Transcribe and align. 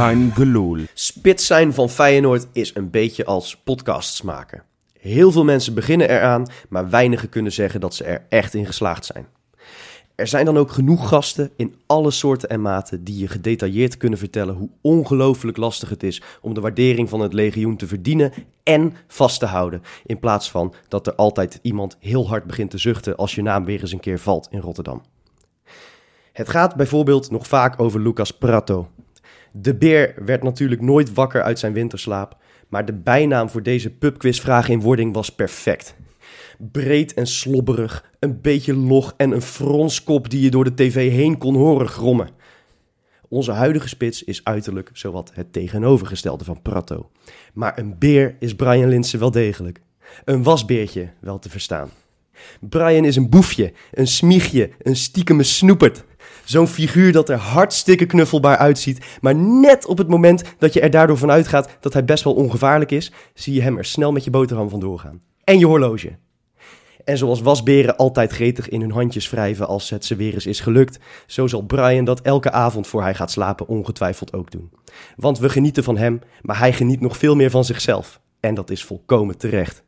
Kein. 0.00 0.32
Spits 0.94 1.46
zijn 1.46 1.74
van 1.74 1.88
Feyenoord 1.88 2.46
is 2.52 2.74
een 2.74 2.90
beetje 2.90 3.24
als 3.24 3.56
podcasts 3.56 4.22
maken. 4.22 4.62
Heel 4.98 5.32
veel 5.32 5.44
mensen 5.44 5.74
beginnen 5.74 6.08
eraan, 6.10 6.46
maar 6.68 6.90
weinigen 6.90 7.28
kunnen 7.28 7.52
zeggen 7.52 7.80
dat 7.80 7.94
ze 7.94 8.04
er 8.04 8.26
echt 8.28 8.54
in 8.54 8.66
geslaagd 8.66 9.04
zijn. 9.04 9.26
Er 10.14 10.26
zijn 10.26 10.44
dan 10.44 10.58
ook 10.58 10.70
genoeg 10.70 11.08
gasten 11.08 11.50
in 11.56 11.74
alle 11.86 12.10
soorten 12.10 12.48
en 12.48 12.60
maten 12.60 13.04
die 13.04 13.18
je 13.18 13.28
gedetailleerd 13.28 13.96
kunnen 13.96 14.18
vertellen 14.18 14.54
hoe 14.54 14.68
ongelooflijk 14.80 15.56
lastig 15.56 15.88
het 15.88 16.02
is 16.02 16.22
om 16.40 16.54
de 16.54 16.60
waardering 16.60 17.08
van 17.08 17.20
het 17.20 17.32
legioen 17.32 17.76
te 17.76 17.86
verdienen 17.86 18.32
en 18.62 18.94
vast 19.08 19.38
te 19.40 19.46
houden. 19.46 19.82
In 20.06 20.18
plaats 20.18 20.50
van 20.50 20.74
dat 20.88 21.06
er 21.06 21.14
altijd 21.14 21.58
iemand 21.62 21.96
heel 21.98 22.28
hard 22.28 22.44
begint 22.44 22.70
te 22.70 22.78
zuchten 22.78 23.16
als 23.16 23.34
je 23.34 23.42
naam 23.42 23.64
weer 23.64 23.80
eens 23.80 23.92
een 23.92 24.00
keer 24.00 24.18
valt 24.18 24.48
in 24.50 24.60
Rotterdam. 24.60 25.02
Het 26.32 26.48
gaat 26.48 26.74
bijvoorbeeld 26.74 27.30
nog 27.30 27.46
vaak 27.46 27.80
over 27.80 28.00
Lucas 28.00 28.30
Prato. 28.30 28.88
De 29.52 29.74
beer 29.74 30.14
werd 30.24 30.42
natuurlijk 30.42 30.80
nooit 30.80 31.14
wakker 31.14 31.42
uit 31.42 31.58
zijn 31.58 31.72
winterslaap, 31.72 32.36
maar 32.68 32.84
de 32.84 32.94
bijnaam 32.94 33.50
voor 33.50 33.62
deze 33.62 33.90
pubquizvraag 33.90 34.68
in 34.68 34.80
wording 34.80 35.14
was 35.14 35.34
perfect. 35.34 35.94
Breed 36.58 37.14
en 37.14 37.26
slobberig, 37.26 38.10
een 38.18 38.40
beetje 38.40 38.74
log 38.74 39.14
en 39.16 39.30
een 39.30 39.42
fronskop 39.42 40.30
die 40.30 40.40
je 40.40 40.50
door 40.50 40.64
de 40.64 40.74
tv 40.74 41.10
heen 41.10 41.38
kon 41.38 41.54
horen 41.54 41.88
grommen. 41.88 42.28
Onze 43.28 43.52
huidige 43.52 43.88
spits 43.88 44.24
is 44.24 44.44
uiterlijk 44.44 44.90
zowat 44.92 45.30
het 45.34 45.52
tegenovergestelde 45.52 46.44
van 46.44 46.62
Prato. 46.62 47.10
Maar 47.54 47.78
een 47.78 47.98
beer 47.98 48.36
is 48.38 48.54
Brian 48.54 48.88
Linsen 48.88 49.18
wel 49.18 49.30
degelijk. 49.30 49.80
Een 50.24 50.42
wasbeertje 50.42 51.12
wel 51.20 51.38
te 51.38 51.50
verstaan. 51.50 51.90
Brian 52.60 53.04
is 53.04 53.16
een 53.16 53.30
boefje, 53.30 53.72
een 53.92 54.06
smiegje, 54.06 54.70
een 54.82 54.96
stiekeme 54.96 55.42
snoepert. 55.42 56.04
Zo'n 56.50 56.66
figuur 56.66 57.12
dat 57.12 57.28
er 57.28 57.36
hartstikke 57.36 58.06
knuffelbaar 58.06 58.56
uitziet, 58.56 59.18
maar 59.20 59.34
net 59.34 59.86
op 59.86 59.98
het 59.98 60.08
moment 60.08 60.42
dat 60.58 60.72
je 60.72 60.80
er 60.80 60.90
daardoor 60.90 61.16
van 61.16 61.30
uitgaat 61.30 61.76
dat 61.80 61.92
hij 61.92 62.04
best 62.04 62.24
wel 62.24 62.34
ongevaarlijk 62.34 62.90
is, 62.90 63.12
zie 63.34 63.54
je 63.54 63.62
hem 63.62 63.78
er 63.78 63.84
snel 63.84 64.12
met 64.12 64.24
je 64.24 64.30
boterham 64.30 64.68
vandoor 64.68 64.98
gaan. 64.98 65.22
En 65.44 65.58
je 65.58 65.66
horloge. 65.66 66.18
En 67.04 67.18
zoals 67.18 67.40
wasberen 67.40 67.96
altijd 67.96 68.32
gretig 68.32 68.68
in 68.68 68.80
hun 68.80 68.90
handjes 68.90 69.30
wrijven 69.30 69.66
als 69.66 69.90
het 69.90 70.04
ze 70.04 70.16
weer 70.16 70.34
eens 70.34 70.46
is 70.46 70.60
gelukt, 70.60 70.98
zo 71.26 71.46
zal 71.46 71.62
Brian 71.62 72.04
dat 72.04 72.20
elke 72.20 72.50
avond 72.50 72.86
voor 72.86 73.02
hij 73.02 73.14
gaat 73.14 73.30
slapen 73.30 73.68
ongetwijfeld 73.68 74.32
ook 74.32 74.50
doen. 74.50 74.70
Want 75.16 75.38
we 75.38 75.48
genieten 75.48 75.84
van 75.84 75.96
hem, 75.96 76.20
maar 76.42 76.58
hij 76.58 76.72
geniet 76.72 77.00
nog 77.00 77.16
veel 77.16 77.36
meer 77.36 77.50
van 77.50 77.64
zichzelf. 77.64 78.20
En 78.40 78.54
dat 78.54 78.70
is 78.70 78.84
volkomen 78.84 79.38
terecht. 79.38 79.82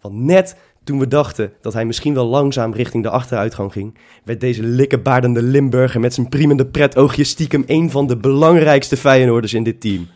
Want 0.00 0.14
net 0.14 0.56
toen 0.84 0.98
we 0.98 1.08
dachten 1.08 1.52
dat 1.60 1.72
hij 1.72 1.84
misschien 1.84 2.14
wel 2.14 2.26
langzaam 2.26 2.72
richting 2.72 3.02
de 3.02 3.10
achteruitgang 3.10 3.72
ging, 3.72 3.98
werd 4.24 4.40
deze 4.40 4.62
likkebaardende 4.62 5.42
Limburger 5.42 6.00
met 6.00 6.14
zijn 6.14 6.28
priemende 6.28 6.66
pretoogje 6.66 7.24
stiekem 7.24 7.64
een 7.66 7.90
van 7.90 8.06
de 8.06 8.16
belangrijkste 8.16 8.96
Feyenoorders 8.96 9.54
in 9.54 9.62
dit 9.62 9.80
team. 9.80 10.08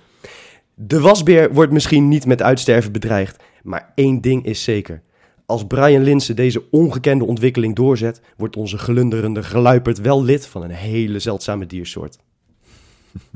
De 0.75 1.01
wasbeer 1.01 1.53
wordt 1.53 1.73
misschien 1.73 2.09
niet 2.09 2.27
met 2.27 2.43
uitsterven 2.43 2.93
bedreigd, 2.93 3.43
maar 3.63 3.93
één 3.95 4.21
ding 4.21 4.45
is 4.45 4.63
zeker. 4.63 5.03
Als 5.47 5.67
Brian 5.67 6.03
Linsen 6.03 6.37
deze 6.37 6.63
ongekende 6.71 7.25
ontwikkeling 7.25 7.75
doorzet, 7.75 8.21
wordt 8.37 8.57
onze 8.57 8.79
glunderende 8.79 9.43
geluiperd 9.43 10.01
wel 10.01 10.25
lid 10.25 10.47
van 10.47 10.63
een 10.63 10.71
hele 10.71 11.19
zeldzame 11.19 11.67
diersoort. 11.67 12.19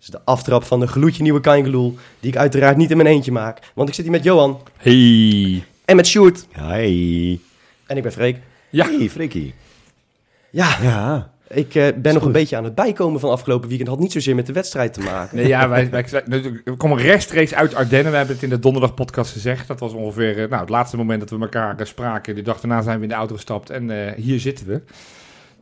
Dat 0.00 0.08
is 0.08 0.18
de 0.18 0.24
aftrap 0.24 0.64
van 0.64 0.80
de 0.80 0.86
gloedje 0.86 1.22
nieuwe 1.22 1.40
Kangeloel, 1.40 1.96
die 2.20 2.30
ik 2.30 2.36
uiteraard 2.36 2.76
niet 2.76 2.90
in 2.90 2.96
mijn 2.96 3.08
eentje 3.08 3.32
maak, 3.32 3.72
want 3.74 3.88
ik 3.88 3.94
zit 3.94 4.04
hier 4.04 4.14
met 4.14 4.24
Johan 4.24 4.60
Hey. 4.76 5.64
En 5.90 5.96
met 5.96 6.06
Sjoerd 6.06 6.46
Hi. 6.52 7.38
en 7.86 7.96
ik 7.96 8.02
ben 8.02 8.12
Freek. 8.12 8.36
Ja. 8.70 8.86
Hey, 8.98 9.08
Frikkie. 9.10 9.54
Ja, 10.50 10.76
Ja. 10.82 11.30
ik 11.48 11.74
eh, 11.74 11.82
ben 11.96 12.02
nog 12.02 12.12
goed. 12.12 12.22
een 12.26 12.32
beetje 12.32 12.56
aan 12.56 12.64
het 12.64 12.74
bijkomen 12.74 13.20
van 13.20 13.30
afgelopen 13.30 13.68
weekend. 13.68 13.88
Had 13.88 13.98
niet 13.98 14.12
zozeer 14.12 14.34
met 14.34 14.46
de 14.46 14.52
wedstrijd 14.52 14.92
te 14.92 15.00
maken. 15.00 15.36
Nee, 15.36 15.46
ja, 15.46 15.68
wij, 15.68 15.90
wij, 15.90 16.04
wij- 16.26 16.60
we 16.64 16.76
komen 16.76 16.98
rechtstreeks 16.98 17.54
uit 17.54 17.74
Ardennen. 17.74 18.10
We 18.10 18.16
hebben 18.18 18.34
het 18.34 18.44
in 18.44 18.50
de 18.50 18.58
donderdag-podcast 18.58 19.32
gezegd. 19.32 19.66
Dat 19.68 19.80
was 19.80 19.92
ongeveer 19.92 20.42
eh, 20.42 20.48
nou, 20.48 20.60
het 20.60 20.68
laatste 20.70 20.96
moment 20.96 21.20
dat 21.20 21.30
we 21.30 21.38
elkaar 21.40 21.78
eh, 21.80 21.86
spraken. 21.86 22.34
De 22.34 22.42
dag 22.42 22.60
daarna 22.60 22.82
zijn 22.82 22.96
we 22.96 23.02
in 23.02 23.08
de 23.08 23.14
auto 23.14 23.34
gestapt 23.34 23.70
en 23.70 23.90
eh, 24.06 24.12
hier 24.16 24.40
zitten 24.40 24.66
we. 24.66 24.80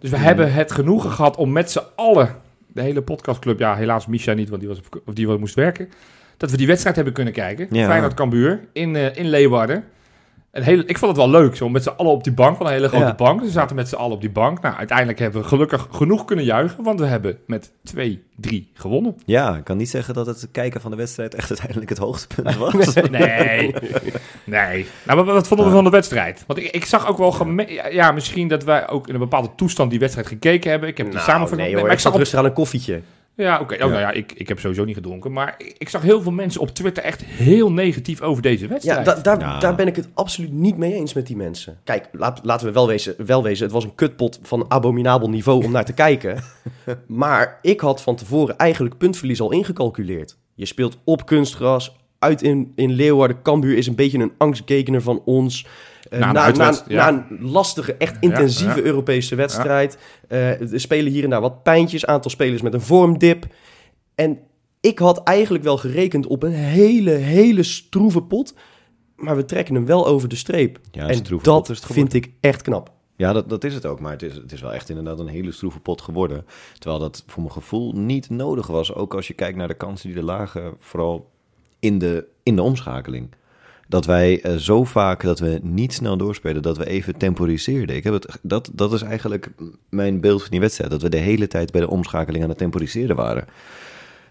Dus 0.01 0.11
we 0.11 0.17
hebben 0.17 0.53
het 0.53 0.73
genoegen 0.73 1.11
gehad 1.11 1.37
om 1.37 1.53
met 1.53 1.71
z'n 1.71 1.83
allen, 1.97 2.35
de 2.67 2.83
hele 2.83 3.03
podcastclub, 3.03 3.59
ja, 3.59 3.77
helaas 3.77 4.07
Misha 4.07 4.33
niet, 4.33 4.49
want 4.49 4.61
die, 4.61 4.69
was 4.71 4.79
op, 4.79 5.03
of 5.07 5.15
die 5.15 5.27
moest 5.27 5.55
werken, 5.55 5.89
dat 6.37 6.51
we 6.51 6.57
die 6.57 6.67
wedstrijd 6.67 6.97
hebben 6.97 7.15
kunnen 7.15 7.33
kijken. 7.33 7.67
Ja. 7.71 7.87
Feyenoord-Cambuur 7.87 8.61
in, 8.73 8.97
in 8.97 9.29
Leeuwarden. 9.29 9.85
Een 10.53 10.63
hele, 10.63 10.85
ik 10.87 10.99
vond 10.99 11.17
het 11.17 11.21
wel 11.21 11.31
leuk, 11.41 11.57
zo 11.57 11.69
met 11.69 11.83
z'n 11.83 11.89
allen 11.97 12.13
op 12.13 12.25
die 12.25 12.33
bank, 12.33 12.57
van 12.57 12.67
een 12.67 12.73
hele 12.73 12.89
grote 12.89 13.05
Ja. 13.05 13.15
bank. 13.15 13.41
We 13.41 13.51
zaten 13.51 13.77
met 13.77 13.89
z'n 13.89 13.95
allen 13.95 14.15
op 14.15 14.21
die 14.21 14.31
bank. 14.31 14.61
Nou, 14.61 14.75
uiteindelijk 14.77 15.19
hebben 15.19 15.43
we 15.43 15.49
gelukkig 15.49 15.87
genoeg 15.91 16.25
kunnen 16.25 16.45
juichen, 16.45 16.85
want 16.85 17.01
we 17.01 17.07
hebben 17.07 17.39
met 17.47 17.73
2-3 17.83 18.71
gewonnen. 18.75 19.17
Ja, 19.25 19.57
ik 19.57 19.65
kan 19.65 19.77
niet 19.77 19.89
zeggen 19.91 20.15
dat 20.15 20.27
het 20.27 20.49
kijken 20.53 20.81
van 20.81 20.91
de 20.91 20.97
wedstrijd 20.97 21.35
echt 21.35 21.49
uiteindelijk 21.49 21.89
het 21.89 21.99
hoogtepunt 21.99 22.57
was. 22.57 22.95
Nee, 23.11 23.75
nee. 24.45 24.87
Nou, 25.07 25.25
wat, 25.25 25.27
wat 25.27 25.49
vonden 25.49 25.67
we 25.67 25.73
van 25.73 25.85
de 25.85 25.91
wedstrijd? 25.91 26.45
Want 26.47 26.59
ik, 26.59 26.71
ik 26.71 26.85
zag 26.85 27.09
ook 27.09 27.19
wel, 27.19 27.31
geme- 27.33 27.89
ja, 27.91 28.13
misschien 28.13 28.49
dat 28.49 28.65
wij 28.65 28.89
ook 28.89 29.09
in 29.09 29.15
een 29.15 29.21
bepaalde 29.21 29.49
toestand 29.57 29.91
die 29.91 29.99
wedstrijd 29.99 30.27
gekeken 30.29 30.71
hebben. 30.71 30.89
Ik 30.89 30.97
heb 30.97 31.07
de 31.07 31.13
Nou, 31.13 31.25
samenvatting. 31.25 31.61
nee, 31.61 31.71
nee, 31.75 31.83
maar 31.83 31.91
ik 31.91 31.97
ik 31.97 32.03
zat 32.03 32.13
zag 32.13 32.13
op, 32.13 32.19
rustig 32.19 32.39
aan 32.39 32.45
een 32.45 32.53
koffietje. 32.53 33.01
Ja, 33.45 33.61
oké. 33.61 33.75
Oh, 33.75 33.81
nou 33.81 34.01
ja, 34.01 34.11
ik, 34.11 34.33
ik 34.33 34.49
heb 34.49 34.59
sowieso 34.59 34.85
niet 34.85 34.95
gedronken. 34.95 35.33
Maar 35.33 35.55
ik, 35.79 35.89
zag 35.89 36.03
heel 36.03 36.23
veel 36.23 36.33
mensen 36.33 36.61
op 36.61 36.69
Twitter 36.69 37.03
echt 37.03 37.23
heel 37.25 37.73
negatief 37.73 38.21
over 38.21 38.43
deze 38.43 38.63
Ja, 38.65 38.69
wedstrijd. 38.71 39.05
da- 39.05 39.21
daar, 39.21 39.39
Ja. 39.41 39.59
daar 39.59 39.75
ben 39.75 39.87
ik 39.87 39.97
het 39.97 40.09
absoluut 40.15 40.53
niet 40.53 40.77
mee 40.77 40.95
eens 40.95 41.15
met 41.15 41.27
die 41.27 41.37
mensen. 41.37 41.79
Kijk, 41.85 42.09
laat, 42.13 42.41
laten 42.43 42.67
we 42.67 42.73
wel 42.73 42.87
wezen, 42.87 43.15
wel 43.27 43.43
wezen, 43.43 43.65
het 43.65 43.73
was 43.75 43.85
een 43.85 43.95
kutpot 43.95 44.39
van 44.43 44.65
abominabel 44.69 45.29
niveau 45.31 45.65
om 45.65 45.71
naar 45.73 45.85
te 45.85 45.93
kijken. 45.95 46.43
maar 47.07 47.59
ik 47.63 47.81
had 47.81 48.03
van 48.03 48.17
tevoren 48.17 48.57
eigenlijk 48.57 48.99
puntverlies 48.99 49.41
al 49.41 49.53
ingecalculeerd. 49.53 50.37
Je 50.55 50.67
speelt 50.67 50.99
op 51.05 51.27
kunstgras, 51.27 51.97
uit 52.19 52.43
in, 52.43 52.73
in 52.75 52.91
Leeuwarden. 52.93 53.43
Cambuur 53.43 53.77
is 53.77 53.87
een 53.87 53.95
beetje 53.95 54.19
een 54.19 54.33
angstgekener 54.39 55.03
van 55.03 55.23
ons. 55.25 55.67
Eh, 56.11 56.19
Na 56.19 56.27
een 56.29 56.33
na, 56.35 56.41
na, 56.41 56.45
uitwedst- 56.47 56.85
ja. 56.89 57.11
na 57.11 57.27
een 57.31 57.51
lastige, 57.51 57.95
echt 57.95 58.17
intensieve 58.21 58.79
ja. 58.79 58.85
Europese 58.87 59.35
wedstrijd. 59.35 59.99
Eh, 60.29 60.73
er 60.73 60.81
spelen 60.81 61.13
hier 61.13 61.25
en 61.25 61.31
daar 61.31 61.41
wat 61.41 61.63
pijntjes, 61.63 62.07
aantal 62.07 62.31
spelers 62.31 62.63
met 62.63 62.75
een 62.75 62.81
vormdip. 62.81 63.47
En 64.15 64.39
ik 64.81 64.99
had 64.99 65.23
eigenlijk 65.23 65.65
wel 65.65 65.77
gerekend 65.77 66.27
op 66.27 66.43
een 66.43 66.53
hele, 66.53 67.11
hele 67.11 67.63
stroeve 67.63 68.23
pot. 68.23 68.55
Maar 69.17 69.37
we 69.37 69.45
trekken 69.45 69.75
hem 69.75 69.87
wel 69.87 70.07
over 70.07 70.29
de 70.29 70.37
streep. 70.37 70.79
Ja, 70.91 71.09
en 71.09 71.23
dat 71.23 71.43
pot 71.43 71.69
is 71.69 71.77
het 71.79 71.87
geworden. 71.87 72.11
vind 72.11 72.15
ik 72.15 72.33
echt 72.41 72.63
knap. 72.63 72.93
Ja, 73.17 73.33
dat, 73.33 73.49
dat 73.49 73.65
is 73.65 73.75
het 73.75 73.87
ook. 73.87 74.01
Maar 74.01 74.13
het 74.13 74.23
is, 74.23 74.35
het 74.35 74.53
is 74.53 74.61
wel 74.61 74.73
echt 74.73 74.89
inderdaad 74.89 75.19
een 75.19 75.27
hele 75.29 75.53
stroeve 75.53 75.81
pot 75.81 76.01
geworden. 76.01 76.45
Terwijl 76.79 77.01
dat 77.01 77.23
voor 77.27 77.43
mijn 77.43 77.55
gevoel 77.55 77.93
niet 77.93 78.31
nodig 78.31 78.67
was. 78.67 78.95
Ook 78.95 79.15
als 79.15 79.27
je 79.27 79.35
kijkt 79.35 79.57
naar 79.57 79.69
de 79.69 79.75
kansen 79.75 80.09
die 80.09 80.19
er 80.19 80.25
lagen, 80.25 80.75
vooral 80.79 81.31
in 81.79 81.99
de, 81.99 82.27
in 82.43 82.57
de 82.57 82.63
omschakeling. 82.63 83.31
Dat 83.89 84.07
wij 84.07 84.43
eh, 84.43 84.55
zo 84.57 84.85
vaak 84.85 85.23
dat 85.23 85.39
we 85.39 85.61
niet 85.63 85.93
snel 85.93 86.17
doorspelen, 86.17 86.63
dat 86.63 86.77
we 86.77 86.87
even 86.87 87.17
temporiseerden. 87.17 87.97
Ik 87.97 88.05
heb 88.05 88.13
het, 88.13 88.39
dat, 88.43 88.71
dat 88.73 88.93
is 88.93 89.03
eigenlijk 89.03 89.49
mijn 89.89 90.21
beeld 90.21 90.41
van 90.41 90.51
die 90.51 90.61
wedstrijd. 90.61 90.91
Dat 90.91 91.03
we 91.03 91.09
de 91.09 91.17
hele 91.17 91.47
tijd 91.47 91.73
bij 91.73 91.81
de 91.81 91.91
omschakeling 91.91 92.43
aan 92.43 92.49
het 92.49 92.59
temporiseren 92.59 93.17
waren. 93.17 93.47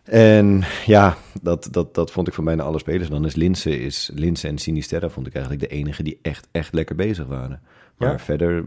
En 0.03 0.63
ja, 0.85 1.17
dat, 1.41 1.67
dat, 1.71 1.95
dat 1.95 2.11
vond 2.11 2.27
ik 2.27 2.33
van 2.33 2.43
bijna 2.43 2.63
alle 2.63 2.79
spelers. 2.79 3.09
Dan 3.09 3.25
is 3.25 3.35
Linse, 3.35 3.79
is 3.79 4.11
Linse 4.13 4.47
en 4.47 4.57
Sinisterra 4.57 5.09
vond 5.09 5.27
ik 5.27 5.33
eigenlijk 5.33 5.69
de 5.69 5.75
enige 5.75 6.03
die 6.03 6.19
echt, 6.21 6.47
echt 6.51 6.73
lekker 6.73 6.95
bezig 6.95 7.25
waren. 7.25 7.61
Maar 7.97 8.11
Ja? 8.11 8.19
verder 8.19 8.65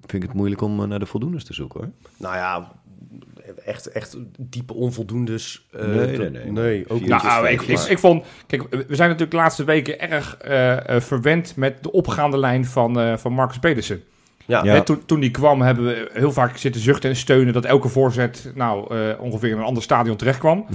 vind 0.00 0.22
ik 0.22 0.28
het 0.28 0.38
moeilijk 0.38 0.60
om 0.60 0.80
eh, 0.80 0.86
naar 0.88 0.98
de 0.98 1.06
voldoendes 1.06 1.44
te 1.44 1.54
zoeken 1.54 1.80
hoor. 1.80 1.90
Nou 2.16 2.34
ja, 2.34 2.72
echt, 3.64 3.86
echt 3.86 4.16
diepe 4.38 4.74
onvoldoendes. 4.74 5.66
eh, 5.72 5.86
Nee, 5.86 6.18
nee, 6.18 6.30
nee. 6.30 6.52
nee 6.52 6.88
ook 6.88 7.00
niet. 7.00 7.08
Nou, 7.08 7.48
ik, 7.48 7.62
ik, 7.62 7.98
vond... 7.98 8.24
Kijk, 8.46 8.62
we 8.70 8.96
zijn 8.96 9.08
natuurlijk 9.08 9.30
de 9.30 9.36
laatste 9.36 9.64
weken 9.64 10.00
erg 10.00 10.36
eh, 10.36 10.88
eh, 10.96 11.02
verwend 11.02 11.56
met 11.56 11.82
de 11.82 11.92
opgaande 11.92 12.38
lijn 12.38 12.64
van, 12.64 13.00
eh, 13.00 13.16
van 13.16 13.32
Marcus 13.32 13.58
Pedersen. 13.58 14.02
Ja, 14.46 14.64
Ja. 14.64 14.74
Hè, 14.74 14.82
toen, 14.82 15.04
toen 15.06 15.20
die 15.20 15.30
kwam 15.30 15.60
hebben 15.60 15.84
we 15.84 16.10
heel 16.12 16.32
vaak 16.32 16.56
zitten 16.56 16.80
zuchten 16.80 17.10
en 17.10 17.16
steunen 17.16 17.52
dat 17.52 17.64
elke 17.64 17.88
voorzet 17.88 18.52
nou 18.54 18.94
eh, 18.94 19.20
ongeveer 19.20 19.50
in 19.50 19.56
een 19.56 19.64
ander 19.64 19.82
stadion 19.82 20.16
terecht 20.16 20.38
kwam. 20.38 20.66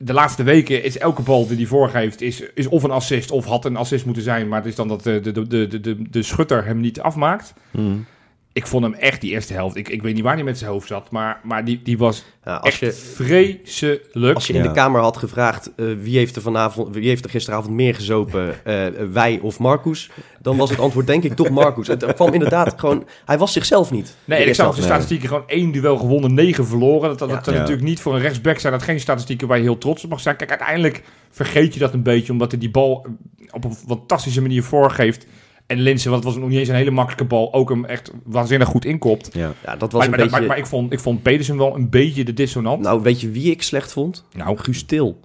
De 0.00 0.12
laatste 0.12 0.42
weken 0.42 0.82
is 0.82 0.98
elke 0.98 1.22
bal 1.22 1.46
die 1.46 1.56
hij 1.56 1.66
voorgeeft 1.66 2.20
is, 2.20 2.42
is 2.54 2.66
of 2.66 2.82
een 2.82 2.90
assist 2.90 3.30
of 3.30 3.44
had 3.44 3.64
een 3.64 3.76
assist 3.76 4.04
moeten 4.04 4.22
zijn, 4.22 4.48
maar 4.48 4.58
het 4.58 4.68
is 4.68 4.74
dan 4.74 4.88
dat 4.88 5.02
de, 5.02 5.20
de, 5.20 5.32
de, 5.32 5.66
de, 5.66 5.80
de, 5.80 6.10
de 6.10 6.22
schutter 6.22 6.64
hem 6.64 6.80
niet 6.80 7.00
afmaakt. 7.00 7.54
Hmm. 7.70 8.04
Ik 8.52 8.66
vond 8.66 8.84
hem 8.84 8.94
echt 8.94 9.20
die 9.20 9.30
eerste 9.30 9.52
helft. 9.52 9.76
Ik, 9.76 9.88
ik 9.88 10.02
weet 10.02 10.14
niet 10.14 10.22
waar 10.22 10.34
hij 10.34 10.44
met 10.44 10.58
zijn 10.58 10.70
hoofd 10.70 10.86
zat, 10.88 11.10
maar, 11.10 11.40
maar 11.42 11.64
die, 11.64 11.80
die 11.82 11.98
was 11.98 12.24
Ja, 12.44 12.56
als 12.56 12.68
echt 12.68 12.78
je, 12.78 12.92
vreselijk. 12.92 14.34
als 14.34 14.46
je 14.46 14.52
in 14.52 14.62
Ja. 14.62 14.68
de 14.68 14.74
kamer 14.74 15.00
had 15.00 15.16
gevraagd 15.16 15.70
eh, 15.76 15.86
wie, 16.00 16.16
heeft 16.16 16.36
er 16.36 16.42
vanavond, 16.42 16.94
wie 16.94 17.08
heeft 17.08 17.24
er 17.24 17.30
gisteravond 17.30 17.74
meer 17.74 17.94
gezopen, 17.94 18.64
eh, 18.64 18.86
wij 19.12 19.38
of 19.42 19.58
Marcus, 19.58 20.10
dan 20.40 20.56
was 20.56 20.70
het 20.70 20.78
antwoord 20.78 21.06
denk 21.06 21.24
ik 21.24 21.34
toch 21.34 21.50
Marcus. 21.50 21.86
Het 21.86 22.14
kwam 22.14 22.32
inderdaad 22.32 22.74
gewoon, 22.80 23.06
hij 23.24 23.38
was 23.38 23.52
zichzelf 23.52 23.90
niet. 23.90 24.16
Nee, 24.24 24.44
ik 24.44 24.54
zag 24.54 24.76
de 24.76 24.82
statistieken 24.82 25.28
gewoon 25.28 25.44
één 25.48 25.72
duel 25.72 25.96
gewonnen, 25.96 26.34
negen 26.34 26.66
verloren. 26.66 27.08
Dat, 27.08 27.18
dat, 27.18 27.28
dat 27.28 27.44
Ja. 27.46 27.52
Ja. 27.52 27.58
natuurlijk 27.58 27.86
niet 27.86 28.00
voor 28.00 28.14
een 28.14 28.20
rechtsback 28.20 28.58
zijn 28.58 28.72
dat 28.72 28.82
geen 28.82 29.00
statistieken 29.00 29.48
waar 29.48 29.56
je 29.56 29.62
heel 29.62 29.78
trots 29.78 30.04
op 30.04 30.10
mag 30.10 30.20
zijn. 30.20 30.36
Kijk, 30.36 30.50
uiteindelijk 30.50 31.02
vergeet 31.30 31.74
je 31.74 31.80
dat 31.80 31.92
een 31.94 32.02
beetje, 32.02 32.32
omdat 32.32 32.50
hij 32.50 32.60
die 32.60 32.70
bal 32.70 33.06
op 33.50 33.64
een 33.64 33.74
fantastische 33.74 34.42
manier 34.42 34.62
voorgeeft. 34.62 35.26
En 35.68 35.80
Linsen, 35.80 36.10
want 36.10 36.24
het 36.24 36.32
was 36.32 36.42
nog 36.42 36.50
niet 36.50 36.58
eens 36.58 36.68
een 36.68 36.74
hele 36.74 36.90
makkelijke 36.90 37.24
bal, 37.24 37.52
ook 37.54 37.68
hem 37.68 37.84
echt 37.84 38.10
waanzinnig 38.24 38.68
goed 38.68 38.84
inkopt. 38.84 39.30
Ja. 39.34 39.52
Ja, 39.64 39.76
dat 39.76 39.92
was 39.92 39.92
Maar, 39.92 40.02
een 40.02 40.10
maar, 40.10 40.18
beetje... 40.18 40.38
maar, 40.38 40.48
maar 40.48 40.58
ik 40.58 40.66
vond, 40.66 40.92
ik 40.92 41.00
vond 41.00 41.22
Pedersen 41.22 41.56
wel 41.56 41.74
een 41.74 41.88
beetje 41.90 42.24
de 42.24 42.32
dissonant. 42.32 42.82
nou, 42.82 43.02
weet 43.02 43.20
je 43.20 43.30
wie 43.30 43.50
ik 43.50 43.62
slecht 43.62 43.92
vond? 43.92 44.24
Nou, 44.32 44.56
Guus 44.58 44.82
Til. 44.82 45.20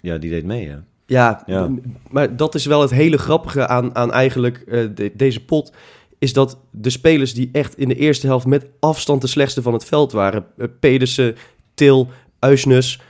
ja, 0.00 0.18
die 0.18 0.30
deed 0.30 0.44
mee, 0.44 0.68
hè? 0.68 0.76
Ja, 1.06 1.44
maar 2.10 2.36
dat 2.36 2.54
is 2.54 2.66
wel 2.66 2.80
het 2.80 2.90
hele 2.90 3.16
grappige 3.18 3.66
aan, 3.68 3.94
aan 3.94 4.12
eigenlijk 4.12 4.56
eh, 4.58 4.84
de- 4.94 5.12
deze 5.14 5.44
pot. 5.44 5.72
Is 6.18 6.32
dat 6.32 6.58
de 6.70 6.90
spelers 6.90 7.34
die 7.34 7.48
echt 7.52 7.78
in 7.78 7.88
de 7.88 7.94
eerste 7.96 8.26
helft 8.26 8.46
met 8.46 8.66
afstand 8.80 9.20
de 9.20 9.26
slechtste 9.26 9.62
van 9.62 9.72
het 9.72 9.84
veld 9.84 10.12
waren. 10.12 10.46
eh, 10.58 10.66
Pedersen, 10.80 11.36
Til, 11.74 12.08
Uisnes. 12.38 13.00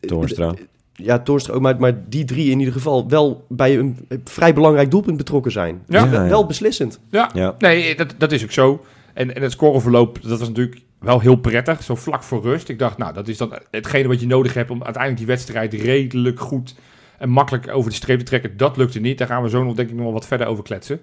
eh, 0.00 0.08
Toornstra. 0.08 0.54
Ja, 0.96 1.18
Toornstra 1.18 1.54
ook, 1.54 1.60
maar, 1.60 1.76
maar 1.80 2.02
die 2.08 2.24
drie 2.24 2.50
in 2.50 2.58
ieder 2.58 2.74
geval 2.74 3.08
wel 3.08 3.44
bij 3.48 3.78
een 3.78 3.96
vrij 4.24 4.54
belangrijk 4.54 4.90
doelpunt 4.90 5.16
betrokken 5.16 5.52
zijn. 5.52 5.82
Ja. 5.86 6.00
Dus 6.02 6.10
wel- 6.10 6.18
Ja, 6.18 6.24
ja. 6.24 6.30
wel 6.30 6.46
beslissend. 6.46 7.00
ja, 7.10 7.30
Ja. 7.34 7.54
nee, 7.58 7.96
dat, 7.96 8.14
dat 8.18 8.32
is 8.32 8.42
ook 8.42 8.50
zo. 8.52 8.84
En, 9.14 9.34
en 9.34 9.42
het 9.42 9.52
scoreverloop, 9.52 10.18
dat 10.22 10.38
was 10.38 10.48
natuurlijk 10.48 10.80
wel 10.98 11.20
heel 11.20 11.36
prettig, 11.36 11.82
zo 11.82 11.94
vlak 11.94 12.22
voor 12.22 12.42
rust. 12.42 12.68
Ik 12.68 12.78
dacht, 12.78 12.98
nou, 12.98 13.14
dat 13.14 13.28
is 13.28 13.36
dan 13.36 13.52
hetgene 13.70 14.08
wat 14.08 14.20
je 14.20 14.26
nodig 14.26 14.54
hebt 14.54 14.70
om 14.70 14.82
uiteindelijk 14.82 15.16
die 15.16 15.26
wedstrijd 15.34 15.74
redelijk 15.74 16.40
goed 16.40 16.74
en 17.18 17.28
makkelijk 17.28 17.68
over 17.74 17.90
de 17.90 17.96
streep 17.96 18.18
te 18.18 18.24
trekken. 18.24 18.56
Dat 18.56 18.76
lukte 18.76 19.00
niet. 19.00 19.18
Daar 19.18 19.26
gaan 19.28 19.42
we 19.42 19.48
zo 19.48 19.64
nog, 19.64 19.74
denk 19.74 19.88
ik, 19.88 19.94
nog 19.94 20.04
wel 20.04 20.12
wat 20.12 20.26
verder 20.26 20.46
over 20.46 20.64
kletsen. 20.64 21.00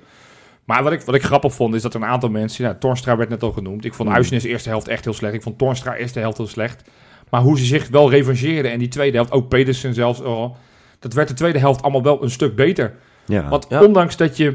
Maar 0.66 0.84
wat 0.84 0.92
ik, 0.92 1.02
wat 1.02 1.16
ik 1.16 1.24
grappig 1.24 1.54
vond, 1.54 1.76
is 1.76 1.82
dat 1.82 1.94
er 1.94 2.02
een 2.02 2.08
aantal 2.08 2.30
mensen... 2.30 2.66
Ja, 2.66 2.74
Tornstra 2.74 3.18
werd 3.18 3.30
net 3.30 3.44
al 3.44 3.52
genoemd. 3.52 3.86
Ik 3.86 3.94
vond 3.94 4.10
Mm. 4.10 4.16
Uisnes 4.16 4.44
eerste 4.44 4.70
helft 4.70 4.88
echt 4.88 5.04
heel 5.04 5.14
slecht. 5.14 5.34
Ik 5.34 5.42
vond 5.42 5.58
Tornstra 5.58 5.96
eerste 5.96 6.20
helft 6.20 6.38
heel 6.38 6.48
slecht. 6.48 6.84
Maar 7.34 7.42
hoe 7.42 7.58
ze 7.60 7.66
zich 7.66 7.88
wel 7.88 8.10
revancheerden 8.10 8.72
en 8.72 8.80
die 8.80 8.88
tweede 8.88 9.16
helft, 9.18 9.32
ook 9.32 9.48
Pedersen 9.50 9.94
zelfs 9.94 10.22
al... 10.22 10.58
Dat 11.00 11.14
werd 11.14 11.28
de 11.28 11.34
tweede 11.34 11.60
helft 11.60 11.82
allemaal 11.82 12.04
wel 12.04 12.24
een 12.24 12.30
stuk 12.30 12.56
beter. 12.56 12.94
Ja. 13.26 13.50
Want 13.50 13.66
Ja. 13.70 13.84
ondanks 13.84 14.18
dat 14.18 14.38
je 14.38 14.48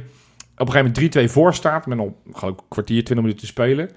op 0.57 0.67
een 0.67 0.73
gegeven 0.73 0.93
moment 0.95 1.29
3-2 1.29 1.33
voor 1.33 1.55
staat... 1.55 1.87
met 1.87 1.99
ik, 1.99 2.13
een 2.41 2.57
kwartier, 2.69 3.05
20 3.05 3.17
minuten 3.17 3.37
te 3.41 3.47
spelen... 3.47 3.91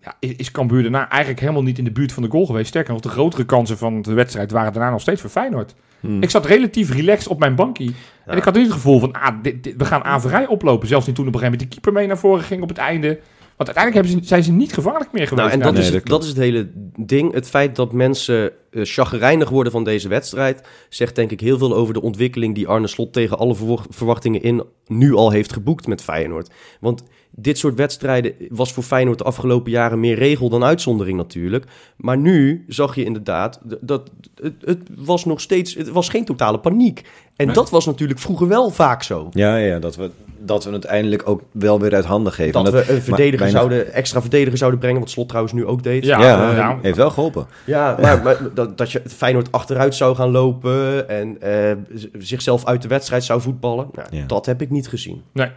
Ja, 0.00 0.14
is, 0.18 0.32
is 0.36 0.50
Cambuur 0.50 0.82
daarna 0.82 1.08
eigenlijk 1.08 1.40
helemaal 1.40 1.62
niet 1.62 1.78
in 1.78 1.84
de 1.84 1.90
buurt 1.92 2.12
van 2.12 2.22
de 2.22 2.28
goal 2.30 2.46
geweest. 2.46 2.68
Sterker 2.68 2.92
nog, 2.92 3.02
de 3.02 3.08
grotere 3.08 3.44
kansen 3.44 3.78
van 3.78 4.02
de 4.02 4.12
wedstrijd 4.12 4.50
waren 4.50 4.72
daarna 4.72 4.90
nog 4.90 5.00
steeds 5.00 5.20
voor 5.20 5.30
Feyenoord. 5.30 5.74
Hmm. 6.00 6.22
Ik 6.22 6.30
zat 6.30 6.46
relatief 6.46 6.92
relaxed 6.92 7.28
op 7.28 7.38
mijn 7.38 7.54
bankie. 7.54 7.94
En 8.26 8.36
ik 8.36 8.42
had 8.44 8.54
niet 8.54 8.64
het 8.64 8.72
gevoel 8.72 8.98
van, 9.00 9.12
ah, 9.12 9.34
dit, 9.42 9.64
dit- 9.64 9.74
we 9.76 9.84
gaan 9.84 10.04
averij 10.04 10.46
oplopen. 10.46 10.88
Zelfs 10.88 11.06
niet 11.06 11.14
toen 11.16 11.26
op 11.26 11.34
een 11.34 11.38
gegeven 11.40 11.58
moment 11.58 11.74
de 11.74 11.80
keeper 11.80 12.00
mee 12.00 12.06
naar 12.10 12.18
voren 12.18 12.44
ging 12.44 12.62
op 12.62 12.68
het 12.68 12.78
einde. 12.78 13.18
Want 13.56 13.68
uiteindelijk 13.76 14.06
hebben 14.06 14.24
ze, 14.24 14.28
zijn 14.28 14.42
ze 14.42 14.52
niet 14.52 14.72
gevaarlijk 14.72 15.12
meer 15.12 15.26
geweest. 15.26 15.48
Nou, 15.48 15.60
en 15.60 15.64
dat, 15.64 15.72
nee, 15.72 15.82
is, 15.82 15.90
dat 15.90 16.00
het, 16.00 16.06
dat 16.06 16.22
is 16.22 16.28
het 16.28 16.38
hele 16.38 16.68
ding. 16.96 17.32
Het 17.32 17.48
feit 17.48 17.76
dat 17.76 17.92
mensen 17.92 18.52
eh 18.70 18.80
chagrijnig 18.84 19.48
worden 19.48 19.72
van 19.72 19.84
deze 19.84 20.08
wedstrijd... 20.08 20.68
zegt 20.88 21.14
denk 21.14 21.30
ik 21.30 21.40
heel 21.40 21.58
veel 21.58 21.74
over 21.74 21.94
de 21.94 22.02
ontwikkeling... 22.02 22.54
die 22.54 22.68
Arne 22.68 22.86
Slot 22.86 23.12
tegen 23.12 23.38
alle 23.38 23.54
verwa- 23.54 23.84
verwachtingen 23.88 24.42
in 24.42 24.64
nu 24.86 25.14
al 25.14 25.30
heeft 25.30 25.52
geboekt 25.52 25.86
met 25.86 26.02
Feyenoord. 26.02 26.50
Want 26.80 27.02
dit 27.30 27.58
soort 27.58 27.74
wedstrijden 27.74 28.32
was 28.48 28.72
voor 28.72 28.82
Feyenoord 28.82 29.18
de 29.18 29.24
afgelopen 29.24 29.70
jaren... 29.70 30.00
meer 30.00 30.14
regel 30.18 30.48
dan 30.48 30.64
uitzondering 30.64 31.16
natuurlijk. 31.16 31.64
Maar 31.96 32.18
nu 32.18 32.64
zag 32.68 32.94
je 32.94 33.04
inderdaad... 33.04 33.60
dat 33.80 34.10
het, 34.42 34.54
het 34.64 34.78
was 34.96 35.24
nog 35.24 35.40
steeds... 35.40 35.74
Het 35.74 35.88
was 35.88 36.08
geen 36.08 36.24
totale 36.24 36.58
paniek. 36.58 37.02
En 37.36 37.46
Nee. 37.46 37.54
dat 37.54 37.70
was 37.70 37.86
natuurlijk 37.86 38.18
vroeger 38.20 38.48
wel 38.48 38.70
vaak 38.70 39.02
zo. 39.02 39.28
Ja, 39.30 39.56
ja 39.56 39.78
dat, 39.78 39.96
we, 39.96 40.10
dat 40.38 40.64
we 40.64 40.70
het 40.70 40.84
eindelijk 40.84 41.28
ook 41.28 41.42
wel 41.50 41.80
weer 41.80 41.94
uit 41.94 42.04
handen 42.04 42.32
geven. 42.32 42.64
Dat 42.64 42.72
we 42.72 42.92
een 42.92 43.02
verdediger 43.02 43.48
zouden, 43.48 43.92
extra 43.92 44.20
verdediger 44.20 44.58
zouden 44.58 44.80
brengen... 44.80 45.00
wat 45.00 45.10
Slot 45.10 45.28
trouwens 45.28 45.54
nu 45.54 45.66
ook 45.66 45.82
deed. 45.82 46.04
Ja, 46.04 46.20
Ja, 46.20 46.54
ja. 46.54 46.78
heeft 46.82 46.96
wel 46.96 47.10
geholpen. 47.10 47.46
Ja, 47.64 47.96
maar, 48.00 48.22
maar 48.22 48.36
dat, 48.54 48.78
dat 48.78 48.92
je 48.92 49.02
Feyenoord 49.06 49.52
achteruit 49.52 49.94
zou 49.94 50.14
gaan 50.16 50.30
lopen 50.30 51.08
en 51.08 51.40
eh, 51.40 51.72
zichzelf 52.18 52.64
uit 52.64 52.82
de 52.82 52.88
wedstrijd 52.88 53.24
zou 53.24 53.40
voetballen, 53.40 53.88
nou, 53.92 54.08
Ja. 54.10 54.24
dat 54.26 54.46
heb 54.46 54.62
ik 54.62 54.70
niet 54.70 54.88
gezien. 54.88 55.22
Nee. 55.32 55.48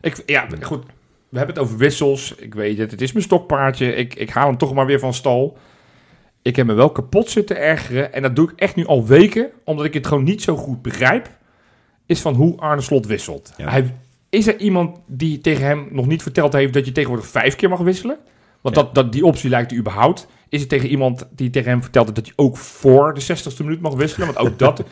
Ik, 0.00 0.22
ja, 0.26 0.46
goed. 0.60 0.84
We 1.34 1.40
hebben 1.40 1.56
het 1.56 1.64
over 1.64 1.78
wissels. 1.78 2.34
Ik 2.34 2.54
weet 2.54 2.78
het. 2.78 2.90
Het 2.90 3.00
is 3.00 3.12
mijn 3.12 3.24
stokpaardje. 3.24 3.94
Ik, 3.94 4.14
ik 4.14 4.30
haal 4.30 4.46
hem 4.48 4.56
toch 4.56 4.74
maar 4.74 4.86
weer 4.86 4.98
van 4.98 5.14
stal. 5.14 5.56
Ik 6.42 6.56
heb 6.56 6.66
me 6.66 6.72
wel 6.72 6.90
kapot 6.90 7.30
zitten 7.30 7.56
ergeren. 7.56 8.12
En 8.12 8.22
dat 8.22 8.36
doe 8.36 8.50
ik 8.50 8.58
echt 8.58 8.76
nu 8.76 8.86
al 8.86 9.06
weken. 9.06 9.50
Omdat 9.64 9.84
ik 9.84 9.94
het 9.94 10.06
gewoon 10.06 10.24
niet 10.24 10.42
zo 10.42 10.56
goed 10.56 10.82
begrijp. 10.82 11.28
Is 12.06 12.20
van 12.20 12.34
hoe 12.34 12.56
Arne 12.56 12.80
Slot 12.82 13.06
wisselt. 13.06 13.52
Ja. 13.56 13.68
Hij, 13.70 13.94
is 14.30 14.46
er 14.46 14.56
iemand 14.60 14.98
die 15.06 15.38
tegen 15.40 15.64
hem 15.66 15.88
nog 15.90 16.06
niet 16.06 16.22
verteld 16.22 16.52
heeft 16.52 16.72
dat 16.72 16.86
je 16.86 16.92
tegenwoordig 16.92 17.26
vijf 17.26 17.56
keer 17.56 17.68
mag 17.68 17.80
wisselen? 17.80 18.18
Want 18.60 18.76
Ja. 18.76 18.82
dat, 18.82 18.94
dat, 18.94 19.12
die 19.12 19.24
optie 19.24 19.50
lijkt 19.50 19.70
er 19.70 19.76
überhaupt. 19.78 20.26
Is 20.48 20.60
het 20.60 20.68
tegen 20.68 20.88
iemand 20.88 21.28
die 21.30 21.50
tegen 21.50 21.70
hem 21.70 21.82
vertelt 21.82 22.04
heeft 22.04 22.16
dat 22.16 22.26
je 22.26 22.32
ook 22.36 22.56
voor 22.56 23.14
de 23.14 23.22
60ste 23.22 23.58
minuut 23.64 23.80
mag 23.80 23.94
wisselen? 23.94 24.26
Want 24.32 24.38
ook 24.38 24.58
dat. 24.66 24.84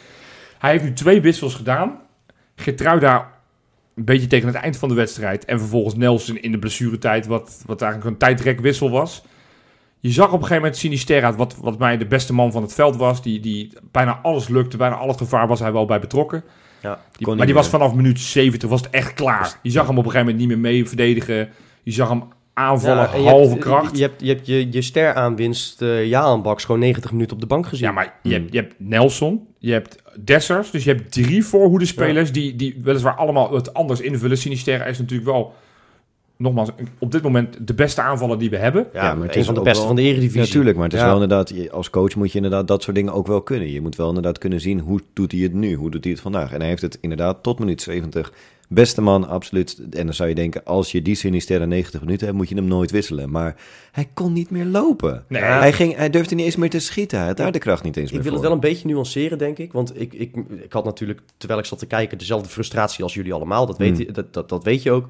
Hij 0.59 0.71
heeft 0.71 0.85
nu 0.85 0.93
twee 0.93 1.21
wissels 1.21 1.55
gedaan. 1.55 2.01
Geertruida 2.57 3.41
een 3.95 4.05
beetje 4.05 4.27
tegen 4.27 4.47
het 4.47 4.57
eind 4.57 4.77
van 4.77 4.89
de 4.89 4.95
wedstrijd. 4.95 5.45
En 5.45 5.59
vervolgens 5.59 5.95
Nelson 5.95 6.37
in 6.37 6.53
de 6.53 6.59
blessuretijd, 6.59 7.27
wat, 7.27 7.63
wat 7.67 7.83
eigenlijk 7.83 8.11
een 8.13 8.19
tijdrekwissel 8.19 8.91
was. 8.91 9.23
Je 10.01 10.11
zag 10.11 10.27
op 10.27 10.33
een 10.33 10.39
gegeven 10.39 10.57
moment 10.57 10.77
Sinisterra, 10.77 11.35
wat, 11.35 11.57
wat 11.61 11.79
mij 11.79 11.97
de 11.97 12.07
beste 12.07 12.33
man 12.33 12.53
van 12.53 12.63
het 12.63 12.75
veld 12.75 12.97
was. 12.97 13.23
Die, 13.23 13.41
die 13.41 13.73
bijna 13.91 14.19
alles 14.23 14.49
lukte, 14.49 14.77
bijna 14.77 14.95
al 14.95 15.09
het 15.09 15.19
gevaar 15.19 15.47
was 15.49 15.61
hij 15.61 15.73
wel 15.73 15.85
bij 15.85 16.01
betrokken. 16.01 16.45
Ja, 16.83 17.01
Die, 17.17 17.35
maar 17.35 17.47
die 17.47 17.55
was 17.55 17.69
vanaf 17.69 17.95
minuut 17.95 18.21
70 18.21 18.69
was 18.69 18.81
het 18.81 18.91
echt 18.91 19.15
klaar. 19.15 19.59
Je 19.63 19.71
zag 19.71 19.87
hem 19.87 19.99
op 19.99 20.05
een 20.05 20.11
gegeven 20.11 20.33
moment 20.33 20.49
niet 20.49 20.49
meer 20.59 20.73
mee 20.73 20.89
verdedigen. 20.89 21.49
Je 21.83 21.93
zag 21.93 22.09
hem 22.09 22.23
aanvallen, 22.55 23.03
Ja, 23.23 23.31
halve 23.31 23.49
hebt, 23.51 23.61
kracht. 23.61 23.97
Je 23.97 24.03
hebt 24.03 24.21
je, 24.21 24.29
hebt 24.29 24.47
je, 24.47 24.69
je 24.73 24.83
ster 24.83 25.15
aanwinst, 25.15 25.83
uh, 25.83 26.07
Jaan 26.07 26.43
Baks, 26.43 26.65
gewoon 26.65 26.81
90 26.81 27.13
minuten 27.13 27.35
op 27.35 27.41
de 27.41 27.47
bank 27.47 27.67
gezien. 27.67 27.87
Ja, 27.87 27.93
maar 27.93 28.05
je, 28.23 28.29
Hmm. 28.29 28.41
hebt, 28.41 28.53
je 28.53 28.59
hebt 28.61 28.75
Nelson, 28.79 29.47
je 29.59 29.73
hebt 29.73 29.97
Dessers, 30.25 30.71
dus 30.71 30.85
je 30.85 30.91
hebt 30.93 31.13
drie 31.13 31.45
voorhoedespelers 31.45 32.33
die, 32.33 32.57
die 32.57 32.79
weliswaar 32.83 33.15
allemaal 33.17 33.55
het 33.55 33.75
anders 33.75 34.01
invullen. 34.01 34.39
Sinisterra 34.39 34.85
is 34.85 34.99
natuurlijk 34.99 35.31
wel, 35.31 35.55
nogmaals, 36.37 36.69
op 36.99 37.13
dit 37.13 37.23
moment 37.23 37.57
de 37.67 37.75
beste 37.75 38.01
aanvaller 38.01 38.39
die 38.39 38.51
we 38.51 38.57
hebben. 38.57 38.87
Ja, 38.93 39.05
Ja, 39.05 39.15
maar 39.15 39.27
het 39.27 39.35
een 39.35 39.41
is 39.41 39.47
van 39.47 39.55
de 39.55 39.61
beste 39.61 39.79
wel- 39.79 39.87
van 39.87 39.97
de 39.97 40.03
eredivisie. 40.03 40.41
Natuurlijk, 40.41 40.77
maar 40.77 40.85
het 40.85 40.95
is 40.95 41.01
Ja. 41.01 41.07
wel 41.07 41.23
inderdaad, 41.23 41.71
als 41.71 41.91
coach 41.91 42.15
moet 42.15 42.31
je 42.31 42.37
inderdaad 42.37 42.69
dat 42.69 42.83
soort 42.83 42.97
dingen 42.97 43.13
ook 43.13 43.27
wel 43.27 43.43
kunnen. 43.43 43.71
Je 43.71 43.81
moet 43.81 43.97
wel 43.97 44.09
inderdaad 44.09 44.39
kunnen 44.39 44.61
zien 44.61 44.79
hoe 44.81 45.01
doet 45.13 45.33
hij 45.33 45.41
het 45.41 45.53
nu, 45.53 45.75
hoe 45.75 45.91
doet 45.91 46.05
hij 46.05 46.13
het 46.13 46.23
vandaag. 46.23 46.53
En 46.53 46.61
hij 46.61 46.69
heeft 46.69 46.83
het 46.83 46.99
inderdaad 47.01 47.43
tot 47.43 47.59
minuut 47.59 47.83
70. 47.83 48.33
Beste 48.75 49.01
man, 49.01 49.29
absoluut. 49.29 49.79
En 49.91 50.05
dan 50.07 50.15
zou 50.15 50.29
je 50.29 50.35
denken, 50.35 50.65
als 50.65 50.93
je 50.93 51.03
die 51.03 51.15
Sinisterra 51.15 51.65
90 51.65 52.01
minuten 52.01 52.27
hebt, 52.27 52.39
moet 52.39 52.49
je 52.49 52.55
hem 52.55 52.65
nooit 52.65 52.91
wisselen. 52.91 53.31
Maar 53.31 53.57
hij 53.93 54.09
kon 54.15 54.33
niet 54.33 54.51
meer 54.51 54.65
lopen. 54.65 55.25
Nee. 55.29 55.43
Hij, 55.43 55.73
ging, 55.73 55.97
hij 55.97 56.11
durfde 56.11 56.35
niet 56.35 56.45
eens 56.45 56.57
meer 56.57 56.71
te 56.71 56.79
schieten. 56.79 57.19
Hij 57.19 57.27
had 57.27 57.37
daar 57.37 57.53
de 57.53 57.59
kracht 57.59 57.83
niet 57.85 57.97
eens 57.97 58.07
Ik 58.07 58.13
meer 58.13 58.23
wil 58.23 58.33
voor. 58.33 58.41
het 58.41 58.49
wel 58.51 58.59
een 58.63 58.73
beetje 58.73 58.89
nuanceren, 58.89 59.39
denk 59.39 59.59
ik. 59.59 59.73
Want 59.73 60.01
ik, 60.01 60.13
ik, 60.13 60.37
ik 60.63 60.73
had 60.73 60.85
natuurlijk, 60.85 61.21
terwijl 61.37 61.61
ik 61.61 61.67
zat 61.67 61.79
te 61.79 61.87
kijken, 61.87 62.19
dezelfde 62.19 62.49
frustratie 62.49 63.05
als 63.05 63.15
jullie 63.15 63.33
allemaal. 63.33 63.67
Dat 63.67 63.79
weet, 63.79 63.97
Hmm. 63.97 64.07
je- 64.07 64.13
dat, 64.13 64.33
dat, 64.35 64.49
dat 64.49 64.65
weet 64.65 64.83
je 64.83 64.91
ook. 64.91 65.07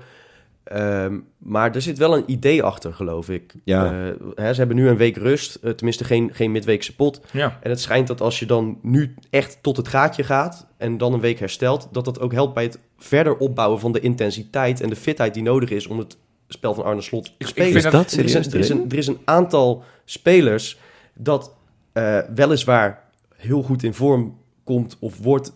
Ehm, 0.65 1.19
maar 1.39 1.75
er 1.75 1.83
zit 1.83 1.99
wel 1.99 2.17
een 2.17 2.23
idee 2.31 2.63
achter, 2.63 2.93
geloof 2.95 3.29
ik. 3.29 3.55
Ja. 3.65 3.85
Eh, 3.85 4.13
hè, 4.35 4.53
ze 4.53 4.59
hebben 4.59 4.77
nu 4.77 4.89
een 4.89 4.97
week 4.97 5.17
rust, 5.17 5.55
eh, 5.55 5.71
tenminste 5.71 6.05
geen, 6.05 6.31
geen 6.35 6.53
midweekse 6.53 6.95
pot. 6.97 7.21
Ja. 7.33 7.59
En 7.63 7.71
het 7.71 7.81
schijnt 7.81 8.07
dat 8.07 8.21
als 8.21 8.39
je 8.39 8.47
dan 8.47 8.79
nu 8.83 9.15
echt 9.31 9.59
tot 9.63 9.77
het 9.77 9.89
gaatje 9.89 10.25
gaat 10.25 10.67
en 10.77 10.99
dan 10.99 11.13
een 11.13 11.21
week 11.21 11.39
herstelt, 11.39 11.89
dat 11.93 12.05
dat 12.05 12.21
ook 12.21 12.33
helpt 12.33 12.55
bij 12.55 12.63
het 12.63 12.79
verder 12.99 13.37
opbouwen 13.37 13.81
van 13.81 13.93
de 13.93 14.01
intensiteit 14.01 14.81
en 14.81 14.89
de 14.89 14.97
fitheid 14.97 15.35
die 15.35 15.43
nodig 15.43 15.71
is 15.71 15.87
om 15.87 15.99
het 15.99 16.17
spel 16.49 16.75
van 16.75 16.85
Arne 16.85 17.01
Slot 17.01 17.25
te 17.25 17.31
Ik- 17.31 17.41
ik 17.41 17.47
spelen. 17.47 17.81
vind 17.81 17.93
dat- 17.93 18.13
er, 18.13 18.25
is 18.25 18.35
een, 18.35 18.53
er, 18.53 18.59
is 18.59 18.69
een, 18.69 18.91
er 18.91 18.99
is 18.99 19.07
een 19.07 19.19
aantal 19.25 19.83
spelers 20.05 20.79
dat 21.15 21.55
eh, 21.93 22.19
weliswaar 22.35 23.03
heel 23.37 23.63
goed 23.63 23.83
in 23.83 23.95
vorm 23.95 24.39
komt 24.65 24.97
of 25.01 25.19
wordt, 25.19 25.53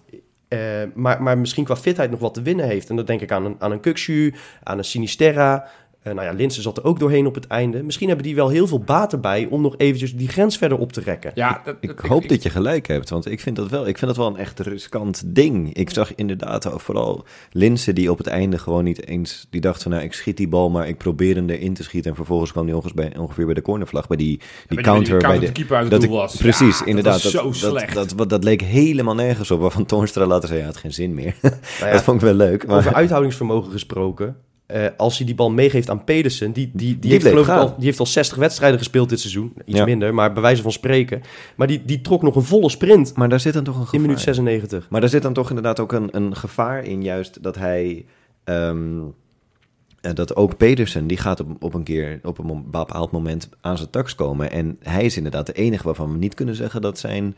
maar, 0.95 1.23
maar 1.23 1.39
misschien 1.39 1.65
qua 1.65 1.77
fitheid 1.77 2.11
nog 2.11 2.21
wat 2.21 2.35
te 2.35 2.43
winnen 2.43 2.67
heeft. 2.67 2.91
En 2.91 2.97
dan 2.97 3.05
denk 3.05 3.21
ik 3.21 3.33
aan 3.33 3.45
een, 3.45 3.57
aan 3.59 3.73
een 3.73 3.81
Kukshu, 3.81 4.35
aan 4.63 4.79
een 4.79 4.85
Sinisterra. 4.85 5.69
Eh, 6.07 6.13
nou 6.15 6.27
ja, 6.27 6.33
Linsen 6.33 6.63
zat 6.63 6.77
er 6.77 6.85
ook 6.85 6.99
doorheen 6.99 7.27
op 7.27 7.35
het 7.35 7.47
einde. 7.47 7.83
Misschien 7.83 8.09
hebben 8.09 8.27
die 8.27 8.35
wel 8.35 8.49
heel 8.49 8.67
veel 8.67 8.81
baat 8.81 9.13
erbij 9.13 9.47
om 9.51 9.63
nog 9.63 9.75
eventjes 9.77 10.15
die 10.17 10.29
grens 10.29 10.57
verder 10.59 10.79
op 10.79 10.93
te 10.93 11.01
rekken. 11.01 11.33
Ja, 11.35 11.61
dat- 11.65 11.77
Ik 11.81 11.99
hoop 11.99 12.29
dat 12.29 12.43
je 12.43 12.51
gelijk 12.51 12.87
hebt, 12.87 13.11
want 13.11 13.31
ik 13.31 13.41
vind 13.41 13.57
dat 13.57 13.69
wel, 13.71 13.87
ik 13.87 13.99
vind 13.99 14.07
dat 14.11 14.17
wel 14.17 14.27
een 14.27 14.37
echt 14.37 14.61
riskant 14.61 15.23
ding. 15.27 15.75
Ik 15.75 15.91
zag 15.91 16.15
inderdaad 16.15 16.71
ook 16.73 16.81
vooral 16.81 17.25
Linsen 17.53 17.95
die 17.95 18.11
op 18.11 18.19
het 18.19 18.27
einde 18.27 18.59
gewoon 18.59 18.85
niet 18.85 19.07
eens, 19.07 19.47
die 19.51 19.61
dacht 19.61 19.83
van 19.83 19.91
nou 19.91 20.05
ik 20.05 20.13
schiet 20.13 20.37
die 20.37 20.49
bal, 20.49 20.71
maar 20.71 20.89
ik 20.89 20.99
probeer 20.99 21.35
hem 21.35 21.49
erin 21.51 21.75
te 21.75 21.83
schieten. 21.83 22.11
En 22.11 22.17
vervolgens 22.17 22.53
kwam 22.53 22.65
hij 22.67 22.75
ongeveer 22.75 22.95
bij, 22.95 23.17
ongeveer 23.19 23.45
bij 23.45 23.55
de 23.55 23.63
cornervlag, 23.63 24.07
bij 24.07 24.17
die, 24.17 24.27
die 24.27 24.39
die- 24.67 24.77
die 24.77 24.87
counter. 24.87 25.19
bij 25.19 25.39
de 25.39 25.47
de, 25.47 25.53
keeper 25.53 25.75
uit 25.77 25.83
het 25.83 25.93
dat 25.93 26.01
doel 26.01 26.11
ik- 26.11 26.17
was. 26.17 26.37
Precies, 26.37 26.79
Ja, 26.79 26.85
inderdaad. 26.87 27.23
Dat 27.23 27.23
was 27.23 27.33
dat, 27.33 27.57
zo 27.57 27.69
dat, 27.71 27.79
slecht. 27.79 27.95
Dat, 27.95 28.13
dat, 28.17 28.29
dat 28.31 28.45
leek 28.45 28.61
helemaal 28.63 29.15
nergens 29.15 29.51
op, 29.51 29.61
waarvan 29.61 29.87
Toornstra 29.87 30.27
later 30.27 30.49
zei, 30.49 30.61
ja, 30.61 30.65
het 30.67 30.75
had 30.75 30.83
geen 30.83 30.93
zin 30.95 31.15
meer. 31.15 31.35
Nou 31.43 31.55
ja, 31.81 31.93
dat 31.93 32.03
vond 32.03 32.17
ik 32.21 32.27
wel 32.27 32.35
leuk. 32.35 32.67
Maar, 32.67 32.77
Over 32.77 32.95
uithoudingsvermogen 32.95 33.73
gesproken. 33.73 34.37
Eh, 34.67 34.87
als 34.97 35.17
hij 35.17 35.27
die 35.27 35.35
bal 35.35 35.51
meegeeft 35.51 35.91
aan 35.91 36.05
Pedersen, 36.05 36.53
die, 36.53 36.71
die, 36.75 36.99
die, 36.99 37.11
heeft, 37.11 37.27
geloof 37.27 37.47
ik 37.49 37.53
al, 37.55 37.75
die 37.77 37.85
heeft 37.85 37.99
al 38.01 38.07
60 38.07 38.37
wedstrijden 38.39 38.79
gespeeld 38.79 39.09
dit 39.09 39.21
seizoen. 39.21 39.53
Iets 39.65 39.79
Ja. 39.79 39.85
minder, 39.85 40.15
maar 40.15 40.33
bij 40.33 40.43
wijze 40.43 40.63
van 40.63 40.73
spreken. 40.73 41.23
Maar 41.57 41.67
die, 41.67 41.83
die 41.85 42.01
trok 42.01 42.23
nog 42.23 42.37
een 42.37 42.43
volle 42.43 42.71
sprint 42.71 43.17
maar 43.17 43.29
daar 43.29 43.41
zit 43.41 43.53
dan 43.55 43.65
toch 43.65 43.79
een 43.79 43.87
in 43.91 44.01
minuut 44.01 44.21
96. 44.21 44.87
Maar 44.91 45.01
daar 45.01 45.11
zit 45.11 45.23
dan 45.23 45.33
toch 45.33 45.49
inderdaad 45.49 45.81
ook 45.81 45.93
een, 45.93 46.09
een 46.17 46.37
gevaar 46.37 46.85
in, 46.85 47.03
juist 47.03 47.43
dat 47.43 47.57
hij. 47.57 48.05
ehm, 48.45 48.99
eh, 50.01 50.15
dat 50.15 50.37
ook 50.37 50.57
Pedersen, 50.57 51.07
die 51.07 51.17
gaat 51.17 51.41
op, 51.41 51.63
op 51.63 51.75
een 51.75 51.83
keer, 51.83 52.21
op 52.23 52.39
een 52.39 52.65
bepaald 52.71 53.11
moment 53.11 53.49
aan 53.61 53.77
zijn 53.77 53.91
tax 53.91 54.15
komen. 54.15 54.51
En 54.51 54.79
hij 54.83 55.05
is 55.05 55.17
inderdaad 55.17 55.47
de 55.47 55.53
enige 55.53 55.85
waarvan 55.85 56.13
we 56.13 56.19
niet 56.19 56.35
kunnen 56.35 56.55
zeggen 56.55 56.81
dat 56.81 56.99
zijn 56.99 57.37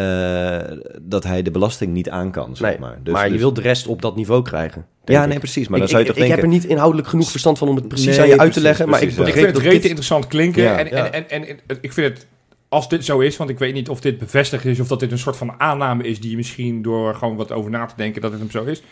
eh, 0.00 0.76
dat 1.02 1.24
hij 1.24 1.42
de 1.42 1.50
belasting 1.50 1.92
niet 1.92 2.10
aan 2.10 2.30
kan, 2.30 2.56
zeg 2.56 2.68
Nee, 2.70 2.78
maar. 2.78 2.98
Dus, 3.02 3.12
maar 3.14 3.24
je 3.24 3.30
dus- 3.30 3.40
wilt 3.40 3.56
de 3.56 3.60
rest 3.62 3.86
op 3.86 4.02
dat 4.02 4.16
niveau 4.16 4.42
krijgen. 4.42 4.86
Ja, 5.04 5.26
nee, 5.26 5.38
precies. 5.38 5.68
Maar 5.68 5.74
ik, 5.74 5.80
dan 5.80 5.88
zou 5.88 6.02
je 6.02 6.08
ik, 6.08 6.14
toch 6.14 6.22
ik 6.24 6.28
denken... 6.30 6.48
heb 6.48 6.54
er 6.54 6.60
niet 6.60 6.70
inhoudelijk 6.70 7.08
genoeg 7.08 7.30
verstand 7.30 7.58
van 7.58 7.68
om 7.68 7.76
het 7.76 7.88
precies 7.88 8.06
Nee, 8.06 8.20
aan 8.20 8.26
je 8.26 8.30
uit 8.30 8.38
te 8.38 8.44
precies, 8.60 8.62
leggen. 8.62 8.88
maar 8.88 8.98
precies, 8.98 9.18
ik 9.18 9.24
ja. 9.24 9.30
Ik 9.30 9.38
vind 9.38 9.46
het 9.54 9.64
rete 9.64 9.74
dit... 9.74 9.84
interessant 9.84 10.26
klinken. 10.26 10.62
Ja. 10.62 10.78
en, 10.78 10.86
Ja. 10.96 11.10
En, 11.10 11.30
en, 11.30 11.46
en, 11.48 11.58
ik 11.80 11.92
vind 11.92 12.14
het, 12.14 12.26
als 12.68 12.88
dit 12.88 13.04
zo 13.04 13.18
is, 13.18 13.36
want 13.36 13.50
ik 13.50 13.58
weet 13.58 13.74
niet 13.74 13.88
of 13.88 14.00
dit 14.00 14.18
bevestigd 14.18 14.64
is... 14.64 14.80
of 14.80 14.88
dat 14.88 15.00
dit 15.00 15.12
een 15.12 15.18
soort 15.18 15.36
van 15.36 15.54
aanname 15.58 16.02
is 16.02 16.20
die 16.20 16.30
je 16.30 16.36
misschien 16.36 16.82
door 16.82 17.14
gewoon 17.14 17.36
wat 17.36 17.52
over 17.52 17.70
na 17.70 17.86
te 17.86 17.94
denken... 17.96 18.20
dat 18.22 18.30
het 18.30 18.40
hem 18.40 18.50
zo 18.50 18.64
is. 18.64 18.82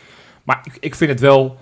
Maar 0.43 0.61
ik, 0.65 0.77
ik 0.81 0.95
vind 0.95 1.11
het 1.11 1.21
wel... 1.21 1.57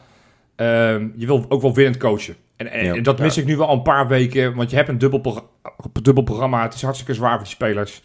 ehm, 0.57 1.07
je 1.17 1.27
wil 1.27 1.45
ook 1.49 1.63
wel 1.63 1.75
winnend 1.75 1.97
coachen. 1.97 2.37
En, 2.57 2.71
en, 2.73 2.85
Ja. 2.85 2.95
en 2.95 3.03
dat 3.03 3.19
mis 3.19 3.37
ik 3.37 3.45
nu 3.45 3.57
wel 3.57 3.67
al 3.67 3.75
een 3.75 3.83
paar 3.83 4.09
weken. 4.09 4.55
Want 4.55 4.71
je 4.71 4.77
hebt 4.77 4.89
een 4.89 4.99
dubbel, 4.99 5.19
pro- 5.21 5.49
dubbel 6.03 6.23
programma. 6.23 6.63
Het 6.63 6.75
is 6.75 6.83
hartstikke 6.83 7.15
zwaar 7.15 7.31
voor 7.35 7.43
die 7.45 7.49
spelers. 7.53 8.03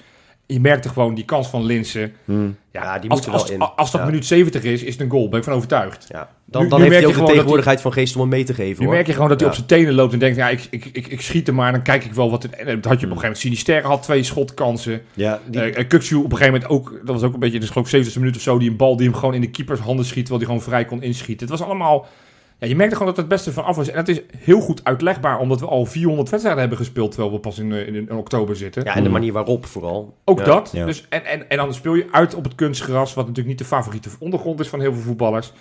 Je 0.53 0.59
merkte 0.59 0.89
gewoon 0.89 1.13
die 1.15 1.25
kans 1.25 1.47
van 1.47 1.63
Linsen. 1.65 2.13
Hmm. 2.25 2.55
Ja, 2.71 2.99
die 2.99 3.09
als, 3.09 3.19
moeten 3.19 3.39
als, 3.39 3.49
wel 3.49 3.59
in. 3.69 3.75
als 3.75 3.91
dat 3.91 4.01
Ja. 4.01 4.07
minuut 4.07 4.25
70 4.25 4.63
is, 4.63 4.83
is 4.83 4.91
het 4.93 5.01
een 5.01 5.09
goal. 5.09 5.29
Ben 5.29 5.39
ik 5.39 5.45
van 5.45 5.53
overtuigd. 5.53 6.05
Ja. 6.09 6.29
Dan, 6.45 6.63
Nu- 6.63 6.69
dan 6.69 6.79
nu 6.79 6.83
heeft 6.85 6.89
merk 6.89 6.91
hij 6.91 6.97
ook 6.99 7.01
de 7.01 7.11
gewoon 7.13 7.19
dat 7.19 7.29
tegenwoordigheid 7.29 7.81
van 7.81 7.93
geest 7.93 8.15
om 8.15 8.21
hem 8.21 8.29
mee 8.29 8.43
te 8.43 8.53
geven. 8.53 8.79
Nu 8.79 8.85
hoor. 8.85 8.93
merk 8.95 9.07
je 9.07 9.13
gewoon 9.13 9.29
dat 9.29 9.39
hij 9.39 9.49
Ja. 9.49 9.53
op 9.55 9.59
zijn 9.65 9.79
tenen 9.79 9.93
loopt 9.93 10.13
en 10.13 10.19
denkt... 10.19 10.37
Ja, 10.37 10.49
ik, 10.49 10.67
ik, 10.69 10.85
ik, 10.85 11.07
ik 11.07 11.21
schiet 11.21 11.47
hem 11.47 11.55
maar 11.55 11.71
dan 11.71 11.81
kijk 11.81 12.03
ik 12.05 12.13
wel 12.13 12.29
wat... 12.31 12.43
Het, 12.43 12.55
en 12.55 12.65
dat 12.65 12.85
had 12.85 12.99
je 12.99 13.05
op 13.05 13.11
een 13.11 13.19
gegeven 13.19 13.21
moment. 13.21 13.37
Sinister 13.37 13.83
had 13.83 14.03
twee 14.03 14.23
schotkansen. 14.23 15.01
Ja, 15.13 15.39
die, 15.45 15.61
Eh, 15.61 15.67
eh, 15.67 15.85
op 16.17 16.31
een 16.31 16.37
gegeven 16.37 16.45
moment 16.53 16.67
ook... 16.69 16.91
Dat 17.05 17.15
was 17.15 17.23
ook 17.23 17.33
een 17.33 17.39
beetje... 17.39 17.59
Dus 17.59 17.69
geloof 17.69 17.85
ik 17.85 17.91
70 17.91 18.15
minuten 18.17 18.37
of 18.37 18.43
zo. 18.43 18.57
Die 18.57 18.69
een 18.69 18.75
bal 18.77 18.95
die 18.97 19.07
hem 19.09 19.15
gewoon 19.15 19.33
in 19.33 19.41
de 19.41 19.49
keepers 19.49 19.79
handen 19.79 20.05
schiet... 20.05 20.25
Terwijl 20.25 20.45
hij 20.47 20.55
gewoon 20.55 20.69
vrij 20.73 20.85
kon 20.85 21.01
inschieten. 21.01 21.47
Het 21.47 21.57
was 21.57 21.67
allemaal... 21.67 22.07
Ja, 22.61 22.67
je 22.67 22.75
merkte 22.75 22.95
gewoon 22.95 23.09
dat 23.13 23.21
het 23.21 23.27
beste 23.27 23.51
van 23.53 23.63
af 23.63 23.75
was. 23.75 23.89
En 23.89 23.97
het 23.97 24.07
is 24.07 24.21
heel 24.37 24.59
goed 24.59 24.83
uitlegbaar. 24.83 25.39
Omdat 25.39 25.59
we 25.59 25.65
al 25.65 25.85
400 25.85 26.29
wedstrijden 26.29 26.61
hebben 26.61 26.79
gespeeld... 26.79 27.11
Terwijl 27.11 27.33
we 27.33 27.39
pas 27.39 27.59
in, 27.59 27.71
eh, 27.71 27.87
in, 27.87 27.95
in 27.95 28.11
oktober 28.11 28.55
zitten. 28.55 28.83
Ja, 28.83 28.95
en 28.95 29.03
de 29.03 29.09
manier 29.09 29.33
waarop 29.33 29.65
vooral. 29.65 30.17
Ook 30.25 30.39
Ja. 30.39 30.45
dat. 30.45 30.69
Ja. 30.73 30.85
Dus, 30.85 31.05
en, 31.09 31.25
en, 31.25 31.49
en 31.49 31.57
dan 31.57 31.73
speel 31.73 31.93
je 31.95 32.07
uit 32.11 32.35
op 32.35 32.43
het 32.43 32.55
kunstgras, 32.55 33.13
wat 33.13 33.23
natuurlijk 33.23 33.47
niet 33.47 33.57
de 33.57 33.75
favoriete 33.75 34.09
ondergrond 34.19 34.59
is 34.59 34.67
van 34.67 34.79
heel 34.79 34.93
veel 34.93 35.01
voetballers. 35.01 35.53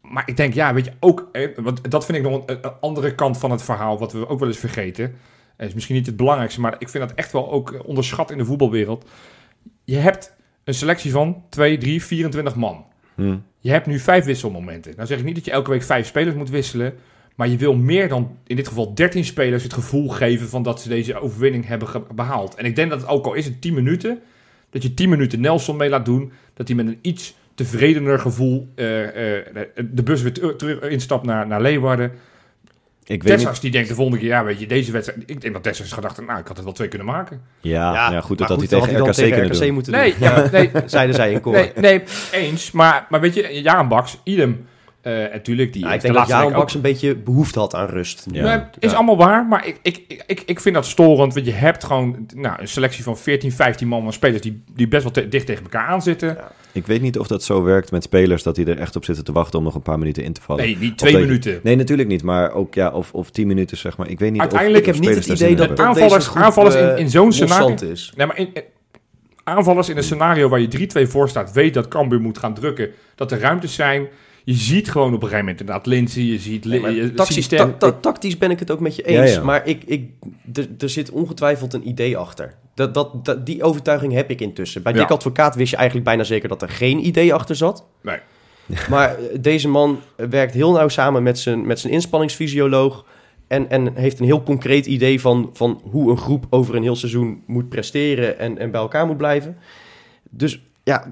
Maar 0.00 0.22
ik 0.26 0.36
denk, 0.36 0.54
ja, 0.54 0.74
weet 0.74 0.84
je, 0.84 0.92
ook, 1.00 1.28
eh, 1.32 1.48
want 1.56 1.90
dat 1.90 2.04
vind 2.04 2.18
ik 2.18 2.24
nog 2.24 2.42
een, 2.46 2.58
een 2.62 2.72
andere 2.80 3.14
kant 3.14 3.38
van 3.38 3.50
het 3.50 3.62
verhaal, 3.62 3.98
wat 3.98 4.12
we 4.12 4.28
ook 4.28 4.38
wel 4.38 4.48
eens 4.48 4.58
vergeten. 4.58 5.14
Het 5.56 5.68
is 5.68 5.74
misschien 5.74 5.96
niet 5.96 6.06
het 6.06 6.16
belangrijkste, 6.16 6.60
maar 6.60 6.74
ik 6.78 6.88
vind 6.88 7.08
dat 7.08 7.16
echt 7.16 7.32
wel 7.32 7.50
ook 7.52 7.72
eh, 7.72 7.80
onderschat 7.84 8.30
in 8.30 8.38
de 8.38 8.44
voetbalwereld. 8.44 9.08
Je 9.84 9.96
hebt 9.96 10.34
een 10.64 10.74
selectie 10.74 11.10
van 11.10 11.42
2, 11.48 11.78
3, 11.78 12.02
24 12.04 12.54
man. 12.54 12.84
Hmm. 13.14 13.42
Je 13.58 13.70
hebt 13.70 13.86
nu 13.86 13.98
vijf 13.98 14.24
wisselmomenten. 14.24 14.92
Nou 14.96 15.06
zeg 15.06 15.18
ik 15.18 15.24
niet 15.24 15.34
dat 15.34 15.44
je 15.44 15.50
elke 15.50 15.70
week 15.70 15.82
vijf 15.82 16.06
spelers 16.06 16.36
moet 16.36 16.50
wisselen. 16.50 16.94
Maar 17.36 17.48
je 17.48 17.56
wil 17.56 17.74
meer 17.74 18.08
dan, 18.08 18.36
in 18.46 18.56
dit 18.56 18.68
geval 18.68 18.94
13 18.94 19.24
spelers, 19.24 19.62
het 19.62 19.72
gevoel 19.72 20.08
geven 20.08 20.48
van 20.48 20.62
dat 20.62 20.80
ze 20.80 20.88
deze 20.88 21.20
overwinning 21.20 21.66
hebben 21.66 21.88
behaald. 22.14 22.54
En 22.54 22.64
ik 22.64 22.76
denk 22.76 22.90
dat 22.90 23.00
het 23.00 23.08
ook 23.10 23.26
al 23.26 23.34
is 23.34 23.44
het 23.44 23.60
10 23.60 23.74
minuten, 23.74 24.20
dat 24.70 24.82
je 24.82 24.94
10 24.94 25.08
minuten 25.08 25.40
Nelson 25.40 25.76
mee 25.76 25.88
laat 25.88 26.04
doen. 26.04 26.32
Dat 26.54 26.68
hij 26.68 26.76
met 26.76 26.86
een 26.86 26.98
iets 27.02 27.34
tevredener 27.54 28.18
gevoel 28.18 28.68
eh, 28.74 29.38
eh, 29.38 29.46
de 29.90 30.02
bus 30.02 30.22
weer 30.22 30.32
ter- 30.32 30.56
terug 30.56 30.80
instapt 30.80 31.24
naar, 31.24 31.46
naar 31.46 31.62
Leeuwarden. 31.62 32.12
Ik 33.06 33.22
weet 33.22 33.38
niet... 33.38 33.60
Die 33.60 33.70
denkt 33.70 33.88
de 33.88 33.94
volgende 33.94 34.18
keer, 34.20 34.28
ja 34.28 34.44
weet 34.44 34.60
je, 34.60 34.66
deze 34.66 34.92
wedstrijd... 34.92 35.22
Ik 35.26 35.40
denk 35.40 35.52
dat 35.54 35.62
Tessas 35.62 35.92
gedacht, 35.92 36.26
nou 36.26 36.38
ik 36.40 36.46
had 36.46 36.56
het 36.56 36.64
wel 36.64 36.74
twee 36.74 36.88
kunnen 36.88 37.06
maken. 37.06 37.40
Ja, 37.60 38.10
ja, 38.10 38.20
goed, 38.20 38.38
dat 38.38 38.48
had 38.48 38.58
hij 38.58 38.66
tegen 38.68 38.92
dan 38.92 39.08
RKC 39.08 39.14
kunnen 39.32 39.60
doen. 39.60 39.74
moeten 39.74 39.92
Nee, 39.92 40.14
doen. 40.18 40.28
ja, 40.28 40.48
nee, 40.52 40.70
Zeiden 40.86 41.14
zij 41.14 41.32
in 41.32 41.40
koor. 41.40 41.52
nee, 41.52 41.72
nee, 41.76 42.02
eens. 42.32 42.70
Maar, 42.70 43.06
maar 43.08 43.20
weet 43.20 43.34
je, 43.34 43.62
Jaan 43.62 43.88
Baks, 43.88 44.18
idem. 44.24 44.66
Eh 45.02 45.12
natuurlijk, 45.32 45.72
die 45.72 45.82
ik 45.82 45.88
denk 45.88 46.02
de 46.02 46.24
dat 46.28 46.42
ook- 46.42 46.52
Baks 46.52 46.74
een 46.74 46.80
beetje 46.80 47.16
behoefte 47.16 47.58
had 47.58 47.74
aan 47.74 47.86
rust. 47.86 48.26
Ja. 48.32 48.70
Is 48.78 48.92
allemaal 48.94 49.16
waar, 49.16 49.46
maar 49.46 49.66
ik, 49.66 49.78
ik, 49.82 50.22
ik, 50.26 50.42
ik 50.46 50.60
vind 50.60 50.74
dat 50.74 50.86
storend. 50.86 51.34
Want 51.34 51.46
je 51.46 51.52
hebt 51.52 51.84
gewoon 51.84 52.26
nou, 52.34 52.60
een 52.60 52.68
selectie 52.68 53.02
van 53.04 53.18
14, 53.18 53.52
15 53.52 53.88
man 53.88 54.02
van 54.02 54.12
spelers 54.12 54.40
die, 54.42 54.62
die 54.74 54.88
best 54.88 55.02
wel 55.02 55.12
te- 55.12 55.28
dicht 55.28 55.46
tegen 55.46 55.62
elkaar 55.62 55.86
aanzitten. 55.86 56.28
Ja. 56.28 56.52
Ik 56.72 56.86
weet 56.86 57.00
niet 57.02 57.18
of 57.18 57.26
dat 57.26 57.42
zo 57.44 57.62
werkt 57.62 57.90
met 57.90 58.02
spelers, 58.02 58.42
dat 58.42 58.54
die 58.54 58.66
er 58.66 58.78
echt 58.78 58.96
op 58.96 59.04
zitten 59.04 59.24
te 59.24 59.32
wachten 59.32 59.58
om 59.58 59.64
nog 59.64 59.74
een 59.74 59.82
paar 59.82 59.98
minuten 59.98 60.22
in 60.24 60.32
te 60.32 60.40
vallen. 60.40 60.64
Nee, 60.64 60.76
niet 60.76 60.90
Of 60.92 60.96
twee 60.96 61.18
minuten. 61.18 61.60
Nee, 61.62 61.76
natuurlijk 61.76 62.08
niet, 62.08 62.22
maar 62.22 62.52
ook 62.52 62.74
ja, 62.74 62.90
of, 62.90 63.12
of 63.12 63.30
tien 63.30 63.46
minuten 63.46 63.76
zeg 63.76 63.96
maar. 63.96 64.08
Ik 64.08 64.18
weet 64.18 64.32
niet 64.32 64.40
Uiteindelijk 64.40 64.82
of, 64.86 64.88
Ik 64.88 64.94
heb 65.04 65.04
niet 65.14 65.24
het 65.28 65.38
idee 65.40 65.56
dat, 65.56 65.80
Aanvallers- 65.80 66.12
deze 66.14 66.28
groep, 66.30 66.42
aanvallers 66.42 66.74
in- 66.74 66.88
eh, 66.88 66.98
in 66.98 67.10
zo'n 67.10 67.32
scenario- 67.32 67.74
is. 67.90 68.12
Nee, 68.16 68.26
maar 68.26 68.38
in, 68.38 68.48
in- 68.54 68.62
aanvallers 69.44 69.88
in 69.88 69.96
een 69.96 70.02
scenario 70.02 70.48
waar 70.48 70.60
je 70.60 70.68
3-2 70.68 71.08
voor 71.10 71.28
staat, 71.28 71.52
weet 71.52 71.74
dat 71.74 71.88
Cambuur 71.88 72.20
moet 72.20 72.38
gaan 72.38 72.54
drukken. 72.54 72.90
Dat 73.14 73.32
er 73.32 73.38
ruimtes 73.40 73.74
zijn. 73.74 74.06
Je 74.44 74.54
ziet 74.54 74.90
gewoon 74.90 75.06
op 75.06 75.12
een 75.14 75.20
gegeven 75.20 75.38
moment 75.38 75.60
inderdaad 75.60 75.86
Lindsay, 75.86 76.22
je 76.22 76.38
ziet 76.38 76.64
maar 76.80 76.90
je- 76.92 77.14
tactisch, 77.14 77.26
Sinister. 77.44 77.58
ta- 77.58 77.72
ta- 77.90 77.92
tactisch 78.00 78.38
ben 78.38 78.50
ik 78.50 78.58
het 78.58 78.70
ook 78.70 78.80
met 78.80 78.96
je 78.96 79.02
eens. 79.02 79.30
Ja, 79.30 79.36
ja. 79.38 79.44
Maar 79.44 79.66
ik, 79.66 79.82
ik, 79.86 80.10
er, 80.52 80.68
er 80.78 80.88
zit 80.88 81.10
ongetwijfeld 81.10 81.72
een 81.72 81.88
idee 81.88 82.16
achter. 82.16 82.54
Dat, 82.74 82.94
dat, 82.94 83.24
dat, 83.24 83.46
die 83.46 83.62
overtuiging 83.62 84.12
heb 84.12 84.30
ik 84.30 84.40
intussen. 84.40 84.82
Bij 84.82 84.92
Ja. 84.92 84.98
Dick 84.98 85.10
Advocaat 85.10 85.54
wist 85.54 85.70
je 85.70 85.76
eigenlijk 85.76 86.06
bijna 86.06 86.24
zeker 86.24 86.48
dat 86.48 86.62
er 86.62 86.68
geen 86.68 87.06
idee 87.06 87.34
achter 87.34 87.56
zat. 87.56 87.86
Nee. 88.02 88.18
Maar 88.90 89.08
eh, 89.18 89.24
deze 89.40 89.68
man 89.68 90.00
werkt 90.16 90.54
heel 90.54 90.72
nauw 90.72 90.88
samen 90.88 91.22
met 91.22 91.38
zijn, 91.38 91.66
met 91.66 91.80
zijn 91.80 91.92
inspanningsfysioloog. 91.92 93.04
En, 93.46 93.70
en 93.70 93.94
heeft 93.94 94.18
een 94.18 94.24
heel 94.24 94.42
concreet 94.42 94.86
idee 94.86 95.20
van, 95.20 95.50
van 95.52 95.80
hoe 95.90 96.10
een 96.10 96.16
groep 96.18 96.46
over 96.50 96.74
een 96.76 96.82
heel 96.82 96.96
seizoen 96.96 97.42
moet 97.46 97.68
presteren 97.68 98.38
en, 98.38 98.58
en 98.58 98.70
bij 98.70 98.80
elkaar 98.80 99.06
moet 99.06 99.16
blijven. 99.16 99.56
Dus 100.30 100.62
ja, 100.82 101.08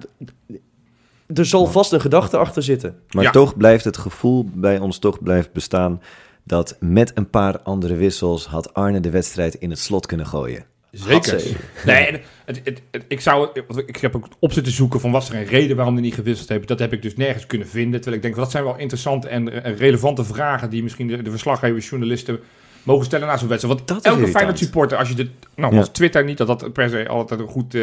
er 1.34 1.46
zal 1.46 1.66
vast 1.66 1.92
een 1.92 2.00
gedachte 2.00 2.37
achter 2.37 2.62
zitten. 2.62 2.96
Maar 3.10 3.25
Ja. 3.25 3.30
toch 3.30 3.56
blijft 3.56 3.84
het 3.84 3.96
gevoel 3.96 4.49
bij 4.52 4.78
ons 4.78 4.99
toch 4.99 5.22
blijft 5.22 5.52
bestaan 5.52 6.02
dat 6.44 6.76
met 6.80 7.12
een 7.14 7.30
paar 7.30 7.60
andere 7.60 7.94
wissels 7.96 8.46
had 8.46 8.75
Arne 8.75 9.00
de 9.00 9.10
wedstrijd 9.10 9.54
in 9.54 9.70
het 9.70 9.78
slot 9.78 10.06
kunnen 10.06 10.26
gooien. 10.26 10.64
Zeker. 10.90 11.42
Nee, 11.87 12.20
het, 12.44 12.60
het, 12.64 12.82
het- 12.90 13.04
ik, 13.08 13.20
zou, 13.20 13.49
want 13.68 13.78
ik 13.88 13.96
heb 13.96 14.16
ook 14.16 14.26
op 14.38 14.52
zitten 14.52 14.72
zoeken 14.72 15.00
van 15.00 15.10
was 15.10 15.28
er 15.28 15.34
een 15.34 15.44
reden 15.44 15.76
waarom 15.76 15.94
hij 15.94 16.02
niet 16.02 16.14
gewisseld 16.14 16.49
heeft. 16.49 16.68
Dat 16.68 16.78
heb 16.78 16.92
ik 16.92 17.02
dus 17.02 17.16
nergens 17.16 17.46
kunnen 17.46 17.68
vinden. 17.68 17.92
Terwijl 18.00 18.16
ik 18.16 18.22
denk, 18.22 18.37
dat 18.37 18.50
zijn 18.50 18.64
wel 18.64 18.76
interessante 18.78 19.28
en 19.28 19.49
relevante 19.76 20.25
vragen 20.25 20.70
die 20.70 20.82
misschien 20.82 21.06
de, 21.06 21.22
de 21.22 21.30
verslaggevers, 21.30 21.88
journalisten 21.88 22.40
mogen 22.82 23.04
stellen 23.04 23.26
na 23.26 23.37
zo'n 23.37 23.49
wedstrijd. 23.49 23.76
Want 23.76 23.88
Dat 23.88 24.04
is 24.04 24.18
elke. 24.18 24.30
Feyenoord 24.30 24.58
supporter, 24.58 24.99
als 24.99 25.08
je 25.08 25.14
dit, 25.14 25.28
nou 25.56 25.72
Ja. 25.72 25.78
als 25.78 25.88
Twitter 25.88 26.25
niet 26.25 26.38
dat 26.38 26.46
dat 26.46 26.72
per 26.72 26.88
se 26.88 27.08
altijd 27.08 27.40
een 27.40 27.49
goed, 27.49 27.75
eh, 27.75 27.82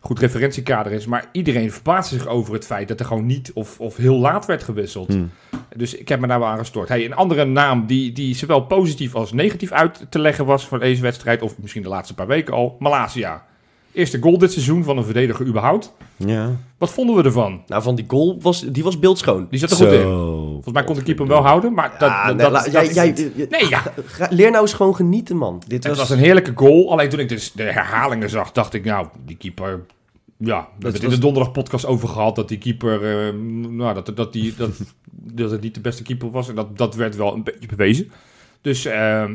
goed 0.00 0.18
referentiekader 0.18 0.92
is, 0.92 1.06
maar 1.06 1.24
iedereen 1.32 1.72
verbaast 1.72 2.08
zich 2.08 2.26
over 2.26 2.54
het 2.54 2.66
feit 2.66 2.88
dat 2.88 3.00
er 3.00 3.06
gewoon 3.06 3.26
niet 3.26 3.52
of, 3.54 3.80
of 3.80 3.96
heel 3.96 4.18
laat 4.18 4.46
werd 4.46 4.62
gewisseld. 4.62 5.08
Hmm. 5.08 5.30
Dus 5.76 5.94
ik 5.94 6.08
heb 6.08 6.20
me 6.20 6.26
daar 6.26 6.38
wel 6.38 6.48
aan 6.48 6.58
gestoord. 6.58 6.88
Hey, 6.88 7.04
een 7.04 7.14
andere 7.14 7.44
naam 7.44 7.86
die, 7.86 8.12
die 8.12 8.34
zowel 8.34 8.60
positief 8.60 9.14
als 9.14 9.32
negatief 9.32 9.72
uit 9.72 10.06
te 10.08 10.18
leggen 10.18 10.46
was 10.46 10.66
voor 10.66 10.78
deze 10.78 11.02
wedstrijd, 11.02 11.42
of 11.42 11.58
misschien 11.58 11.82
de 11.82 11.88
laatste 11.88 12.14
paar 12.14 12.26
weken 12.26 12.54
al, 12.54 12.76
Malasia. 12.78 13.44
Eerste 13.92 14.18
goal 14.20 14.38
dit 14.38 14.52
seizoen 14.52 14.84
van 14.84 14.96
een 14.98 15.04
verdediger 15.04 15.46
überhaupt. 15.46 15.92
Ja. 16.16 16.56
Wat 16.78 16.90
vonden 16.92 17.16
we 17.16 17.22
ervan? 17.22 17.62
Nou, 17.66 17.82
van 17.82 17.94
die 17.94 18.04
goal 18.08 18.38
was, 18.40 18.60
die 18.60 18.82
was 18.84 18.98
beeldschoon. 18.98 19.46
Die 19.50 19.58
zat 19.58 19.70
er 19.70 19.76
goed 19.76 19.86
in. 19.92 20.02
Volgens 20.02 20.72
mij 20.74 20.84
kon 20.84 20.94
de 20.94 21.02
keeper 21.02 21.24
hem 21.24 21.34
wel 21.34 21.42
houden, 21.44 21.72
maar 21.74 21.90
dat, 21.98 22.08
Ja, 22.08 22.26
dat, 22.26 22.36
nee, 22.36 22.44
dat- 22.44 22.52
la- 22.52 22.62
dat 22.62 22.72
jij, 22.72 22.86
is 22.86 22.94
jij, 22.94 23.06
niet- 23.06 23.30
je- 23.36 23.46
Nee, 23.50 23.68
ja. 23.68 23.82
ga- 24.04 24.28
leer 24.30 24.50
nou 24.50 24.62
eens 24.62 24.72
gewoon 24.72 24.94
genieten, 24.94 25.36
man. 25.36 25.62
Dit 25.66 25.84
Het 25.84 25.96
was 25.96 26.10
een 26.10 26.18
heerlijke 26.18 26.52
goal. 26.54 26.90
Alleen 26.92 27.08
toen 27.08 27.18
ik 27.18 27.28
dus 27.28 27.52
de 27.52 27.62
herhalingen 27.62 28.30
zag, 28.30 28.52
dacht 28.52 28.74
ik, 28.74 28.84
nou, 28.84 29.06
die 29.26 29.36
keeper... 29.36 29.80
Ja, 30.36 30.58
we 30.60 30.64
hebben 30.72 30.92
het 30.92 31.02
in 31.02 31.08
was- 31.08 31.14
de 31.14 31.20
donderdag 31.20 31.52
podcast 31.52 31.86
over 31.86 32.08
gehad 32.08 32.36
dat 32.36 32.48
die 32.48 32.58
keeper, 32.58 33.26
eh, 33.26 33.34
nou, 33.70 33.94
dat, 33.94 34.16
dat, 34.16 34.32
die, 34.32 34.54
dat, 34.56 34.70
dat 35.40 35.50
het 35.50 35.60
niet 35.60 35.74
de 35.74 35.80
beste 35.80 36.02
keeper 36.02 36.30
was. 36.30 36.48
En 36.48 36.54
dat, 36.54 36.78
dat 36.78 36.94
werd 36.94 37.16
wel 37.16 37.34
een 37.34 37.42
beetje 37.42 37.68
bewezen. 37.68 38.10
Dus, 38.62 38.84
eh, 38.84 38.92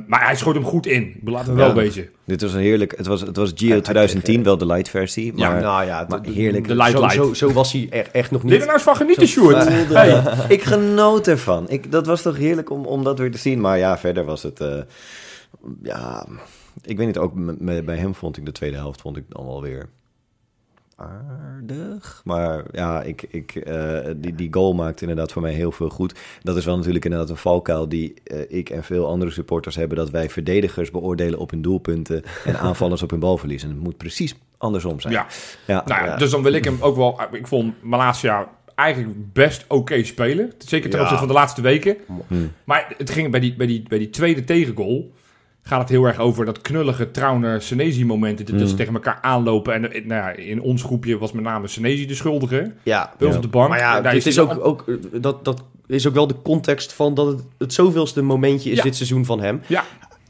maar 0.07 0.25
hij 0.25 0.35
schoot 0.35 0.53
hem 0.55 0.63
goed 0.63 0.85
in. 0.85 1.03
Ik 1.21 1.29
Laten 1.29 1.55
we 1.55 1.61
wel 1.61 1.73
wezen. 1.73 2.09
Dit 2.25 2.41
was 2.41 2.53
een 2.53 2.59
heerlijk. 2.59 2.97
Het 2.97 3.05
was, 3.07 3.21
het 3.21 3.35
was 3.35 3.51
Gio 3.55 3.67
Hij- 3.67 3.75
hij 3.75 3.81
2010, 3.83 4.33
kreeg, 4.33 4.45
wel 4.45 4.57
de 4.57 4.65
light 4.65 4.89
versie. 4.89 5.31
Ja, 5.35 5.49
Maar, 5.49 5.61
nou 5.61 5.85
ja, 5.85 6.05
maar 6.09 6.19
heerlijk. 6.23 6.67
De 6.67 6.75
light 6.75 6.91
zo, 6.91 6.99
light. 6.99 7.13
Zo, 7.15 7.33
zo 7.33 7.51
was 7.51 7.71
hij 7.71 7.87
er 7.89 8.07
echt 8.11 8.31
nog 8.31 8.43
niet. 8.43 8.51
er 8.53 8.59
nou 8.59 8.71
eens 8.73 8.83
van 8.83 8.95
genieten, 8.95 9.27
Sjoerd? 9.33 9.67
Hey. 9.93 10.21
Ik 10.47 10.63
genoot 10.63 11.27
ervan. 11.27 11.69
Ik, 11.69 11.91
dat 11.91 12.05
was 12.05 12.21
toch 12.21 12.37
heerlijk 12.37 12.69
om, 12.69 12.85
om 12.85 13.03
dat 13.03 13.19
weer 13.19 13.31
te 13.31 13.37
zien. 13.37 13.61
Maar 13.61 13.77
ja, 13.77 13.97
verder 13.97 14.25
was 14.25 14.43
het... 14.43 14.59
eh, 14.59 14.77
ja, 15.83 16.25
ik 16.83 16.97
weet 16.97 17.07
niet, 17.07 17.17
ook 17.17 17.33
bij 17.85 17.95
hem 17.97 18.15
vond 18.15 18.37
ik 18.37 18.45
de 18.45 18.51
tweede 18.51 18.77
helft 18.77 19.01
vond 19.01 19.17
ik 19.17 19.23
dan 19.29 19.45
wel 19.45 19.61
weer 19.61 19.89
aardig. 20.95 22.21
Maar 22.23 22.63
ja, 22.71 23.01
ik, 23.01 23.25
ik, 23.29 23.55
eh, 23.55 23.99
die, 24.15 24.35
die 24.35 24.53
goal 24.53 24.73
maakt 24.73 25.01
inderdaad 25.01 25.31
voor 25.31 25.41
mij 25.41 25.51
heel 25.51 25.71
veel 25.71 25.89
goed. 25.89 26.19
Dat 26.41 26.57
is 26.57 26.65
wel 26.65 26.77
natuurlijk 26.77 27.05
inderdaad 27.05 27.29
een 27.29 27.37
valkuil 27.37 27.89
die 27.89 28.13
eh, 28.23 28.39
ik 28.47 28.69
en 28.69 28.83
veel 28.83 29.07
andere 29.07 29.31
supporters 29.31 29.75
hebben... 29.75 29.97
dat 29.97 30.09
wij 30.09 30.29
verdedigers 30.29 30.91
beoordelen 30.91 31.39
op 31.39 31.49
hun 31.49 31.61
doelpunten... 31.61 32.23
en 32.45 32.59
aanvallers 32.59 33.03
op 33.03 33.09
hun 33.09 33.19
balverlies. 33.19 33.63
En 33.63 33.69
het 33.69 33.79
moet 33.79 33.97
precies 33.97 34.35
andersom 34.57 34.99
zijn. 34.99 35.13
Ja, 35.13 35.27
ja. 35.67 35.83
nou 35.85 36.03
ja, 36.03 36.07
Ja. 36.07 36.17
dus 36.17 36.31
dan 36.31 36.43
wil 36.43 36.53
ik 36.53 36.63
hem 36.63 36.77
ook 36.79 36.95
wel... 36.95 37.21
Ik 37.31 37.47
vond 37.47 37.83
Malasia 37.83 38.49
eigenlijk 38.75 39.33
best 39.33 39.65
oké 39.67 40.03
spelen. 40.03 40.51
Zeker 40.57 40.89
ten 40.89 40.99
opzichte 40.99 41.25
van 41.25 41.33
de 41.33 41.39
laatste 41.39 41.61
weken. 41.61 41.97
Hm. 42.27 42.35
Maar 42.63 42.93
het 42.97 43.09
ging 43.09 43.31
bij 43.31 43.39
die, 43.39 43.55
bij 43.55 43.67
die, 43.67 43.85
bij 43.87 43.97
die 43.97 44.09
tweede 44.09 44.43
tegengoal... 44.43 45.11
gaat 45.67 45.79
het 45.79 45.89
heel 45.89 46.05
erg 46.05 46.17
over 46.19 46.45
dat 46.45 46.61
knullige 46.61 47.11
Trauner-Senesi-momenten... 47.11 48.45
dat 48.45 48.55
Mm. 48.55 48.67
ze 48.67 48.75
tegen 48.75 48.93
elkaar 48.93 49.17
aanlopen. 49.21 49.73
En 49.73 49.91
eh, 49.91 50.05
nou 50.05 50.21
ja, 50.21 50.31
in 50.31 50.61
ons 50.61 50.83
groepje 50.83 51.17
was 51.17 51.31
met 51.31 51.43
name 51.43 51.67
Senesi 51.67 52.05
de 52.05 52.15
schuldige. 52.15 52.73
Ja, 52.83 53.13
Bij 53.17 53.27
ons 53.27 53.29
Ja. 53.29 53.35
op 53.35 53.41
de 53.41 53.47
bank. 53.57 53.69
maar 53.69 53.77
ja, 53.79 54.01
Daar 54.01 54.15
is 54.15 54.39
ook, 54.39 54.65
ook, 54.65 54.83
eh, 54.87 54.95
dat, 55.21 55.45
dat 55.45 55.63
is 55.87 56.07
ook 56.07 56.13
wel 56.13 56.27
de 56.27 56.41
context 56.41 56.93
van 56.93 57.13
dat 57.13 57.27
het 57.27 57.43
het 57.57 57.73
zoveelste 57.73 58.21
momentje 58.21 58.69
is 58.69 58.77
Ja. 58.77 58.83
dit 58.83 58.95
seizoen 58.95 59.25
van 59.25 59.39
hem. 59.41 59.61
Ja. 59.67 59.83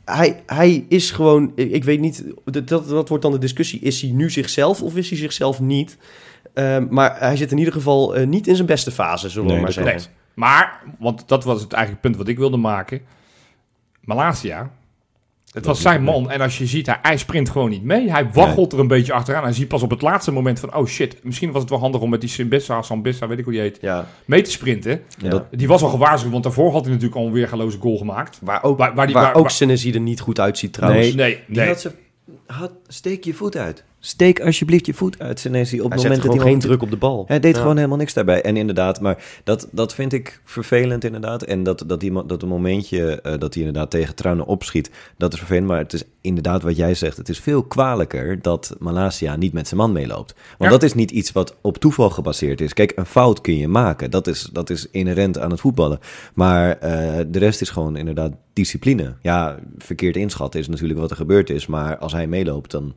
hij, 0.06 0.44
hij 0.46 0.86
is 0.89 1.12
gewoon, 1.12 1.51
ik, 1.56 1.72
ik 1.72 1.84
weet 1.84 2.00
niet, 2.00 2.24
dat, 2.46 2.68
dat 2.68 3.08
wordt 3.10 3.24
dan 3.24 3.32
de 3.32 3.38
discussie, 3.39 3.80
is 3.80 4.01
hij 4.01 4.12
nu 4.12 4.30
zichzelf 4.30 4.82
of 4.82 4.96
is 4.96 5.10
hij 5.10 5.18
zichzelf 5.18 5.60
niet? 5.60 5.98
Ehm, 6.54 6.88
maar 6.89 7.20
hij 7.20 7.36
zit 7.38 7.51
in 7.51 7.58
ieder 7.58 7.74
geval 7.74 8.15
eh, 8.15 8.27
niet 8.27 8.48
in 8.48 8.56
zijn 8.56 8.68
beste 8.68 8.92
fase, 8.92 9.30
zullen 9.30 9.48
Nee, 9.48 9.56
we 9.58 9.62
maar 9.63 9.72
zeggen. 9.72 9.96
Nee. 9.96 10.06
Maar, 10.34 10.82
want 11.00 11.27
dat 11.27 11.44
was 11.44 11.62
het 11.62 11.74
eigenlijk 11.74 12.01
punt 12.04 12.18
wat 12.18 12.27
ik 12.27 12.38
wilde 12.38 12.58
maken. 12.58 13.01
Malasia. 14.01 14.72
Het 15.56 15.66
was 15.66 15.82
zijn 15.82 16.04
man. 16.04 16.30
En 16.32 16.42
als 16.42 16.58
je 16.58 16.66
ziet, 16.66 16.86
hij, 16.86 17.00
hij 17.02 17.18
sprint 17.18 17.50
gewoon 17.50 17.70
niet 17.70 17.84
mee. 17.84 18.12
Hij 18.12 18.30
waggelt 18.34 18.74
er 18.74 18.80
een 18.80 18.88
beetje 18.88 19.14
achteraan. 19.14 19.44
Hij 19.44 19.54
ziet 19.54 19.68
pas 19.68 19.82
op 19.84 19.90
het 19.90 20.02
laatste 20.02 20.32
moment 20.32 20.60
van... 20.60 20.76
Oh 20.76 20.86
shit, 20.86 21.24
misschien 21.24 21.52
was 21.52 21.62
het 21.62 21.70
wel 21.70 21.80
handig 21.80 22.02
om 22.02 22.10
met 22.10 22.22
die 22.22 22.30
Simbissa, 22.30 22.82
Sambissa, 22.82 23.28
weet 23.28 23.38
ik 23.38 23.44
hoe 23.44 23.54
die 23.54 23.62
heet, 23.62 23.78
Ja, 23.82 24.08
mee 24.26 24.42
te 24.42 24.52
sprinten. 24.52 25.02
ja. 25.18 25.30
dat- 25.30 25.46
Die 25.52 25.68
was 25.68 25.82
al 25.82 25.90
gewaarschuwd, 25.90 26.32
want 26.32 26.44
daarvoor 26.44 26.72
had 26.72 26.82
hij 26.84 26.94
natuurlijk 26.94 27.20
al 27.22 27.26
een 27.28 27.32
weergaloze 27.34 27.78
goal 27.78 27.98
gemaakt. 27.98 28.40
waar 28.42 28.64
ook, 28.64 28.78
Waar- 28.78 28.96
waar 28.96 29.06
die- 29.06 29.16
waar 29.16 29.24
waar- 29.24 29.36
ook 29.36 29.42
waar- 29.42 29.52
Senesi 29.52 29.94
er 29.94 30.00
niet 30.00 30.20
goed 30.20 30.40
uitziet 30.40 30.74
trouwens. 30.74 31.06
Nee. 31.06 31.16
Nee, 31.16 31.40
Die 31.48 31.58
nee. 31.58 31.68
had 31.68 31.82
ze, 31.82 31.92
had, 32.48 32.72
steek 32.88 33.24
je 33.24 33.34
voet 33.34 33.58
uit. 33.58 33.84
Steek 34.06 34.42
alsjeblieft 34.42 34.86
je 34.86 34.94
voet 34.94 35.20
uit, 35.20 35.40
Senesi. 35.40 35.82
Op 35.82 35.90
hij 35.90 35.92
het 35.92 36.00
zet 36.02 36.10
moment 36.10 36.28
dat 36.28 36.36
hij 36.42 36.52
geen 36.52 36.60
druk 36.60 36.82
op 36.82 36.90
de 36.90 36.98
bal. 36.98 37.24
Hij 37.28 37.40
deed 37.40 37.56
Ja. 37.56 37.62
gewoon 37.62 37.76
helemaal 37.76 37.98
niks 37.98 38.14
daarbij. 38.14 38.42
En 38.42 38.58
inderdaad, 38.58 39.02
maar 39.02 39.24
dat, 39.44 39.68
dat 39.72 39.94
vind 39.94 40.14
ik 40.14 40.42
vervelend 40.44 41.04
inderdaad. 41.04 41.44
En 41.44 41.64
dat, 41.64 41.84
dat, 41.88 42.00
die, 42.00 42.26
dat 42.26 42.42
een 42.42 42.48
momentje 42.48 43.22
eh, 43.22 43.40
dat 43.40 43.54
hij 43.54 43.64
inderdaad 43.64 43.92
tegen 43.92 44.16
Truinen 44.16 44.46
opschiet, 44.46 44.92
dat 45.18 45.34
is 45.34 45.40
vervelend. 45.40 45.68
Maar 45.68 45.78
het 45.78 45.94
is 45.94 46.04
inderdaad 46.22 46.62
wat 46.62 46.76
jij 46.78 46.94
zegt. 46.96 47.18
Het 47.18 47.30
is 47.30 47.40
veel 47.40 47.64
kwalijker 47.64 48.42
dat 48.42 48.76
Malasia 48.80 49.36
niet 49.36 49.54
met 49.54 49.68
zijn 49.68 49.80
man 49.80 49.92
meeloopt. 49.92 50.34
Want 50.58 50.72
Ja. 50.72 50.78
dat 50.78 50.84
is 50.84 50.94
niet 50.94 51.12
iets 51.12 51.32
wat 51.32 51.56
op 51.62 51.78
toeval 51.78 52.10
gebaseerd 52.10 52.62
is. 52.62 52.74
Kijk, 52.74 52.92
een 52.96 53.06
fout 53.06 53.42
kun 53.42 53.58
je 53.58 53.68
maken. 53.68 54.12
Dat 54.12 54.28
is, 54.28 54.50
dat 54.54 54.70
is 54.70 54.88
inherent 54.92 55.40
aan 55.40 55.52
het 55.52 55.60
voetballen. 55.60 56.00
Maar 56.34 56.78
eh, 56.80 57.26
de 57.28 57.40
rest 57.40 57.62
is 57.62 57.70
gewoon 57.70 57.96
inderdaad 57.96 58.32
discipline. 58.54 59.14
Ja, 59.22 59.60
verkeerd 59.78 60.16
inschatten 60.18 60.60
is 60.60 60.68
natuurlijk 60.68 61.00
wat 61.00 61.10
er 61.12 61.16
gebeurd 61.18 61.50
is. 61.50 61.66
Maar 61.68 61.98
als 61.98 62.12
hij 62.12 62.28
meeloopt, 62.28 62.72
dan 62.72 62.94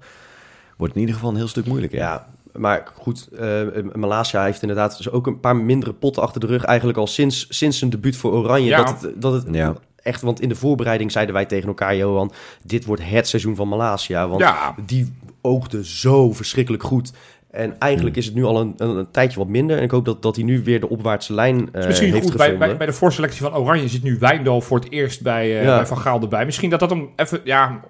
wordt 0.79 0.93
het 0.95 0.95
in 0.95 1.01
ieder 1.01 1.15
geval 1.15 1.31
een 1.31 1.37
heel 1.37 1.49
stuk 1.49 1.67
moeilijker. 1.67 1.99
Ja, 1.99 2.27
maar 2.53 2.83
goed, 2.95 3.29
eh 3.39 3.61
Malasia 3.95 4.45
heeft 4.45 4.63
inderdaad 4.63 4.97
dus 4.97 5.11
ook 5.11 5.27
een 5.27 5.41
paar 5.41 5.57
mindere 5.57 5.93
potten 5.93 6.23
achter 6.23 6.41
de 6.41 6.47
rug. 6.47 6.65
Eigenlijk 6.65 6.99
al 6.99 7.07
sinds, 7.07 7.47
sinds 7.49 7.79
zijn 7.79 7.91
debuut 7.91 8.17
voor 8.17 8.33
Oranje. 8.33 8.69
Ja. 8.69 8.85
Dat 8.85 9.01
het, 9.03 9.23
dat 9.23 9.33
het 9.33 9.45
Ja. 9.55 9.75
echt, 10.03 10.23
want 10.23 10.41
in 10.41 10.49
de 10.49 10.55
voorbereiding 10.55 11.13
zeiden 11.13 11.35
wij 11.35 11.45
tegen 11.47 11.69
elkaar, 11.69 11.97
Johan, 11.97 12.33
dit 12.65 12.85
wordt 12.85 13.03
het 13.05 13.29
seizoen 13.29 13.57
van 13.57 13.69
Malasia. 13.69 14.29
Want 14.29 14.41
Ja. 14.41 14.75
die 14.87 15.13
oogde 15.43 15.85
zo 15.87 16.33
verschrikkelijk 16.33 16.83
goed. 16.83 17.13
En 17.51 17.79
eigenlijk 17.79 18.15
Hmm. 18.15 18.23
is 18.25 18.29
het 18.29 18.39
nu 18.39 18.45
al 18.45 18.61
een, 18.61 18.75
een, 18.77 18.97
een 18.97 19.11
tijdje 19.11 19.39
wat 19.39 19.49
minder. 19.49 19.77
En 19.77 19.83
ik 19.83 19.91
hoop 19.91 20.05
dat, 20.05 20.23
dat 20.23 20.37
hij 20.37 20.45
nu 20.45 20.63
weer 20.65 20.81
de 20.81 20.89
opwaartse 20.89 21.33
lijn 21.35 21.69
eh 21.73 21.81
Is 21.81 21.87
misschien 21.87 22.13
heeft 22.13 22.25
goed, 22.27 22.37
bij, 22.37 22.45
gevonden. 22.47 22.69
bij, 22.69 22.77
bij 22.77 22.87
de 22.87 22.93
voorselectie 22.93 23.41
van 23.43 23.55
Oranje 23.55 23.89
zit 23.89 24.03
nu 24.03 24.19
Wijndal 24.19 24.61
voor 24.61 24.79
het 24.79 24.91
eerst 24.91 25.23
bij, 25.23 25.59
eh, 25.59 25.65
Ja. 25.65 25.77
bij 25.77 25.87
Van 25.87 25.99
Gaal 25.99 26.21
erbij. 26.21 26.45
Misschien 26.45 26.71
dat 26.71 26.81
dat 26.81 26.91
hem 26.91 27.09
even, 27.17 27.41
ja, 27.45 27.81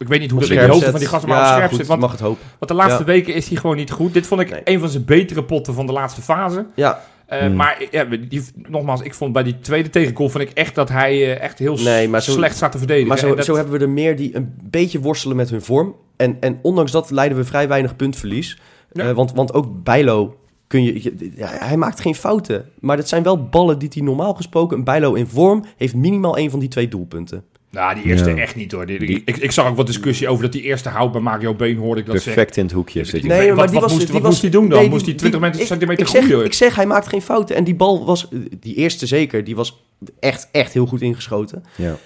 ik 0.00 0.08
weet 0.08 0.20
niet 0.20 0.30
hoe 0.30 0.40
dat 0.40 0.48
in 0.50 0.58
de 0.58 0.66
hoofd 0.66 0.84
van 0.84 0.98
die 0.98 1.08
gasten 1.08 1.28
maar 1.28 1.38
ja, 1.38 1.44
op 1.48 1.50
scherp 1.54 1.68
goed, 1.68 1.78
zit. 1.78 1.86
Want, 1.86 2.00
mag 2.00 2.10
het 2.10 2.20
hopen. 2.20 2.42
want 2.58 2.70
de 2.70 2.76
laatste 2.76 2.98
Ja. 2.98 3.04
weken 3.04 3.34
is 3.34 3.48
hij 3.48 3.56
gewoon 3.56 3.76
niet 3.76 3.90
goed. 3.90 4.12
Dit 4.12 4.26
vond 4.26 4.40
ik 4.40 4.50
Nee. 4.50 4.60
een 4.64 4.80
van 4.80 4.88
zijn 4.88 5.04
betere 5.04 5.44
potten 5.44 5.74
van 5.74 5.86
de 5.86 5.92
laatste 5.92 6.22
fase. 6.22 6.66
Ja, 6.74 7.00
Eh, 7.26 7.38
Hmm. 7.40 7.56
Maar 7.56 7.82
ja, 7.90 8.04
die, 8.04 8.42
nogmaals, 8.68 9.00
ik 9.02 9.14
vond 9.14 9.32
bij 9.32 9.42
die 9.42 9.58
tweede 9.60 9.90
tegengoal 9.90 10.28
vond 10.28 10.44
ik 10.44 10.50
echt 10.50 10.74
dat 10.74 10.88
hij 10.88 11.12
eh, 11.12 11.40
echt 11.42 11.58
heel 11.58 11.76
Nee, 11.76 12.08
maar 12.08 12.22
zo- 12.22 12.32
slecht 12.32 12.56
staat 12.56 12.72
te 12.72 12.78
verdedigen. 12.78 13.08
maar 13.08 13.18
zo, 13.18 13.28
En 13.30 13.36
dat- 13.36 13.44
zo 13.44 13.54
hebben 13.54 13.72
we 13.78 13.84
er 13.84 13.90
meer 13.90 14.16
die 14.16 14.36
een 14.36 14.54
beetje 14.62 15.00
worstelen 15.00 15.36
met 15.36 15.50
hun 15.50 15.62
vorm. 15.62 15.94
En, 16.16 16.36
en 16.40 16.58
ondanks 16.62 16.90
dat 16.92 17.10
leiden 17.10 17.38
we 17.38 17.44
vrij 17.44 17.68
weinig 17.68 17.96
puntverlies. 17.96 18.58
Ja. 18.92 19.08
Eh, 19.08 19.14
want, 19.14 19.32
want 19.32 19.54
ook 19.54 19.82
Bijlo, 19.84 20.36
kun 20.66 20.82
je, 20.82 21.02
je- 21.02 21.32
ja, 21.36 21.48
hij 21.48 21.76
maakt 21.76 22.00
geen 22.00 22.14
fouten. 22.14 22.64
Maar 22.80 22.96
dat 22.96 23.08
zijn 23.08 23.22
wel 23.22 23.48
ballen 23.48 23.78
die 23.78 23.88
hij 23.94 24.02
normaal 24.02 24.34
gesproken... 24.34 24.78
Een 24.78 24.84
Bijlo 24.84 25.14
in 25.14 25.26
vorm 25.26 25.64
heeft 25.76 25.94
minimaal 25.94 26.36
één 26.36 26.50
van 26.50 26.58
die 26.60 26.68
twee 26.68 26.88
doelpunten. 26.88 27.44
Nou, 27.70 27.94
die 27.94 28.04
eerste 28.04 28.30
Ja. 28.30 28.36
echt 28.36 28.56
niet 28.56 28.72
hoor. 28.72 28.86
Die, 28.86 28.98
die- 28.98 29.22
ik, 29.24 29.36
ik 29.36 29.50
zag 29.50 29.68
ook 29.68 29.76
wat 29.76 29.86
discussie 29.86 30.28
over 30.28 30.42
dat 30.42 30.52
die 30.52 30.62
eerste 30.62 30.88
hout 30.88 31.12
bij 31.12 31.20
Mario 31.20 31.54
Been 31.54 31.76
hoorde 31.76 32.00
ik 32.00 32.06
dat 32.06 32.14
zeggen. 32.14 32.34
Perfect 32.34 32.56
in 32.56 32.64
het 32.64 32.72
hoekje 32.72 33.04
zit 33.04 33.20
hij. 33.20 33.28
Nee, 33.36 33.46
maar 33.46 33.56
wat- 33.56 33.64
die 33.68 33.74
wat 33.74 33.82
was- 33.82 33.92
moest- 33.92 34.04
die 34.04 34.12
wat 34.14 34.22
was- 34.22 34.30
moest 34.30 34.42
hij 34.42 34.50
doen 34.50 34.68
dan? 34.68 34.78
nee, 34.80 34.88
Moest 34.88 35.06
hij 35.06 35.14
20 35.14 35.50
die- 35.50 35.60
ik- 35.60 35.66
centimeter 35.66 36.04
ik 36.04 36.10
zeg, 36.10 36.24
groeien? 36.24 36.44
Ik 36.44 36.52
zeg, 36.52 36.74
hij 36.74 36.86
maakt 36.86 37.08
geen 37.08 37.22
fouten. 37.22 37.56
En 37.56 37.64
die 37.64 37.74
bal 37.74 38.04
was, 38.04 38.28
die 38.60 38.74
eerste 38.74 39.06
zeker, 39.06 39.44
die 39.44 39.56
was 39.56 39.82
echt, 40.20 40.48
echt 40.52 40.72
heel 40.72 40.86
goed 40.86 41.00
ingeschoten. 41.00 41.64
Ja. 41.76 41.96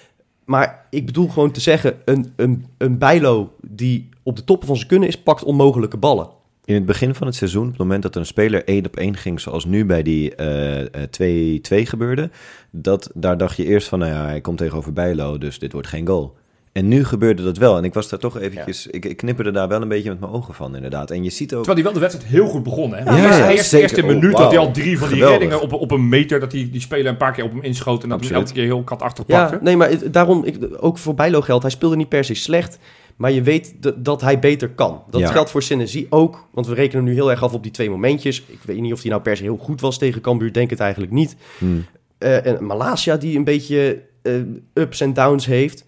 Maar 0.45 0.85
ik 0.89 1.05
bedoel 1.05 1.27
gewoon 1.27 1.51
te 1.51 1.59
zeggen, 1.59 1.97
een, 2.05 2.33
een, 2.35 2.65
een 2.77 2.97
Bijlo 2.97 3.53
die 3.67 4.09
op 4.23 4.35
de 4.35 4.43
toppen 4.43 4.67
van 4.67 4.75
zijn 4.75 4.87
kunnen 4.87 5.07
is, 5.07 5.17
pakt 5.21 5.43
onmogelijke 5.43 5.97
ballen. 5.97 6.27
In 6.65 6.73
het 6.75 6.85
begin 6.85 7.15
van 7.15 7.27
het 7.27 7.35
seizoen, 7.35 7.63
op 7.63 7.69
het 7.69 7.77
moment 7.77 8.03
dat 8.03 8.15
een 8.15 8.25
speler 8.25 8.63
één 8.63 8.85
op 8.85 8.95
één 8.95 9.17
ging, 9.17 9.39
zoals 9.39 9.65
nu 9.65 9.85
bij 9.85 10.03
die 10.03 10.35
eh, 10.35 10.81
eh, 10.81 11.81
2-2 11.83 11.87
gebeurde, 11.87 12.29
dat, 12.71 13.09
daar 13.13 13.37
dacht 13.37 13.57
je 13.57 13.65
eerst 13.65 13.87
van, 13.87 13.99
nou 13.99 14.11
ja, 14.11 14.25
hij 14.25 14.41
komt 14.41 14.57
tegenover 14.57 14.93
Bijlo, 14.93 15.37
dus 15.37 15.59
dit 15.59 15.71
wordt 15.71 15.87
geen 15.87 16.07
goal. 16.07 16.35
En 16.71 16.87
nu 16.87 17.03
gebeurde 17.05 17.43
dat 17.43 17.57
wel. 17.57 17.77
En 17.77 17.83
ik 17.83 17.93
was 17.93 18.09
daar 18.09 18.19
toch 18.19 18.39
eventjes, 18.39 18.87
ik, 18.87 19.05
ik 19.05 19.17
knipperde 19.17 19.51
daar 19.51 19.67
wel 19.67 19.81
een 19.81 19.87
beetje 19.87 20.09
met 20.09 20.19
mijn 20.19 20.31
ogen 20.31 20.53
van, 20.53 20.75
inderdaad. 20.75 21.11
En 21.11 21.23
je 21.23 21.29
ziet 21.29 21.53
ook... 21.53 21.63
Terwijl 21.63 21.75
hij 21.75 21.83
wel 21.83 21.93
de 21.93 21.99
wedstrijd 21.99 22.29
heel 22.29 22.47
goed 22.47 22.63
begon. 22.63 22.93
Hè? 22.93 23.03
Ja, 23.03 23.23
eerst, 23.25 23.37
ja, 23.39 23.49
eerst, 23.49 23.69
zeker. 23.69 23.79
eerst 23.89 23.97
in 23.97 24.03
een 24.09 24.15
Oh, 24.15 24.21
minuut 24.21 24.37
had 24.37 24.49
hij 24.51 24.59
al 24.59 24.71
drie 24.71 24.97
van 24.97 25.07
die 25.07 25.17
Geweldig. 25.17 25.39
reddingen 25.39 25.63
op, 25.63 25.73
op 25.81 25.91
een 25.91 26.09
meter. 26.09 26.39
Dat 26.39 26.51
die, 26.51 26.69
die 26.69 26.81
speler 26.81 27.05
een 27.07 27.17
paar 27.17 27.31
keer 27.33 27.43
op 27.43 27.51
hem 27.51 27.61
inschoot. 27.63 28.03
En 28.03 28.09
dat 28.09 28.21
hij 28.23 28.31
elke 28.31 28.51
keer 28.53 28.63
heel 28.63 28.83
katachtig 28.83 29.23
Ja, 29.27 29.41
pakte. 29.45 29.63
nee, 29.63 29.77
maar 29.77 29.89
het- 29.89 30.13
daarom, 30.13 30.43
ik, 30.45 30.57
ook 30.79 30.97
voor 30.97 31.13
Bijlo 31.15 31.41
geldt, 31.41 31.61
hij 31.63 31.71
speelde 31.71 31.95
niet 31.95 32.09
per 32.09 32.23
se 32.23 32.33
slecht. 32.33 32.79
Maar 33.15 33.31
je 33.31 33.41
weet 33.41 33.73
dat, 33.79 34.05
dat 34.05 34.21
hij 34.21 34.39
beter 34.39 34.69
kan. 34.69 35.03
Dat 35.09 35.21
Ja. 35.21 35.27
geldt 35.31 35.49
voor 35.49 35.63
Senesi 35.63 36.07
ook. 36.09 36.47
Want 36.51 36.67
we 36.67 36.73
rekenen 36.73 37.03
nu 37.03 37.13
heel 37.13 37.29
erg 37.31 37.43
af 37.43 37.53
op 37.53 37.63
die 37.63 37.71
twee 37.71 37.89
momentjes. 37.89 38.41
Ik 38.47 38.59
weet 38.65 38.79
niet 38.79 38.93
of 38.93 39.01
hij 39.01 39.09
nou 39.09 39.21
per 39.21 39.37
se 39.37 39.43
heel 39.43 39.57
goed 39.57 39.81
was 39.81 39.97
tegen 39.97 40.21
Cambuur. 40.21 40.53
Denk 40.53 40.69
het 40.69 40.79
eigenlijk 40.79 41.11
niet. 41.11 41.35
Hmm. 41.57 41.85
Eh, 42.17 42.45
en 42.45 42.65
Malasia 42.65 43.17
die 43.17 43.37
een 43.37 43.43
beetje 43.43 44.01
eh, 44.21 44.33
ups 44.73 45.01
en 45.01 45.13
downs 45.13 45.45
heeft. 45.45 45.85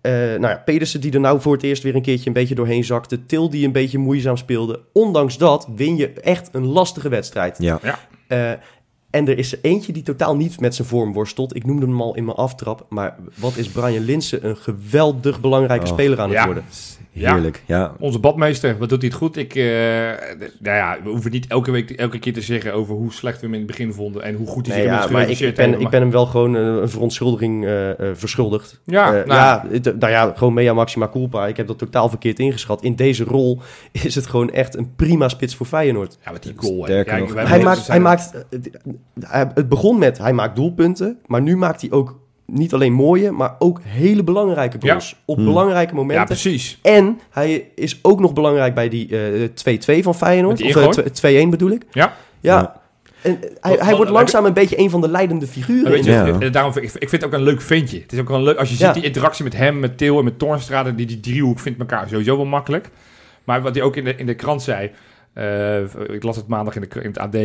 Eh 0.00 0.12
nou 0.12 0.40
ja, 0.46 0.62
Pedersen 0.64 1.00
die 1.00 1.12
er 1.12 1.20
nou 1.20 1.40
voor 1.40 1.52
het 1.52 1.62
eerst 1.62 1.82
weer 1.82 1.94
een 1.94 2.02
keertje 2.02 2.26
een 2.26 2.32
beetje 2.32 2.54
doorheen 2.54 2.84
zakte. 2.84 3.26
Til 3.26 3.50
die 3.50 3.66
een 3.66 3.72
beetje 3.72 3.98
moeizaam 3.98 4.36
speelde. 4.36 4.80
Ondanks 4.92 5.38
dat 5.38 5.68
win 5.76 5.96
je 5.96 6.10
echt 6.12 6.48
een 6.52 6.66
lastige 6.66 7.08
wedstrijd. 7.08 7.56
Ja. 7.58 7.80
Eh, 8.26 8.52
en 9.14 9.28
er 9.28 9.38
is 9.38 9.52
er 9.52 9.58
eentje 9.62 9.92
die 9.92 10.02
totaal 10.02 10.36
niet 10.36 10.60
met 10.60 10.74
zijn 10.74 10.88
vorm 10.88 11.12
worstelt. 11.12 11.56
Ik 11.56 11.66
noemde 11.66 11.86
hem 11.86 12.00
al 12.00 12.14
in 12.16 12.24
mijn 12.24 12.36
aftrap. 12.36 12.86
Maar 12.88 13.16
wat 13.34 13.56
is 13.56 13.68
Brian 13.68 14.04
Linsen 14.04 14.48
een 14.48 14.56
geweldig 14.56 15.40
belangrijke 15.40 15.86
Oh, 15.86 15.92
speler 15.92 16.20
aan 16.20 16.28
het 16.28 16.38
ja. 16.38 16.44
worden. 16.44 16.64
Ja. 17.16 17.32
Heerlijk, 17.32 17.62
ja. 17.66 17.94
Onze 17.98 18.18
badmeester, 18.18 18.78
wat 18.78 18.88
doet 18.88 19.00
hij 19.00 19.08
het 19.08 19.18
goed? 19.18 19.36
Ik, 19.36 19.54
eh, 19.54 19.64
nou 20.58 20.76
ja, 20.76 20.98
we 21.02 21.08
hoeven 21.10 21.30
niet 21.30 21.46
elke 21.46 21.70
week, 21.70 21.90
elke 21.90 22.18
keer 22.18 22.32
te 22.32 22.40
zeggen 22.40 22.72
over 22.74 22.94
hoe 22.94 23.12
slecht 23.12 23.36
we 23.40 23.44
hem 23.44 23.52
in 23.54 23.58
het 23.60 23.68
begin 23.68 23.92
vonden. 23.92 24.22
En 24.22 24.34
hoe 24.34 24.46
goed 24.46 24.66
hij 24.66 24.76
Nee, 24.76 24.84
zich 24.88 25.04
ja, 25.04 25.10
maar 25.10 25.28
ik, 25.30 25.38
ik, 25.38 25.54
ben, 25.54 25.80
ik 25.80 25.88
ben 25.88 26.00
hem 26.00 26.10
wel 26.10 26.26
gewoon 26.26 26.56
eh, 26.56 26.62
een 26.62 26.88
verontschuldiging 26.88 27.64
eh, 27.64 27.90
eh, 27.90 28.16
verschuldigd. 28.16 28.80
Ja, 28.84 29.06
Eh, 29.06 29.12
nou, 29.12 29.28
ja, 29.28 29.64
het- 29.70 29.98
nou 29.98 30.12
ja, 30.12 30.32
gewoon 30.36 30.54
mea 30.54 30.72
maxima 30.72 31.08
culpa. 31.08 31.46
Ik 31.46 31.56
heb 31.56 31.66
dat 31.66 31.78
totaal 31.78 32.08
verkeerd 32.08 32.38
ingeschat. 32.38 32.82
In 32.82 32.94
deze 32.94 33.24
rol 33.24 33.60
is 34.04 34.14
het 34.14 34.26
gewoon 34.26 34.50
echt 34.50 34.76
een 34.76 34.94
prima 34.96 35.28
spits 35.28 35.54
voor 35.56 35.66
Feyenoord. 35.66 36.18
ja, 36.24 36.32
met 36.32 36.42
die 36.42 36.52
goal. 36.56 36.82
Sterker 36.84 37.12
Ja, 37.14 37.18
nog, 37.18 37.48
Hij 37.48 37.62
maakt, 37.62 37.86
hij 37.86 38.00
maakt, 38.00 38.44
het 39.54 39.68
begon 39.68 39.98
met, 39.98 40.18
hij 40.18 40.32
maakt 40.32 40.56
doelpunten, 40.56 41.18
maar 41.26 41.42
nu 41.42 41.56
maakt 41.56 41.80
hij 41.80 41.90
ook 41.90 42.22
niet 42.46 42.74
alleen 42.74 42.92
mooie, 42.92 43.30
maar 43.30 43.54
ook 43.58 43.80
hele 43.82 44.24
belangrijke 44.24 44.76
goals. 44.80 45.22
Op 45.24 45.36
Hmm. 45.36 45.44
belangrijke 45.44 45.90
Ja, 45.92 45.98
momenten. 45.98 46.26
precies. 46.26 46.78
en 46.82 47.18
hij 47.30 47.70
is 47.74 47.98
ook 48.02 48.20
nog 48.20 48.32
belangrijk 48.32 48.74
bij 48.74 48.88
die 48.88 49.18
eh, 49.18 49.48
2-2 49.54 50.02
van 50.02 50.14
Feyenoord. 50.14 50.52
Of 50.54 50.60
eh, 50.60 50.66
ingooi? 50.66 50.88
tw- 51.10 51.46
2-1 51.46 51.50
bedoel 51.50 51.70
ik. 51.70 51.82
Ja. 51.90 52.12
Ja. 52.40 52.58
Ja. 52.60 52.82
En 53.22 53.42
eh, 53.42 53.48
hij, 53.60 53.76
Wat- 53.76 53.80
hij 53.86 53.96
wordt 53.96 54.10
langzaam 54.10 54.44
een 54.44 54.52
beetje 54.52 54.78
een 54.78 54.90
van 54.90 55.00
de 55.00 55.08
leidende 55.08 55.46
figuren. 55.46 55.90
Weet 55.90 56.04
je, 56.04 56.10
Ja. 56.10 56.26
eh, 56.40 56.52
daarom 56.52 56.72
vind 56.72 56.84
ik, 56.84 56.92
ik 56.94 57.08
vind 57.08 57.22
het 57.22 57.24
ook 57.24 57.38
een 57.38 57.44
leuk 57.44 57.60
ventje. 57.60 58.00
Het 58.00 58.12
is 58.12 58.18
ook 58.18 58.28
wel 58.28 58.42
leuk 58.42 58.56
als 58.58 58.68
je 58.68 58.74
ziet 58.74 58.86
Ja. 58.86 58.92
die 58.92 59.02
interactie 59.02 59.44
met 59.44 59.56
hem, 59.56 59.78
met 59.78 59.98
Theo 59.98 60.18
en 60.18 60.24
met 60.24 60.38
Toornstra. 60.38 60.82
Die, 60.82 61.06
die 61.06 61.20
driehoek 61.20 61.58
vindt 61.58 61.78
elkaar 61.78 62.08
sowieso 62.08 62.36
wel 62.36 62.44
makkelijk. 62.46 62.88
Maar 63.44 63.62
wat 63.62 63.74
hij 63.74 63.84
ook 63.84 63.96
in 63.96 64.04
de, 64.04 64.16
in 64.16 64.26
de 64.26 64.34
krant 64.34 64.62
zei, 64.62 64.90
eh, 65.32 65.80
ik 66.14 66.22
las 66.22 66.36
het 66.36 66.46
maandag 66.46 66.74
in, 66.76 66.80
de, 66.80 67.00
in 67.00 67.06
het 67.08 67.18
AD, 67.18 67.36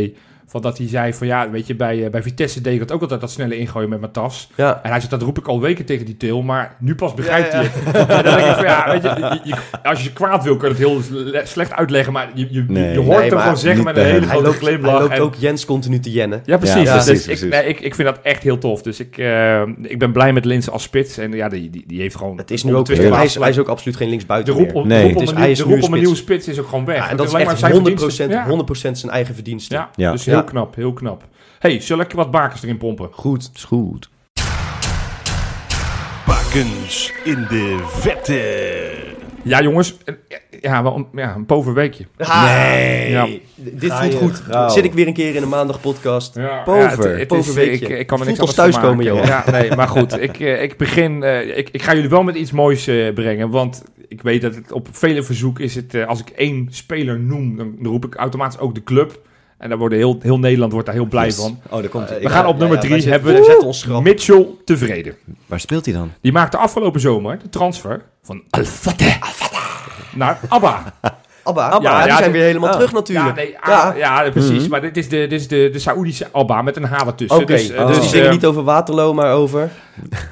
van 0.51 0.61
dat 0.61 0.77
hij 0.77 0.87
zei 0.87 1.13
van 1.13 1.27
ja, 1.27 1.49
weet 1.49 1.67
je, 1.67 1.75
bij, 1.75 2.03
eh, 2.05 2.09
bij 2.11 2.21
Vitesse 2.23 2.61
deed 2.61 2.73
ik 2.73 2.79
dat 2.79 2.91
ook 2.91 3.01
altijd 3.01 3.21
dat 3.21 3.31
snelle 3.31 3.57
ingooien 3.57 3.89
met 3.89 3.99
mijn 3.99 4.11
tas. 4.11 4.49
Ja. 4.55 4.79
En 4.83 4.89
hij 4.89 4.99
zegt, 4.99 5.11
dat 5.11 5.21
roep 5.21 5.37
ik 5.37 5.47
al 5.47 5.61
weken 5.61 5.85
tegen 5.85 6.05
die 6.05 6.17
Til, 6.17 6.41
maar 6.41 6.75
nu 6.79 6.95
pas 6.95 7.13
begrijpt 7.13 7.51
Ja, 7.51 7.61
ja. 7.61 7.67
hij 7.67 7.91
het. 7.93 8.09
En 8.09 8.23
dan 8.23 8.35
denk 8.35 8.47
ik 8.47 8.55
van 8.55 8.63
ja, 8.65 8.91
weet 8.91 9.01
je, 9.01 9.09
je- 9.09 9.39
je- 9.43 9.87
als 9.89 10.03
je 10.03 10.13
kwaad 10.13 10.43
wil, 10.43 10.57
kun 10.57 10.67
je 10.67 10.73
het 10.73 10.83
heel 10.83 11.01
le- 11.09 11.41
slecht 11.45 11.71
uitleggen, 11.73 12.13
maar 12.13 12.29
je, 12.33 12.47
je, 12.51 12.65
Nee. 12.67 12.91
je 12.91 12.97
hoort 12.99 13.09
Nee, 13.17 13.25
hem 13.25 13.33
maar 13.33 13.41
gewoon 13.43 13.57
zeggen 13.57 13.83
met 13.83 13.97
een 13.97 14.03
hele 14.05 14.25
grote 14.25 14.43
loopt, 14.45 14.59
hij 14.61 14.77
loopt 14.79 15.13
en- 15.13 15.21
ook 15.21 15.35
Jens 15.35 15.65
continu 15.65 15.99
te 15.99 16.11
jennen. 16.11 16.41
ja, 16.45 16.57
precies. 16.57 16.83
Ja, 16.83 16.93
Dus 16.95 17.05
precies, 17.05 17.41
ik, 17.41 17.49
nee, 17.49 17.63
ik, 17.65 17.79
ik 17.79 17.95
vind 17.95 18.07
dat 18.07 18.19
echt 18.23 18.43
heel 18.43 18.57
tof. 18.57 18.81
Dus 18.81 18.99
ik, 18.99 19.17
eh, 19.17 19.61
ik 19.81 19.99
ben 19.99 20.11
blij 20.11 20.33
met 20.33 20.45
Linse 20.45 20.71
als 20.71 20.83
spits. 20.83 21.17
En 21.17 21.31
ja, 21.31 21.49
die, 21.49 21.69
die, 21.69 21.83
die 21.87 21.99
heeft 22.01 22.15
gewoon... 22.15 22.37
Het 22.37 22.51
is 22.51 22.63
nu 22.63 22.75
ook, 22.75 22.87
hij, 22.87 22.95
is, 22.95 23.01
gelijk. 23.03 23.39
hij 23.39 23.49
is 23.49 23.59
ook 23.59 23.67
absoluut 23.67 23.95
geen 23.97 24.09
linksbuiten 24.09 24.53
Nee. 24.55 24.63
de 24.65 24.67
roep 24.71 24.81
om 24.83 24.91
is 24.91 24.97
de 25.57 25.65
nu 25.65 25.73
roep 25.73 25.73
om 25.73 25.75
een 25.75 25.83
spits. 25.83 25.99
nieuwe 25.99 26.15
spits 26.15 26.47
is 26.47 26.59
ook 26.59 26.67
gewoon 26.67 26.85
weg. 26.85 27.09
En 27.09 27.17
dat 27.17 27.27
is 27.27 27.33
echt 27.33 27.45
maar 27.45 27.57
zijn 27.57 27.71
100%, 27.71 27.75
verdiensten. 27.81 28.29
Ja. 28.29 28.45
100% 28.45 28.97
zijn 28.97 29.11
eigen 29.11 29.33
verdienste. 29.35 29.75
Ja, 29.75 29.89
Ja. 29.95 30.11
dus 30.11 30.23
Ja. 30.25 30.38
Heel 30.39 30.49
knap, 30.49 30.75
heel 30.75 30.93
knap. 30.93 31.23
hey, 31.59 31.79
zal 31.81 31.99
ik 31.99 32.11
wat 32.11 32.31
bakers 32.31 32.63
erin 32.63 32.77
pompen? 32.77 33.07
Goed. 33.11 33.49
Is 33.55 33.63
goed. 33.63 34.09
Bakens 36.25 37.13
in 37.23 37.45
de 37.49 37.77
vette. 37.87 38.91
Ja, 39.43 39.61
jongens. 39.61 39.97
eh, 40.05 40.13
Ja, 40.61 40.83
wel 40.83 40.95
een, 40.95 41.07
ja, 41.13 41.35
een 41.35 41.45
pover 41.45 41.73
weekje. 41.73 42.05
Nee, 42.17 43.09
Ja. 43.11 43.27
dit 43.55 43.93
voelt 43.93 44.13
goed. 44.15 44.41
Zit 44.71 44.83
ik 44.83 44.93
weer 44.93 45.07
een 45.07 45.13
keer 45.13 45.35
in 45.35 45.41
een 45.43 45.49
maandagpodcast. 45.49 46.35
Ja, 46.35 46.61
Pover, 46.63 46.89
het- 46.89 47.03
het 47.03 47.19
is- 47.19 47.25
pover 47.25 47.61
ik, 47.61 47.69
weekje. 47.79 47.97
ik 47.97 48.07
kan 48.07 48.19
er 48.19 48.25
niks 48.25 48.39
anders 48.39 48.57
van 48.57 48.65
thuiskomen, 48.71 49.05
joh. 49.05 49.25
Ja, 49.25 49.43
nee, 49.51 49.75
maar 49.75 49.87
goed. 49.87 50.21
Ik, 50.21 50.39
eh, 50.39 50.61
ik 50.63 50.77
begin... 50.77 51.23
eh, 51.23 51.57
ik, 51.57 51.69
ik 51.71 51.81
ga 51.81 51.93
jullie 51.93 52.09
wel 52.09 52.23
met 52.23 52.35
iets 52.35 52.51
moois 52.51 52.87
eh, 52.87 53.13
brengen. 53.13 53.49
Want 53.49 53.83
ik 54.07 54.21
weet 54.21 54.41
dat 54.41 54.55
het 54.55 54.71
op 54.71 54.87
vele 54.91 55.23
verzoek 55.23 55.59
is 55.59 55.75
het... 55.75 55.93
eh, 55.93 56.07
als 56.07 56.19
ik 56.19 56.29
één 56.29 56.67
speler 56.71 57.19
noem, 57.19 57.57
dan 57.57 57.75
roep 57.83 58.05
ik 58.05 58.15
automatisch 58.15 58.59
ook 58.59 58.75
de 58.75 58.83
club. 58.83 59.19
En 59.59 59.69
daar 59.69 59.77
worden 59.77 59.97
heel, 59.97 60.17
heel 60.21 60.39
Nederland 60.39 60.71
wordt 60.71 60.85
daar 60.87 60.95
heel 60.95 61.05
blij 61.05 61.25
Yes. 61.25 61.35
van. 61.35 61.59
Oh, 61.69 61.79
daar 61.79 61.89
komt 61.89 62.09
hij. 62.09 62.19
We 62.19 62.29
gaan 62.29 62.45
op 62.45 62.53
ja, 62.53 62.59
nummer 62.59 62.77
ja, 62.77 62.83
drie 62.83 63.09
hebben 63.11 63.33
we 63.35 63.43
zetten 63.43 63.67
ons 63.67 63.79
schrap. 63.79 64.03
Mitchell 64.03 64.47
tevreden. 64.65 65.15
Waar 65.45 65.59
speelt 65.59 65.85
hij 65.85 65.93
dan? 65.93 66.11
Die 66.21 66.31
maakte 66.31 66.57
afgelopen 66.57 67.01
zomer 67.01 67.39
de 67.43 67.49
transfer 67.49 68.01
van 68.23 68.43
Al-Fateh 68.49 69.15
naar 70.15 70.39
ABBA. 70.47 70.83
Abba, 71.43 71.69
Abba, 71.69 71.89
ja, 71.89 71.99
die 71.99 72.07
ja, 72.07 72.17
zijn 72.17 72.23
dit- 72.23 72.31
weer 72.31 72.43
helemaal 72.47 72.69
oh. 72.69 72.75
terug 72.75 72.89
Ja, 72.91 72.95
natuurlijk. 72.97 73.35
nee, 73.35 73.49
Ja. 73.51 73.59
ah, 73.89 73.97
ja. 73.97 74.29
precies. 74.29 74.61
Mhm. 74.61 74.69
Maar 74.69 74.81
dit 74.81 74.97
is 74.97 75.09
de, 75.09 75.17
dit 75.17 75.39
is 75.39 75.47
de, 75.47 75.69
de 75.71 75.79
Saoedische 75.79 76.27
ABBA 76.31 76.61
met 76.61 76.75
een 76.75 76.83
H 76.83 77.05
ertussen. 77.05 77.37
Oké, 77.41 77.53
Dus, 77.53 77.67
dus, 77.67 77.75
eh, 77.75 77.81
oh. 77.81 77.87
die 77.91 77.99
dus, 77.99 78.09
zingen 78.09 78.25
eh, 78.25 78.31
niet 78.31 78.45
over 78.45 78.63
Waterloo, 78.63 79.13
maar 79.13 79.33
over... 79.33 79.69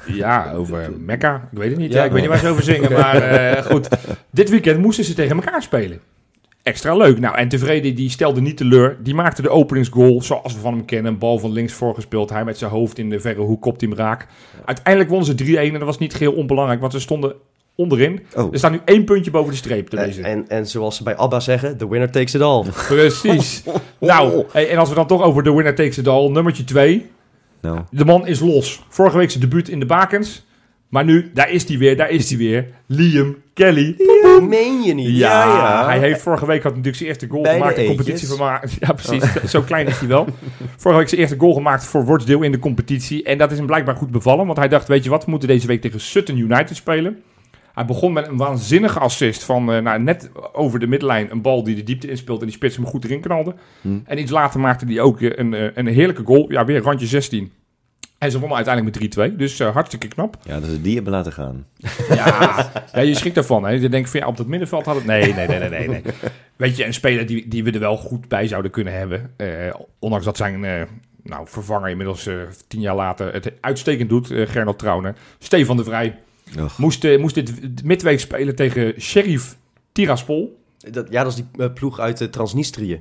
Ja, 0.06 0.52
over 0.56 0.92
Mekka. 0.98 1.48
Ik 1.52 1.58
weet 1.58 1.70
het 1.70 1.78
niet. 1.78 1.92
Ja, 1.92 1.98
Ja. 1.98 2.04
ik 2.04 2.10
weet 2.12 2.20
niet 2.20 2.30
waar 2.30 2.38
ze 2.38 2.48
over 2.48 2.62
zingen. 2.62 2.92
Maar 3.02 3.14
eh, 3.22 3.64
goed, 3.64 3.88
dit 4.30 4.50
weekend 4.50 4.78
moesten 4.80 5.04
ze 5.04 5.14
tegen 5.14 5.36
elkaar 5.36 5.62
spelen. 5.62 6.00
Extra 6.68 6.96
leuk. 6.96 7.18
Nou, 7.20 7.36
en 7.36 7.48
tevreden, 7.48 7.94
die 7.94 8.10
stelde 8.10 8.40
niet 8.40 8.56
teleur. 8.56 8.96
Die 9.02 9.14
maakte 9.14 9.42
de 9.42 9.48
openingsgoal 9.48 10.22
zoals 10.22 10.54
we 10.54 10.60
van 10.60 10.72
hem 10.72 10.84
kennen. 10.84 11.12
Een 11.12 11.18
bal 11.18 11.38
van 11.38 11.52
links 11.52 11.72
voorgespeeld. 11.72 12.30
Hij 12.30 12.44
met 12.44 12.58
zijn 12.58 12.70
hoofd 12.70 12.98
in 12.98 13.10
de 13.10 13.20
verre 13.20 13.40
hoek 13.40 13.62
kopt 13.62 13.80
hij 13.80 13.90
hem 13.90 13.98
raak. 13.98 14.26
Uiteindelijk 14.64 15.08
wonnen 15.10 15.38
ze 15.38 15.44
3-1 15.44 15.58
en 15.58 15.72
dat 15.72 15.82
was 15.82 15.98
niet 15.98 16.14
geheel 16.14 16.32
onbelangrijk, 16.32 16.80
want 16.80 16.92
ze 16.92 17.00
stonden 17.00 17.34
onderin. 17.74 18.20
Oh. 18.34 18.52
Er 18.52 18.58
staat 18.58 18.70
nu 18.70 18.80
één 18.84 19.04
puntje 19.04 19.30
boven 19.30 19.50
de 19.50 19.56
streep 19.56 19.88
te 19.88 19.96
En, 19.96 20.06
lezen. 20.06 20.24
en, 20.24 20.48
en 20.48 20.66
zoals 20.66 20.96
ze 20.96 21.02
bij 21.02 21.16
Abba 21.16 21.40
zeggen, 21.40 21.76
the 21.76 21.88
winner 21.88 22.10
takes 22.10 22.34
it 22.34 22.40
all. 22.40 22.64
Precies. 22.88 23.62
nou, 24.00 24.44
hey, 24.52 24.70
en 24.70 24.78
als 24.78 24.88
we 24.88 24.94
dan 24.94 25.06
toch 25.06 25.22
over 25.22 25.42
de 25.42 25.52
winner 25.52 25.74
takes 25.74 25.98
it 25.98 26.08
all, 26.08 26.28
nummertje 26.30 26.64
2. 26.64 27.10
Nou, 27.60 27.78
De 27.90 28.04
man 28.04 28.26
is 28.26 28.40
los. 28.40 28.82
Vorige 28.88 29.16
week 29.16 29.30
zijn 29.30 29.42
debuut 29.42 29.68
in 29.68 29.80
de 29.80 29.86
bakens. 29.86 30.46
Maar 30.88 31.04
nu, 31.04 31.30
daar 31.34 31.50
is 31.50 31.68
hij 31.68 31.78
weer, 31.78 31.96
daar 31.96 32.10
is 32.10 32.28
hij 32.28 32.38
weer. 32.38 32.66
Liam 32.86 33.36
Kelly. 33.54 33.96
Meen 34.48 34.82
je 34.82 34.94
niet? 34.94 35.08
Ja, 35.08 35.44
Ja, 35.44 35.56
ja. 35.56 35.86
hij 35.86 35.98
heeft 35.98 36.22
vorige 36.22 36.46
week 36.46 36.62
had 36.62 36.70
natuurlijk 36.70 36.96
zijn 36.96 37.08
eerste 37.08 37.26
goal 37.28 37.42
Bij 37.42 37.52
de 37.52 37.58
gemaakt. 37.58 37.76
De 37.76 37.82
eetjes. 37.82 37.96
competitie 37.96 38.28
vermaakt. 38.28 38.76
Ja, 38.80 38.92
precies. 38.92 39.50
Zo 39.50 39.62
klein 39.62 39.86
is 39.86 39.98
hij 39.98 40.08
wel. 40.08 40.26
Vorige 40.76 41.00
week 41.00 41.08
zijn 41.08 41.20
eerste 41.20 41.36
goal 41.38 41.52
gemaakt 41.54 41.84
voor 41.84 42.04
Rochdale 42.04 42.44
in 42.44 42.52
de 42.52 42.58
competitie. 42.58 43.22
En 43.22 43.38
dat 43.38 43.50
is 43.50 43.56
hem 43.56 43.66
blijkbaar 43.66 43.96
goed 43.96 44.10
bevallen. 44.10 44.46
Want 44.46 44.58
hij 44.58 44.68
dacht, 44.68 44.88
weet 44.88 45.04
je 45.04 45.10
wat, 45.10 45.24
we 45.24 45.30
moeten 45.30 45.48
deze 45.48 45.66
week 45.66 45.80
tegen 45.80 46.00
Sutton 46.00 46.36
United 46.36 46.76
spelen. 46.76 47.22
Hij 47.74 47.84
begon 47.84 48.12
met 48.12 48.28
een 48.28 48.36
waanzinnige 48.36 48.98
assist 48.98 49.42
van 49.44 49.72
eh, 49.72 49.82
nou, 49.82 50.00
net 50.02 50.30
over 50.52 50.78
de 50.78 50.86
midlijn. 50.86 51.30
Een 51.30 51.42
bal 51.42 51.62
die 51.64 51.74
de 51.74 51.82
diepte 51.82 52.10
inspeelt 52.10 52.40
en 52.40 52.46
die 52.46 52.54
spits 52.54 52.76
hem 52.76 52.86
goed 52.86 53.04
erin 53.04 53.20
knalde. 53.20 53.54
Hm. 53.80 53.98
En 54.04 54.18
iets 54.18 54.30
later 54.30 54.60
maakte 54.60 54.84
hij 54.86 55.00
ook 55.00 55.20
eh, 55.20 55.30
een, 55.34 55.54
eh, 55.54 55.68
een 55.74 55.86
heerlijke 55.86 56.24
goal. 56.24 56.52
Ja, 56.52 56.64
weer 56.64 56.80
randje 56.82 57.06
16. 57.06 57.52
En 58.18 58.30
ze 58.30 58.38
wonnen 58.38 58.56
uiteindelijk 58.56 59.16
met 59.16 59.32
3-2. 59.32 59.36
Dus 59.36 59.60
eh, 59.60 59.72
hartstikke 59.72 60.08
knap. 60.08 60.36
ja, 60.42 60.60
dat 60.60 60.70
ze 60.70 60.80
die 60.80 60.94
hebben 60.94 61.12
laten 61.12 61.32
gaan. 61.32 61.66
Ja, 62.08 62.70
ja 62.92 63.00
je 63.00 63.14
schrikt 63.14 63.34
daarvan. 63.34 63.64
Hè. 63.64 63.70
Je 63.70 63.88
denkt 63.88 64.10
van 64.10 64.20
ja, 64.20 64.26
op 64.26 64.36
dat 64.36 64.46
middenveld 64.46 64.84
had 64.84 64.94
het... 64.94 65.04
Nee, 65.04 65.34
nee, 65.34 65.46
nee, 65.46 65.58
nee, 65.58 65.68
nee. 65.68 65.88
nee. 65.88 66.02
Weet 66.56 66.76
je, 66.76 66.86
een 66.86 66.94
speler 66.94 67.26
die, 67.26 67.48
die 67.48 67.64
we 67.64 67.70
er 67.70 67.80
wel 67.80 67.96
goed 67.96 68.28
bij 68.28 68.46
zouden 68.48 68.70
kunnen 68.70 68.92
hebben. 68.92 69.30
eh, 69.36 69.74
ondanks 69.98 70.24
dat 70.24 70.36
zijn 70.36 70.64
eh, 70.64 70.82
nou, 71.22 71.46
vervanger 71.48 71.88
inmiddels 71.90 72.26
eh, 72.26 72.34
tien 72.68 72.80
jaar 72.80 72.94
later 72.94 73.32
het 73.32 73.52
uitstekend 73.60 74.08
doet. 74.08 74.30
eh 74.30 74.46
Gernot 74.46 74.78
Trauner. 74.78 75.14
Stefan 75.38 75.76
de 75.76 75.84
Vrij 75.84 76.18
moest, 76.76 77.18
moest 77.18 77.34
dit 77.34 77.84
midweek 77.84 78.20
spelen 78.20 78.54
tegen 78.54 79.00
Sheriff 79.00 79.56
Tiraspol. 79.92 80.62
Dat, 80.90 81.06
ja, 81.10 81.22
dat 81.22 81.32
is 81.32 81.44
die 81.56 81.70
ploeg 81.70 81.98
uit 81.98 82.18
de 82.18 82.30
Transnistrië. 82.30 83.00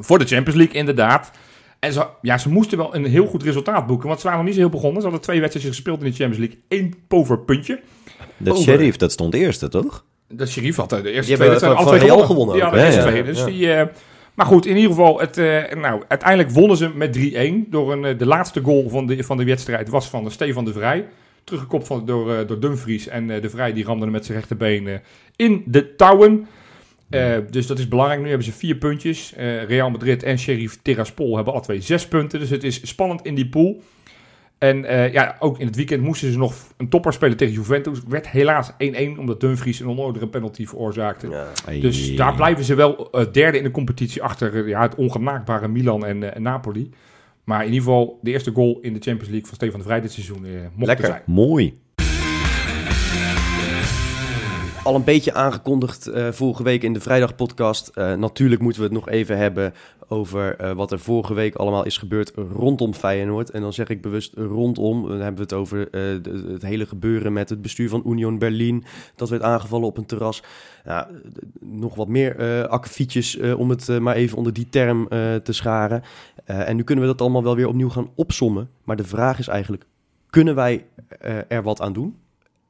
Voor 0.00 0.18
de 0.18 0.26
Champions 0.26 0.58
League 0.58 0.76
inderdaad. 0.76 1.30
En 1.84 1.92
ze, 1.92 2.06
ja, 2.20 2.38
ze 2.38 2.48
moesten 2.48 2.78
wel 2.78 2.94
een 2.94 3.04
heel 3.04 3.26
goed 3.26 3.42
resultaat 3.42 3.86
boeken. 3.86 4.08
Want 4.08 4.20
ze 4.20 4.26
waren 4.26 4.40
nog 4.40 4.48
niet 4.48 4.58
zo 4.58 4.64
heel 4.66 4.74
begonnen. 4.74 5.00
Ze 5.00 5.06
hadden 5.06 5.24
twee 5.24 5.40
wedstrijden 5.40 5.72
gespeeld 5.72 6.02
in 6.02 6.10
de 6.10 6.16
Champions 6.16 6.38
League. 6.38 6.58
Eén 6.68 6.94
pover 7.08 7.38
puntje. 7.38 7.80
Dat 8.36 8.52
Over. 8.52 8.64
sheriff, 8.64 8.96
dat 8.96 9.12
stond 9.12 9.34
eerste, 9.34 9.68
toch? 9.68 10.04
De 10.28 10.46
Sheriff 10.46 10.76
had 10.76 10.90
de 10.90 10.96
eerste 10.96 11.10
Die 11.10 11.22
twee 11.22 11.48
hebben 11.48 11.48
wedstrijden 11.48 11.78
alle 11.78 11.98
twee 11.98 12.26
gewonnen 12.26 12.54
ook, 12.54 12.60
hadden 12.60 12.80
de 12.80 12.86
eerste 12.86 13.00
Ja, 13.00 13.06
twee. 13.06 13.22
Dus 13.22 13.38
ja. 13.38 13.44
die, 13.44 13.72
eh, 13.72 13.86
maar 14.34 14.46
goed, 14.46 14.66
in 14.66 14.76
ieder 14.76 14.90
geval, 14.90 15.20
het, 15.20 15.38
eh, 15.38 15.72
nou, 15.72 16.02
uiteindelijk 16.08 16.50
wonnen 16.50 16.76
ze 16.76 16.90
met 16.94 17.12
3-1. 17.12 17.66
Door 17.70 17.92
een, 17.92 18.04
eh, 18.04 18.18
de 18.18 18.26
laatste 18.26 18.60
goal 18.60 18.88
van 18.88 19.06
de, 19.06 19.24
van 19.24 19.36
de 19.36 19.44
wedstrijd 19.44 19.88
was 19.88 20.08
van 20.08 20.30
Stefan 20.30 20.64
de 20.64 20.72
Vrij. 20.72 21.06
Teruggekopt 21.44 21.86
van, 21.86 22.06
door, 22.06 22.34
eh, 22.34 22.46
door 22.46 22.60
Dumfries. 22.60 23.08
En 23.08 23.30
eh, 23.30 23.42
de 23.42 23.50
Vrij 23.50 23.72
die 23.72 23.84
ramde 23.84 24.02
hem 24.02 24.12
met 24.12 24.24
zijn 24.24 24.38
rechterbeen 24.38 24.88
eh, 24.88 24.94
in 25.36 25.62
de 25.66 25.94
touwen. 25.96 26.46
Eh, 27.10 27.36
dus 27.50 27.66
dat 27.66 27.78
is 27.78 27.88
belangrijk. 27.88 28.20
Nu 28.20 28.28
hebben 28.28 28.46
ze 28.46 28.52
vier 28.52 28.76
puntjes. 28.76 29.34
Eh, 29.34 29.64
Real 29.64 29.90
Madrid 29.90 30.22
en 30.22 30.38
Sheriff 30.38 30.78
Tiraspol 30.82 31.34
hebben 31.34 31.52
alle 31.52 31.62
twee 31.62 31.80
zes 31.80 32.08
punten. 32.08 32.40
Dus 32.40 32.50
het 32.50 32.64
is 32.64 32.88
spannend 32.88 33.22
in 33.22 33.34
die 33.34 33.48
pool. 33.48 33.82
En 34.58 34.84
eh, 34.84 35.12
ja, 35.12 35.36
ook 35.38 35.58
in 35.58 35.66
het 35.66 35.76
weekend 35.76 36.02
moesten 36.02 36.32
ze 36.32 36.38
nog 36.38 36.54
een 36.76 36.88
topper 36.88 37.12
spelen 37.12 37.36
tegen 37.36 37.54
Juventus. 37.54 38.00
Werd 38.08 38.28
helaas 38.28 38.72
1-1 38.72 38.74
omdat 39.18 39.40
Dumfries 39.40 39.80
een 39.80 39.86
onnodige 39.86 40.26
penalty 40.26 40.66
veroorzaakte. 40.66 41.28
Ja. 41.28 41.80
Dus 41.80 42.16
daar 42.16 42.34
blijven 42.34 42.64
ze 42.64 42.74
wel 42.74 43.10
derde 43.32 43.58
in 43.58 43.64
de 43.64 43.70
competitie 43.70 44.22
achter 44.22 44.68
ja, 44.68 44.80
het 44.82 44.94
ongenaakbare 44.94 45.68
Milan 45.68 46.06
en, 46.06 46.42
Napoli. 46.42 46.90
Maar 47.44 47.60
in 47.60 47.72
ieder 47.72 47.82
geval 47.82 48.18
de 48.22 48.30
eerste 48.30 48.50
goal 48.50 48.78
in 48.80 48.92
de 48.92 49.00
Champions 49.00 49.28
League 49.28 49.46
van 49.46 49.54
Stefan 49.54 49.78
de 49.78 49.84
Vrij 49.84 50.00
dit 50.00 50.12
seizoen 50.12 50.44
eh, 50.44 50.52
mocht 50.74 50.86
Lekker. 50.86 51.04
er 51.04 51.10
zijn. 51.10 51.22
Mooi. 51.26 51.78
Al 54.84 54.94
een 54.94 55.04
beetje 55.04 55.34
aangekondigd 55.34 56.06
eh, 56.06 56.28
vorige 56.30 56.62
week 56.62 56.82
in 56.82 56.92
de 56.92 57.00
vrijdagpodcast. 57.00 57.88
Eh 57.88 58.14
natuurlijk 58.14 58.60
moeten 58.60 58.80
we 58.80 58.86
het 58.86 58.96
nog 58.96 59.08
even 59.08 59.36
hebben 59.36 59.74
over 60.08 60.56
eh, 60.56 60.72
wat 60.72 60.92
er 60.92 60.98
vorige 60.98 61.34
week 61.34 61.54
allemaal 61.54 61.84
is 61.84 61.98
gebeurd 61.98 62.32
rondom 62.52 62.94
Feyenoord. 62.94 63.50
En 63.50 63.60
dan 63.60 63.72
zeg 63.72 63.88
ik 63.88 64.02
bewust 64.02 64.34
rondom. 64.34 65.08
Dan 65.08 65.20
hebben 65.20 65.34
we 65.34 65.42
het 65.42 65.52
over 65.52 65.88
het 66.52 66.62
hele 66.62 66.86
gebeuren 66.86 67.32
met 67.32 67.48
het 67.48 67.62
bestuur 67.62 67.88
van 67.88 68.02
Union 68.06 68.38
Berlin. 68.38 68.84
Dat 69.16 69.28
werd 69.28 69.42
aangevallen 69.42 69.86
op 69.86 69.96
een 69.96 70.06
terras. 70.06 70.42
Nog 71.60 71.94
wat 71.94 72.08
meer 72.08 72.36
eh 72.36 72.68
akkefietjes 72.68 73.38
om 73.38 73.70
het 73.70 74.00
maar 74.00 74.14
even 74.14 74.38
onder 74.38 74.52
die 74.52 74.68
term 74.68 75.08
te 75.42 75.52
scharen. 75.52 76.02
En 76.44 76.76
nu 76.76 76.82
kunnen 76.82 77.04
we 77.04 77.10
dat 77.10 77.20
allemaal 77.20 77.42
wel 77.42 77.56
weer 77.56 77.68
opnieuw 77.68 77.90
gaan 77.90 78.10
opsommen. 78.14 78.70
Maar 78.84 78.96
de 78.96 79.04
vraag 79.04 79.38
is 79.38 79.48
eigenlijk, 79.48 79.86
kunnen 80.30 80.54
wij 80.54 80.86
er 81.48 81.62
wat 81.62 81.80
aan 81.80 81.92
doen? 81.92 82.16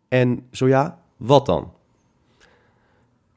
En 0.08 0.46
zo 0.50 0.68
ja, 0.68 0.98
wat 1.16 1.46
dan? 1.46 1.73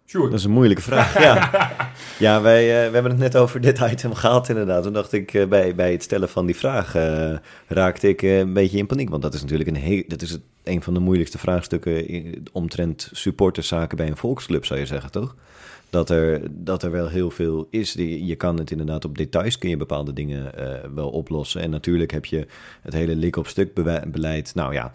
Sure. 0.09 0.29
Dat 0.29 0.39
is 0.39 0.43
een 0.45 0.51
moeilijke 0.51 0.81
vraag. 0.81 1.21
ja, 1.21 1.51
ja 2.27 2.41
wij, 2.41 2.61
eh, 2.61 2.87
we 2.87 2.93
hebben 2.93 3.11
het 3.11 3.19
net 3.19 3.37
over 3.37 3.61
dit 3.61 3.79
item 3.79 4.13
gehad 4.13 4.49
inderdaad. 4.49 4.83
Toen 4.83 4.93
dacht 4.93 5.13
ik, 5.13 5.33
eh, 5.33 5.47
bij, 5.47 5.75
bij 5.75 5.91
het 5.91 6.03
stellen 6.03 6.29
van 6.29 6.45
die 6.45 6.55
vraag 6.55 6.95
eh, 6.95 7.33
raakte 7.67 8.07
ik 8.07 8.21
een 8.21 8.53
beetje 8.53 8.77
in 8.77 8.85
paniek. 8.87 9.09
Want 9.09 9.21
dat 9.21 9.33
is 9.33 9.41
natuurlijk 9.41 9.69
een, 9.69 9.75
heel, 9.75 10.03
dat 10.07 10.21
is 10.21 10.29
het, 10.31 10.41
een 10.63 10.83
van 10.83 10.93
de 10.93 10.99
moeilijkste 10.99 11.37
vraagstukken 11.37 12.07
in- 12.07 12.47
omtrent 12.51 13.09
supporterszaken 13.11 13.97
bij 13.97 14.07
een 14.07 14.17
volksclub, 14.17 14.65
zou 14.65 14.79
je 14.79 14.85
zeggen, 14.85 15.11
toch? 15.11 15.35
Dat 15.89 16.09
er, 16.09 16.41
dat 16.49 16.83
er 16.83 16.91
wel 16.91 17.07
heel 17.07 17.31
veel 17.31 17.67
is. 17.69 17.91
Die, 17.91 18.25
je 18.25 18.35
kan 18.35 18.57
het 18.57 18.71
inderdaad 18.71 19.05
op 19.05 19.17
details 19.17 19.57
kun 19.57 19.69
je 19.69 19.77
bepaalde 19.77 20.13
dingen 20.13 20.51
wel 20.95 21.09
oplossen. 21.09 21.61
En 21.61 21.69
natuurlijk 21.69 22.11
heb 22.11 22.25
je 22.25 22.47
het 22.81 22.93
hele 22.93 23.15
lik-op-stuk 23.15 23.73
beleid. 24.11 24.55
Nou 24.55 24.73
ja, 24.73 24.91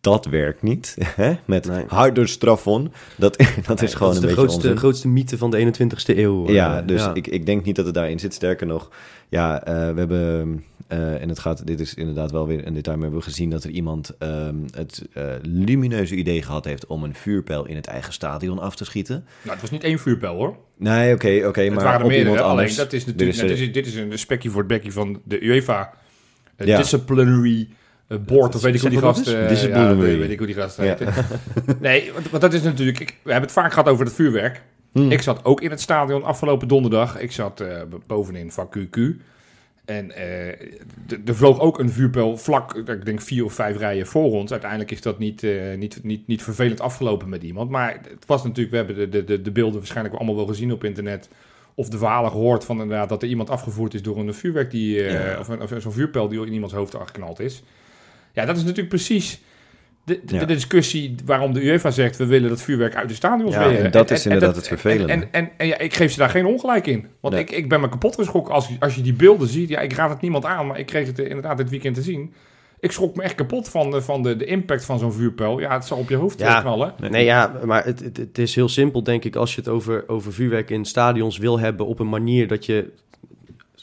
dat 0.00 0.24
werkt 0.24 0.62
niet. 0.62 0.96
Hè? 1.16 1.34
Met 1.44 1.66
Nee. 1.68 1.84
harder 1.88 2.28
strafon. 2.28 2.92
Dat, 3.16 3.36
dat 3.66 3.82
is 3.82 3.94
gewoon 3.94 4.14
dat 4.14 4.22
is 4.22 4.28
een 4.28 4.28
de 4.28 4.34
beetje 4.34 4.34
grootste, 4.34 4.56
onzin. 4.56 4.76
grootste 4.76 5.08
mythe 5.08 5.38
van 5.38 5.50
de 5.50 5.72
21ste 5.74 6.16
eeuw. 6.18 6.50
Ja, 6.50 6.82
dus 6.82 7.00
ja. 7.00 7.14
Ik, 7.14 7.26
ik 7.26 7.46
denk 7.46 7.64
niet 7.64 7.76
dat 7.76 7.84
het 7.84 7.94
daarin 7.94 8.18
zit. 8.18 8.34
Sterker 8.34 8.66
nog, 8.66 8.90
ja, 9.28 9.64
eh, 9.64 9.74
we 9.74 9.98
hebben, 9.98 10.64
eh, 10.86 11.22
en 11.22 11.28
het 11.28 11.38
gaat, 11.38 11.66
dit 11.66 11.80
is 11.80 11.94
inderdaad 11.94 12.30
wel 12.30 12.46
weer 12.46 12.66
een 12.66 12.74
detail, 12.74 12.96
maar 12.96 13.06
we 13.06 13.12
hebben 13.14 13.30
gezien 13.32 13.50
dat 13.50 13.64
er 13.64 13.70
iemand 13.70 14.10
ehm, 14.18 14.54
het 14.70 15.02
eh, 15.12 15.24
lumineuze 15.42 16.14
idee 16.14 16.42
gehad 16.42 16.64
heeft 16.64 16.86
om 16.86 17.04
een 17.04 17.14
vuurpijl 17.14 17.66
in 17.66 17.76
het 17.76 17.86
eigen 17.86 18.12
stadion 18.12 18.58
af 18.58 18.76
te 18.76 18.84
schieten. 18.84 19.24
Nou, 19.42 19.52
het 19.52 19.60
was 19.60 19.70
niet 19.70 19.82
één 19.84 19.98
vuurpijl 19.98 20.34
hoor. 20.34 20.56
Nee, 20.78 21.14
oké, 21.14 21.42
oké, 21.46 21.68
maar 21.70 21.84
waren 21.84 21.98
er 21.98 22.04
op 22.04 22.10
meerdere. 22.10 22.18
iemand 22.18 22.38
Alleen 22.40 22.50
anders. 22.50 22.76
dat 22.76 22.92
is 22.92 23.04
natuurlijk, 23.04 23.30
is, 23.30 23.36
nou, 23.36 23.48
dit, 23.48 23.58
is, 23.60 23.72
dit 23.72 23.86
is 23.86 23.94
een 23.94 24.18
spekje 24.18 24.50
voor 24.50 24.58
het 24.58 24.68
bekje 24.68 24.92
van 24.92 25.20
de 25.24 25.44
UEFA 25.44 25.92
Ja. 26.56 26.76
Disciplinary 26.76 27.68
eh, 28.08 28.18
Board. 28.18 28.54
Of 28.54 28.62
weet 28.62 28.74
ik 28.74 28.80
hoe 28.80 28.90
die 28.90 28.98
Zeg 28.98 29.08
dat 29.08 29.16
gast... 29.16 29.28
eens? 29.28 29.36
eh, 29.42 29.48
Disciplinary. 29.48 30.10
Ja, 30.10 30.18
weet 30.18 30.30
ik 30.30 30.38
hoe 30.38 30.46
die 30.46 30.56
gast 30.56 30.76
Ja. 30.76 30.82
heet. 30.82 31.00
nee, 31.80 32.12
want, 32.12 32.30
want 32.30 32.42
dat 32.42 32.52
is 32.52 32.62
natuurlijk... 32.62 33.00
Ik, 33.00 33.08
we 33.22 33.30
hebben 33.30 33.48
het 33.50 33.58
vaak 33.58 33.72
gehad 33.72 33.88
over 33.88 34.04
het 34.04 34.14
vuurwerk. 34.14 34.62
Hmm. 34.92 35.10
Ik 35.10 35.22
zat 35.22 35.44
ook 35.44 35.60
in 35.60 35.70
het 35.70 35.80
stadion 35.80 36.22
afgelopen 36.24 36.68
donderdag. 36.68 37.18
Ik 37.20 37.32
zat 37.32 37.60
eh, 37.60 37.82
bovenin 38.06 38.52
van 38.52 38.68
QQ. 38.78 39.00
En 39.84 40.10
eh, 40.16 40.46
er 41.26 41.36
vloog 41.36 41.60
ook 41.60 41.78
een 41.78 41.90
vuurpijl 41.90 42.36
vlak, 42.36 42.74
ik 42.74 43.04
denk 43.04 43.20
vier 43.20 43.44
of 43.44 43.52
vijf 43.52 43.76
rijen 43.78 44.06
voor 44.06 44.30
ons. 44.32 44.50
Uiteindelijk 44.50 44.90
is 44.90 45.00
dat 45.00 45.18
niet, 45.18 45.42
eh, 45.42 45.76
niet, 45.76 46.00
niet, 46.02 46.26
niet 46.26 46.42
vervelend 46.42 46.80
afgelopen 46.80 47.28
met 47.28 47.42
iemand. 47.42 47.70
Maar 47.70 47.92
het 47.92 48.26
was 48.26 48.42
natuurlijk, 48.44 48.70
we 48.70 48.76
hebben 48.76 48.96
de, 48.96 49.08
de, 49.08 49.24
de, 49.24 49.42
de 49.42 49.50
beelden 49.50 49.78
waarschijnlijk 49.78 50.14
allemaal 50.16 50.36
wel 50.36 50.46
gezien 50.46 50.72
op 50.72 50.84
internet. 50.84 51.28
Of 51.74 51.88
de 51.88 51.98
verhalen 51.98 52.30
gehoord 52.30 52.64
van 52.64 52.80
inderdaad 52.80 53.08
dat 53.08 53.22
er 53.22 53.28
iemand 53.28 53.50
afgevoerd 53.50 53.94
is 53.94 54.02
door 54.02 54.18
een 54.18 54.34
vuurwerk 54.34 54.70
die, 54.70 55.02
eh, 55.04 55.12
Ja. 55.32 55.38
of, 55.38 55.48
een, 55.48 55.62
of 55.62 55.72
zo'n 55.78 55.92
vuurpijl 55.92 56.28
die 56.28 56.46
in 56.46 56.52
iemands 56.52 56.74
hoofd 56.74 56.94
geknald 56.94 57.40
is. 57.40 57.62
Ja, 58.36 58.44
dat 58.44 58.56
is 58.56 58.62
natuurlijk 58.62 58.88
precies 58.88 59.40
de, 60.04 60.20
de, 60.24 60.34
Ja. 60.34 60.40
de 60.40 60.46
discussie 60.54 61.14
waarom 61.24 61.52
de 61.52 61.64
UEFA 61.64 61.90
zegt... 61.90 62.16
we 62.16 62.26
willen 62.26 62.48
dat 62.48 62.62
vuurwerk 62.62 62.94
uit 62.96 63.08
de 63.08 63.14
stadions 63.14 63.54
Ja, 63.54 63.68
weer. 63.68 63.84
en 63.84 63.90
dat 63.90 64.10
is 64.10 64.24
inderdaad 64.26 64.56
het 64.56 64.68
vervelende. 64.68 65.12
En, 65.12 65.20
en, 65.22 65.28
en, 65.30 65.50
en 65.56 65.66
ja, 65.66 65.78
ik 65.78 65.94
geef 65.94 66.12
ze 66.12 66.18
daar 66.18 66.28
geen 66.30 66.46
ongelijk 66.46 66.86
in. 66.86 67.06
Want 67.20 67.34
Nee. 67.34 67.42
ik, 67.42 67.50
ik 67.50 67.68
ben 67.68 67.80
me 67.80 67.88
kapot 67.88 68.14
geschrokken 68.14 68.54
als, 68.54 68.70
als 68.78 68.94
je 68.94 69.00
die 69.02 69.12
beelden 69.12 69.48
ziet. 69.48 69.68
Ja, 69.68 69.80
ik 69.80 69.92
raad 69.92 70.10
het 70.10 70.20
niemand 70.20 70.44
aan, 70.44 70.66
maar 70.66 70.78
ik 70.78 70.86
kreeg 70.86 71.06
het 71.06 71.18
eh, 71.18 71.26
inderdaad 71.28 71.56
dit 71.56 71.70
weekend 71.70 71.94
te 71.94 72.02
zien. 72.02 72.32
Ik 72.80 72.92
schrok 72.92 73.16
me 73.16 73.22
echt 73.22 73.34
kapot 73.34 73.68
van 73.68 73.90
de, 73.90 74.02
van 74.02 74.22
de, 74.22 74.36
de 74.36 74.44
impact 74.44 74.84
van 74.84 74.98
zo'n 74.98 75.12
vuurpijl. 75.12 75.60
Ja, 75.60 75.72
het 75.74 75.84
zal 75.84 75.98
op 75.98 76.08
je 76.08 76.16
hoofd 76.16 76.38
Ja. 76.38 76.60
knallen. 76.60 76.94
Nee, 77.10 77.24
ja, 77.24 77.52
maar 77.64 77.84
het, 77.84 78.00
het, 78.00 78.16
het 78.16 78.38
is 78.38 78.54
heel 78.54 78.68
simpel, 78.68 79.02
denk 79.02 79.24
ik, 79.24 79.36
als 79.36 79.54
je 79.54 79.60
het 79.60 79.68
over, 79.70 80.04
over 80.08 80.32
vuurwerk 80.32 80.70
in 80.70 80.84
stadions 80.84 81.38
wil 81.38 81.58
hebben 81.58 81.86
op 81.86 81.98
een 81.98 82.08
manier 82.08 82.48
dat 82.48 82.66
je. 82.66 82.92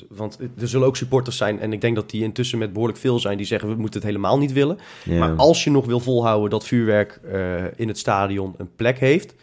Want 0.09 0.39
er 0.59 0.67
zullen 0.67 0.87
ook 0.87 0.97
supporters 0.97 1.37
zijn, 1.37 1.59
en 1.59 1.73
ik 1.73 1.81
denk 1.81 1.95
dat 1.95 2.09
die 2.09 2.23
intussen 2.23 2.57
met 2.57 2.73
behoorlijk 2.73 2.99
veel 2.99 3.19
zijn, 3.19 3.37
die 3.37 3.45
zeggen 3.45 3.69
we 3.69 3.75
moeten 3.75 3.99
het 3.99 4.09
helemaal 4.09 4.37
niet 4.37 4.53
willen. 4.53 4.77
Maar 5.05 5.35
als 5.35 5.63
je 5.63 5.71
nog 5.71 5.85
wil 5.85 5.99
volhouden 5.99 6.49
dat 6.49 6.65
vuurwerk 6.65 7.19
eh, 7.31 7.63
in 7.75 7.87
het 7.87 7.97
stadion 7.97 8.53
een 8.57 8.69
plek 8.75 8.99
heeft, 8.99 9.35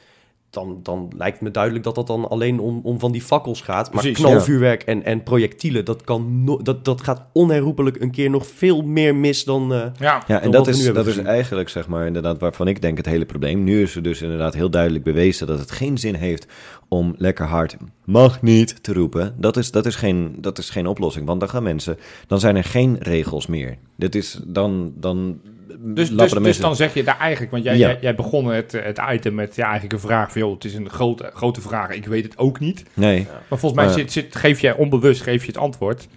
dan, 0.50 0.80
dan 0.82 1.12
lijkt 1.16 1.40
me 1.40 1.50
duidelijk 1.50 1.84
dat 1.84 1.94
dat 1.94 2.06
dan 2.06 2.28
alleen 2.28 2.60
om, 2.60 2.80
om 2.82 2.98
van 2.98 3.12
die 3.12 3.22
fakkels 3.22 3.60
gaat. 3.60 3.92
Maar 3.92 4.02
Precies, 4.02 4.24
knalvuurwerk 4.24 4.82
en, 4.82 5.04
en 5.04 5.22
projectielen, 5.22 5.84
dat, 5.84 6.02
kan 6.04 6.44
no- 6.44 6.62
dat, 6.62 6.84
dat 6.84 7.00
gaat 7.00 7.22
onherroepelijk 7.32 8.00
een 8.00 8.10
keer 8.10 8.30
nog 8.30 8.46
veel 8.46 8.82
meer 8.82 9.14
mis 9.14 9.44
dan... 9.44 9.72
eh, 9.72 9.86
Ja, 9.98 10.22
Ja, 10.26 10.40
en 10.40 10.42
wat 10.42 10.52
dat 10.52 10.66
is, 10.68 10.92
dat 10.92 11.06
is 11.06 11.16
eigenlijk 11.16 11.68
zeg 11.68 11.88
maar 11.88 12.06
inderdaad 12.06 12.40
waarvan 12.40 12.68
ik 12.68 12.82
denk 12.82 12.96
het 12.96 13.06
hele 13.06 13.24
probleem. 13.24 13.64
Nu 13.64 13.82
is 13.82 13.96
er 13.96 14.02
dus 14.02 14.22
inderdaad 14.22 14.54
heel 14.54 14.70
duidelijk 14.70 15.04
bewezen 15.04 15.46
dat 15.46 15.58
het 15.58 15.70
geen 15.70 15.98
zin 15.98 16.14
heeft 16.14 16.46
om 16.88 17.14
lekker 17.16 17.46
hard 17.46 17.76
mag 18.04 18.42
niet 18.42 18.82
te 18.82 18.92
roepen. 18.92 19.34
Dat 19.38 19.56
is, 19.56 19.70
dat 19.70 19.86
is, 19.86 19.94
geen, 19.94 20.34
dat 20.38 20.58
is 20.58 20.70
geen 20.70 20.86
oplossing, 20.86 21.26
want 21.26 21.40
dan 21.40 21.48
gaan 21.48 21.62
mensen, 21.62 21.98
dan 22.26 22.40
zijn 22.40 22.56
er 22.56 22.64
geen 22.64 22.96
regels 23.00 23.46
meer. 23.46 23.78
Dit 23.96 24.14
is 24.14 24.40
dan, 24.46 24.92
dan 24.96 25.40
Dus, 25.78 26.10
dus, 26.10 26.32
dus 26.32 26.58
dan 26.58 26.76
zeg 26.76 26.94
je 26.94 27.04
daar 27.04 27.18
eigenlijk, 27.18 27.50
want 27.52 27.64
jij, 27.64 27.76
Ja. 27.76 27.86
jij, 27.88 27.98
jij 28.00 28.14
begon 28.14 28.46
het, 28.46 28.74
eh, 28.74 28.84
het 28.84 29.00
item 29.12 29.34
met 29.34 29.56
ja, 29.56 29.62
eigenlijk 29.64 29.92
een 29.92 30.00
vraag 30.00 30.32
van, 30.32 30.40
joh, 30.40 30.54
het 30.54 30.64
is 30.64 30.74
een 30.74 30.90
grote, 30.90 31.30
grote 31.34 31.60
vraag, 31.60 31.90
ik 31.90 32.06
weet 32.06 32.24
het 32.24 32.38
ook 32.38 32.60
niet. 32.60 32.84
Nee, 32.94 33.26
Maar 33.48 33.58
volgens 33.58 33.72
mij 33.72 33.84
Maar- 33.84 33.94
zit, 33.98 34.12
zit, 34.12 34.36
geef 34.36 34.60
jij 34.60 34.74
onbewust 34.74 35.22
geef 35.22 35.40
je 35.40 35.46
het 35.46 35.56
antwoord. 35.60 36.08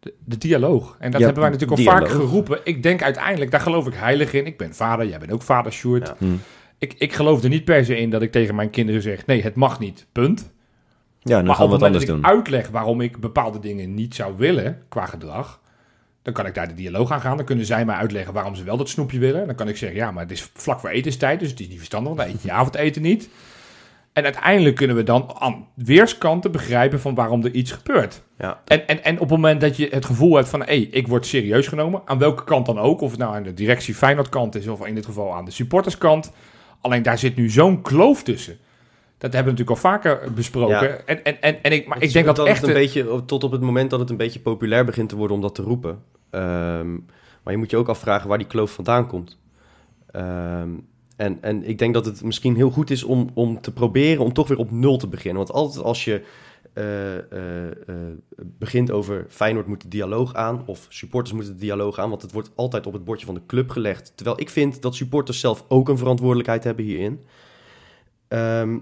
De, 0.00 0.14
de 0.24 0.38
dialoog. 0.38 0.96
En 0.98 1.10
dat 1.10 1.20
Ja, 1.20 1.26
hebben 1.26 1.42
wij 1.44 1.52
natuurlijk 1.52 1.80
al 1.80 1.84
vaak 1.94 2.08
geroepen. 2.08 2.60
Ik 2.64 2.82
denk 2.82 3.02
uiteindelijk, 3.02 3.50
daar 3.50 3.60
geloof 3.60 3.86
ik 3.86 3.94
heilig 3.94 4.32
in. 4.32 4.46
Ik 4.46 4.58
ben 4.58 4.74
vader, 4.74 5.08
jij 5.08 5.18
bent 5.18 5.32
ook 5.32 5.42
vader, 5.42 5.72
Sjoerd. 5.72 6.06
Ja. 6.06 6.14
Hm. 6.18 6.32
Ik, 6.78 6.94
ik 6.98 7.12
geloof 7.12 7.42
er 7.42 7.48
niet 7.48 7.64
per 7.64 7.84
se 7.84 7.96
in 7.96 8.10
dat 8.10 8.22
ik 8.22 8.32
tegen 8.32 8.54
mijn 8.54 8.70
kinderen 8.70 9.02
zeg... 9.02 9.26
nee, 9.26 9.42
het 9.42 9.54
mag 9.54 9.78
niet, 9.78 10.06
punt. 10.12 10.52
ja, 11.20 11.36
dan 11.36 11.44
maar 11.46 11.54
gaan 11.54 11.66
we 11.66 11.72
het 11.72 11.80
wat 11.80 11.90
anders 11.90 12.06
doen. 12.06 12.18
ik 12.18 12.24
uitleg 12.26 12.68
waarom 12.68 13.00
ik 13.00 13.18
bepaalde 13.20 13.58
dingen 13.58 13.94
niet 13.94 14.14
zou 14.14 14.32
willen... 14.36 14.82
qua 14.88 15.06
gedrag, 15.06 15.60
dan 16.22 16.32
kan 16.32 16.46
ik 16.46 16.54
daar 16.54 16.68
de 16.68 16.74
dialoog 16.74 17.10
aan 17.10 17.20
gaan. 17.20 17.36
Dan 17.36 17.46
kunnen 17.46 17.66
zij 17.66 17.84
mij 17.84 17.96
uitleggen 17.96 18.34
waarom 18.34 18.54
ze 18.54 18.64
wel 18.64 18.76
dat 18.76 18.88
snoepje 18.88 19.18
willen. 19.18 19.46
Dan 19.46 19.54
kan 19.54 19.68
ik 19.68 19.76
zeggen, 19.76 19.98
ja, 19.98 20.10
maar 20.10 20.22
het 20.22 20.32
is 20.32 20.50
vlak 20.54 20.80
voor 20.80 20.90
etenstijd... 20.90 21.40
dus 21.40 21.50
het 21.50 21.60
is 21.60 21.68
niet 21.68 21.76
verstandig, 21.76 22.14
dan 22.14 22.26
eet 22.26 22.42
je 22.42 22.52
avondeten 22.52 23.02
niet. 23.02 23.28
En 24.12 24.24
uiteindelijk 24.24 24.76
kunnen 24.76 24.96
we 24.96 25.02
dan 25.02 25.34
aan 25.38 25.66
weerskanten 25.74 26.52
begrijpen... 26.52 27.00
van 27.00 27.14
waarom 27.14 27.44
er 27.44 27.54
iets 27.54 27.72
gebeurt. 27.72 28.22
ja. 28.38 28.60
En, 28.64 28.86
en, 28.86 29.04
en 29.04 29.14
op 29.14 29.20
het 29.20 29.30
moment 29.30 29.60
dat 29.60 29.76
je 29.76 29.88
het 29.90 30.04
gevoel 30.04 30.36
hebt 30.36 30.48
van... 30.48 30.60
hé, 30.60 30.72
ik 30.72 31.08
word 31.08 31.26
serieus 31.26 31.66
genomen, 31.66 32.02
aan 32.04 32.18
welke 32.18 32.44
kant 32.44 32.66
dan 32.66 32.78
ook... 32.78 33.00
of 33.00 33.10
het 33.10 33.20
nou 33.20 33.34
aan 33.34 33.42
de 33.42 33.54
directie 33.54 33.94
Feyenoord 33.94 34.28
kant 34.28 34.54
is... 34.54 34.68
of 34.68 34.86
in 34.86 34.94
dit 34.94 35.04
geval 35.04 35.34
aan 35.34 35.44
de 35.44 35.50
supporterskant... 35.50 36.32
alleen 36.80 37.02
daar 37.02 37.18
zit 37.18 37.36
nu 37.36 37.50
zo'n 37.50 37.82
kloof 37.82 38.22
tussen. 38.22 38.58
Dat 39.22 39.32
hebben 39.32 39.54
we 39.54 39.58
natuurlijk 39.58 39.84
al 39.84 39.90
vaker 39.90 40.32
besproken. 40.32 40.88
Ja. 40.88 41.00
En, 41.06 41.24
en, 41.24 41.40
en, 41.40 41.62
en 41.62 41.72
ik, 41.72 41.86
maar 41.86 41.96
Het 41.96 42.06
ik 42.06 42.12
denk 42.12 42.26
dat 42.26 42.36
het 42.36 42.46
echt... 42.46 42.62
een 42.62 42.72
beetje, 42.72 43.24
tot 43.24 43.44
op 43.44 43.52
het 43.52 43.60
moment 43.60 43.90
dat 43.90 44.00
het 44.00 44.10
een 44.10 44.16
beetje 44.16 44.40
populair 44.40 44.84
begint 44.84 45.08
te 45.08 45.16
worden 45.16 45.36
om 45.36 45.42
dat 45.42 45.54
te 45.54 45.62
roepen. 45.62 46.02
Ehm, 46.30 46.92
maar 47.42 47.52
je 47.52 47.56
moet 47.56 47.70
je 47.70 47.76
ook 47.76 47.88
afvragen 47.88 48.28
waar 48.28 48.38
die 48.38 48.46
kloof 48.46 48.70
vandaan 48.70 49.06
komt. 49.06 49.38
Ehm, 50.10 50.68
en, 51.16 51.38
en 51.40 51.68
ik 51.68 51.78
denk 51.78 51.94
dat 51.94 52.04
het 52.04 52.22
misschien 52.22 52.56
heel 52.56 52.70
goed 52.70 52.90
is 52.90 53.04
om, 53.04 53.30
om 53.34 53.60
te 53.60 53.72
proberen 53.72 54.24
om 54.24 54.32
toch 54.32 54.48
weer 54.48 54.58
op 54.58 54.70
nul 54.70 54.96
te 54.96 55.08
beginnen. 55.08 55.44
Want 55.44 55.52
altijd 55.52 55.84
als 55.84 56.04
je 56.04 56.22
eh, 56.72 57.16
eh, 57.16 57.66
eh, 57.66 57.96
begint 58.36 58.90
over 58.90 59.26
Feyenoord 59.28 59.66
moet 59.66 59.82
de 59.82 59.88
dialoog 59.88 60.34
aan 60.34 60.62
of 60.66 60.86
supporters 60.88 61.34
moeten 61.34 61.52
de 61.52 61.60
dialoog 61.60 61.98
aan, 61.98 62.08
want 62.08 62.22
het 62.22 62.32
wordt 62.32 62.50
altijd 62.54 62.86
op 62.86 62.92
het 62.92 63.04
bordje 63.04 63.26
van 63.26 63.34
de 63.34 63.46
club 63.46 63.70
gelegd. 63.70 64.12
Terwijl 64.14 64.40
ik 64.40 64.50
vind 64.50 64.82
dat 64.82 64.94
supporters 64.94 65.40
zelf 65.40 65.64
ook 65.68 65.88
een 65.88 65.98
verantwoordelijkheid 65.98 66.64
hebben 66.64 66.84
hierin. 66.84 67.22
Ehm, 68.28 68.78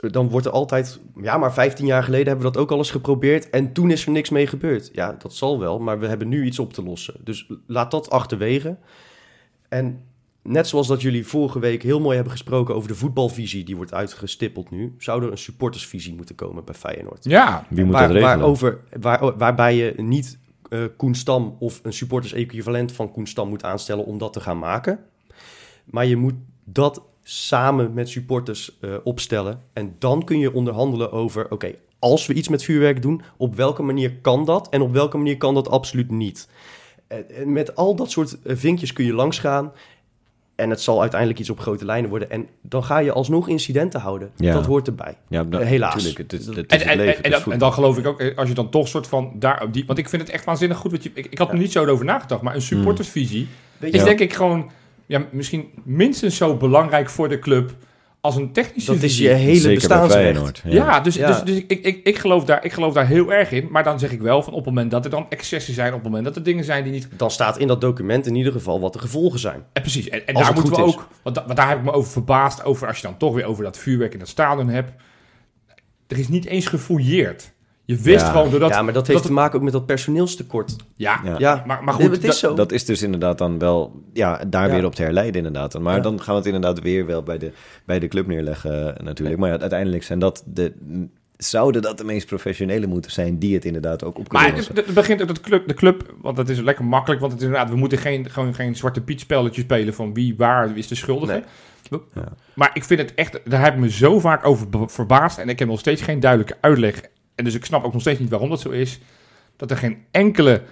dan 0.00 0.28
wordt 0.28 0.46
er 0.46 0.52
altijd, 0.52 1.00
ja, 1.22 1.36
maar 1.38 1.52
15 1.52 1.86
jaar 1.86 2.02
geleden 2.02 2.26
hebben 2.26 2.46
we 2.46 2.52
dat 2.52 2.62
ook 2.62 2.70
al 2.70 2.78
eens 2.78 2.90
geprobeerd 2.90 3.50
en 3.50 3.72
toen 3.72 3.90
is 3.90 4.06
er 4.06 4.12
niks 4.12 4.30
mee 4.30 4.46
gebeurd. 4.46 4.90
Ja, 4.92 5.12
dat 5.18 5.34
zal 5.34 5.58
wel, 5.58 5.78
maar 5.78 5.98
we 5.98 6.06
hebben 6.06 6.28
nu 6.28 6.44
iets 6.44 6.58
op 6.58 6.72
te 6.72 6.82
lossen. 6.82 7.14
Dus 7.24 7.50
laat 7.66 7.90
dat 7.90 8.10
achterwege. 8.10 8.76
En 9.68 10.00
net 10.42 10.68
zoals 10.68 10.86
dat 10.86 11.00
jullie 11.02 11.26
vorige 11.26 11.58
week 11.58 11.82
heel 11.82 12.00
mooi 12.00 12.14
hebben 12.14 12.32
gesproken 12.32 12.74
over 12.74 12.88
de 12.88 12.94
voetbalvisie, 12.94 13.64
die 13.64 13.76
wordt 13.76 13.94
uitgestippeld 13.94 14.70
nu, 14.70 14.94
zou 14.98 15.22
er 15.24 15.30
een 15.30 15.38
supportersvisie 15.38 16.14
moeten 16.14 16.34
komen 16.34 16.64
bij 16.64 16.74
Feyenoord. 16.74 17.24
Ja, 17.24 17.66
Wie 17.70 17.84
moet 17.84 17.92
Waar- 17.94 18.02
dat 18.02 18.10
regelen? 18.16 18.36
waarover, 18.38 18.80
waar, 19.00 19.36
waarbij 19.38 19.76
je 19.76 19.94
niet 19.96 20.38
eh 20.68 20.84
Koen 20.96 21.14
Stam 21.14 21.56
of 21.58 21.80
een 21.82 21.92
supporters 21.92 22.32
equivalent 22.32 22.92
van 22.92 23.12
Koen 23.12 23.26
Stam 23.26 23.48
moet 23.48 23.64
aanstellen 23.64 24.04
om 24.04 24.18
dat 24.18 24.32
te 24.32 24.40
gaan 24.40 24.58
maken. 24.58 24.98
Maar 25.84 26.06
je 26.06 26.16
moet 26.16 26.34
dat 26.64 27.02
samen 27.30 27.92
met 27.94 28.08
supporters 28.08 28.78
eh, 28.80 28.90
opstellen. 29.04 29.60
En 29.72 29.94
dan 29.98 30.24
kun 30.24 30.38
je 30.38 30.52
onderhandelen 30.52 31.12
over, 31.12 31.50
oké, 31.50 31.74
als 31.98 32.26
we 32.26 32.34
iets 32.34 32.48
met 32.48 32.62
vuurwerk 32.62 33.02
doen, 33.02 33.22
op 33.36 33.54
welke 33.56 33.82
manier 33.82 34.12
kan 34.22 34.44
dat 34.44 34.68
en 34.68 34.80
op 34.80 34.92
welke 34.92 35.16
manier 35.16 35.36
kan 35.36 35.54
dat 35.54 35.68
absoluut 35.68 36.10
niet. 36.10 36.48
Eh, 37.06 37.18
En 37.40 37.52
met 37.52 37.74
al 37.76 37.94
dat 37.94 38.10
soort 38.10 38.42
eh, 38.42 38.56
vinkjes 38.56 38.92
kun 38.92 39.04
je 39.04 39.14
langsgaan. 39.14 39.72
En 40.54 40.70
het 40.70 40.80
zal 40.80 41.00
uiteindelijk 41.00 41.40
iets 41.40 41.50
op 41.50 41.60
grote 41.60 41.84
lijnen 41.84 42.10
worden. 42.10 42.30
En 42.30 42.48
dan 42.62 42.84
ga 42.84 42.98
je 42.98 43.12
alsnog 43.12 43.48
incidenten 43.48 44.00
houden. 44.00 44.30
Ja. 44.36 44.52
Dat 44.52 44.66
hoort 44.66 44.86
erbij. 44.86 45.16
Ja, 45.28 45.42
nou, 45.42 45.64
helaas. 45.64 45.94
Tuurlijk, 45.94 46.18
het 46.18 46.32
is, 46.32 46.46
het 46.46 46.72
is 46.72 46.82
En, 46.82 46.96
leven, 46.96 47.16
en, 47.16 47.22
en, 47.22 47.24
is 47.24 47.30
dan, 47.30 47.32
voetbal. 47.32 47.52
en 47.52 47.58
dan 47.58 47.72
geloof 47.72 47.98
ik 47.98 48.06
ook, 48.06 48.20
eh, 48.20 48.36
als 48.38 48.48
je 48.48 48.54
dan 48.54 48.70
toch 48.70 48.88
soort 48.88 49.06
van 49.06 49.32
daar 49.34 49.62
op 49.62 49.72
die... 49.72 49.84
Want 49.86 49.98
ik 49.98 50.08
vind 50.08 50.22
het 50.22 50.30
echt 50.30 50.44
waanzinnig 50.44 50.78
goed. 50.78 50.90
Wat 50.90 51.02
je, 51.02 51.10
ik, 51.14 51.26
ik 51.30 51.38
had 51.38 51.48
er 51.50 51.58
niet 51.58 51.72
zo 51.72 51.86
over 51.86 52.04
nagedacht, 52.04 52.42
maar 52.42 52.54
een 52.54 52.62
supportersvisie 52.62 53.48
Weet 53.76 53.94
is 53.94 54.00
Ja. 54.00 54.06
denk 54.06 54.20
ik 54.20 54.32
gewoon 54.34 54.70
ja, 55.08 55.26
misschien 55.32 55.68
minstens 55.84 56.36
zo 56.36 56.56
belangrijk 56.56 57.10
voor 57.10 57.28
de 57.28 57.38
club 57.38 57.76
als 58.20 58.36
een 58.36 58.52
technische 58.52 58.92
Dat 58.92 59.02
is 59.02 59.18
je 59.18 59.28
hele 59.28 59.54
Zeker 59.58 59.74
bestaansrecht. 59.74 60.62
Ja, 60.64 61.00
dus, 61.00 61.14
Ja. 61.14 61.26
dus, 61.26 61.42
dus 61.42 61.56
ik, 61.56 61.84
ik, 61.86 62.00
ik, 62.04 62.18
geloof 62.18 62.44
daar, 62.44 62.64
ik 62.64 62.72
geloof 62.72 62.94
daar 62.94 63.06
heel 63.06 63.32
erg 63.32 63.50
in. 63.50 63.68
Maar 63.70 63.84
dan 63.84 63.98
zeg 63.98 64.10
ik 64.12 64.20
wel 64.20 64.42
van 64.42 64.52
op 64.52 64.58
het 64.58 64.68
moment 64.68 64.90
dat 64.90 65.04
er 65.04 65.10
dan 65.10 65.26
excessen 65.28 65.74
zijn, 65.74 65.88
op 65.88 65.94
het 65.94 66.02
moment 66.02 66.24
dat 66.24 66.36
er 66.36 66.42
dingen 66.42 66.64
zijn 66.64 66.82
die 66.84 66.92
niet. 66.92 67.08
Dan 67.16 67.30
staat 67.30 67.58
in 67.58 67.66
dat 67.66 67.80
document 67.80 68.26
in 68.26 68.34
ieder 68.34 68.52
geval 68.52 68.80
wat 68.80 68.92
de 68.92 68.98
gevolgen 68.98 69.38
zijn. 69.38 69.64
En 69.72 69.82
precies, 69.82 70.08
en, 70.08 70.26
en 70.26 70.34
daar 70.34 70.52
moeten 70.54 70.72
we 70.72 70.78
is. 70.78 70.94
ook. 70.94 71.08
Want, 71.22 71.36
da- 71.36 71.44
want 71.44 71.56
daar 71.56 71.68
heb 71.68 71.78
ik 71.78 71.84
me 71.84 71.92
over 71.92 72.10
verbaasd. 72.12 72.64
Over 72.64 72.86
als 72.86 72.96
je 72.96 73.02
dan 73.06 73.16
toch 73.16 73.34
weer 73.34 73.44
over 73.44 73.64
dat 73.64 73.78
vuurwerk 73.78 74.12
in 74.12 74.18
dat 74.18 74.28
stadion 74.28 74.68
hebt. 74.68 74.92
Er 76.06 76.18
is 76.18 76.28
niet 76.28 76.46
eens 76.46 76.66
gefouilleerd. 76.66 77.52
Je 77.88 77.96
wist 77.96 78.24
Ja. 78.26 78.30
gewoon 78.30 78.50
doordat. 78.50 78.70
ja, 78.70 78.82
maar 78.82 78.92
dat 78.92 79.06
heeft 79.06 79.18
dat- 79.18 79.28
te 79.28 79.34
maken 79.34 79.56
ook 79.58 79.64
met 79.64 79.72
dat 79.72 79.86
personeelstekort. 79.86 80.76
ja, 80.96 81.20
Ja. 81.24 81.34
Ja, 81.38 81.62
maar, 81.66 81.84
maar 81.84 81.96
Nee, 81.98 82.06
goed. 82.06 82.16
het 82.16 82.24
is 82.24 82.38
zo. 82.38 82.54
Dat 82.54 82.72
is 82.72 82.84
dus 82.84 83.02
inderdaad 83.02 83.38
dan 83.38 83.58
wel, 83.58 84.02
ja, 84.12 84.40
daar 84.46 84.68
Ja. 84.68 84.74
weer 84.74 84.84
op 84.84 84.94
te 84.94 85.02
herleiden 85.02 85.36
inderdaad. 85.36 85.78
Maar 85.78 85.96
Ja. 85.96 86.00
dan 86.02 86.20
gaan 86.20 86.32
we 86.34 86.36
het 86.40 86.46
inderdaad 86.54 86.80
weer 86.80 87.06
wel 87.06 87.22
bij 87.22 87.38
de, 87.38 87.52
bij 87.84 87.98
de 87.98 88.08
club 88.08 88.26
neerleggen 88.26 88.96
natuurlijk. 89.04 89.38
Maar 89.38 89.50
ja, 89.52 89.58
uiteindelijk 89.58 90.02
zijn 90.02 90.18
dat 90.18 90.42
de, 90.46 90.72
zouden 91.36 91.82
dat 91.82 91.98
de 91.98 92.04
meest 92.04 92.26
professionele 92.26 92.86
moeten 92.86 93.10
zijn 93.10 93.38
die 93.38 93.54
het 93.54 93.64
inderdaad 93.64 94.04
ook 94.04 94.18
op 94.18 94.28
kunnen 94.28 94.48
Maar 94.48 94.58
het, 94.58 94.76
het 94.76 94.94
begint 94.94 95.20
ook 95.22 95.28
dat 95.28 95.40
club, 95.40 95.68
de 95.68 95.74
club, 95.74 96.14
want 96.22 96.36
dat 96.36 96.48
is 96.48 96.60
lekker 96.60 96.84
makkelijk, 96.84 97.20
want 97.20 97.32
het 97.32 97.40
is 97.40 97.46
inderdaad, 97.46 97.70
we 97.72 97.76
moeten 97.78 97.98
geen, 97.98 98.30
gewoon 98.30 98.54
geen 98.54 98.76
zwarte 98.76 99.00
piet 99.00 99.20
spelletje 99.20 99.60
spelen 99.60 99.94
van 99.94 100.14
wie 100.14 100.34
waar 100.36 100.76
is 100.76 100.88
de 100.88 100.94
schuldige. 100.94 101.32
Nee. 101.32 102.00
Ja. 102.14 102.24
Maar 102.54 102.70
ik 102.72 102.84
vind 102.84 103.00
het 103.00 103.14
echt, 103.14 103.40
daar 103.44 103.62
heb 103.64 103.74
ik 103.74 103.80
me 103.80 103.90
zo 103.90 104.20
vaak 104.20 104.46
over 104.46 104.66
verbaasd 104.86 105.38
en 105.38 105.48
ik 105.48 105.58
heb 105.58 105.68
nog 105.68 105.78
steeds 105.78 106.02
geen 106.02 106.20
duidelijke 106.20 106.56
uitleg. 106.60 107.00
En 107.38 107.44
dus 107.44 107.54
ik 107.54 107.64
snap 107.64 107.84
ook 107.84 107.92
nog 107.92 108.00
steeds 108.00 108.20
niet 108.20 108.30
waarom 108.30 108.48
dat 108.48 108.60
zo 108.60 108.70
is. 108.70 109.00
Dat 109.56 109.70
er 109.70 109.76
geen 109.76 110.04
enkele 110.10 110.62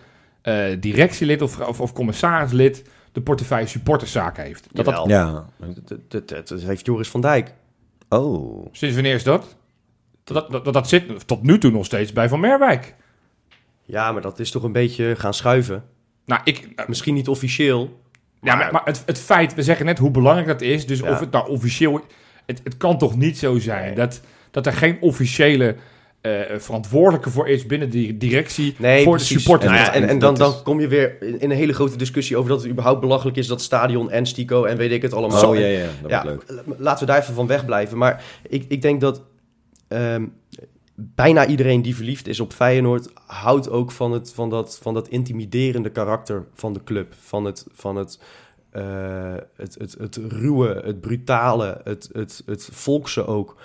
eh, 0.42 0.64
directielid 0.80 1.42
of, 1.42 1.60
of, 1.60 1.80
of 1.80 1.92
commissarislid 1.92 2.84
de 3.12 3.20
portefeuille 3.20 3.66
supporterszaken 3.66 4.44
heeft. 4.44 4.68
Dat 4.72 4.84
dat. 4.84 5.08
Ja. 5.08 5.46
Dat, 6.08 6.28
dat, 6.28 6.48
heeft 6.60 6.86
Joris 6.86 7.08
van 7.08 7.20
Dijk. 7.20 7.54
Oh. 8.08 8.66
sinds 8.72 8.94
wanneer 8.94 9.14
is 9.14 9.22
dat? 9.22 9.56
Dat, 10.24 10.50
dat, 10.50 10.64
dat, 10.64 10.74
dat 10.74 10.88
zit 10.88 11.26
tot 11.26 11.42
nu 11.42 11.58
toe 11.58 11.70
nog 11.70 11.84
steeds 11.84 12.12
bij 12.12 12.28
Van 12.28 12.40
Merwijk. 12.40 12.94
Ja, 13.82 14.12
maar 14.12 14.22
dat 14.22 14.38
is 14.38 14.50
toch 14.50 14.62
een 14.62 14.72
beetje 14.72 15.16
gaan 15.16 15.34
schuiven. 15.34 15.84
Nou, 16.24 16.40
ik, 16.44 16.86
Misschien 16.86 17.14
niet 17.14 17.28
officieel. 17.28 18.00
Ja, 18.40 18.54
maar, 18.54 18.72
maar 18.72 18.84
het, 18.84 19.02
het 19.06 19.18
feit, 19.18 19.54
we 19.54 19.62
zeggen 19.62 19.86
net 19.86 19.98
hoe 19.98 20.10
belangrijk 20.10 20.48
dat 20.48 20.60
is. 20.60 20.86
Dus 20.86 20.98
Ja. 20.98 21.10
of 21.10 21.20
het 21.20 21.30
nou 21.30 21.48
officieel... 21.48 22.00
Het, 22.46 22.60
het 22.64 22.76
kan 22.76 22.98
toch 22.98 23.16
niet 23.16 23.38
zo 23.38 23.58
zijn 23.58 23.94
dat, 23.94 24.20
dat 24.50 24.66
er 24.66 24.72
geen 24.72 25.00
officiële 25.00 25.76
eh, 26.20 26.58
verantwoordelijke 26.58 27.30
voor 27.30 27.48
is 27.48 27.66
binnen 27.66 27.90
die 27.90 28.16
directie 28.16 28.74
Nee, 28.78 29.04
voor 29.04 29.14
precies. 29.14 29.34
de 29.34 29.40
supporters. 29.40 29.72
En, 29.72 29.78
Nou 29.78 29.90
ja, 29.90 29.94
en, 29.94 30.08
en 30.08 30.18
dan, 30.18 30.34
dan 30.34 30.62
kom 30.62 30.80
je 30.80 30.88
weer 30.88 31.22
in 31.22 31.40
in 31.40 31.50
een 31.50 31.56
hele 31.56 31.72
grote 31.72 31.96
discussie 31.96 32.36
over 32.36 32.50
dat 32.50 32.62
het 32.62 32.70
überhaupt 32.70 33.00
belachelijk 33.00 33.36
is 33.36 33.46
dat 33.46 33.62
stadion 33.62 34.10
en 34.10 34.26
Stico 34.26 34.64
en 34.64 34.76
weet 34.76 34.92
ik 34.92 35.02
het 35.02 35.12
allemaal. 35.12 35.48
Oh 35.48 35.58
ja, 35.58 35.66
ja, 35.66 35.86
dat 36.02 36.10
ja, 36.10 36.24
leuk. 36.24 36.44
laten 36.78 37.06
we 37.06 37.12
daar 37.12 37.20
even 37.22 37.34
van 37.34 37.46
wegblijven. 37.46 37.98
Maar 37.98 38.24
ik, 38.48 38.64
ik 38.68 38.82
denk 38.82 39.00
dat 39.00 39.22
ehm, 39.88 40.26
bijna 40.94 41.46
iedereen 41.46 41.82
die 41.82 41.96
verliefd 41.96 42.28
is 42.28 42.40
op 42.40 42.52
Feyenoord... 42.52 43.08
houdt 43.26 43.70
ook 43.70 43.92
van, 43.92 44.12
het, 44.12 44.32
van, 44.34 44.50
dat, 44.50 44.78
van 44.82 44.94
dat 44.94 45.08
intimiderende 45.08 45.90
karakter 45.90 46.44
van 46.54 46.72
de 46.72 46.84
club. 46.84 47.14
Van 47.20 47.44
het, 47.44 47.66
van 47.72 47.96
het 47.96 48.18
eh, 48.76 49.34
het, 49.56 49.74
het, 49.78 49.96
het 49.98 50.16
ruwe, 50.28 50.82
het 50.84 51.00
brutale, 51.00 51.80
het, 51.84 52.08
het, 52.12 52.42
het 52.46 52.68
volkse 52.72 53.26
ook. 53.26 53.56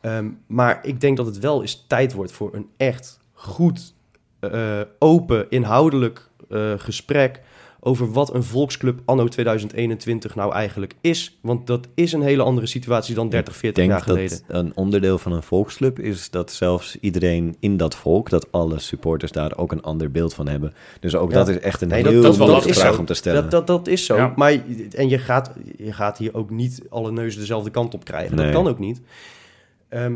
Ehm, 0.00 0.28
maar 0.46 0.78
ik 0.82 1.00
denk 1.00 1.16
dat 1.16 1.26
het 1.26 1.38
wel 1.38 1.60
eens 1.60 1.84
tijd 1.88 2.12
wordt 2.12 2.32
voor 2.32 2.54
een 2.54 2.66
echt 2.76 3.18
goed, 3.32 3.94
eh, 4.40 4.80
open, 4.98 5.46
inhoudelijk 5.50 6.28
eh, 6.50 6.72
gesprek 6.76 7.40
over 7.82 8.12
wat 8.12 8.34
een 8.34 8.42
volksclub 8.42 9.00
anno 9.04 9.28
2021 9.28 10.34
nou 10.34 10.52
eigenlijk 10.52 10.94
is. 11.00 11.38
Want 11.42 11.66
dat 11.66 11.86
is 11.94 12.12
een 12.12 12.22
hele 12.22 12.42
andere 12.42 12.66
situatie 12.66 13.14
dan 13.14 13.28
30, 13.28 13.56
40 13.56 13.84
Ik 13.84 13.90
jaar 13.90 14.04
denk 14.04 14.10
geleden. 14.18 14.38
dat 14.46 14.56
een 14.64 14.72
onderdeel 14.74 15.18
van 15.18 15.32
een 15.32 15.42
volksclub 15.42 15.98
is 15.98 16.30
dat 16.30 16.52
zelfs 16.52 16.96
iedereen 17.00 17.56
in 17.60 17.76
dat 17.76 17.94
volk, 17.94 18.30
dat 18.30 18.52
alle 18.52 18.78
supporters 18.78 19.32
daar 19.32 19.56
ook 19.56 19.72
een 19.72 19.82
ander 19.82 20.10
beeld 20.10 20.34
van 20.34 20.48
hebben. 20.48 20.74
Dus 21.00 21.14
ook 21.16 21.30
Ja. 21.30 21.36
dat 21.36 21.48
is 21.48 21.58
echt 21.58 21.80
een 21.82 21.88
Nee, 21.88 22.02
heel 22.02 22.12
dat- 22.12 22.22
dat- 22.22 22.30
dat 22.32 22.40
moeilijke 22.40 22.68
is 22.68 22.78
vraag 22.78 22.94
zo. 22.94 23.00
om 23.00 23.06
te 23.06 23.14
stellen. 23.14 23.42
Dat, 23.42 23.50
dat, 23.50 23.66
dat 23.66 23.88
is 23.88 24.04
zo. 24.04 24.16
Ja. 24.16 24.32
Maar, 24.36 24.58
en 24.94 25.08
je 25.08 25.18
gaat, 25.18 25.52
je 25.76 25.92
gaat 25.92 26.18
hier 26.18 26.34
ook 26.34 26.50
niet 26.50 26.82
alle 26.90 27.12
neuzen 27.12 27.40
dezelfde 27.40 27.70
kant 27.70 27.94
op 27.94 28.04
krijgen. 28.04 28.36
Nee. 28.36 28.44
Dat 28.44 28.54
kan 28.54 28.68
ook 28.68 28.78
niet. 28.78 29.00
Ehm, 29.90 30.14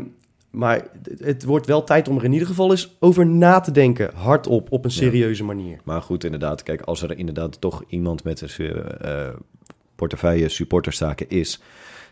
maar 0.49 0.87
het- 1.19 1.43
wordt 1.43 1.65
wel 1.65 1.83
tijd 1.83 2.07
om 2.07 2.17
er 2.17 2.23
in 2.23 2.33
ieder 2.33 2.47
geval 2.47 2.71
eens 2.71 2.95
over 2.99 3.25
na 3.25 3.59
te 3.59 3.71
denken. 3.71 4.11
Hardop, 4.15 4.71
op 4.71 4.83
een 4.85 4.89
Ja. 4.91 4.95
serieuze 4.97 5.43
manier. 5.43 5.79
Maar 5.83 6.01
goed, 6.01 6.23
inderdaad, 6.23 6.63
kijk, 6.63 6.81
als 6.81 7.01
er 7.01 7.17
inderdaad 7.17 7.61
toch 7.61 7.83
iemand 7.87 8.23
met 8.23 8.41
een 8.57 8.73
eh, 9.01 9.29
portefeuille 9.95 10.49
supporterszaken 10.49 11.29
is, 11.29 11.61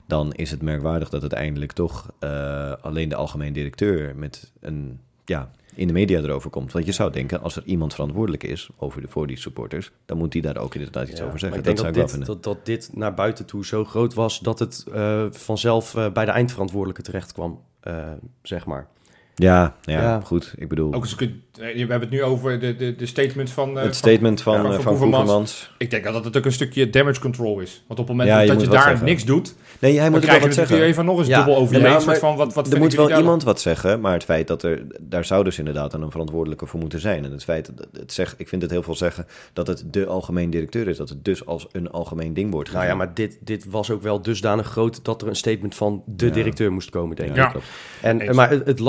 dan 0.07 0.33
is 0.33 0.51
het 0.51 0.61
merkwaardig 0.61 1.09
dat 1.09 1.21
uiteindelijk 1.21 1.71
toch 1.71 2.11
eh, 2.19 2.73
alleen 2.81 3.09
de 3.09 3.15
algemeen 3.15 3.53
directeur 3.53 4.15
met 4.15 4.51
een, 4.59 4.99
ja, 5.25 5.51
in 5.75 5.87
de 5.87 5.93
media 5.93 6.19
erover 6.21 6.49
komt. 6.49 6.71
Want 6.71 6.85
je 6.85 6.91
zou 6.91 7.11
denken, 7.11 7.41
als 7.41 7.55
er 7.55 7.63
iemand 7.65 7.93
verantwoordelijk 7.93 8.43
is 8.43 8.69
over 8.77 9.01
de, 9.01 9.07
voor 9.07 9.27
die 9.27 9.37
supporters, 9.37 9.91
dan 10.05 10.17
moet 10.17 10.31
die 10.31 10.41
daar 10.41 10.57
ook 10.57 10.75
inderdaad 10.75 11.09
iets 11.09 11.19
Ja, 11.19 11.25
over 11.25 11.39
zeggen. 11.39 11.59
ik 11.59 11.65
Dat 11.65 11.75
denk 11.75 11.95
dat, 11.95 12.09
dit, 12.11 12.25
dat, 12.25 12.43
dat 12.43 12.65
dit 12.65 12.89
naar 12.93 13.13
buiten 13.13 13.45
toe 13.45 13.65
zo 13.65 13.85
groot 13.85 14.13
was 14.13 14.39
dat 14.39 14.59
het 14.59 14.85
eh, 14.93 15.25
vanzelf 15.31 15.95
eh, 15.95 16.11
bij 16.11 16.25
de 16.25 16.31
eindverantwoordelijke 16.31 17.01
terecht 17.01 17.31
kwam, 17.31 17.59
eh, 17.79 18.11
zeg 18.41 18.65
maar. 18.65 18.87
Ja, 19.35 19.75
ja, 19.81 20.01
Ja. 20.01 20.21
goed. 20.23 20.53
Ik 20.57 20.69
bedoel, 20.69 20.93
Ook 20.93 21.07
kun- 21.15 21.43
eh, 21.59 21.73
we 21.73 21.79
hebben 21.79 21.99
het 21.99 22.09
nu 22.09 22.23
over 22.23 22.59
de, 22.59 22.75
de, 22.75 22.95
de 22.95 23.05
statement 23.05 23.49
van... 23.49 23.77
eh, 23.77 23.83
het 23.83 23.95
statement 23.95 24.41
van, 24.41 24.53
ja, 24.53 24.61
van, 24.61 24.71
van 24.73 24.81
van 24.81 24.91
Koevermans. 24.91 25.19
Koevermans. 25.21 25.71
Ik 25.77 25.91
denk 25.91 26.03
dat 26.03 26.25
het 26.25 26.37
ook 26.37 26.45
een 26.45 26.51
stukje 26.51 26.89
damage 26.89 27.19
control 27.19 27.59
is. 27.59 27.83
Want 27.87 27.99
op 27.99 28.07
het 28.07 28.15
moment 28.17 28.35
Ja, 28.35 28.41
je 28.41 28.47
dat 28.47 28.61
je 28.61 28.67
daar 28.67 28.81
zeggen. 28.83 29.05
niks 29.05 29.25
doet, 29.25 29.55
Nee, 29.79 29.91
hij 29.93 30.01
dan 30.03 30.11
moet 30.11 30.21
krijg 30.21 30.35
er 30.43 30.43
je 30.43 30.47
wel 30.49 30.57
wat 30.57 30.67
zeggen. 30.69 30.87
even 30.87 31.05
nog 31.05 31.17
eens 31.19 31.27
Ja, 31.27 31.37
dubbel 31.37 31.55
over 31.55 31.75
ja, 31.81 31.89
maar 31.89 32.01
soort 32.01 32.17
van, 32.17 32.35
wat, 32.35 32.53
wat 32.53 32.73
er 32.73 32.77
moet 32.79 32.93
wel 32.93 33.17
iemand 33.17 33.43
wat 33.43 33.61
zeggen, 33.61 33.99
maar 34.01 34.13
het 34.13 34.23
feit 34.23 34.47
dat 34.47 34.63
er, 34.63 34.81
daar 35.01 35.25
zou 35.25 35.43
dus 35.43 35.59
inderdaad 35.59 35.93
een 35.93 36.11
verantwoordelijke 36.11 36.65
voor 36.65 36.79
moeten 36.79 36.99
zijn. 36.99 37.25
En 37.25 37.31
het 37.31 37.43
feit, 37.43 37.71
dat 37.77 37.87
het 37.93 38.13
zeg, 38.13 38.33
ik 38.37 38.47
vind 38.47 38.61
het 38.61 38.71
heel 38.71 38.83
veel 38.83 38.95
zeggen 38.95 39.25
dat 39.53 39.67
het 39.67 39.83
de 39.91 40.05
algemeen 40.05 40.49
directeur 40.49 40.87
is, 40.87 40.97
dat 40.97 41.09
het 41.09 41.25
dus 41.25 41.45
als 41.45 41.67
een 41.71 41.91
algemeen 41.91 42.33
ding 42.33 42.51
wordt 42.51 42.71
Nou 42.71 42.81
gezien. 42.83 42.97
ja, 42.99 43.03
maar 43.05 43.13
dit, 43.13 43.37
dit 43.41 43.65
was 43.69 43.91
ook 43.91 44.01
wel 44.01 44.21
dusdanig 44.21 44.67
groot 44.67 45.05
dat 45.05 45.21
er 45.21 45.27
een 45.27 45.35
statement 45.35 45.75
van 45.75 46.03
de 46.05 46.25
Ja. 46.25 46.31
directeur 46.31 46.71
moest 46.71 46.89
komen, 46.89 47.15
denk 47.15 47.29
ik. 47.29 47.35
Ja. 47.35 47.45
klopt. 47.47 47.65
En, 48.01 48.35
maar 48.35 48.49
het, 48.49 48.65
het 48.65 48.79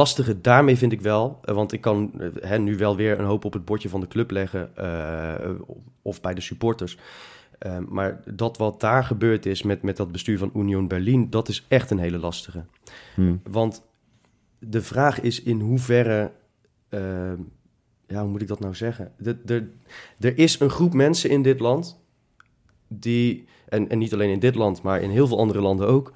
daarmee 0.42 0.77
vind 0.77 0.92
ik 0.92 1.01
wel, 1.01 1.38
eh, 1.42 1.55
want 1.55 1.73
ik 1.73 1.81
kan 1.81 2.12
eh, 2.20 2.29
hè, 2.40 2.59
nu 2.59 2.77
wel 2.77 2.97
weer 2.97 3.18
een 3.18 3.25
hoop 3.25 3.44
op 3.44 3.53
het 3.53 3.64
bordje 3.64 3.88
van 3.88 4.01
de 4.01 4.09
club 4.09 4.31
leggen 4.31 4.77
eh, 4.77 5.51
of 6.03 6.20
bij 6.20 6.35
de 6.35 6.40
supporters. 6.40 6.99
Maar 7.88 8.23
dat 8.35 8.57
wat 8.57 8.81
daar 8.81 9.05
gebeurd 9.05 9.47
is 9.47 9.62
met, 9.62 9.83
met 9.83 9.97
dat 9.97 10.12
bestuur 10.12 10.38
van 10.38 10.51
Union 10.55 10.88
Berlin, 10.88 11.31
dat 11.31 11.49
is 11.49 11.64
echt 11.68 11.90
een 11.90 11.99
hele 11.99 12.18
lastige. 12.18 12.64
Hm. 13.14 13.37
Want 13.42 13.83
de 14.59 14.83
vraag 14.83 15.20
is 15.20 15.42
in 15.42 15.61
hoeverre, 15.61 16.31
ja, 18.07 18.20
hoe 18.20 18.29
moet 18.29 18.42
ik 18.42 18.49
dat 18.49 18.61
nou 18.61 18.75
zeggen? 18.75 19.12
De, 19.18 19.44
de, 19.44 19.70
er 20.18 20.38
is 20.38 20.61
een 20.61 20.70
groep 20.70 20.92
mensen 20.92 21.31
in 21.31 21.42
dit 21.42 21.61
land 21.61 22.01
die, 22.88 23.44
en, 23.68 23.88
en 23.88 23.99
niet 23.99 24.12
alleen 24.12 24.31
in 24.31 24.38
dit 24.38 24.55
land, 24.55 24.83
maar 24.83 25.03
in 25.03 25.11
heel 25.11 25.27
veel 25.27 25.38
andere 25.38 25.61
landen 25.61 25.87
ook, 25.87 26.12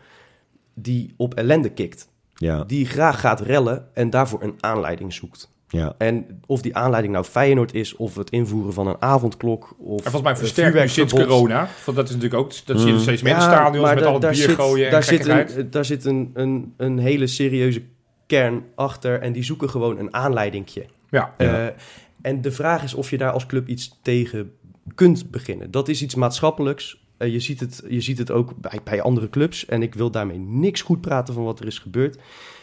die 0.75 1.15
op 1.17 1.35
ellende 1.35 1.71
kikt. 1.71 2.09
Ja, 2.41 2.65
Die 2.65 2.87
graag 2.87 3.21
gaat 3.21 3.41
rellen 3.41 3.87
en 3.95 4.11
daarvoor 4.11 4.43
een 4.43 4.55
aanleiding 4.61 5.13
zoekt. 5.13 5.51
ja. 5.69 5.95
En 5.99 6.41
of 6.47 6.63
die 6.63 6.77
aanleiding 6.77 7.13
nou 7.15 7.25
Feyenoord 7.25 7.75
is, 7.75 7.97
of 7.97 8.15
het 8.15 8.31
invoeren 8.31 8.73
van 8.73 8.87
een 8.87 8.97
avondklok, 9.03 9.75
of 9.79 9.97
En 9.97 10.03
volgens 10.03 10.23
mij 10.23 10.33
een 10.33 10.39
versterkt 10.39 10.79
nu 10.79 10.89
sinds 10.89 11.13
corona. 11.15 11.69
Want 11.85 11.97
dat 11.97 12.09
is 12.09 12.15
natuurlijk 12.15 12.41
ook, 12.43 12.67
dat 12.67 12.79
zie 12.79 12.87
je 12.89 12.95
Mm. 12.95 13.01
steeds 13.01 13.23
meer 13.23 13.33
in 13.33 13.39
de 13.39 13.45
Ja, 13.45 13.51
stadions 13.51 13.95
met 13.95 14.05
al 14.05 14.13
het 14.13 14.21
bier 14.23 14.35
zit- 14.35 14.55
gooien 14.55 14.85
en 14.87 14.91
daar 14.93 15.03
zit, 15.03 15.25
gekkigheid. 15.25 15.57
een, 15.57 15.71
daar 15.71 15.85
zit 15.85 16.05
een, 16.05 16.31
een, 16.35 16.75
een 16.77 16.99
hele 16.99 17.27
serieuze 17.27 17.83
kern 18.27 18.65
achter 18.75 19.21
en 19.21 19.33
die 19.33 19.43
zoeken 19.43 19.71
gewoon 19.71 19.99
een 19.99 20.15
aanleidingje. 20.15 20.87
Ja, 21.11 21.35
Ja. 21.39 21.67
Eh, 21.67 21.75
en 22.23 22.41
de 22.43 22.53
vraag 22.53 22.83
is 22.83 22.95
of 22.95 23.11
je 23.11 23.19
daar 23.19 23.33
als 23.33 23.47
club 23.47 23.69
iets 23.69 23.99
tegen 24.03 24.53
kunt 24.95 25.31
beginnen. 25.31 25.71
Dat 25.71 25.89
is 25.89 26.03
iets 26.03 26.15
maatschappelijks. 26.15 27.07
Eh, 27.19 27.33
je, 27.33 27.41
ziet 27.41 27.61
het, 27.61 27.83
je 27.89 28.01
ziet 28.01 28.19
het 28.19 28.31
ook 28.31 28.57
bij, 28.57 28.81
bij 28.85 29.03
andere 29.03 29.29
clubs. 29.29 29.67
En 29.67 29.83
ik 29.83 29.95
wil 29.95 30.11
daarmee 30.11 30.39
niks 30.39 30.83
goed 30.83 31.01
praten 31.01 31.35
van 31.35 31.45
wat 31.45 31.61
er 31.61 31.67
is 31.67 31.79
gebeurd. 31.79 32.19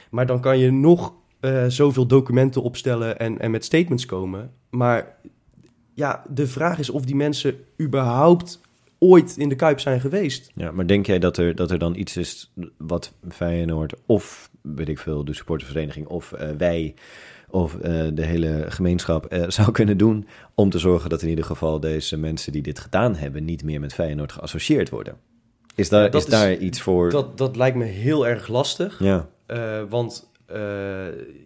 Maar 0.09 0.25
dan 0.25 0.41
kan 0.41 0.59
je 0.59 0.71
nog 0.71 1.13
eh, 1.39 1.65
zoveel 1.67 2.05
documenten 2.05 2.61
opstellen 2.61 3.19
en, 3.19 3.39
en 3.39 3.51
met 3.51 3.65
statements 3.65 4.05
komen. 4.05 4.51
Maar 4.69 5.15
ja, 5.93 6.23
de 6.29 6.47
vraag 6.47 6.79
is 6.79 6.89
of 6.89 7.05
die 7.05 7.15
mensen 7.15 7.55
überhaupt 7.81 8.61
ooit 8.99 9.37
in 9.37 9.49
de 9.49 9.55
Kuip 9.55 9.79
zijn 9.79 10.01
geweest. 10.01 10.51
ja, 10.55 10.71
maar 10.71 10.87
denk 10.87 11.05
jij 11.05 11.19
dat 11.19 11.37
er, 11.37 11.55
dat 11.55 11.71
er 11.71 11.79
dan 11.79 11.95
iets 11.95 12.17
is 12.17 12.53
wat 12.77 13.13
Feyenoord 13.29 13.93
of, 14.05 14.49
weet 14.61 14.89
ik 14.89 14.99
veel, 14.99 15.25
de 15.25 15.33
supportersvereniging 15.33 16.07
of 16.07 16.31
eh, 16.31 16.49
wij 16.57 16.93
of 17.55 17.75
eh, 17.75 18.03
de 18.13 18.25
hele 18.25 18.65
gemeenschap 18.69 19.25
eh, 19.25 19.43
zou 19.57 19.71
kunnen 19.71 19.97
doen 19.97 20.27
om 20.55 20.69
te 20.69 20.79
zorgen 20.79 21.09
dat 21.09 21.21
in 21.21 21.29
ieder 21.29 21.45
geval 21.45 21.79
deze 21.79 22.17
mensen 22.17 22.51
die 22.51 22.61
dit 22.61 22.79
gedaan 22.79 23.15
hebben 23.15 23.45
niet 23.45 23.63
meer 23.63 23.79
met 23.79 23.93
Feyenoord 23.93 24.31
geassocieerd 24.31 24.89
worden? 24.89 25.15
Is 25.75 25.89
daar, 25.89 26.03
Ja, 26.03 26.09
dat 26.09 26.21
is 26.21 26.27
is- 26.27 26.33
daar 26.39 26.55
iets 26.55 26.81
voor? 26.81 27.09
Dat, 27.09 27.37
dat 27.37 27.55
lijkt 27.55 27.77
me 27.77 27.83
heel 27.85 28.27
erg 28.27 28.47
lastig. 28.47 28.99
Ja, 28.99 29.27
Eh, 29.45 29.81
want 29.89 30.29
eh, 30.47 30.59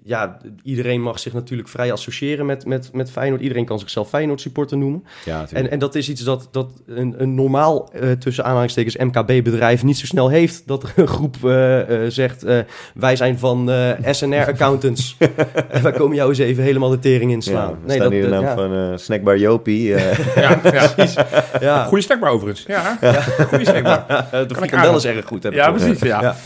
ja, 0.03 0.37
iedereen 0.63 1.01
mag 1.01 1.19
zich 1.19 1.33
natuurlijk 1.33 1.69
vrij 1.69 1.91
associëren 1.91 2.45
met, 2.45 2.65
met, 2.65 2.89
met 2.93 3.11
Feyenoord. 3.11 3.41
Iedereen 3.41 3.65
kan 3.65 3.79
zichzelf 3.79 4.09
Feyenoord 4.09 4.41
supporter 4.41 4.77
noemen. 4.77 5.03
ja, 5.25 5.45
En, 5.51 5.71
en 5.71 5.79
dat 5.79 5.95
is 5.95 6.09
iets 6.09 6.23
dat, 6.23 6.47
dat 6.51 6.71
een, 6.87 7.15
een 7.17 7.35
normaal, 7.35 7.89
eh, 7.93 8.11
tussen 8.11 8.43
aanhalingstekens, 8.45 8.97
MKB-bedrijf 8.97 9.83
niet 9.83 9.97
zo 9.97 10.05
snel 10.05 10.29
heeft. 10.29 10.67
Dat 10.67 10.83
er 10.83 10.91
een 10.95 11.07
groep 11.07 11.35
eh, 11.43 12.05
eh, 12.05 12.11
zegt, 12.11 12.43
eh, 12.43 12.59
wij 12.93 13.15
zijn 13.15 13.39
van 13.39 13.71
eh, 13.71 13.89
SNR 14.13 14.45
Accountants. 14.47 15.17
en 15.69 15.83
wij 15.83 15.91
komen 15.91 16.15
jou 16.15 16.29
eens 16.29 16.37
even 16.39 16.63
helemaal 16.63 16.89
de 16.89 16.99
tering 16.99 17.29
Ja, 17.29 17.35
inslaan. 17.35 17.77
we 17.85 17.93
staan 17.93 18.11
hier 18.11 18.21
de 18.21 18.27
naam 18.27 18.43
ja. 18.43 18.55
van 18.55 18.73
eh, 18.73 18.97
Snackbar 18.97 19.37
Jopie. 19.37 19.95
eh, 19.95 20.35
ja, 20.35 20.59
ja. 20.63 20.93
Ja, 21.59 21.83
Goeie 21.83 22.03
snackbar 22.03 22.29
overigens. 22.31 22.65
Ja, 22.67 22.97
goeie 23.47 23.65
snackbar. 23.65 24.05
de 24.47 24.55
frikandel 24.55 24.89
aan. 24.89 24.95
is 24.95 25.05
erg 25.05 25.25
goed. 25.25 25.43
Heb 25.43 25.53
Ja, 25.53 25.71
precies. 25.71 25.99
Ja. 25.99 26.21
Ja. 26.21 26.35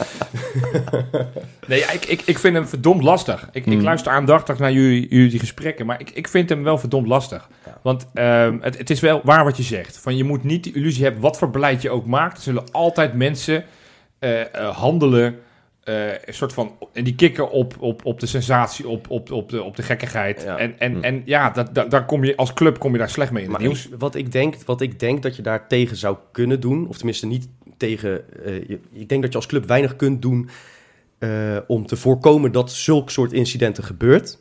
Nee, 1.67 1.79
ja, 1.79 1.91
ik, 1.91 2.05
ik, 2.05 2.21
ik 2.25 2.39
vind 2.43 2.55
hem 2.55 2.67
verdomd 2.67 3.03
lastig. 3.03 3.49
Ik, 3.51 3.65
ik 3.65 3.73
Mm. 3.77 3.81
luister 3.83 4.11
aandachtig 4.11 4.59
naar 4.59 4.71
jullie, 4.71 5.07
jullie 5.09 5.29
die 5.29 5.39
gesprekken, 5.39 5.85
maar 5.85 5.99
ik, 5.99 6.09
ik 6.09 6.27
vind 6.27 6.49
hem 6.49 6.63
wel 6.63 6.77
verdomd 6.77 7.07
lastig. 7.07 7.49
Ja. 7.65 7.77
Want 7.81 8.07
ehm, 8.13 8.57
het, 8.61 8.77
het 8.77 8.89
is 8.89 8.99
wel 8.99 9.21
waar 9.23 9.43
wat 9.43 9.57
je 9.57 9.63
zegt. 9.63 9.97
Van 9.97 10.17
je 10.17 10.23
moet 10.23 10.43
niet 10.43 10.63
de 10.63 10.71
illusie 10.71 11.03
hebben, 11.03 11.21
wat 11.21 11.37
voor 11.37 11.49
beleid 11.49 11.81
je 11.81 11.89
ook 11.89 12.05
maakt, 12.05 12.37
er 12.37 12.43
zullen 12.43 12.71
altijd 12.71 13.13
mensen 13.13 13.63
eh, 14.19 14.41
eh, 14.41 14.75
handelen. 14.77 15.35
eh, 15.83 16.07
een 16.25 16.33
soort 16.33 16.53
van, 16.53 16.71
en 16.93 17.03
die 17.03 17.15
kikken 17.15 17.51
op, 17.51 17.75
op, 17.79 18.05
op 18.05 18.19
de 18.19 18.25
sensatie, 18.25 18.87
op, 18.87 19.09
op, 19.09 19.31
op, 19.31 19.49
de, 19.49 19.63
op 19.63 19.75
de 19.75 19.83
gekkigheid. 19.83 20.41
Ja. 20.45 20.57
En, 20.57 20.79
en, 20.79 20.91
Mm. 20.95 21.03
en 21.03 21.21
ja, 21.25 21.49
dat, 21.49 21.75
dat, 21.75 21.91
daar 21.91 22.05
kom 22.05 22.23
je, 22.23 22.35
als 22.35 22.53
club 22.53 22.79
kom 22.79 22.91
je 22.91 22.97
daar 22.97 23.09
slecht 23.09 23.31
mee 23.31 23.43
in 23.43 23.49
het 23.49 23.57
Maar 23.57 23.67
nieuws. 23.67 23.87
ik- 23.87 23.93
wat, 23.97 24.15
ik 24.15 24.31
denk, 24.31 24.55
wat 24.65 24.81
ik 24.81 24.99
denk 24.99 25.23
dat 25.23 25.35
je 25.35 25.41
daar 25.41 25.67
tegen 25.67 25.97
zou 25.97 26.17
kunnen 26.31 26.59
doen, 26.59 26.87
of 26.87 26.95
tenminste 26.97 27.25
niet 27.27 27.47
tegen. 27.77 28.21
eh, 28.45 28.67
je- 28.67 28.79
ik 28.93 29.09
denk 29.09 29.21
dat 29.21 29.31
je 29.31 29.37
als 29.37 29.47
club 29.47 29.65
weinig 29.65 29.95
kunt 29.95 30.21
doen 30.21 30.49
eh, 31.23 31.57
om 31.67 31.85
te 31.85 31.95
voorkomen 31.95 32.51
dat 32.51 32.71
zulk 32.71 33.09
soort 33.09 33.33
incidenten 33.33 33.83
gebeurt. 33.83 34.39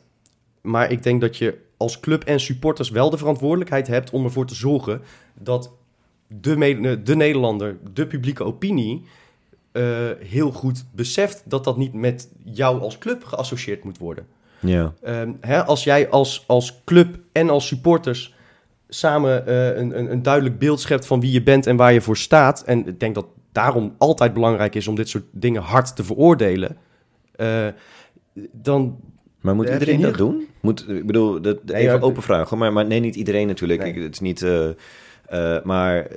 Maar 0.61 0.91
ik 0.91 1.03
denk 1.03 1.21
dat 1.21 1.37
je 1.37 1.57
als 1.77 1.99
club 1.99 2.23
en 2.23 2.39
supporters 2.39 2.89
wel 2.89 3.09
de 3.09 3.17
verantwoordelijkheid 3.17 3.87
hebt 3.87 4.09
om 4.09 4.23
ervoor 4.23 4.45
te 4.45 4.55
zorgen 4.55 5.01
dat 5.33 5.71
de, 6.27 6.99
de 7.03 7.15
Nederlander, 7.15 7.77
de 7.93 8.07
publieke 8.07 8.43
opinie, 8.43 9.05
eh, 9.71 9.83
heel 10.19 10.51
goed 10.51 10.85
beseft 10.91 11.43
dat 11.45 11.63
dat 11.63 11.77
niet 11.77 11.93
met 11.93 12.29
jou 12.43 12.81
als 12.81 12.97
club 12.97 13.23
geassocieerd 13.23 13.83
moet 13.83 13.97
worden. 13.97 14.27
ja. 14.59 14.93
Ehm, 15.01 15.31
hè, 15.39 15.63
als 15.65 15.83
jij 15.83 16.09
als, 16.09 16.43
als 16.47 16.81
club 16.85 17.19
en 17.31 17.49
als 17.49 17.67
supporters 17.67 18.35
samen 18.89 19.47
eh, 19.47 19.77
een, 19.77 19.97
een, 19.97 20.11
een 20.11 20.21
duidelijk 20.21 20.59
beeld 20.59 20.79
schept 20.79 21.05
van 21.05 21.19
wie 21.19 21.31
je 21.31 21.43
bent 21.43 21.67
en 21.67 21.75
waar 21.75 21.93
je 21.93 22.01
voor 22.01 22.17
staat. 22.17 22.63
En 22.63 22.87
ik 22.87 22.99
denk 22.99 23.15
dat 23.15 23.25
daarom 23.53 23.95
altijd 23.97 24.33
belangrijk 24.33 24.75
is 24.75 24.87
om 24.87 24.95
dit 24.95 25.09
soort 25.09 25.25
dingen 25.31 25.61
hard 25.61 25.95
te 25.95 26.03
veroordelen. 26.03 26.77
eh, 27.35 27.67
dan. 28.51 28.99
Maar 29.41 29.55
moet 29.55 29.69
iedereen 29.69 30.01
dat 30.01 30.17
doen? 30.17 30.47
Moet, 30.61 30.89
ik 30.89 31.05
bedoel, 31.05 31.41
dat, 31.41 31.59
even 31.65 31.93
ja, 31.93 31.99
open 31.99 32.23
hoor. 32.49 32.57
Maar, 32.57 32.73
maar 32.73 32.85
nee, 32.85 32.99
niet 32.99 33.15
iedereen 33.15 33.47
natuurlijk. 33.47 33.79
Nee. 33.81 33.93
Ik, 33.93 34.01
het 34.01 34.13
is 34.13 34.19
niet... 34.19 34.41
eh, 34.41 34.69
eh, 35.25 35.63
maar 35.63 36.07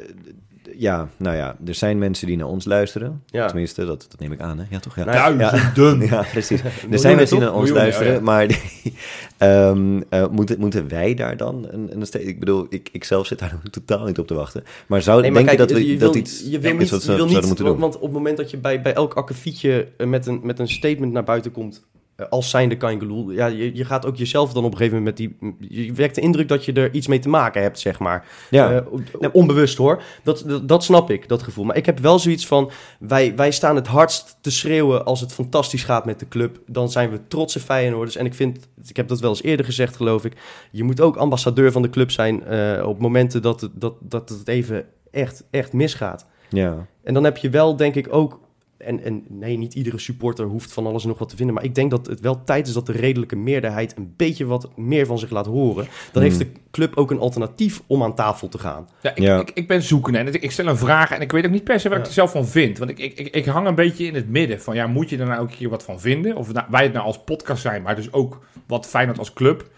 ja, 0.77 1.09
nou 1.17 1.37
ja, 1.37 1.57
er 1.67 1.75
zijn 1.75 1.99
mensen 1.99 2.27
die 2.27 2.37
naar 2.37 2.47
ons 2.47 2.65
luisteren. 2.65 3.23
Ja. 3.27 3.47
Tenminste, 3.47 3.85
dat, 3.85 4.07
dat 4.11 4.21
neem 4.21 4.33
ik 4.33 4.41
aan, 4.41 4.59
hè? 4.59 4.65
Ja, 4.71 4.79
toch? 4.79 4.97
Ja. 4.97 5.05
Nou, 5.05 5.37
Duizenden. 5.75 6.09
Ja, 6.17 6.23
precies. 6.31 6.61
Er 6.91 6.99
zijn 6.99 7.17
mensen 7.17 7.37
die 7.37 7.47
naar 7.47 7.55
ons 7.55 7.71
luisteren, 7.71 8.13
ja. 8.13 8.21
maar 8.21 8.49
die, 8.49 8.59
ehm, 9.37 10.03
eh, 10.09 10.29
moeten, 10.29 10.59
moeten 10.59 10.89
wij 10.89 11.15
daar 11.15 11.37
dan 11.37 11.67
een, 11.71 11.91
een 11.93 12.27
Ik 12.27 12.39
bedoel, 12.39 12.67
ik, 12.69 12.89
ik 12.93 13.05
zelf 13.05 13.27
zit 13.27 13.39
daar 13.39 13.59
totaal 13.71 14.05
niet 14.05 14.19
op 14.19 14.27
te 14.27 14.35
wachten. 14.35 14.65
Maar 14.87 15.03
zou 15.03 15.21
Nee, 15.21 15.31
maar 15.31 15.45
denk 15.45 15.57
kijk, 15.57 15.69
je 15.69 15.75
dat 15.75 15.85
we 15.85 15.93
je 15.93 15.99
dat 15.99 16.13
wil, 16.13 16.23
iets 16.23 16.43
je 16.45 16.59
wil 16.59 16.75
niet, 16.75 16.91
wat 16.91 17.03
ze 17.03 17.11
je 17.11 17.17
wil 17.17 17.29
zouden 17.29 17.49
moeten 17.49 17.65
want, 17.65 17.79
doen? 17.79 17.91
want 17.91 17.97
op 17.97 18.03
het 18.03 18.13
moment 18.13 18.37
dat 18.37 18.51
je 18.51 18.57
bij, 18.57 18.83
bij 18.83 18.95
elk 18.95 19.15
akkefietje 19.15 19.89
eh, 19.97 20.07
met 20.07 20.27
een, 20.27 20.41
met 20.43 20.59
een 20.59 20.69
statement 20.69 21.13
naar 21.13 21.25
buiten 21.25 21.53
komt, 21.53 21.85
als 22.31 22.51
zijnde 22.51 22.77
Kangeloel, 22.77 23.31
ja, 23.31 23.47
je, 23.47 23.77
je 23.77 23.85
gaat 23.85 24.07
ook 24.07 24.17
jezelf 24.17 24.53
dan 24.53 24.65
op 24.65 24.71
een 24.71 24.77
gegeven 24.77 24.99
moment 24.99 25.19
met 25.19 25.29
die, 25.69 25.85
je 25.85 25.93
wekt 25.93 26.15
de 26.15 26.21
indruk 26.21 26.49
dat 26.49 26.65
je 26.65 26.73
er 26.73 26.95
iets 26.95 27.07
mee 27.07 27.19
te 27.19 27.29
maken 27.29 27.63
hebt, 27.63 27.79
zeg 27.79 27.99
maar. 27.99 28.27
Ja, 28.51 28.73
Eh, 29.21 29.29
onbewust 29.33 29.77
hoor. 29.77 30.03
Dat, 30.23 30.45
dat, 30.47 30.69
dat 30.69 30.85
snap 30.85 31.11
ik, 31.11 31.29
dat 31.29 31.43
gevoel. 31.43 31.65
Maar 31.65 31.77
ik 31.77 31.87
heb 31.87 31.99
wel 31.99 32.19
zoiets 32.19 32.47
van, 32.47 32.71
wij, 32.99 33.37
wij 33.37 33.51
staan 33.51 33.77
het 33.77 33.87
hardst 33.87 34.37
te 34.41 34.51
schreeuwen 34.51 35.05
als 35.05 35.21
het 35.21 35.33
fantastisch 35.33 35.85
gaat 35.85 36.05
met 36.05 36.19
de 36.19 36.29
club. 36.29 36.59
Dan 36.67 36.91
zijn 36.91 37.11
we 37.11 37.27
trotse 37.29 37.61
Feyenoorders. 37.61 38.17
En 38.17 38.27
ik 38.27 38.35
vind, 38.35 38.69
ik 38.89 38.97
heb 38.97 39.09
dat 39.09 39.21
wel 39.21 39.31
eens 39.31 39.43
eerder 39.43 39.67
gezegd 39.67 39.97
geloof 39.97 40.25
ik, 40.25 40.33
je 40.71 40.85
moet 40.85 41.01
ook 41.01 41.17
ambassadeur 41.17 41.73
van 41.73 41.83
de 41.83 41.91
club 41.91 42.11
zijn 42.11 42.45
eh, 42.45 42.87
op 42.87 42.99
momenten 42.99 43.43
dat 43.43 43.61
het, 43.61 43.71
dat, 43.75 43.95
dat 44.01 44.29
het 44.29 44.49
even 44.49 44.85
echt, 45.11 45.45
echt 45.51 45.73
misgaat. 45.73 46.27
ja. 46.49 46.87
En 47.03 47.15
dan 47.15 47.25
heb 47.25 47.37
je 47.37 47.51
wel, 47.51 47.77
denk 47.77 47.95
ik, 47.95 48.07
ook. 48.11 48.41
En, 48.87 49.05
en 49.05 49.25
nee, 49.29 49.57
niet 49.59 49.75
iedere 49.75 49.99
supporter 49.99 50.47
hoeft 50.47 50.73
van 50.73 50.87
alles 50.87 51.03
en 51.03 51.09
nog 51.09 51.19
wat 51.19 51.29
te 51.29 51.37
vinden. 51.37 51.55
Maar 51.55 51.65
ik 51.65 51.75
denk 51.75 51.91
dat 51.91 52.07
het 52.07 52.21
wel 52.21 52.45
tijd 52.45 52.67
is 52.67 52.73
dat 52.73 52.87
de 52.87 52.93
redelijke 52.93 53.37
meerderheid 53.37 53.97
een 53.97 54.15
beetje 54.17 54.47
wat 54.47 54.77
meer 54.77 55.07
van 55.07 55.19
zich 55.19 55.31
laat 55.31 55.47
horen. 55.47 55.85
Dan 55.85 56.23
Hmm. 56.23 56.23
heeft 56.23 56.39
de 56.39 56.61
club 56.71 56.97
ook 56.97 57.11
een 57.11 57.19
alternatief 57.19 57.83
om 57.87 58.03
aan 58.03 58.15
tafel 58.15 58.49
te 58.49 58.59
gaan. 58.59 58.89
Ja, 59.03 59.11
ik, 59.15 59.23
Ja. 59.23 59.41
Ik, 59.41 59.51
ik 59.55 59.69
ben 59.69 59.83
zoekende 59.83 60.19
en 60.19 60.43
ik, 60.43 60.51
stel 60.51 60.67
een 60.67 60.77
vraag 60.77 61.11
en 61.11 61.21
ik 61.21 61.33
weet 61.33 61.45
ook 61.45 61.51
niet 61.51 61.65
per 61.65 61.81
se 61.81 61.89
wat 61.89 61.99
ik 61.99 62.07
er 62.07 62.13
zelf 62.13 62.31
van 62.31 62.47
vind. 62.47 62.79
Want 62.79 62.91
ik, 62.91 62.99
ik, 62.99 63.19
ik, 63.19 63.35
ik 63.35 63.45
hang 63.45 63.67
een 63.67 63.75
beetje 63.75 64.07
in 64.07 64.15
het 64.15 64.29
midden 64.29 64.61
van, 64.61 64.75
ja, 64.75 64.87
moet 64.87 65.11
je 65.11 65.19
er 65.19 65.27
nou 65.27 65.41
ook 65.41 65.51
een 65.51 65.57
keer 65.57 65.69
wat 65.69 65.85
van 65.85 66.01
vinden? 66.01 66.37
Of 66.37 66.53
nou, 66.53 66.67
wij 66.71 66.83
het 66.83 66.93
nou 66.93 67.05
als 67.05 67.25
podcast 67.25 67.63
zijn, 67.63 67.83
maar 67.83 67.97
dus 67.97 68.13
ook 68.13 68.45
wat 68.67 68.87
Feyenoord 68.87 69.19
als 69.19 69.33
club. 69.33 69.71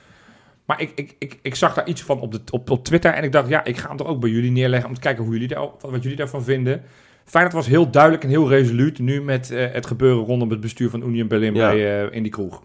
Maar 0.65 0.81
ik, 0.81 0.93
ik, 0.95 1.15
ik, 1.19 1.39
ik 1.43 1.55
zag 1.55 1.75
daar 1.75 1.89
iets 1.89 2.03
van 2.03 2.21
op, 2.21 2.33
de, 2.33 2.41
op, 2.51 2.71
op 2.71 2.85
Twitter 2.85 3.13
en 3.13 3.25
ik 3.25 3.33
dacht, 3.33 3.49
ja, 3.49 3.65
ik 3.65 3.77
ga 3.77 3.89
hem 3.89 3.97
toch 3.97 4.07
ook 4.07 4.21
bij 4.21 4.31
jullie 4.31 4.51
neerleggen 4.51 4.89
om 4.89 4.95
te 4.95 5.01
kijken 5.01 5.25
hoe 5.25 5.33
jullie 5.33 5.49
daar, 5.49 5.69
wat 5.81 6.03
jullie 6.03 6.17
daarvan 6.17 6.45
vinden. 6.45 6.83
Feyenoord 7.29 7.55
was 7.57 7.67
heel 7.67 7.91
duidelijk 7.91 8.23
en 8.25 8.29
heel 8.29 8.49
resoluut 8.49 8.99
nu 8.99 9.23
met 9.23 9.51
eh, 9.51 9.67
het 9.73 9.87
gebeuren 9.87 10.25
rondom 10.25 10.51
het 10.51 10.61
bestuur 10.61 10.91
van 10.91 11.03
Union 11.03 11.29
Berlin 11.29 11.55
Ja. 11.55 11.69
bij, 11.71 12.07
eh, 12.07 12.15
in 12.17 12.23
die 12.23 12.33
kroeg. 12.33 12.63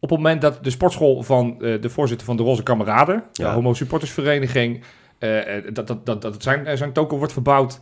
Op 0.00 0.10
het 0.10 0.18
moment 0.18 0.40
dat 0.40 0.64
de 0.64 0.70
sportschool 0.70 1.22
van 1.22 1.62
eh, 1.62 1.80
de 1.80 1.90
voorzitter 1.90 2.26
van 2.26 2.36
de 2.36 2.42
Roze 2.42 2.62
Kameraden, 2.62 3.22
de. 3.32 3.44
Homo 3.44 3.74
Supportersvereniging, 3.74 4.82
dat, 5.72 5.86
dat, 5.86 6.06
dat, 6.06 6.22
dat 6.22 6.42
zijn, 6.42 6.78
zijn 6.78 6.92
token 6.92 7.18
wordt 7.18 7.32
verbouwd, 7.32 7.80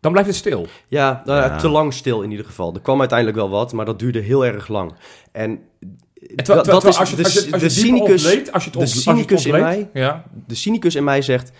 dan 0.00 0.12
blijft 0.12 0.30
het 0.30 0.38
stil. 0.38 0.66
Ja, 0.88 1.22
nou 1.24 1.40
ja, 1.40 1.56
te 1.56 1.68
lang 1.68 1.92
stil 1.92 2.22
in 2.22 2.30
ieder 2.30 2.46
geval. 2.46 2.74
Er 2.74 2.80
kwam 2.80 2.98
uiteindelijk 3.00 3.38
wel 3.38 3.50
wat, 3.50 3.72
maar 3.72 3.84
dat 3.84 3.98
duurde 3.98 4.20
heel 4.20 4.46
erg 4.46 4.68
lang. 4.68 4.92
En 5.32 5.50
dat, 5.50 6.44
terwijl- 6.44 6.64
dat 6.64 6.64
terwijl 6.64 6.88
is 6.88 6.98
als 6.98 7.10
je, 7.10 7.16
de, 7.16 7.22
als 7.24 7.32
je, 7.32 7.38
als 7.40 7.44
je 7.44 7.50
de 7.50 7.64
het 7.64 7.74
dieper 7.74 7.96
cynicus, 7.98 8.24
ontleedt, 8.24 8.52
als 8.52 8.64
je 8.64 8.70
het 8.70 8.78
de 8.78 8.84
ont- 8.84 8.94
als 8.94 9.04
je 9.04 9.10
het 9.10 9.18
cynicus 9.18 9.46
in 9.46 9.52
mij 9.60 9.90
Ja, 9.92 10.24
de 10.46 10.54
cynicus 10.54 10.94
in 10.94 11.04
mij 11.04 11.22
zegt... 11.22 11.52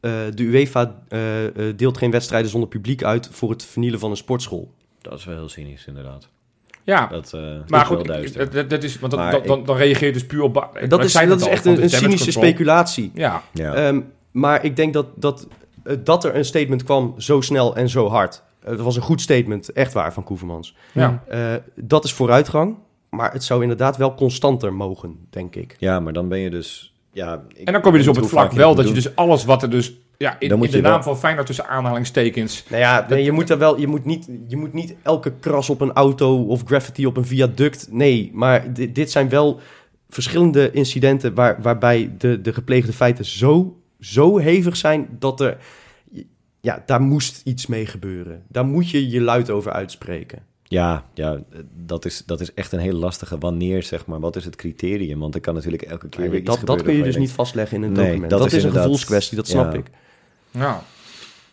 eh, 0.00 0.10
de 0.34 0.42
UEFA 0.42 1.02
eh, 1.08 1.46
eh, 1.46 1.76
deelt 1.76 1.98
geen 1.98 2.10
wedstrijden 2.10 2.50
zonder 2.50 2.68
publiek 2.68 3.02
uit 3.04 3.28
voor 3.32 3.50
het 3.50 3.64
vernielen 3.64 4.00
van 4.00 4.10
een 4.10 4.16
sportschool. 4.16 4.70
Dat 5.02 5.18
is 5.18 5.24
wel 5.24 5.34
heel 5.34 5.48
cynisch, 5.48 5.86
inderdaad. 5.86 6.28
ja. 6.84 7.06
Dat, 7.06 7.32
eh, 7.32 7.40
maar 7.66 7.86
goed, 7.86 8.10
ik- 8.10 8.52
dat, 8.52 8.70
dat 8.70 8.82
is, 8.82 8.98
want 8.98 9.12
dan, 9.12 9.20
Maar 9.20 9.30
dan, 9.32 9.42
dan, 9.46 9.64
dan 9.64 9.76
reageer 9.76 10.06
je 10.06 10.12
dus 10.12 10.26
puur 10.26 10.42
op... 10.42 10.54
Dat 10.88 11.04
is, 11.04 11.12
dat 11.12 11.40
is 11.40 11.46
echt 11.46 11.64
een, 11.64 11.90
cynische 11.90 12.06
control. 12.24 12.32
speculatie. 12.44 13.10
Ja, 13.14 13.42
ja. 13.52 13.74
Ehm, 13.74 14.00
maar 14.30 14.64
ik 14.64 14.76
denk 14.76 14.92
dat, 14.92 15.06
dat, 15.14 15.46
dat 15.98 16.24
er 16.24 16.36
een 16.36 16.44
statement 16.44 16.82
kwam 16.84 17.14
zo 17.18 17.40
snel 17.40 17.76
en 17.76 17.88
zo 17.88 18.08
hard. 18.08 18.42
Het 18.64 18.80
was 18.80 18.96
een 18.96 19.02
goed 19.02 19.20
statement, 19.20 19.72
echt 19.72 19.92
waar, 19.92 20.12
van 20.12 20.24
Koevermans. 20.24 20.74
ja. 20.92 21.22
Eh, 21.28 21.54
dat 21.74 22.04
is 22.04 22.12
vooruitgang, 22.12 22.76
maar 23.10 23.32
het 23.32 23.44
zou 23.44 23.62
inderdaad 23.62 23.96
wel 23.96 24.14
constanter 24.14 24.72
mogen, 24.74 25.26
denk 25.30 25.54
ik. 25.56 25.76
ja, 25.78 26.00
maar 26.00 26.12
dan 26.12 26.28
ben 26.28 26.38
je 26.38 26.50
dus... 26.50 26.94
Ja, 27.16 27.42
En 27.64 27.72
dan 27.72 27.82
kom 27.82 27.92
je 27.92 27.98
dus 27.98 28.08
op 28.08 28.16
het 28.16 28.26
vlak 28.28 28.52
wel 28.52 28.74
dat 28.74 28.88
je 28.88 28.94
dus 28.94 29.16
alles 29.16 29.44
wat 29.44 29.62
er 29.62 29.70
dus... 29.70 29.92
Ja, 30.18 30.36
in, 30.38 30.48
de 30.48 30.80
naam 30.80 30.82
wel- 30.82 31.02
van 31.02 31.18
Feyenoord 31.18 31.46
tussen 31.46 31.68
aanhalingstekens... 31.68 32.64
Nou 32.68 32.80
ja, 32.82 33.06
nee, 33.08 33.24
je 33.24 33.32
moet 33.32 33.50
er 33.50 33.58
wel, 33.58 33.78
je 33.80 33.86
moet, 33.86 34.04
niet, 34.04 34.28
je 34.48 34.56
moet 34.56 34.72
niet 34.72 34.94
elke 35.02 35.32
kras 35.40 35.70
op 35.70 35.80
een 35.80 35.92
auto 35.92 36.42
of 36.44 36.62
graffiti 36.64 37.06
op 37.06 37.16
een 37.16 37.24
viaduct. 37.26 37.88
Nee, 37.90 38.30
maar 38.34 38.72
di- 38.72 38.92
dit 38.92 39.10
zijn 39.10 39.28
wel 39.28 39.60
verschillende 40.08 40.70
incidenten 40.70 41.34
waar, 41.34 41.62
waarbij 41.62 42.10
de, 42.18 42.40
de 42.40 42.52
gepleegde 42.52 42.92
feiten 42.92 43.24
zo, 43.24 43.80
zo 44.00 44.38
hevig 44.38 44.76
zijn 44.76 45.08
dat 45.18 45.40
er. 45.40 45.56
Ja, 46.60 46.82
daar 46.86 47.00
moest 47.00 47.40
iets 47.44 47.66
mee 47.66 47.86
gebeuren. 47.86 48.42
Daar 48.48 48.66
moet 48.66 48.90
je 48.90 49.10
je 49.10 49.20
luid 49.20 49.50
over 49.50 49.72
uitspreken. 49.72 50.42
Ja, 50.68 51.04
ja 51.14 51.38
dat, 51.72 52.04
is, 52.04 52.22
dat 52.26 52.40
is 52.40 52.54
echt 52.54 52.72
een 52.72 52.78
hele 52.78 52.98
lastige. 52.98 53.38
Wanneer, 53.38 53.82
zeg 53.82 54.06
maar, 54.06 54.20
wat 54.20 54.36
is 54.36 54.44
het 54.44 54.56
criterium? 54.56 55.18
Want 55.18 55.34
er 55.34 55.40
kan 55.40 55.54
natuurlijk 55.54 55.82
elke 55.82 56.08
keer 56.08 56.30
weer 56.30 56.40
iets 56.40 56.50
dat, 56.56 56.66
dat 56.66 56.82
kun 56.82 56.94
je 56.96 57.02
dus 57.02 57.16
niet 57.16 57.30
vastleggen 57.32 57.76
in 57.76 57.82
een 57.82 57.92
Nee, 57.92 58.04
document. 58.04 58.30
dat 58.30 58.38
Dat, 58.38 58.48
is 58.48 58.54
is, 58.54 58.64
een 58.64 58.72
gevoelskwestie, 58.72 59.36
dat 59.36 59.48
snap 59.48 59.72
ja. 59.72 59.78
ik. 59.78 59.86
Ja. 60.50 60.82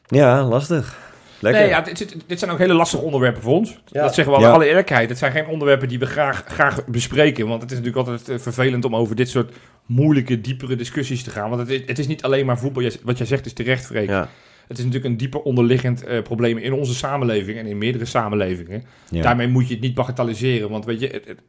Ja, 0.08 0.44
lastig. 0.44 1.00
Lekker. 1.40 1.62
Nee, 1.62 1.70
ja, 1.70 1.82
dit, 2.28 2.40
zijn 2.40 2.52
ook 2.52 2.58
hele 2.58 2.74
lastige 2.74 3.04
onderwerpen 3.04 3.42
voor 3.42 3.54
ons. 3.54 3.80
Ja. 3.86 4.02
Dat 4.02 4.14
zeggen 4.14 4.34
we 4.34 4.40
alle, 4.40 4.48
Ja. 4.48 4.54
alle 4.54 4.66
eerlijkheid. 4.68 5.10
Het 5.10 5.18
zijn 5.18 5.32
geen 5.32 5.48
onderwerpen 5.48 5.88
die 5.88 6.00
we 6.00 6.06
graag, 6.06 6.44
graag 6.48 6.86
bespreken. 6.86 7.48
Want 7.48 7.62
het 7.62 7.72
is 7.72 7.78
natuurlijk 7.78 8.08
altijd 8.08 8.30
eh, 8.30 8.40
vervelend 8.44 8.86
om 8.86 8.96
over 8.96 9.16
dit 9.16 9.30
soort 9.30 9.54
moeilijke, 9.86 10.42
diepere 10.42 10.76
discussies 10.76 11.24
te 11.24 11.30
gaan. 11.30 11.50
Want 11.50 11.62
het 11.62 11.70
is, 11.70 11.82
het 11.86 12.00
is 12.00 12.08
niet 12.08 12.24
alleen 12.24 12.46
maar 12.46 12.60
voetbal. 12.60 12.90
Wat 13.04 13.18
jij 13.18 13.28
zegt 13.28 13.46
is 13.46 13.54
terecht, 13.54 13.86
Freek. 13.86 14.10
Ja. 14.10 14.30
Het 14.68 14.78
is 14.78 14.84
natuurlijk 14.86 15.12
een 15.12 15.18
dieper 15.18 15.42
onderliggend 15.42 16.04
eh, 16.04 16.22
probleem 16.22 16.58
in 16.58 16.74
onze 16.74 16.94
samenleving 16.94 17.58
en 17.58 17.66
in 17.66 17.78
meerdere 17.78 18.06
samenlevingen. 18.06 18.84
Ja. 19.10 19.22
Daarmee 19.22 19.48
moet 19.48 19.68
je 19.68 19.74
het 19.74 19.84
niet 19.84 19.94
bagatelliseren. 19.94 20.70
Want 20.70 20.86
weet 20.86 21.00
je, 21.00 21.08
het, 21.08 21.26
het- 21.28 21.42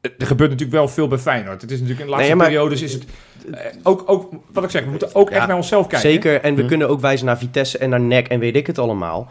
het- 0.00 0.14
er 0.18 0.26
gebeurt 0.26 0.50
natuurlijk 0.50 0.78
wel 0.78 0.88
veel 0.88 1.08
bij 1.08 1.18
Feyenoord. 1.18 1.60
Het 1.62 1.70
is 1.70 1.80
natuurlijk 1.80 2.00
in 2.00 2.06
de 2.10 2.16
laatste 2.16 2.34
Nee, 2.36 2.44
periodes 2.46 2.82
is 2.82 2.92
het 2.92 3.04
eh, 3.52 3.60
ook, 3.82 4.02
ook, 4.06 4.32
wat 4.52 4.64
ik 4.64 4.70
zeg, 4.70 4.84
we 4.84 4.90
moeten 4.90 5.14
ook 5.14 5.30
Ja, 5.30 5.36
echt 5.36 5.46
naar 5.46 5.56
onszelf 5.56 5.86
kijken. 5.86 6.10
Zeker, 6.10 6.40
en 6.40 6.54
we 6.54 6.62
Hm. 6.62 6.68
kunnen 6.68 6.88
ook 6.88 7.00
wijzen 7.00 7.26
naar 7.26 7.38
Vitesse 7.38 7.78
en 7.78 7.90
naar 7.90 8.00
NEC 8.00 8.28
en 8.28 8.38
weet 8.38 8.56
ik 8.56 8.66
het 8.66 8.78
allemaal. 8.78 9.30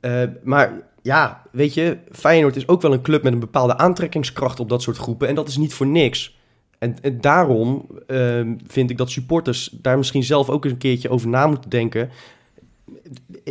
Eh, 0.00 0.22
maar 0.42 0.72
ja, 1.02 1.42
weet 1.52 1.74
je, 1.74 1.96
Feyenoord 2.12 2.56
is 2.56 2.68
ook 2.68 2.82
wel 2.82 2.92
een 2.92 3.02
club 3.02 3.22
met 3.22 3.32
een 3.32 3.38
bepaalde 3.38 3.76
aantrekkingskracht 3.78 4.60
op 4.60 4.68
dat 4.68 4.82
soort 4.82 4.96
groepen. 4.96 5.28
En 5.28 5.34
dat 5.34 5.48
is 5.48 5.56
niet 5.56 5.74
voor 5.74 5.86
niks. 5.86 6.36
En, 6.84 6.96
en 7.02 7.20
daarom 7.20 7.86
ehm, 8.06 8.54
vind 8.66 8.90
ik 8.90 8.98
dat 8.98 9.10
supporters 9.10 9.68
daar 9.72 9.96
misschien 9.96 10.22
zelf 10.22 10.48
ook 10.50 10.64
eens 10.64 10.72
een 10.72 10.78
keertje 10.78 11.08
over 11.08 11.28
na 11.28 11.46
moeten 11.46 11.70
denken. 11.70 12.10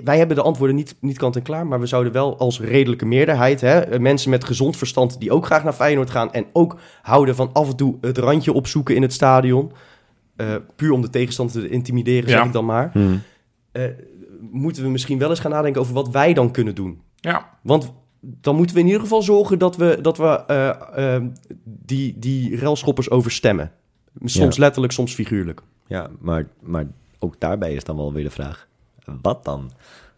Wij 0.03 0.17
hebben 0.17 0.36
de 0.36 0.41
antwoorden 0.41 0.75
niet, 0.75 0.95
niet 0.99 1.17
kant 1.17 1.36
en 1.36 1.41
klaar, 1.41 1.67
maar 1.67 1.79
we 1.79 1.86
zouden 1.86 2.13
wel 2.13 2.38
als 2.38 2.59
redelijke 2.59 3.05
meerderheid, 3.05 3.61
hè, 3.61 3.99
mensen 3.99 4.29
met 4.29 4.43
gezond 4.43 4.77
verstand 4.77 5.19
die 5.19 5.31
ook 5.31 5.45
graag 5.45 5.63
naar 5.63 5.73
Feyenoord 5.73 6.09
gaan 6.09 6.34
en 6.34 6.45
ook 6.53 6.77
houden 7.01 7.36
van 7.36 7.49
af 7.53 7.69
en 7.69 7.75
toe 7.75 7.97
het 8.01 8.17
randje 8.17 8.53
opzoeken 8.53 8.95
in 8.95 9.01
het 9.01 9.13
stadion, 9.13 9.71
eh, 10.36 10.55
puur 10.75 10.91
om 10.91 11.01
de 11.01 11.09
tegenstander 11.09 11.61
te 11.61 11.69
intimideren, 11.69 12.29
zeg 12.29 12.45
ik 12.45 12.53
dan 12.53 12.65
maar, 12.65 12.89
Hm. 12.93 13.15
eh, 13.71 13.84
moeten 14.51 14.84
we 14.84 14.89
misschien 14.89 15.17
wel 15.17 15.29
eens 15.29 15.39
gaan 15.39 15.51
nadenken 15.51 15.81
over 15.81 15.93
wat 15.93 16.09
wij 16.09 16.34
dan 16.34 16.51
kunnen 16.51 16.75
doen. 16.75 17.01
Ja, 17.15 17.49
Want 17.61 17.93
dan 18.26 18.55
moeten 18.55 18.76
we 18.76 18.82
in 18.82 18.88
ieder 18.88 19.01
geval 19.01 19.21
zorgen 19.21 19.59
dat 19.59 19.76
we, 19.76 19.97
dat 20.01 20.17
we 20.17 20.45
eh, 20.47 21.15
eh, 21.15 21.24
die, 21.63 22.19
die 22.19 22.55
relschoppers 22.55 23.09
overstemmen. 23.09 23.71
Soms 24.24 24.55
Ja. 24.55 24.61
letterlijk, 24.61 24.93
soms 24.93 25.13
figuurlijk. 25.13 25.61
Ja, 25.88 26.09
maar, 26.19 26.47
maar 26.59 26.88
ook 27.19 27.39
daarbij 27.39 27.74
is 27.74 27.84
dan 27.84 27.95
wel 27.97 28.13
weer 28.13 28.24
de 28.24 28.30
vraag: 28.30 28.67
wat 29.21 29.43
dan? 29.45 29.71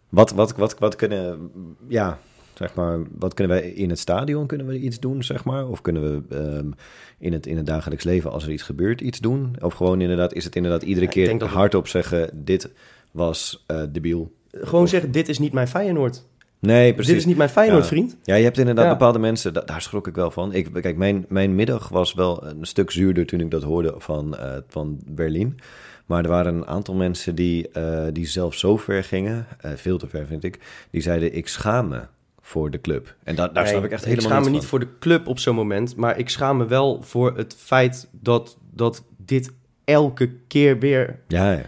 Wat, 0.08 0.30
wat, 0.30 0.56
wat, 0.56 0.78
wat 0.78 0.96
kunnen, 0.96 1.50
ja, 1.88 2.18
zeg 2.54 2.74
maar, 2.74 2.98
wat 3.18 3.34
kunnen 3.34 3.56
wij 3.56 3.68
in 3.70 3.90
het 3.90 3.98
stadion 3.98 4.46
kunnen 4.46 4.66
we 4.66 4.78
iets 4.78 5.00
doen, 5.00 5.22
zeg 5.22 5.44
maar? 5.44 5.68
Of 5.68 5.80
kunnen 5.80 6.02
we 6.02 6.36
ehm, 6.36 6.70
in, 7.18 7.32
het, 7.32 7.46
in 7.46 7.56
het 7.56 7.66
dagelijks 7.66 8.04
leven, 8.04 8.30
als 8.30 8.44
er 8.44 8.52
iets 8.52 8.62
gebeurt, 8.62 9.00
iets 9.00 9.18
doen? 9.18 9.56
Of 9.60 9.74
gewoon 9.74 10.00
inderdaad, 10.00 10.32
is 10.32 10.44
het 10.44 10.56
inderdaad 10.56 10.82
iedere 10.82 11.06
Ja, 11.06 11.12
keer 11.12 11.44
hardop 11.44 11.88
zeggen: 11.88 12.44
dit 12.44 12.70
was 13.10 13.64
eh 13.66 13.82
debiel? 13.92 14.34
Gewoon 14.50 14.88
zeggen, 14.88 15.10
dit 15.12 15.28
is 15.28 15.38
niet 15.38 15.52
mijn 15.52 15.68
Feyenoord. 15.68 16.24
Nee, 16.58 16.92
precies. 16.94 17.10
Dit 17.12 17.20
is 17.20 17.26
niet 17.26 17.36
mijn 17.36 17.48
Feyenoord, 17.48 17.82
Ja. 17.82 17.88
vriend. 17.88 18.16
Ja, 18.22 18.34
je 18.34 18.44
hebt 18.44 18.58
inderdaad 18.58 18.84
Ja. 18.84 18.90
bepaalde 18.90 19.18
mensen, 19.18 19.52
da- 19.54 19.60
daar 19.60 19.82
schrok 19.82 20.06
ik 20.06 20.14
wel 20.14 20.30
van. 20.30 20.52
Ik, 20.52 20.68
kijk, 20.72 20.96
mijn, 20.96 21.24
mijn 21.28 21.54
middag 21.54 21.88
was 21.88 22.14
wel 22.14 22.44
een 22.46 22.64
stuk 22.64 22.90
zuurder 22.90 23.26
toen 23.26 23.40
ik 23.40 23.50
dat 23.50 23.62
hoorde 23.62 23.94
van, 23.98 24.36
eh, 24.36 24.56
van 24.68 25.00
Berlin. 25.06 25.58
Maar 26.06 26.22
er 26.24 26.30
waren 26.30 26.54
een 26.54 26.66
aantal 26.66 26.94
mensen 26.94 27.34
die, 27.34 27.68
eh, 27.68 28.04
die 28.12 28.26
zelf 28.26 28.54
zo 28.54 28.76
ver 28.76 29.04
gingen, 29.04 29.46
eh, 29.60 29.70
veel 29.74 29.98
te 29.98 30.06
ver 30.08 30.26
vind 30.26 30.44
ik, 30.44 30.58
die 30.90 31.00
zeiden 31.02 31.36
ik 31.36 31.48
schaam 31.48 31.88
me 31.88 32.00
voor 32.40 32.70
de 32.70 32.80
club. 32.80 33.14
En 33.24 33.34
da- 33.34 33.48
daar 33.48 33.62
Nee, 33.62 33.72
snap 33.72 33.84
ik 33.84 33.90
echt 33.90 34.00
ik 34.02 34.08
helemaal 34.08 34.28
schaam 34.30 34.42
me 34.42 34.50
niet 34.50 34.60
niet 34.60 34.68
van. 34.68 34.78
voor 34.78 34.88
de 34.88 34.98
club 34.98 35.26
op 35.26 35.38
zo'n 35.38 35.54
moment, 35.54 35.96
maar 35.96 36.18
ik 36.18 36.28
schaam 36.28 36.56
me 36.56 36.66
wel 36.66 37.02
voor 37.02 37.36
het 37.36 37.54
feit 37.58 38.08
dat, 38.20 38.56
dat 38.74 39.04
dit 39.16 39.52
elke 39.84 40.30
keer 40.46 40.78
weer 40.78 41.18
Ja, 41.28 41.52
ja. 41.52 41.62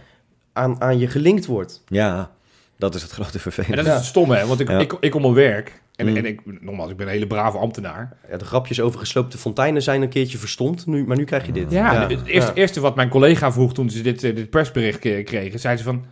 aan, 0.53 0.81
aan 0.81 0.99
je 0.99 1.07
gelinkt 1.07 1.45
wordt. 1.45 1.83
ja, 1.87 2.31
dat 2.79 2.95
is 2.95 3.01
het 3.01 3.11
grote 3.11 3.33
en 3.33 3.39
vervelende. 3.39 3.75
dat 3.75 3.85
is 3.85 3.93
het 3.93 4.05
stomme, 4.05 4.35
hè? 4.35 4.45
Want 4.47 4.59
ik, 4.59 4.67
Ja. 4.69 4.79
ik, 4.79 4.93
ik 4.99 5.11
kom 5.11 5.25
op 5.25 5.33
werk. 5.33 5.81
En, 5.95 6.07
Mm. 6.09 6.17
en 6.17 6.25
ik, 6.25 6.61
nogmaals, 6.61 6.91
ik 6.91 6.97
ben 6.97 7.05
een 7.07 7.11
hele 7.13 7.27
brave 7.27 7.57
ambtenaar. 7.57 8.17
Ja, 8.29 8.37
de 8.37 8.45
grapjes 8.45 8.81
over 8.81 8.99
gesloopte 8.99 9.37
fonteinen 9.37 9.81
zijn 9.81 10.01
een 10.01 10.09
keertje 10.09 10.37
verstomd, 10.37 10.85
nu, 10.85 11.05
maar 11.07 11.17
nu 11.17 11.23
krijg 11.23 11.45
je 11.45 11.51
dit. 11.51 11.71
Ja, 11.71 12.07
het 12.07 12.25
eerste, 12.25 12.51
ja. 12.51 12.53
eerste 12.53 12.79
wat 12.79 12.95
mijn 12.95 13.09
collega 13.09 13.51
vroeg 13.51 13.73
toen 13.73 13.89
ze 13.89 14.01
dit, 14.01 14.23
eh, 14.23 14.35
dit 14.35 14.49
persbericht 14.49 14.99
kregen, 14.99 15.59
zei 15.59 15.77
ze 15.77 15.83
van... 15.83 16.05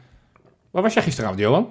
Waar 0.72 0.82
was 0.84 0.94
jij 0.94 1.04
gisteravond, 1.04 1.40
Johan? 1.40 1.70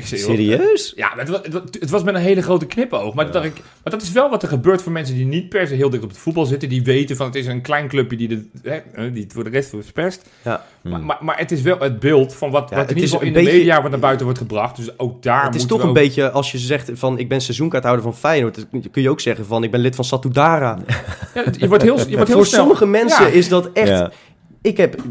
Ik 0.00 0.06
zei, 0.06 0.20
joh, 0.20 0.30
Serieus? 0.30 0.92
Ja, 0.96 1.12
het 1.16 1.28
was, 1.28 1.40
het 1.80 1.90
was- 1.90 2.02
met 2.02 2.14
een 2.14 2.20
hele 2.20 2.42
grote 2.42 2.66
knipoog. 2.66 3.14
Maar, 3.14 3.24
toen 3.24 3.32
dacht 3.32 3.44
ik, 3.44 3.54
maar 3.54 3.92
dat 3.92 4.02
is 4.02 4.12
wel 4.12 4.30
wat 4.30 4.42
er 4.42 4.48
gebeurt 4.48 4.82
voor 4.82 4.92
mensen 4.92 5.14
die 5.14 5.24
niet 5.26 5.48
per 5.48 5.66
se 5.66 5.74
heel 5.74 5.90
dicht 5.90 6.02
op 6.02 6.08
het 6.08 6.18
voetbal 6.18 6.44
zitten. 6.44 6.68
Die 6.68 6.82
weten 6.82 7.16
van 7.16 7.26
het 7.26 7.34
is 7.34 7.46
een 7.46 7.60
klein 7.60 7.88
clubje 7.88 8.16
die, 8.16 8.28
de, 8.28 8.48
hè, 8.92 9.12
die 9.12 9.22
het 9.22 9.32
voor 9.32 9.44
de 9.44 9.50
rest 9.50 9.68
verpest. 9.80 10.28
Ja. 10.44 10.64
Maar, 10.82 11.00
maar, 11.00 11.18
maar 11.20 11.38
het 11.38 11.50
is 11.52 11.62
wel 11.62 11.78
het 11.78 12.00
beeld 12.00 12.34
van 12.34 12.50
wat, 12.50 12.70
Ja, 12.70 12.76
wat 12.76 12.88
in 12.90 12.94
het 12.94 13.04
ieder 13.04 13.10
geval 13.10 13.26
in 13.26 13.32
de 13.32 13.38
beetje- 13.38 13.56
media 13.58 13.82
wat 13.82 13.90
naar 13.90 14.00
buiten 14.00 14.24
wordt 14.24 14.40
gebracht. 14.40 14.76
Dus 14.76 14.98
ook 14.98 15.22
daar 15.22 15.44
het 15.44 15.54
is 15.54 15.66
toch 15.66 15.82
een 15.82 15.88
ook- 15.88 15.94
beetje, 15.94 16.30
als 16.30 16.52
je 16.52 16.58
zegt 16.58 16.90
van 16.94 17.18
ik 17.18 17.28
ben 17.28 17.40
seizoenkaarthouder 17.40 18.02
van 18.04 18.14
Feyenoord, 18.16 18.66
dan 18.70 18.84
kun 18.90 19.02
je 19.02 19.10
ook 19.10 19.20
zeggen 19.20 19.46
van 19.46 19.62
ik 19.64 19.70
ben 19.70 19.80
lid 19.80 19.94
van 19.94 20.04
Satudara. 20.04 20.78
Ja, 21.34 21.44
je 21.58 21.68
wordt 21.68 21.82
heel, 21.82 21.98
je 21.98 22.04
wordt 22.16 22.28
heel 22.28 22.36
Voor 22.36 22.46
snel... 22.46 22.60
sommige 22.60 22.86
mensen 22.86 23.26
Ja. 23.26 23.32
is 23.32 23.48
dat 23.48 23.70
echt... 23.72 24.08
Ik 24.62 24.76
heb 24.76 25.02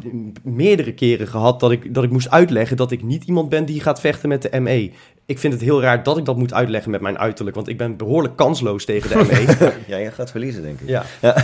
meerdere 0.44 0.94
keren 0.94 1.28
gehad 1.28 1.60
dat 1.60 1.72
ik, 1.72 1.94
dat 1.94 2.04
ik 2.04 2.10
moest 2.12 2.30
uitleggen 2.32 2.78
dat 2.78 2.92
ik 2.92 3.04
niet 3.04 3.24
iemand 3.24 3.50
ben 3.50 3.66
die 3.66 3.82
gaat 3.82 4.00
vechten 4.00 4.30
met 4.30 4.42
de 4.42 4.60
ME. 4.60 4.92
Ik 5.26 5.40
vind 5.40 5.54
het 5.54 5.62
heel 5.62 5.82
raar 5.82 6.04
dat 6.04 6.18
ik 6.18 6.26
dat 6.26 6.38
moet 6.38 6.54
uitleggen 6.54 6.92
met 6.92 7.02
mijn 7.02 7.20
uiterlijk, 7.20 7.56
want 7.56 7.68
ik 7.68 7.78
ben 7.78 7.98
behoorlijk 7.98 8.36
kansloos 8.36 8.86
tegen 8.86 9.10
de 9.10 9.16
ME. 9.16 9.56
Ja, 9.88 10.00
jij 10.00 10.12
gaat 10.12 10.32
verliezen, 10.32 10.62
denk 10.62 10.80
ik. 10.80 10.88
ja. 10.88 11.04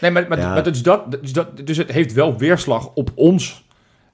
Nee, 0.00 0.10
maar, 0.10 0.26
maar, 0.28 0.38
Ja. 0.38 0.52
maar 0.52 0.62
dus, 0.62 0.82
dat, 0.82 1.10
dus, 1.20 1.32
dat, 1.32 1.66
dus 1.66 1.76
het 1.76 1.92
heeft 1.92 2.12
wel 2.12 2.38
weerslag 2.38 2.90
op 2.94 3.10
ons. 3.14 3.64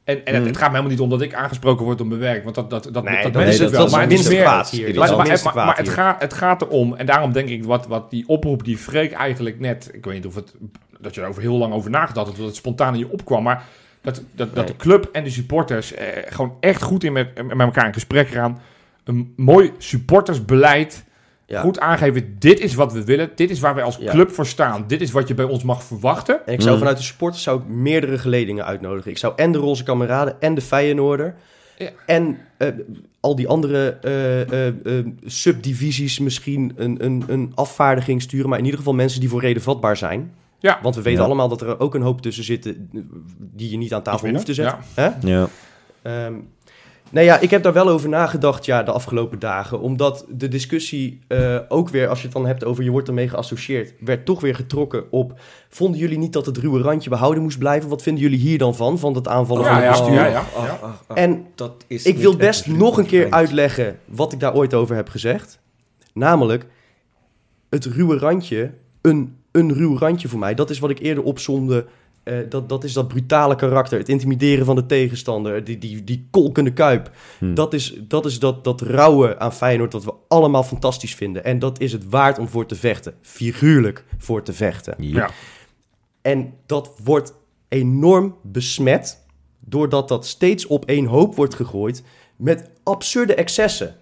En, 0.04 0.24
en 0.24 0.32
het, 0.34 0.42
Mm. 0.42 0.48
het 0.48 0.56
gaat 0.56 0.66
me 0.66 0.76
helemaal 0.76 0.90
niet 0.90 1.00
om 1.00 1.08
dat 1.10 1.20
ik 1.22 1.34
aangesproken 1.34 1.84
word 1.84 2.00
op 2.00 2.06
mijn 2.06 2.20
werk. 2.20 2.42
Want 2.42 2.54
dat, 2.54 2.70
dat, 2.70 2.88
dat, 2.92 3.04
Nee, 3.04 3.22
dat, 3.22 3.32
dat, 3.32 3.42
mensen 3.42 3.64
is, 3.64 3.70
wel. 3.70 3.78
dat 3.80 3.88
is 3.88 3.92
maar 3.94 4.02
het 4.02 4.10
het 4.12 4.20
is 4.20 4.28
meer... 4.28 4.42
kwaad 4.42 4.70
hier. 4.70 4.82
Maar- 4.82 4.94
Dat 4.94 5.04
is 5.10 5.16
Maar, 5.16 5.26
het 5.30 5.44
maar, 5.44 5.54
maar, 5.66 5.76
het, 5.76 5.88
gaat, 5.88 6.20
het 6.22 6.32
gaat 6.34 6.62
erom, 6.62 6.94
en 6.94 7.06
daarom 7.06 7.32
denk 7.32 7.48
ik 7.48 7.64
wat, 7.64 7.86
wat 7.86 8.10
die 8.10 8.24
oproep 8.28 8.64
die 8.64 8.76
Freek 8.76 9.12
eigenlijk 9.12 9.60
net, 9.60 9.90
ik 9.92 10.04
weet 10.04 10.14
niet 10.14 10.26
of 10.26 10.34
het, 10.34 10.54
dat 11.00 11.14
je 11.14 11.20
er 11.20 11.28
over 11.28 11.42
heel 11.42 11.56
lang 11.56 11.72
over 11.72 11.90
nagedacht 11.90 12.26
hebt, 12.26 12.38
dat 12.38 12.46
het 12.46 12.56
spontaan 12.56 12.92
in 12.92 12.98
je 12.98 13.10
opkwam, 13.10 13.42
maar 13.42 13.64
dat, 14.02 14.22
dat, 14.34 14.54
dat 14.54 14.66
de 14.66 14.76
club 14.76 15.08
en 15.12 15.24
de 15.24 15.30
supporters 15.30 15.94
eh, 15.94 16.06
gewoon 16.28 16.56
echt 16.60 16.82
goed 16.82 17.04
in 17.04 17.12
met, 17.12 17.42
met 17.46 17.60
elkaar 17.60 17.86
in 17.86 17.92
gesprek 17.92 18.28
gaan. 18.28 18.60
Een 19.04 19.32
mooi 19.36 19.72
supportersbeleid. 19.78 21.04
Ja. 21.46 21.60
Goed 21.60 21.80
aangeven, 21.80 22.36
dit 22.38 22.60
is 22.60 22.74
wat 22.74 22.92
we 22.92 23.04
willen, 23.04 23.30
dit 23.34 23.50
is 23.50 23.60
waar 23.60 23.74
wij 23.74 23.84
als 23.84 23.96
Ja. 23.96 24.10
club 24.12 24.30
voor 24.30 24.46
staan, 24.46 24.84
dit 24.86 25.00
is 25.00 25.10
wat 25.10 25.28
je 25.28 25.34
bij 25.34 25.44
ons 25.44 25.62
mag 25.62 25.82
verwachten. 25.84 26.46
En 26.46 26.52
ik 26.52 26.60
zou 26.60 26.72
Mm. 26.72 26.78
vanuit 26.78 26.96
de 26.96 27.02
supporters 27.02 27.42
zou 27.42 27.60
ik 27.60 27.66
meerdere 27.66 28.18
geledingen 28.18 28.64
uitnodigen. 28.64 29.10
Ik 29.10 29.18
zou 29.18 29.32
en 29.36 29.52
de 29.52 29.58
Roze 29.58 29.82
Kameraden 29.82 30.40
en 30.40 30.54
de 30.54 30.60
Feyenoorder 30.60 31.34
Ja. 31.78 31.90
en 32.06 32.38
eh, 32.56 32.68
al 33.20 33.34
die 33.36 33.48
andere 33.48 33.98
eh, 34.02 34.40
eh, 34.40 34.66
eh, 34.98 35.06
subdivisies 35.24 36.18
misschien 36.18 36.72
een, 36.76 37.04
een, 37.04 37.24
een 37.28 37.52
afvaardiging 37.54 38.22
sturen. 38.22 38.48
Maar 38.48 38.58
in 38.58 38.64
ieder 38.64 38.78
geval 38.78 38.94
mensen 38.94 39.20
die 39.20 39.28
voor 39.28 39.40
reden 39.40 39.62
vatbaar 39.62 39.96
zijn. 39.96 40.32
Ja. 40.60 40.78
Want 40.82 40.94
we 40.94 41.02
weten 41.02 41.20
Ja. 41.20 41.26
allemaal 41.26 41.48
dat 41.48 41.60
er 41.60 41.80
ook 41.80 41.94
een 41.94 42.02
hoop 42.02 42.20
tussen 42.20 42.44
zitten 42.44 42.88
eh, 42.94 43.00
die 43.38 43.70
je 43.70 43.76
niet 43.76 43.94
aan 43.94 44.02
tafel 44.02 44.28
hoeft 44.28 44.46
te 44.46 44.54
zetten. 44.54 44.78
Hè? 44.94 45.08
Ja. 45.20 45.48
Ehm, 46.02 46.34
nou 47.10 47.26
ja, 47.26 47.38
ik 47.38 47.50
heb 47.50 47.62
daar 47.62 47.72
wel 47.72 47.88
over 47.88 48.08
nagedacht 48.08 48.64
ja, 48.64 48.82
de 48.82 48.90
afgelopen 48.90 49.38
dagen. 49.38 49.80
Omdat 49.80 50.24
de 50.28 50.48
discussie 50.48 51.20
eh, 51.28 51.58
ook 51.68 51.88
weer, 51.88 52.08
als 52.08 52.18
je 52.18 52.24
het 52.24 52.34
dan 52.34 52.46
hebt 52.46 52.64
over 52.64 52.84
je 52.84 52.90
wordt 52.90 53.08
ermee 53.08 53.28
geassocieerd, 53.28 53.92
werd 54.00 54.24
toch 54.24 54.40
weer 54.40 54.54
getrokken 54.54 55.04
op. 55.12 55.40
Vonden 55.68 56.00
jullie 56.00 56.18
niet 56.18 56.32
dat 56.32 56.46
het 56.46 56.56
ruwe 56.56 56.80
randje 56.82 57.10
behouden 57.10 57.42
moest 57.42 57.58
blijven? 57.58 57.88
Wat 57.88 58.02
vinden 58.02 58.22
jullie 58.22 58.38
hier 58.38 58.58
dan 58.58 58.74
van? 58.76 58.98
Van 58.98 59.14
het 59.14 59.28
aanvallen 59.28 59.64
Ja, 59.64 59.68
van 59.68 59.76
het 59.82 59.84
ja, 59.84 59.90
bestuur? 59.90 60.14
ja, 60.14 60.26
ja. 60.26 60.44
Oh, 60.56 61.16
En 61.18 61.46
dat 61.54 61.84
is 61.86 62.04
ik 62.04 62.16
wil 62.16 62.36
best 62.36 62.66
nog 62.66 62.98
een 62.98 63.06
keer 63.06 63.30
uitleggen 63.30 63.98
wat 64.04 64.32
ik 64.32 64.40
daar 64.40 64.54
ooit 64.54 64.74
over 64.74 64.96
heb 64.96 65.08
gezegd. 65.08 65.58
Namelijk, 66.14 66.66
het 67.70 67.84
ruwe 67.84 68.18
randje, 68.18 68.72
een, 69.00 69.36
een 69.52 69.74
ruw 69.74 69.98
randje 69.98 70.28
voor 70.28 70.38
mij, 70.38 70.54
dat 70.54 70.70
is 70.70 70.78
wat 70.78 70.90
ik 70.90 70.98
eerder 70.98 71.24
opzomde. 71.24 71.86
Eh, 72.22 72.38
dat, 72.48 72.68
dat 72.68 72.84
is 72.84 72.92
dat 72.92 73.08
brutale 73.08 73.54
karakter, 73.54 73.98
het 73.98 74.08
intimideren 74.08 74.64
van 74.64 74.76
de 74.76 74.86
tegenstander, 74.86 75.64
die, 75.64 75.78
die, 75.78 76.04
die 76.04 76.28
kolkende 76.30 76.72
kuip. 76.72 77.10
Hm. 77.38 77.54
Dat 77.54 77.72
is, 77.74 78.00
dat, 78.08 78.26
is 78.26 78.38
dat, 78.38 78.64
dat 78.64 78.80
rauwe 78.80 79.38
aan 79.38 79.52
Feyenoord 79.52 79.92
dat 79.92 80.04
we 80.04 80.14
allemaal 80.28 80.62
fantastisch 80.62 81.14
vinden. 81.14 81.44
En 81.44 81.58
dat 81.58 81.80
is 81.80 81.92
het 81.92 82.08
waard 82.08 82.38
om 82.38 82.48
voor 82.48 82.66
te 82.66 82.74
vechten. 82.74 83.14
Figuurlijk 83.20 84.04
voor 84.18 84.42
te 84.42 84.52
vechten. 84.52 84.94
Ja. 84.98 85.16
Ja. 85.16 85.30
En 86.22 86.54
dat 86.66 86.92
wordt 87.04 87.34
enorm 87.68 88.36
besmet 88.42 89.24
doordat 89.60 90.08
dat 90.08 90.26
steeds 90.26 90.66
op 90.66 90.84
één 90.84 91.06
hoop 91.06 91.34
wordt 91.34 91.54
gegooid 91.54 92.02
met 92.36 92.70
absurde 92.82 93.34
excessen. 93.34 93.96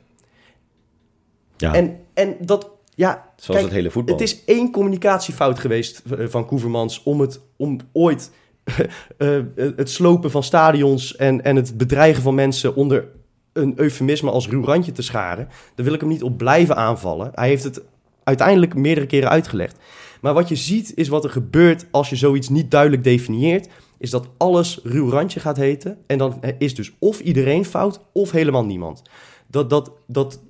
Ja. 1.56 1.74
En, 1.74 2.00
en 2.14 2.36
dat, 2.40 2.70
ja, 2.98 3.32
Zoals 3.36 3.60
kijk, 3.60 3.62
het 3.62 3.70
hele 3.70 3.90
voetbal. 3.90 4.14
het 4.14 4.24
is 4.24 4.44
één 4.44 4.70
communicatiefout 4.70 5.58
geweest 5.58 6.02
eh, 6.18 6.26
van 6.26 6.46
Koevermans 6.46 7.02
om, 7.02 7.20
het, 7.20 7.40
om 7.56 7.78
ooit 7.92 8.30
eh, 9.16 9.36
eh, 9.36 9.44
het 9.56 9.90
slopen 9.90 10.30
van 10.30 10.42
stadions 10.42 11.16
en, 11.16 11.44
en 11.44 11.56
het 11.56 11.76
bedreigen 11.76 12.22
van 12.22 12.34
mensen 12.34 12.74
onder 12.74 13.08
een 13.52 13.72
eufemisme 13.76 14.30
als 14.30 14.48
ruw 14.48 14.64
randje 14.64 14.92
te 14.92 15.02
scharen. 15.02 15.48
Daar 15.74 15.84
wil 15.84 15.94
ik 15.94 16.00
hem 16.00 16.08
niet 16.08 16.22
op 16.22 16.38
blijven 16.38 16.76
aanvallen. 16.76 17.30
Hij 17.34 17.48
heeft 17.48 17.64
het 17.64 17.82
uiteindelijk 18.24 18.74
meerdere 18.74 19.06
keren 19.06 19.30
uitgelegd. 19.30 19.76
Maar 20.20 20.34
wat 20.34 20.48
je 20.48 20.56
ziet 20.56 20.92
is 20.94 21.08
wat 21.08 21.24
er 21.24 21.30
gebeurt 21.30 21.86
als 21.90 22.10
je 22.10 22.16
zoiets 22.16 22.48
niet 22.48 22.70
duidelijk 22.70 23.04
definieert, 23.04 23.68
is 23.98 24.10
dat 24.10 24.28
alles 24.36 24.80
ruw 24.82 25.10
randje 25.10 25.40
gaat 25.40 25.56
heten. 25.56 25.98
En 26.06 26.18
dan 26.18 26.40
is 26.58 26.74
dus 26.74 26.92
of 26.98 27.20
iedereen 27.20 27.64
fout 27.64 28.00
of 28.12 28.30
helemaal 28.30 28.64
niemand. 28.64 29.02
Dat, 29.46 29.70
dat, 29.70 29.92
dat 30.06 30.40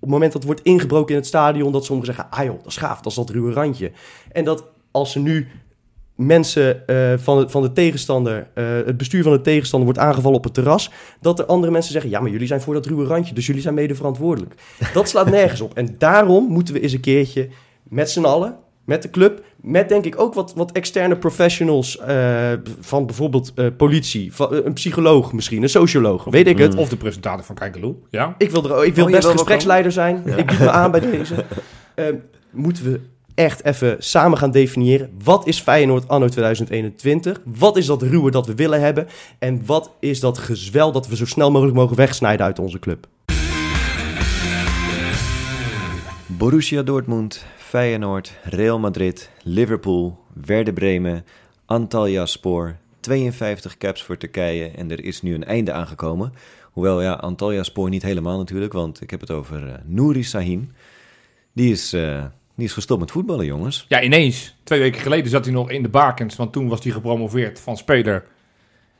op 0.00 0.06
het 0.06 0.10
moment 0.10 0.32
dat 0.32 0.40
er 0.40 0.46
wordt 0.46 0.62
ingebroken 0.62 1.10
in 1.14 1.20
het 1.20 1.26
stadion, 1.26 1.72
dat 1.72 1.84
sommigen 1.84 2.14
zeggen, 2.14 2.32
ah 2.32 2.44
joh, 2.44 2.56
dat 2.56 2.66
is 2.66 2.76
gaaf, 2.76 2.96
dat 3.00 3.06
is 3.06 3.14
dat 3.14 3.30
ruwe 3.30 3.52
randje. 3.52 3.92
En 4.32 4.44
dat 4.44 4.64
als 4.90 5.14
er 5.14 5.20
nu 5.20 5.48
mensen 6.14 6.86
eh, 6.86 7.12
van, 7.18 7.38
de, 7.38 7.48
van 7.48 7.62
de 7.62 7.72
tegenstander, 7.72 8.48
eh, 8.54 8.64
het 8.64 8.96
bestuur 8.96 9.22
van 9.22 9.32
de 9.32 9.40
tegenstander 9.40 9.88
wordt 9.92 10.04
aangevallen 10.04 10.38
op 10.38 10.44
het 10.44 10.54
terras, 10.54 10.90
dat 11.20 11.38
er 11.38 11.44
andere 11.44 11.72
mensen 11.72 11.92
zeggen, 11.92 12.10
ja, 12.10 12.20
maar 12.20 12.30
jullie 12.30 12.46
zijn 12.46 12.60
voor 12.60 12.74
dat 12.74 12.86
ruwe 12.86 13.06
randje, 13.06 13.34
dus 13.34 13.46
jullie 13.46 13.62
zijn 13.62 13.74
mede 13.74 13.94
verantwoordelijk. 13.94 14.54
Dat 14.94 15.08
slaat 15.08 15.30
nergens 15.30 15.60
op. 15.60 15.74
En 15.74 15.94
daarom 15.98 16.44
moeten 16.48 16.74
we 16.74 16.80
eens 16.80 16.92
een 16.92 17.00
keertje 17.00 17.48
met 17.82 18.10
z'n 18.10 18.24
allen, 18.24 18.56
met 18.90 19.02
de 19.02 19.10
club, 19.10 19.42
met 19.60 19.88
denk 19.88 20.04
ik 20.04 20.20
ook 20.20 20.34
wat, 20.34 20.52
wat 20.54 20.72
externe 20.72 21.16
professionals 21.16 21.98
eh, 21.98 22.52
van 22.80 23.06
bijvoorbeeld 23.06 23.52
eh, 23.54 23.66
politie, 23.76 24.34
van, 24.34 24.54
eh, 24.54 24.64
een 24.64 24.72
psycholoog 24.72 25.32
misschien, 25.32 25.62
een 25.62 25.68
socioloog, 25.68 26.24
weet 26.24 26.46
ik 26.46 26.58
het. 26.58 26.72
Mm. 26.72 26.78
Of 26.78 26.88
de 26.88 26.96
presentator 26.96 27.44
van 27.44 27.54
Kijkeloe. 27.54 27.94
Ja. 28.10 28.34
Ik 28.38 28.50
wil, 28.50 28.70
er, 28.70 28.84
ik 28.84 28.94
wil 28.94 29.04
Oh, 29.04 29.10
best 29.10 29.28
gespreksleider 29.28 29.92
zijn. 29.92 30.22
Ik 30.26 30.46
bied 30.46 30.58
me 30.58 30.70
aan 30.70 30.90
bij 30.90 31.00
deze. 31.00 31.34
Ehm, 31.94 32.14
moeten 32.50 32.84
we 32.84 33.00
echt 33.34 33.64
even 33.64 33.96
samen 33.98 34.38
gaan 34.38 34.50
definiëren. 34.50 35.10
Wat 35.24 35.46
is 35.46 35.60
Feyenoord 35.60 36.08
anno 36.08 36.28
2021? 36.28 37.40
Wat 37.44 37.76
is 37.76 37.86
dat 37.86 38.02
ruwe 38.02 38.30
dat 38.30 38.46
we 38.46 38.54
willen 38.54 38.80
hebben? 38.80 39.06
En 39.38 39.62
wat 39.66 39.90
is 40.00 40.20
dat 40.20 40.38
gezwel 40.38 40.92
dat 40.92 41.08
we 41.08 41.16
zo 41.16 41.26
snel 41.26 41.50
mogelijk 41.50 41.76
mogen 41.76 41.96
wegsnijden 41.96 42.46
uit 42.46 42.58
onze 42.58 42.78
club? 42.78 43.06
Borussia 46.26 46.82
Dortmund, 46.82 47.44
Feyenoord, 47.70 48.32
Real 48.42 48.78
Madrid, 48.78 49.30
Liverpool, 49.42 50.18
Werder 50.32 50.72
Bremen, 50.72 51.24
Antalya 51.66 52.26
Spoor, 52.26 52.76
52 53.00 53.76
caps 53.76 54.02
voor 54.02 54.16
Turkije 54.16 54.70
en 54.70 54.90
er 54.90 55.04
is 55.04 55.22
nu 55.22 55.34
een 55.34 55.44
einde 55.44 55.72
aangekomen. 55.72 56.32
Hoewel 56.72 57.02
ja, 57.02 57.12
Antalya 57.12 57.62
Spoor 57.62 57.88
niet 57.88 58.02
helemaal 58.02 58.38
natuurlijk, 58.38 58.72
want 58.72 59.00
ik 59.00 59.10
heb 59.10 59.20
het 59.20 59.30
over 59.30 59.68
eh, 59.68 59.74
Nouri 59.84 60.22
Sahin. 60.22 60.72
Die 61.52 61.72
is, 61.72 61.92
eh, 61.92 62.24
die 62.54 62.64
is 62.64 62.72
gestopt 62.72 63.00
met 63.00 63.10
voetballen, 63.10 63.46
jongens. 63.46 63.84
ja, 63.88 64.02
ineens. 64.02 64.56
Twee 64.62 64.80
weken 64.80 65.00
geleden 65.00 65.30
zat 65.30 65.44
hij 65.44 65.54
nog 65.54 65.70
in 65.70 65.82
de 65.82 65.88
bakens, 65.88 66.36
want 66.36 66.52
toen 66.52 66.68
was 66.68 66.84
hij 66.84 66.92
gepromoveerd 66.92 67.60
van 67.60 67.76
speler 67.76 68.24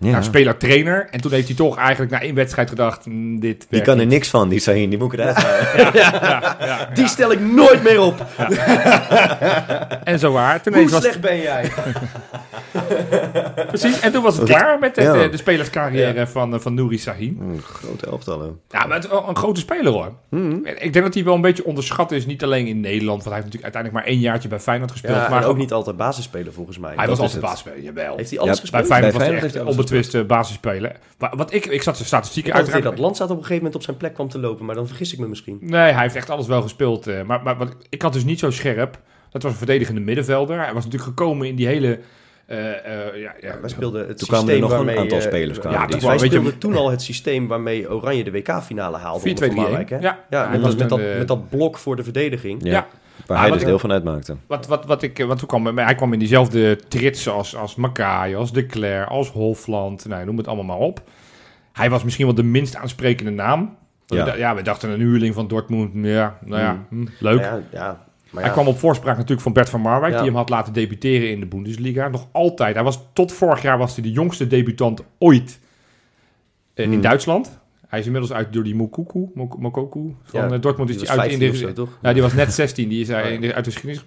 Ja. 0.03 0.11
naar 0.11 0.25
speler-trainer. 0.25 1.09
En 1.11 1.21
toen 1.21 1.33
heeft 1.33 1.47
hij 1.47 1.57
toch 1.57 1.77
eigenlijk 1.77 2.11
na 2.13 2.21
één 2.21 2.35
wedstrijd 2.35 2.69
gedacht, 2.69 3.07
"Mm, 3.07 3.41
dit 3.41 3.67
Die 3.69 3.81
kan 3.83 3.95
er 3.95 4.01
niet." 4.05 4.09
niks 4.09 4.29
van, 4.29 4.49
die 4.49 4.59
Sahin. 4.61 4.89
Die 4.91 4.99
moet 4.99 5.13
ik 5.13 5.19
eruit 5.19 5.37
halen. 5.37 5.93
Ja, 5.95 6.57
ja, 6.61 6.89
Die 6.95 7.07
stel 7.09 7.33
ik 7.33 7.41
nooit 7.41 7.83
meer 7.83 8.01
op. 8.01 8.27
En 10.05 10.19
zo 10.19 10.33
waar. 10.33 10.63
Toen 10.63 10.75
Hoe 10.75 10.89
was 10.89 11.01
slecht 11.03 11.21
ben 11.21 11.41
jij? 11.41 11.71
precies. 13.69 14.01
En 14.01 14.13
toen 14.13 14.23
was 14.23 14.37
het 14.37 14.49
klaar 14.49 14.79
met 14.79 14.95
de, 14.95 15.03
Ja. 15.03 15.13
de, 15.13 15.29
de 15.29 15.37
spelerscarrière 15.37 16.27
van, 16.27 16.55
eh, 16.55 16.61
van 16.61 16.75
Nouri 16.75 16.99
Sahin. 16.99 17.37
Mm, 17.41 17.61
grote 17.63 18.07
elftallen. 18.07 18.61
Ja, 18.69 18.87
maar 18.87 18.95
het 18.97 19.05
is 19.05 19.11
wel 19.11 19.29
een 19.29 19.37
grote 19.37 19.61
speler 19.61 19.93
hoor. 19.93 20.13
Mm. 20.31 20.65
En 20.67 20.83
Ik 20.85 20.93
denk 20.93 21.05
dat 21.05 21.15
hij 21.15 21.25
wel 21.25 21.35
een 21.35 21.41
beetje 21.41 21.65
onderschat 21.65 22.13
is, 22.13 22.27
niet 22.27 22.43
alleen 22.45 22.67
in 22.67 22.81
Nederland. 22.81 23.23
Want 23.25 23.35
hij 23.35 23.35
heeft 23.35 23.45
natuurlijk 23.45 23.75
uiteindelijk 23.75 24.05
maar 24.05 24.13
één 24.15 24.21
jaartje 24.21 24.49
bij 24.49 24.61
Feyenoord 24.61 24.91
gespeeld. 24.91 25.17
Ja, 25.17 25.29
maar 25.29 25.43
en 25.43 25.49
ook 25.49 25.57
niet 25.57 25.73
altijd 25.73 25.97
basisspeler 25.97 26.53
volgens 26.53 26.79
mij. 26.79 26.93
Hij 26.97 27.07
dat 27.07 27.09
was 27.09 27.19
altijd 27.19 27.33
het. 27.37 27.45
basisspeler, 27.51 27.81
jawel. 27.83 28.17
Heeft 28.17 28.31
hij 28.31 28.39
alles 28.39 28.55
Ja, 28.55 28.61
gespeeld? 28.61 28.83
Bij 28.89 28.91
Feyenoord 28.91 29.19
Bij 29.19 29.21
was 29.21 29.41
hij 29.41 29.51
Feyenoord 29.51 29.69
echt 29.69 29.90
alles 29.91 30.05
onbetwiste 30.07 30.25
basisspeler. 30.25 30.97
Wa- 31.19 31.33
Wat 31.37 31.53
ik, 31.53 31.67
ik 31.67 31.83
zat 31.83 31.97
de 31.97 32.05
statistieken 32.05 32.53
uiteraard. 32.53 32.83
dat 32.85 32.99
Landstad 32.99 33.27
op 33.31 33.37
een 33.37 33.43
gegeven 33.43 33.57
moment 33.63 33.75
op 33.81 33.83
zijn 33.83 33.97
plek 33.97 34.15
kwam 34.15 34.29
te 34.29 34.39
lopen, 34.39 34.65
maar 34.67 34.75
dan 34.75 34.87
vergis 34.87 35.13
ik 35.13 35.19
me 35.19 35.29
misschien. 35.29 35.59
Nee, 35.61 35.93
hij 35.93 36.03
heeft 36.03 36.15
echt 36.17 36.31
alles 36.31 36.47
wel 36.47 36.63
gespeeld. 36.63 37.07
eh, 37.07 37.23
maar 37.23 37.43
maar 37.43 37.57
wat, 37.57 37.77
ik 37.89 38.03
had 38.03 38.13
dus 38.13 38.25
niet 38.25 38.39
zo 38.39 38.51
scherp. 38.51 38.99
Dat 39.31 39.43
was 39.43 39.53
een 39.53 39.59
verdedigende 39.59 40.01
middenvelder. 40.01 40.57
Hij 40.65 40.75
was 40.75 40.85
natuurlijk 40.85 41.11
gekomen 41.19 41.47
in 41.49 41.55
die 41.57 41.67
hele... 41.67 41.99
eh, 42.47 42.69
eh, 42.71 43.21
ja, 43.21 43.35
ja, 43.41 43.61
Wij 43.61 43.71
speelden 43.71 44.09
het 44.09 44.19
Toen 44.19 44.29
kwamen 44.29 44.49
er 44.49 44.53
systeem 44.55 44.61
nog 44.61 44.71
een 44.71 44.77
waarmee, 44.77 44.99
aantal 44.99 45.19
eh, 45.19 45.25
spelers 45.25 45.59
kwamen 45.59 45.81
ja, 45.81 45.87
dat 45.87 46.03
wij 46.03 46.19
speelden 46.19 46.59
toen 46.59 46.77
al 46.77 46.91
het 46.91 47.03
systeem 47.03 47.47
waarmee 47.49 47.91
Oranje 47.95 48.25
de 48.25 48.31
WK-finale 48.31 48.97
haalde. 48.97 49.21
4 49.21 49.35
2 49.35 49.49
onder 49.49 49.65
Van 49.65 49.75
3 49.75 49.81
Marwijk, 49.87 49.91
hè? 50.03 50.09
Ja, 50.09 50.25
Ja, 50.31 50.43
hij 50.43 50.51
met, 50.51 50.61
was 50.61 50.71
dat, 50.71 50.79
met, 50.81 50.89
dat, 50.89 50.99
eh, 50.99 51.19
met 51.19 51.29
dat 51.29 51.49
blok 51.51 51.79
voor 51.79 51.97
de 51.97 52.05
verdediging. 52.05 52.65
Ja. 52.65 52.87
Waar 53.27 53.37
Ah, 53.37 53.43
hij 53.43 53.53
dus 53.53 53.61
ik- 53.61 53.67
deel 53.67 53.79
van 53.79 53.93
uitmaakte. 53.93 54.37
Wat, 54.47 54.67
wat, 54.67 54.85
wat 54.87 55.03
ik, 55.03 55.19
want 55.19 55.39
toen 55.39 55.49
kwam 55.49 55.79
hij, 55.79 55.95
kwam 55.95 56.13
in 56.13 56.19
diezelfde 56.19 56.77
trits 56.89 57.29
als, 57.29 57.57
als 57.57 57.75
Makai, 57.75 58.35
als 58.37 58.53
De 58.53 58.67
Cler, 58.67 59.07
als 59.07 59.31
Hofland, 59.31 60.07
nou, 60.09 60.25
noem 60.25 60.37
het 60.37 60.47
allemaal 60.47 60.65
maar 60.79 60.87
op. 60.87 61.03
hij 61.73 61.91
was 61.91 62.05
misschien 62.05 62.27
wel 62.27 62.35
de 62.35 62.43
minst 62.43 62.77
aansprekende 62.77 63.31
naam. 63.31 63.77
Ja. 64.07 64.27
Ja, 64.27 64.35
ja 64.35 64.55
we 64.55 64.63
dachten 64.63 64.91
een 64.91 65.01
huurling 65.01 65.35
van 65.35 65.49
Dortmund. 65.49 65.91
Ja, 65.95 66.39
nou 66.45 66.61
ja, 66.63 66.85
hm, 66.89 67.07
leuk. 67.19 67.41
Ja, 67.41 67.61
ja, 67.73 68.05
maar 68.31 68.43
Hij 68.43 68.53
kwam 68.53 68.67
op 68.67 68.79
voorspraak 68.79 69.15
natuurlijk 69.17 69.41
van 69.43 69.53
Bert 69.53 69.71
van 69.71 69.81
Marwijk, 69.81 70.13
Ja. 70.13 70.19
die 70.19 70.27
hem 70.29 70.37
had 70.37 70.49
laten 70.49 70.73
debuteren 70.73 71.31
in 71.31 71.41
de 71.41 71.47
Bundesliga. 71.47 72.09
Nog 72.09 72.27
altijd. 72.33 72.75
Hij 72.75 72.85
was 72.85 72.99
tot 73.13 73.33
vorig 73.33 73.63
jaar 73.63 73.79
was 73.79 73.95
hij 73.95 74.03
de 74.03 74.11
jongste 74.13 74.47
debutant 74.47 75.01
ooit 75.19 75.61
eh, 76.75 76.85
in 76.85 76.93
Hmm. 76.93 77.01
Duitsland. 77.01 77.60
Hij 77.91 77.99
is 77.99 78.05
inmiddels 78.07 78.33
uit 78.33 78.53
door 78.53 78.63
die 78.65 78.75
Mokoku, 78.75 79.27
Mok- 79.35 79.59
Mokoku 79.59 80.15
van 80.25 80.41
Ja, 80.41 80.51
eh, 80.55 80.61
Dortmund. 80.61 80.89
Die 80.91 81.01
Is 81.01 81.07
was 81.07 81.11
die 81.13 81.21
uit 81.21 81.33
in 81.33 81.39
15 81.39 81.61
de, 81.61 81.67
zo, 81.67 81.73
toch? 81.85 81.99
ja, 82.03 82.13
die 82.13 82.23
was 82.23 82.33
net 82.33 82.53
16. 82.53 82.89
Die 82.89 83.01
is 83.01 83.09
hij 83.09 83.23
Oh, 83.23 83.29
ja. 83.29 83.35
in 83.35 83.41
de, 83.41 83.55
uit 83.55 83.65
de 83.65 83.71
geschiedenis. 83.71 84.07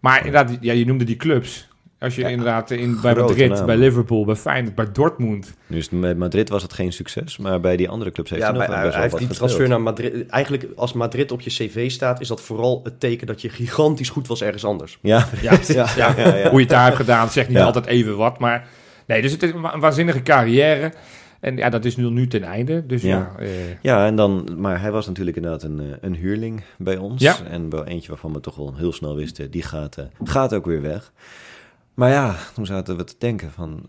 Maar 0.00 0.26
inderdaad, 0.26 0.58
ja, 0.60 0.72
je 0.72 0.86
noemde 0.86 1.04
die 1.04 1.16
clubs. 1.16 1.68
Als 2.00 2.14
je 2.14 2.20
Ja, 2.20 2.28
inderdaad 2.28 2.70
in, 2.70 2.98
bij 3.02 3.14
Madrid, 3.14 3.66
bij 3.66 3.76
Liverpool, 3.76 4.24
bij 4.24 4.34
Feyenoord, 4.34 4.74
bij 4.74 4.92
Dortmund. 4.92 5.54
Nu 5.66 5.76
is 5.76 5.90
met 5.90 6.18
Madrid 6.18 6.48
was 6.48 6.62
het 6.62 6.72
geen 6.72 6.92
succes, 6.92 7.36
maar 7.38 7.60
bij 7.60 7.76
die 7.76 7.88
andere 7.88 8.10
clubs 8.12 8.30
heeft 8.30 8.42
Ja, 8.42 8.48
hij 8.48 8.58
nog 8.58 8.66
bij- 8.66 8.76
wel 8.76 8.84
hij 8.84 8.98
best 8.98 9.10
wel 9.10 9.18
heeft 9.18 9.28
wat 9.28 9.28
die 9.30 9.38
transfer 9.38 9.68
naar 9.68 9.80
Madrid. 9.80 10.26
Eigenlijk, 10.26 10.66
als 10.76 10.92
Madrid 10.92 11.32
op 11.32 11.40
je 11.40 11.50
cv 11.50 11.90
staat, 11.90 12.20
is 12.20 12.28
dat 12.28 12.40
vooral 12.40 12.80
het 12.84 13.00
teken 13.00 13.26
dat 13.26 13.40
je 13.42 13.48
gigantisch 13.48 14.08
goed 14.08 14.26
was 14.26 14.42
ergens 14.42 14.64
anders. 14.64 14.98
Ja, 15.02 15.26
Ja, 15.40 15.52
ja, 15.68 15.86
ja, 15.96 16.14
ja. 16.16 16.32
Hoe 16.50 16.52
je 16.52 16.58
het 16.58 16.68
daar 16.68 16.84
hebt 16.84 16.96
gedaan, 16.96 17.28
zegt 17.30 17.48
niet 17.48 17.56
Ja. 17.56 17.64
altijd 17.64 17.86
even 17.86 18.16
wat. 18.16 18.38
Maar 18.38 18.68
nee, 19.06 19.22
dus 19.22 19.32
het 19.32 19.42
is 19.42 19.50
een 19.52 19.80
waanzinnige 19.80 20.22
carrière. 20.22 20.92
En 21.40 21.56
ja, 21.56 21.68
dat 21.68 21.84
is 21.84 21.96
nu, 21.96 22.10
nu 22.10 22.26
ten 22.26 22.42
einde. 22.42 22.86
Dus 22.86 23.02
ja, 23.02 23.08
Ja. 23.38 23.44
eh, 23.44 23.48
Ja, 23.82 24.06
en 24.06 24.16
dan, 24.16 24.48
maar 24.56 24.80
hij 24.80 24.90
was 24.92 25.06
natuurlijk 25.06 25.36
inderdaad 25.36 25.62
een, 25.62 25.80
eh, 25.80 25.86
een 26.00 26.14
huurling 26.14 26.62
bij 26.78 26.96
ons. 26.96 27.22
Ja. 27.22 27.36
En 27.50 27.70
wel 27.70 27.84
eentje 27.86 28.08
waarvan 28.08 28.32
we 28.32 28.40
toch 28.40 28.56
wel 28.56 28.74
heel 28.76 28.92
snel 28.92 29.14
wisten, 29.14 29.50
die 29.50 29.62
gaat, 29.62 29.96
eh, 29.96 30.04
gaat 30.24 30.54
ook 30.54 30.66
weer 30.66 30.82
weg. 30.82 31.12
Maar 31.94 32.10
ja, 32.10 32.34
toen 32.54 32.66
zaten 32.66 32.96
we 32.96 33.04
te 33.04 33.14
denken 33.18 33.50
van 33.50 33.86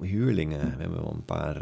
huurlingen. 0.00 0.60
We 0.60 0.82
hebben 0.82 1.00
wel 1.02 1.12
een 1.12 1.24
paar 1.24 1.56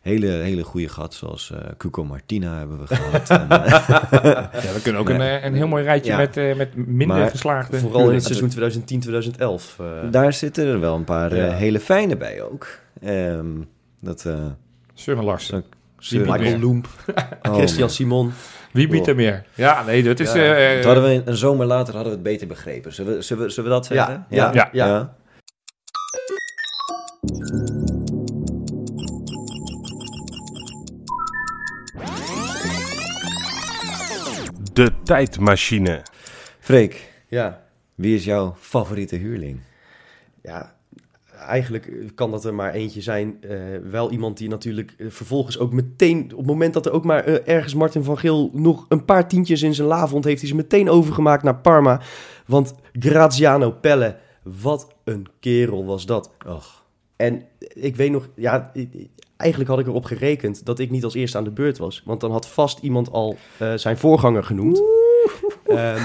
hele, 0.00 0.26
hele 0.26 0.62
goede 0.62 0.88
gehad, 0.88 1.14
zoals 1.14 1.50
eh 1.50 1.58
Cuco 1.76 2.04
Martina 2.04 2.58
hebben 2.58 2.78
we 2.78 2.86
gehad. 2.86 3.30
en, 3.40 3.46
ja, 3.48 4.50
we 4.74 4.80
kunnen 4.82 5.00
ook 5.00 5.08
Nee. 5.08 5.30
een, 5.36 5.46
een 5.46 5.54
heel 5.54 5.68
mooi 5.68 5.84
rijtje 5.84 6.10
Ja. 6.10 6.16
met, 6.16 6.34
met 6.56 6.74
minder 6.76 7.06
Maar 7.16 7.30
geslaagde. 7.30 7.78
Vooral 7.78 8.08
in 8.08 8.14
het 8.14 8.24
seizoen 8.24 8.48
2010-2011. 8.50 9.78
eh, 9.80 9.86
daar 10.10 10.32
zitten 10.32 10.66
er 10.66 10.80
wel 10.80 10.94
een 10.94 11.04
paar 11.04 11.32
hele 11.32 11.80
fijne 11.80 12.16
bij 12.16 12.42
ook. 12.42 12.66
Ehm, 13.02 13.46
dat, 14.06 14.24
eh 14.24 14.46
Søren 14.94 15.24
Larsen. 15.24 15.64
Michael? 16.10 16.58
Loemp, 16.58 16.86
Oh, 17.48 17.54
Christian 17.54 17.80
man. 17.86 17.90
Simon. 17.90 18.32
Wie 18.72 18.88
biedt 18.88 19.02
Oh. 19.02 19.08
er 19.08 19.14
meer? 19.16 19.44
Ja, 19.54 19.82
nee, 19.84 20.02
dat 20.02 20.20
is... 20.20 20.32
Ja. 20.32 20.54
eh, 20.56 20.84
hadden 20.84 21.02
we 21.04 21.22
een 21.24 21.36
zomer 21.36 21.66
later 21.66 21.94
hadden 21.94 22.12
we 22.12 22.18
het 22.18 22.22
beter 22.28 22.46
begrepen. 22.46 22.92
Zullen 22.92 23.14
we, 23.16 23.22
zullen 23.22 23.42
we, 23.44 23.50
zullen 23.50 23.70
we 23.70 23.76
dat 23.76 23.86
zeggen? 23.86 24.26
Ja, 24.30 24.52
ja, 24.52 24.68
Ja. 24.72 24.86
ja. 24.86 25.16
De 34.72 34.90
tijdmachine. 35.04 36.02
Freek, 36.60 37.12
ja. 37.28 37.62
wie 37.94 38.14
is 38.14 38.24
jouw 38.24 38.56
favoriete 38.58 39.16
huurling? 39.16 39.60
Ja, 40.42 40.74
eigenlijk 41.36 42.12
kan 42.14 42.30
dat 42.30 42.44
er 42.44 42.54
maar 42.54 42.72
eentje 42.72 43.00
zijn. 43.00 43.36
Eh, 43.40 43.58
wel 43.90 44.10
iemand 44.10 44.38
die 44.38 44.48
natuurlijk 44.48 44.94
eh, 44.98 45.06
vervolgens 45.10 45.58
ook 45.58 45.72
meteen... 45.72 46.22
op 46.32 46.38
het 46.38 46.46
moment 46.46 46.74
dat 46.74 46.86
er 46.86 46.92
ook 46.92 47.04
maar 47.04 47.24
eh, 47.24 47.54
ergens 47.54 47.74
Martin 47.74 48.04
van 48.04 48.18
Geel... 48.18 48.50
nog 48.52 48.84
een 48.88 49.04
paar 49.04 49.28
tientjes 49.28 49.62
in 49.62 49.74
zijn 49.74 49.88
la 49.88 50.08
vond... 50.08 50.24
heeft 50.24 50.40
hij 50.40 50.48
ze 50.48 50.56
meteen 50.56 50.90
overgemaakt 50.90 51.42
naar 51.42 51.56
Parma. 51.56 52.00
Want 52.46 52.74
Graziano 52.92 53.70
Pelle, 53.70 54.16
wat 54.42 54.94
een 55.04 55.26
kerel 55.40 55.84
was 55.84 56.06
dat. 56.06 56.30
Och. 56.46 56.84
En 57.16 57.42
ik 57.58 57.96
weet 57.96 58.10
nog, 58.10 58.28
ja, 58.34 58.72
eigenlijk 59.36 59.70
had 59.70 59.78
ik 59.78 59.86
erop 59.86 60.04
gerekend 60.04 60.64
dat 60.64 60.78
ik 60.78 60.90
niet 60.90 61.04
als 61.04 61.14
eerste 61.14 61.38
aan 61.38 61.44
de 61.44 61.50
beurt 61.50 61.78
was. 61.78 62.02
Want 62.04 62.20
dan 62.20 62.30
had 62.30 62.48
vast 62.48 62.78
iemand 62.78 63.12
al 63.12 63.36
zijn 63.74 63.98
voorganger 63.98 64.44
genoemd. 64.44 64.82
Ehm, 65.66 66.02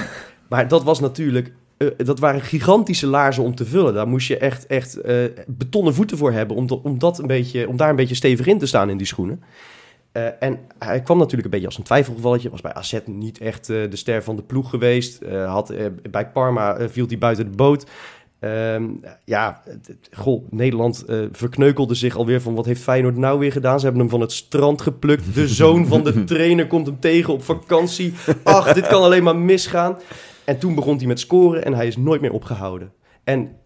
maar 0.48 0.68
dat 0.68 0.82
was 0.82 1.00
natuurlijk, 1.00 1.52
eh, 1.76 1.88
dat 1.96 2.18
waren 2.18 2.40
gigantische 2.40 3.06
laarzen 3.06 3.42
om 3.42 3.54
te 3.54 3.64
vullen. 3.64 3.94
Daar 3.94 4.08
moest 4.08 4.28
je 4.28 4.36
echt, 4.38 4.66
echt 4.66 4.96
eh, 5.00 5.16
betonnen 5.46 5.94
voeten 5.94 6.16
voor 6.18 6.32
hebben 6.32 6.56
om, 6.56 6.66
dat- 6.66 6.80
om, 6.82 6.98
dat 6.98 7.18
een 7.18 7.26
beetje, 7.26 7.68
om 7.68 7.76
daar 7.76 7.90
een 7.90 7.96
beetje 7.96 8.14
stevig 8.14 8.46
in 8.46 8.58
te 8.58 8.66
staan 8.66 8.90
in 8.90 8.96
die 8.96 9.06
schoenen. 9.06 9.42
Eh, 10.12 10.26
en 10.40 10.58
hij 10.78 11.00
kwam 11.02 11.16
natuurlijk 11.18 11.44
een 11.44 11.50
beetje 11.50 11.66
als 11.66 11.78
een 11.78 11.84
twijfelgevalletje. 11.84 12.50
Was 12.50 12.60
bij 12.60 12.74
AZ 12.74 12.98
niet 13.06 13.38
echt 13.38 13.66
de 13.66 13.88
ster 13.96 14.22
van 14.22 14.36
de 14.36 14.42
ploeg 14.42 14.70
geweest. 14.70 15.20
Had, 15.46 15.72
bij 16.10 16.26
Parma 16.28 16.88
viel 16.90 17.06
hij 17.06 17.18
buiten 17.18 17.50
de 17.50 17.56
boot. 17.56 17.86
Ehm, 18.40 18.84
ja, 19.24 19.62
goh, 20.12 20.44
Nederland 20.50 21.04
eh, 21.04 21.18
verkneukelde 21.32 21.94
zich 21.94 22.16
alweer 22.16 22.40
van 22.40 22.54
wat 22.54 22.64
heeft 22.66 22.82
Feyenoord 22.82 23.16
nou 23.16 23.38
weer 23.38 23.52
gedaan? 23.52 23.78
Ze 23.78 23.84
hebben 23.84 24.02
hem 24.02 24.10
van 24.10 24.20
het 24.20 24.32
strand 24.32 24.80
geplukt. 24.80 25.34
De 25.34 25.48
zoon 25.48 25.86
van 25.86 26.04
de 26.04 26.24
trainer 26.34 26.66
komt 26.66 26.86
hem 26.86 27.00
tegen 27.00 27.32
op 27.32 27.42
vakantie. 27.42 28.14
Ach, 28.42 28.72
dit 28.72 28.86
kan 28.86 29.02
alleen 29.02 29.22
maar 29.22 29.36
misgaan. 29.36 29.96
En 30.44 30.58
toen 30.58 30.74
begon 30.74 30.96
hij 30.96 31.06
met 31.06 31.20
scoren 31.20 31.64
en 31.64 31.74
hij 31.74 31.86
is 31.86 31.96
nooit 31.96 32.20
meer 32.20 32.32
opgehouden. 32.32 32.92
En 33.24 33.56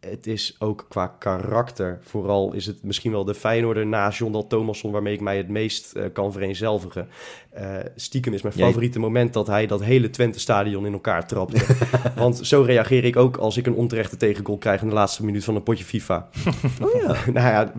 het 0.00 0.26
is 0.26 0.56
ook 0.58 0.86
qua 0.88 1.06
karakter, 1.06 1.98
vooral 2.02 2.52
is 2.52 2.66
het 2.66 2.82
misschien 2.82 3.10
wel 3.12 3.24
de 3.24 3.34
Feyenoorder 3.34 3.86
na 3.86 4.08
John 4.10 4.32
Dal 4.32 4.46
Thomasson 4.46 4.92
waarmee 4.92 5.14
ik 5.14 5.20
mij 5.20 5.36
het 5.36 5.48
meest 5.48 5.92
eh, 5.92 6.04
kan 6.12 6.32
vereenzelvigen. 6.32 7.08
Eh, 7.50 7.76
stiekem 7.96 8.32
is 8.32 8.42
mijn 8.42 8.54
Jij- 8.56 8.66
favoriete 8.66 8.98
moment 8.98 9.32
dat 9.32 9.46
hij 9.46 9.66
dat 9.66 9.82
hele 9.84 10.10
Twente-stadion 10.10 10.86
in 10.86 10.92
elkaar 10.92 11.26
trapte. 11.26 11.74
Want 12.16 12.46
zo 12.46 12.62
reageer 12.62 13.04
ik 13.04 13.16
ook 13.16 13.36
als 13.36 13.56
ik 13.56 13.66
een 13.66 13.74
onterechte 13.74 14.16
tegengoal 14.16 14.58
krijg 14.58 14.82
in 14.82 14.88
de 14.88 14.94
laatste 14.94 15.24
minuut 15.24 15.44
van 15.44 15.54
een 15.54 15.62
potje 15.62 15.84
FIFA. 15.84 16.28
Oh 16.82 16.94
ja. 17.02 17.06
nou 17.32 17.46
ja, 17.48 17.72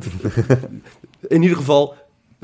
in 1.27 1.41
ieder 1.41 1.57
geval 1.57 1.95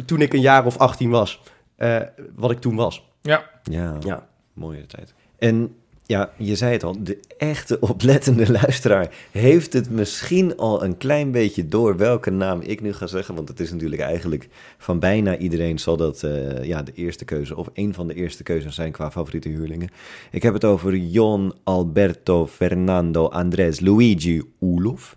toen 0.05 0.21
ik 0.21 0.33
een 0.33 0.41
jaar 0.41 0.65
of 0.65 0.77
18 0.77 1.09
was, 1.09 1.41
eh, 1.75 1.99
wat 2.35 2.51
ik 2.51 2.59
toen 2.59 2.75
was. 2.75 3.09
ja, 3.21 3.49
Ja, 3.63 3.97
Ja. 3.99 4.27
mooie 4.53 4.85
tijd. 4.85 5.13
En 5.37 5.75
ja, 6.05 6.31
je 6.37 6.55
zei 6.55 6.71
het 6.71 6.83
al, 6.83 6.95
de 6.99 7.19
echte 7.37 7.79
oplettende 7.79 8.51
luisteraar 8.61 9.09
heeft 9.31 9.73
het 9.73 9.89
misschien 9.89 10.57
al 10.57 10.83
een 10.83 10.97
klein 10.97 11.31
beetje 11.31 11.67
door 11.67 11.97
welke 11.97 12.29
naam 12.29 12.61
ik 12.61 12.81
nu 12.81 12.93
ga 12.93 13.07
zeggen. 13.07 13.35
Want 13.35 13.47
het 13.47 13.59
is 13.59 13.71
natuurlijk 13.71 14.01
eigenlijk 14.01 14.49
van 14.77 14.99
bijna 14.99 15.37
iedereen 15.37 15.79
zal 15.79 15.97
dat 15.97 16.23
eh, 16.23 16.63
ja, 16.63 16.83
de 16.83 16.93
eerste 16.95 17.25
keuze 17.25 17.55
of 17.55 17.69
een 17.73 17.93
van 17.93 18.07
de 18.07 18.13
eerste 18.13 18.43
keuzes 18.43 18.75
zijn 18.75 18.91
qua 18.91 19.11
favoriete 19.11 19.49
huurlingen. 19.49 19.89
Ik 20.31 20.43
heb 20.43 20.53
het 20.53 20.65
over 20.65 20.95
Jon 20.95 21.53
Alberto 21.63 22.47
Fernando 22.47 23.27
Andres 23.27 23.79
Luigi 23.79 24.41
Ulof 24.59 25.15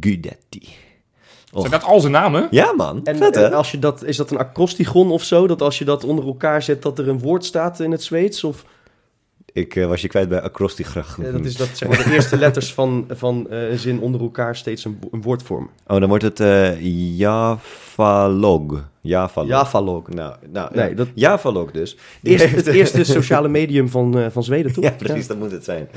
Guidetti. 0.00 0.68
Och. 1.52 1.60
zijn 1.60 1.72
dat 1.72 1.84
al 1.84 2.00
zijn 2.00 2.12
namen? 2.12 2.48
Ja 2.50 2.72
man, 2.72 3.04
En 3.04 3.16
vet 3.16 3.36
eh, 3.36 3.50
als 3.52 3.70
je 3.70 3.78
dat, 3.78 4.04
is 4.04 4.16
dat 4.16 4.30
een 4.30 4.38
acrostigon 4.38 5.10
of 5.10 5.24
zo? 5.24 5.46
Dat 5.46 5.62
als 5.62 5.78
je 5.78 5.84
dat 5.84 6.04
onder 6.04 6.26
elkaar 6.26 6.62
zet, 6.62 6.82
dat 6.82 6.98
er 6.98 7.08
een 7.08 7.18
woord 7.18 7.44
staat 7.44 7.80
in 7.80 7.90
het 7.90 8.02
Zweeds? 8.02 8.44
Of 8.44 8.64
Ik 9.52 9.76
eh, 9.76 9.86
was 9.86 10.00
je 10.00 10.08
kwijt 10.08 10.28
bij 10.28 10.40
acrostigracht. 10.40 11.18
eh, 11.18 11.32
dat 11.32 11.44
is 11.44 11.56
dat 11.56 11.68
zeg 11.74 11.88
maar 11.88 12.04
de 12.04 12.12
eerste 12.12 12.36
letters 12.38 12.72
van, 12.74 13.04
van 13.10 13.46
eh, 13.50 13.70
een 13.70 13.78
zin 13.78 14.00
onder 14.00 14.20
elkaar 14.20 14.56
steeds 14.56 14.84
een, 14.84 14.98
een 15.10 15.22
woord 15.22 15.42
vormen. 15.42 15.70
Oh, 15.86 16.00
dan 16.00 16.08
wordt 16.08 16.24
het 16.24 16.40
eh 16.40 16.80
Javalog. 17.18 18.88
Javalog. 19.00 19.48
Javalog. 19.48 20.08
Nou, 20.08 20.34
nou 20.52 20.74
Nee, 20.74 20.94
dat- 20.94 21.08
Javalog 21.14 21.70
dus. 21.70 21.96
Die 22.22 22.32
Eerst, 22.32 22.44
heeft- 22.44 22.66
het 22.66 22.74
eerste 22.74 23.04
sociale 23.04 23.48
medium 23.48 23.88
van, 23.88 24.18
eh, 24.18 24.26
van 24.30 24.44
Zweden, 24.44 24.72
toch? 24.72 24.84
Ja, 24.84 24.90
precies, 24.90 25.26
dat 25.26 25.38
moet 25.38 25.50
het 25.50 25.64
zijn. 25.64 25.88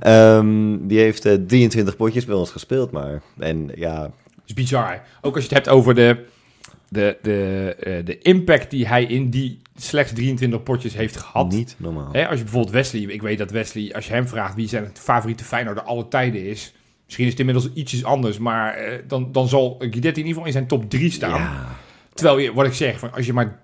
Ehm, 0.00 0.76
die 0.86 0.98
heeft 0.98 1.24
eh, 1.24 1.34
23 1.46 1.96
potjes 1.96 2.24
bij 2.24 2.34
ons 2.34 2.50
gespeeld, 2.50 2.90
maar... 2.90 3.22
En 3.38 3.70
ja, 3.74 4.00
Dat 4.00 4.10
is 4.46 4.54
bizar. 4.54 5.02
Ook 5.22 5.34
als 5.34 5.44
je 5.44 5.54
het 5.54 5.64
hebt 5.64 5.76
over 5.76 5.94
de, 5.94 6.16
de, 6.88 7.16
de, 7.22 7.74
eh, 7.80 8.04
de 8.04 8.18
impact 8.18 8.70
die 8.70 8.86
hij 8.86 9.04
in 9.04 9.30
die 9.30 9.60
slechts 9.76 10.12
23 10.12 10.62
potjes 10.62 10.94
heeft 10.94 11.16
gehad. 11.16 11.52
niet 11.52 11.74
normaal. 11.78 12.12
Hè, 12.12 12.28
als 12.28 12.36
je 12.36 12.42
bijvoorbeeld 12.42 12.74
Wesley, 12.74 13.00
ik 13.00 13.22
weet 13.22 13.38
dat 13.38 13.50
Wesley, 13.50 13.94
als 13.94 14.06
je 14.06 14.12
hem 14.12 14.28
vraagt 14.28 14.54
wie 14.54 14.68
zijn 14.68 14.84
het 14.84 14.98
favoriete 14.98 15.44
Feyenoorder 15.44 15.82
alle 15.82 16.08
tijden 16.08 16.44
is, 16.44 16.74
misschien 17.04 17.24
is 17.24 17.30
het 17.30 17.40
inmiddels 17.40 17.72
ietsjes 17.74 18.04
anders, 18.04 18.38
maar 18.38 18.74
eh, 18.74 18.98
dan, 19.06 19.32
dan 19.32 19.48
zal 19.48 19.76
Guidetti 19.78 20.20
in 20.20 20.26
ieder 20.26 20.28
geval 20.28 20.46
in 20.46 20.52
zijn 20.52 20.66
top 20.66 20.90
3 20.90 21.10
staan. 21.10 21.40
Ja, 21.40 21.76
Terwijl 22.14 22.38
je, 22.38 22.52
wat 22.52 22.66
ik 22.66 22.72
zeg, 22.72 22.98
van 22.98 23.12
als 23.12 23.26
je 23.26 23.32
maar 23.32 23.60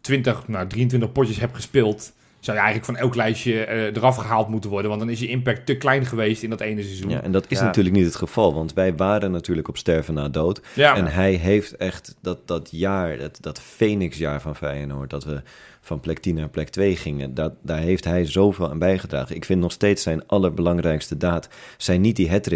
20, 0.00 0.48
nou 0.48 0.66
23 0.66 1.12
potjes 1.12 1.40
hebt 1.40 1.54
gespeeld, 1.54 2.12
zou 2.46 2.56
je 2.58 2.62
eigenlijk 2.64 2.84
van 2.98 3.06
elk 3.06 3.14
lijstje 3.14 3.64
eh, 3.64 3.82
eraf 3.96 4.16
gehaald 4.16 4.48
moeten 4.48 4.70
worden, 4.70 4.88
want 4.88 5.02
dan 5.02 5.10
is 5.10 5.20
je 5.20 5.28
impact 5.28 5.66
te 5.66 5.76
klein 5.76 6.06
geweest 6.06 6.42
in 6.42 6.50
dat 6.50 6.60
ene 6.60 6.82
seizoen. 6.82 7.10
ja, 7.10 7.22
en 7.22 7.32
dat 7.32 7.44
is 7.48 7.58
Ja. 7.58 7.64
natuurlijk 7.64 7.96
niet 7.96 8.04
het 8.04 8.16
geval, 8.16 8.54
want 8.54 8.72
wij 8.74 8.94
waren 8.94 9.30
natuurlijk 9.30 9.68
op 9.68 9.76
sterven 9.76 10.14
na 10.14 10.28
dood. 10.28 10.60
Ja, 10.74 10.96
En 10.96 11.06
hij 11.06 11.32
heeft 11.32 11.76
echt 11.76 12.16
dat, 12.20 12.38
dat 12.48 12.68
jaar, 12.72 13.18
dat, 13.18 13.38
dat 13.40 13.60
Phoenix-jaar 13.60 14.40
van 14.40 14.56
Feyenoord, 14.56 15.10
dat 15.10 15.24
we 15.24 15.42
van 15.80 16.00
plek 16.00 16.18
10 16.18 16.34
naar 16.34 16.48
plek 16.48 16.68
2 16.68 16.96
gingen, 16.96 17.34
dat, 17.34 17.52
daar 17.62 17.78
heeft 17.80 18.04
hij 18.04 18.24
zoveel 18.24 18.70
aan 18.70 18.78
bijgedragen. 18.78 19.36
Ik 19.36 19.44
vind 19.44 19.60
nog 19.60 19.72
steeds 19.72 20.02
zijn 20.02 20.26
allerbelangrijkste 20.26 21.16
daad, 21.16 21.48
zijn 21.76 22.00
niet 22.00 22.16
die 22.16 22.30
hat 22.30 22.46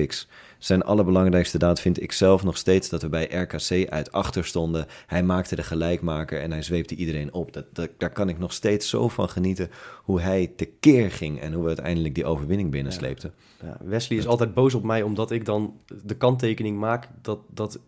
Zijn 0.60 0.82
allerbelangrijkste 0.82 1.58
daad 1.58 1.80
vind 1.80 2.02
ik 2.02 2.12
zelf 2.12 2.42
nog 2.44 2.56
steeds 2.56 2.88
dat 2.88 3.02
we 3.02 3.08
bij 3.08 3.24
RKC 3.30 3.88
uit 3.90 4.12
achter 4.12 4.44
stonden. 4.44 4.86
Hij 5.06 5.22
maakte 5.22 5.56
de 5.56 5.62
gelijkmaker 5.62 6.40
en 6.40 6.50
hij 6.50 6.62
zweepte 6.62 6.94
iedereen 6.94 7.32
op. 7.32 7.52
Dat, 7.52 7.64
dat, 7.72 7.88
daar 7.98 8.10
kan 8.12 8.28
ik 8.28 8.38
nog 8.38 8.52
steeds 8.52 8.88
zo 8.88 9.08
van 9.08 9.28
genieten 9.28 9.70
hoe 10.02 10.20
hij 10.20 10.52
tekeer 10.56 11.10
ging 11.10 11.40
en 11.40 11.52
hoe 11.52 11.60
we 11.62 11.68
uiteindelijk 11.68 12.14
die 12.14 12.24
overwinning 12.24 12.70
binnensleepten. 12.70 13.32
Ja, 13.62 13.76
Wesley 13.84 14.18
is 14.18 14.26
altijd 14.26 14.54
boos 14.54 14.74
op 14.74 14.82
mij 14.82 15.02
omdat 15.02 15.30
ik 15.30 15.44
dan 15.44 15.74
de 16.04 16.14
kanttekening 16.16 16.78
maak 16.78 17.08
dat, 17.22 17.38
dat 17.54 17.78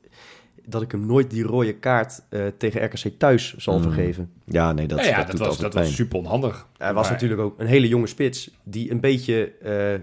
dat 0.67 0.83
ik 0.83 0.91
hem 0.91 1.07
nooit 1.07 1.31
die 1.31 1.43
rode 1.43 1.75
kaart 1.75 2.23
eh, 2.29 2.41
tegen 2.59 2.85
RKC 2.85 3.13
thuis 3.19 3.55
zal 3.57 3.77
Mm. 3.77 3.83
vergeven. 3.83 4.31
Ja, 4.45 4.73
nee, 4.73 4.87
dat, 4.87 4.99
ja, 4.99 5.05
ja, 5.05 5.17
dat, 5.17 5.27
dat, 5.27 5.37
doet 5.37 5.47
was, 5.47 5.59
dat 5.59 5.75
was 5.75 5.95
super 5.95 6.19
onhandig. 6.19 6.67
Hij 6.79 6.93
was 6.95 7.03
Maar- 7.03 7.13
natuurlijk 7.13 7.41
ook 7.41 7.61
een 7.61 7.67
hele 7.67 7.89
jonge 7.89 8.07
spits 8.07 8.51
die 8.63 8.91
een 8.91 9.01
beetje 9.01 9.53
eh, 9.63 10.01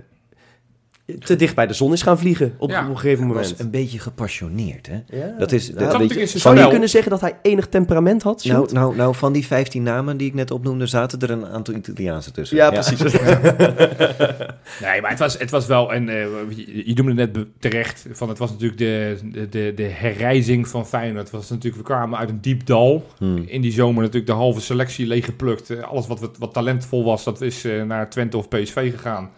te 1.20 1.36
dicht 1.36 1.56
bij 1.56 1.68
de 1.68 1.74
zon 1.74 1.94
is 1.94 2.02
gaan 2.02 2.20
vliegen 2.20 2.54
op, 2.58 2.70
Ja, 2.70 2.84
op 2.84 2.90
een 2.90 2.96
gegeven 2.96 3.18
Hij 3.20 3.28
moment. 3.28 3.50
was 3.50 3.60
een 3.60 3.72
beetje 3.72 4.00
gepassioneerd, 4.00 4.88
hè? 4.88 5.18
Ja. 5.20 5.36
Dat 5.38 5.52
is, 5.52 5.72
dat, 5.72 5.92
zijn 5.92 6.28
Zou 6.28 6.60
je 6.60 6.68
kunnen 6.68 6.90
zeggen 6.90 7.12
dat 7.12 7.22
hij 7.22 7.38
enig 7.42 7.68
temperament 7.68 8.24
had? 8.24 8.44
nou, 8.46 8.74
nou, 8.74 8.96
nou, 8.96 9.16
van 9.16 9.34
die 9.34 9.46
15 9.46 9.84
namen 9.84 10.18
die 10.18 10.28
ik 10.28 10.34
net 10.34 10.52
opnoemde, 10.52 10.86
zaten 10.86 11.20
er 11.20 11.30
een 11.32 11.46
aantal 11.46 11.74
Italiaanse 11.74 12.32
tussen. 12.32 12.58
ja, 12.58 12.70
precies. 12.72 13.02
Nee, 14.82 15.02
maar 15.02 15.10
het 15.10 15.20
was, 15.20 15.38
het 15.38 15.50
was 15.50 15.66
wel, 15.68 15.94
en 15.94 16.10
eh, 16.10 16.16
je, 16.56 16.82
je 16.90 16.94
noemde 16.94 17.14
net 17.14 17.32
be- 17.32 17.48
terecht, 17.60 18.06
van 18.12 18.30
het 18.30 18.38
was 18.38 18.50
natuurlijk 18.52 18.80
de, 18.80 19.18
de, 19.50 19.72
de, 19.76 19.84
herrijzing 19.84 20.68
van 20.68 20.88
Feyenoord. 20.88 21.24
Het 21.24 21.32
was 21.32 21.50
natuurlijk, 21.50 21.76
we 21.76 21.94
kwamen 21.94 22.20
uit 22.20 22.30
een 22.30 22.42
diep 22.42 22.66
dal. 22.66 23.06
Hmm. 23.18 23.44
In 23.48 23.62
die 23.62 23.72
zomer 23.72 24.02
natuurlijk 24.02 24.28
de 24.32 24.38
halve 24.38 24.62
selectie 24.62 25.08
leeggeplukt. 25.08 25.70
Eh, 25.70 25.84
alles 25.84 26.08
wat, 26.08 26.20
wat, 26.20 26.38
wat 26.38 26.54
talentvol 26.54 27.04
was, 27.04 27.24
dat 27.24 27.42
is 27.42 27.64
eh, 27.66 27.84
naar 27.84 28.10
Twente 28.10 28.38
of 28.38 28.48
PSV 28.48 28.92
gegaan. 28.92 29.30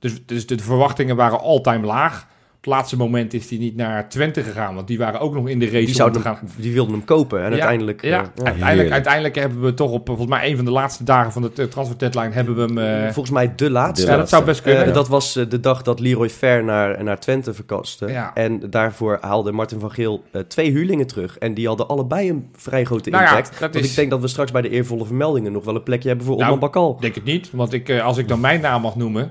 Dus, 0.00 0.26
dus 0.26 0.46
de 0.46 0.58
verwachtingen 0.58 1.16
waren 1.16 1.40
all-time 1.40 1.86
laag. 1.86 2.28
Op 2.60 2.66
het 2.66 2.74
laatste 2.74 2.96
moment 2.96 3.34
is 3.34 3.50
hij 3.50 3.58
niet 3.58 3.76
naar 3.76 4.08
Twente 4.08 4.42
gegaan, 4.42 4.74
want 4.74 4.86
die 4.86 4.98
waren 4.98 5.20
ook 5.20 5.34
nog 5.34 5.48
in 5.48 5.58
de 5.58 5.64
race 5.64 5.78
Die, 5.78 5.86
om 5.88 5.92
zouden 5.94 6.22
te 6.22 6.26
gaan. 6.28 6.36
hem, 6.36 6.48
die 6.56 6.72
wilden 6.72 6.92
hem 6.94 7.04
kopen 7.04 7.38
en 7.38 7.44
Ja, 7.44 7.50
uiteindelijk... 7.50 8.02
Ja, 8.02 8.08
eh, 8.10 8.16
uiteindelijk, 8.24 8.64
Heerlijk. 8.66 8.90
uiteindelijk 8.92 9.34
hebben 9.34 9.60
we 9.60 9.74
toch 9.74 9.90
op 9.90 10.06
volgens 10.06 10.28
mij 10.28 10.50
een 10.50 10.56
van 10.56 10.64
de 10.64 10.70
laatste 10.70 11.04
dagen 11.04 11.32
van 11.32 11.42
de 11.42 11.50
eh, 11.56 11.64
transfer 11.64 11.98
deadline 11.98 12.30
hebben 12.30 12.54
we 12.54 12.60
hem. 12.60 12.78
eh, 12.78 13.04
Volgens 13.12 13.30
mij 13.34 13.52
de 13.56 13.70
laatste. 13.70 14.04
De 14.06 14.10
ja, 14.12 14.16
dat 14.16 14.28
zou 14.28 14.44
best 14.44 14.62
kunnen. 14.62 14.92
Dat 14.92 15.08
was 15.08 15.32
de 15.32 15.60
dag 15.60 15.82
dat 15.82 16.00
Leroy 16.00 16.30
Fair 16.30 16.64
naar, 16.64 17.04
naar 17.04 17.20
Twente 17.20 17.54
verkaste. 17.54 18.06
Ja. 18.06 18.34
En 18.34 18.70
daarvoor 18.70 19.18
haalde 19.20 19.52
Martin 19.52 19.80
van 19.80 19.90
Geel 19.92 20.22
twee 20.48 20.70
huurlingen 20.70 21.06
terug. 21.06 21.38
En 21.38 21.54
die 21.54 21.66
hadden 21.66 21.88
allebei 21.88 22.30
een 22.30 22.48
vrij 22.56 22.84
grote 22.84 23.10
Nou 23.10 23.22
ja, 23.22 23.28
impact. 23.30 23.50
dat 23.50 23.72
Want 23.72 23.84
is- 23.84 23.90
ik 23.90 23.96
denk 23.96 24.10
dat 24.10 24.20
we 24.20 24.28
straks 24.28 24.50
bij 24.52 24.62
de 24.62 24.68
eervolle 24.70 25.04
vermeldingen 25.06 25.52
nog 25.52 25.64
wel 25.64 25.74
een 25.74 25.82
plekje 25.82 26.08
hebben 26.08 26.26
voor 26.26 26.36
Nou, 26.36 26.58
Bakal. 26.58 26.92
Ik 26.94 27.00
denk 27.00 27.14
het 27.14 27.24
niet, 27.24 27.50
want 27.52 27.72
ik, 27.72 27.90
als 28.00 28.16
ik 28.18 28.28
dan 28.28 28.40
mijn 28.40 28.60
naam 28.60 28.82
mag 28.82 28.96
noemen. 28.96 29.30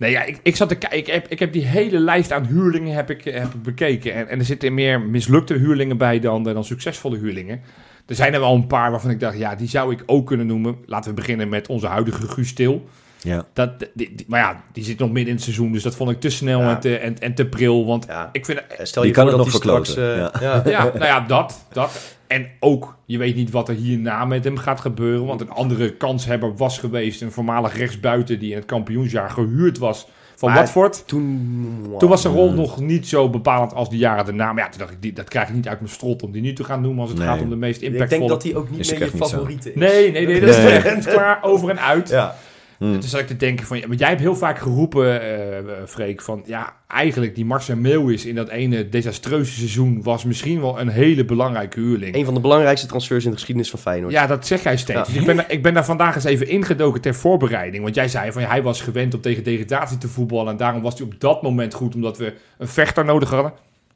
Nee, 0.00 0.10
ja, 0.10 0.22
ik, 0.22 0.40
ik 0.42 0.56
zat 0.56 0.68
te 0.68 0.74
kijken. 0.74 0.98
Ik 0.98 1.06
heb, 1.06 1.38
heb 1.38 1.52
die 1.52 1.64
hele 1.64 1.98
lijst 1.98 2.32
aan 2.32 2.46
huurlingen 2.46 2.94
heb 2.94 3.10
ik, 3.10 3.24
heb 3.24 3.54
ik 3.54 3.62
bekeken. 3.62 4.14
En, 4.14 4.28
en 4.28 4.38
er 4.38 4.44
zitten 4.44 4.74
meer 4.74 5.00
mislukte 5.00 5.54
huurlingen 5.54 5.96
bij 5.96 6.20
dan, 6.20 6.42
dan 6.42 6.64
succesvolle 6.64 7.18
huurlingen. 7.18 7.60
Er 8.06 8.14
zijn 8.14 8.34
er 8.34 8.40
wel 8.40 8.54
een 8.54 8.66
paar 8.66 8.90
waarvan 8.90 9.10
ik 9.10 9.20
dacht, 9.20 9.38
ja, 9.38 9.54
die 9.54 9.68
zou 9.68 9.92
ik 9.92 10.02
ook 10.06 10.26
kunnen 10.26 10.46
noemen. 10.46 10.76
Laten 10.86 11.10
we 11.10 11.16
beginnen 11.16 11.48
met 11.48 11.68
onze 11.68 11.86
huidige 11.86 12.28
Guus 12.28 12.52
Til. 12.52 12.88
Ja. 13.22 13.44
Dat, 13.52 13.78
die, 13.94 14.14
die- 14.14 14.26
maar 14.28 14.40
ja, 14.40 14.62
die 14.72 14.84
zit 14.84 14.98
nog 14.98 15.08
midden 15.08 15.26
in 15.28 15.34
het 15.34 15.42
seizoen, 15.42 15.72
dus 15.72 15.82
dat 15.82 15.96
vond 15.96 16.10
ik 16.10 16.20
te 16.20 16.30
snel 16.30 16.60
Ja. 16.60 16.70
en, 16.74 16.80
te, 16.80 16.96
en, 16.98 17.18
en 17.18 17.34
te 17.34 17.46
pril. 17.46 17.86
Want 17.86 18.04
Ja. 18.08 18.28
ik 18.32 18.44
vind, 18.44 18.60
Stel 18.82 19.04
je 19.04 19.10
kan 19.10 19.26
het 19.26 19.36
dat 19.36 19.44
nog 19.46 19.54
straks... 19.54 19.92
verkloten, 19.92 20.32
eh, 20.34 20.40
ja. 20.40 20.62
ja, 20.70 20.84
nou 20.84 21.04
ja, 21.04 21.20
dat, 21.20 21.66
dat. 21.72 22.16
En 22.26 22.46
ook, 22.60 22.96
je 23.04 23.18
weet 23.18 23.34
niet 23.36 23.50
wat 23.50 23.68
er 23.68 23.74
hierna 23.74 24.24
met 24.24 24.44
hem 24.44 24.56
gaat 24.56 24.80
gebeuren. 24.80 25.26
Want 25.26 25.40
een 25.40 25.50
andere 25.50 25.90
kanshebber 25.96 26.56
was 26.56 26.78
geweest. 26.78 27.22
Een 27.22 27.32
voormalig 27.32 27.76
rechtsbuiten 27.76 28.38
die 28.38 28.50
in 28.50 28.56
het 28.56 28.66
kampioensjaar 28.66 29.30
gehuurd 29.30 29.78
was 29.78 30.06
van 30.36 30.48
Maar- 30.48 30.58
Watford. 30.58 31.02
Toen... 31.06 31.94
Toen 31.98 32.08
was 32.08 32.22
zijn 32.22 32.34
rol 32.34 32.52
nog 32.52 32.80
niet 32.80 33.08
zo 33.08 33.30
bepalend 33.30 33.74
als 33.74 33.90
de 33.90 33.96
jaren 33.96 34.24
daarna. 34.24 34.52
Maar 34.52 34.64
ja, 34.64 34.68
toen 34.70 34.78
dacht 34.78 34.92
ik, 34.92 35.02
die, 35.02 35.12
dat 35.12 35.28
krijg 35.28 35.48
ik 35.48 35.54
niet 35.54 35.68
uit 35.68 35.80
mijn 35.80 35.92
strot 35.92 36.22
om 36.22 36.32
die 36.32 36.42
nu 36.42 36.52
te 36.52 36.64
gaan 36.64 36.80
noemen 36.80 37.00
als 37.00 37.10
het 37.10 37.18
Nee. 37.18 37.28
gaat 37.28 37.40
om 37.40 37.48
de 37.50 37.56
meest 37.56 37.82
Ik 37.82 37.92
denk 37.92 37.94
impactvolle... 37.94 38.28
dat 38.28 38.42
hij 38.42 38.54
ook 38.56 38.70
niet 38.70 38.78
Is 38.80 38.90
meer 38.90 39.00
je 39.04 39.10
favoriete 39.16 39.68
is. 39.68 39.74
Nee, 39.74 40.12
nee, 40.12 40.26
nee, 40.26 40.40
dat 40.40 40.48
is 40.48 40.56
echt 40.56 41.06
klaar 41.06 41.38
over 41.42 41.70
en 41.70 41.80
uit. 41.80 42.08
Ja. 42.08 42.34
Hmm. 42.80 42.92
Toen 43.00 43.08
zat 43.08 43.20
ik 43.20 43.26
te 43.26 43.36
denken 43.36 43.66
van, 43.66 43.82
maar 43.88 43.96
jij 43.96 44.08
hebt 44.08 44.20
heel 44.20 44.36
vaak 44.36 44.58
geroepen, 44.58 45.22
eh, 45.22 45.72
Freek, 45.86 46.22
van 46.22 46.42
ja, 46.46 46.76
eigenlijk 46.88 47.34
die 47.34 47.44
Marcel 47.44 47.76
Meeuwis 47.76 48.26
in 48.26 48.34
dat 48.34 48.48
ene 48.48 48.88
desastreuze 48.88 49.52
seizoen 49.52 50.02
was 50.02 50.24
misschien 50.24 50.60
wel 50.60 50.80
een 50.80 50.88
hele 50.88 51.24
belangrijke 51.24 51.80
huurling. 51.80 52.14
Een 52.14 52.24
van 52.24 52.34
de 52.34 52.40
belangrijkste 52.40 52.86
transfers 52.86 53.24
in 53.24 53.30
de 53.30 53.36
geschiedenis 53.36 53.70
van 53.70 53.78
Feyenoord. 53.78 54.12
Ja, 54.12 54.26
dat 54.26 54.46
zeg 54.46 54.62
jij 54.62 54.76
steeds. 54.76 54.98
Ja. 54.98 55.04
Dus 55.04 55.14
ik 55.14 55.26
ben, 55.26 55.36
daar- 55.36 55.50
ik 55.52 55.62
ben 55.62 55.74
daar 55.74 55.84
vandaag 55.84 56.14
eens 56.14 56.24
even 56.24 56.48
ingedoken 56.48 57.00
ter 57.00 57.14
voorbereiding. 57.14 57.82
Want 57.82 57.94
jij 57.94 58.08
zei 58.08 58.32
van 58.32 58.42
ja, 58.42 58.48
hij 58.48 58.62
was 58.62 58.80
gewend 58.80 59.14
om 59.14 59.20
tegen 59.20 59.44
degradatie 59.44 59.98
te 59.98 60.08
voetballen. 60.08 60.50
En 60.52 60.56
daarom 60.58 60.82
was 60.82 60.98
hij 60.98 61.06
op 61.06 61.20
dat 61.20 61.42
moment 61.42 61.74
goed, 61.74 61.94
omdat 61.94 62.18
we 62.18 62.34
een 62.58 62.68
vechter 62.68 63.04
nodig 63.04 63.30
hadden. 63.30 63.52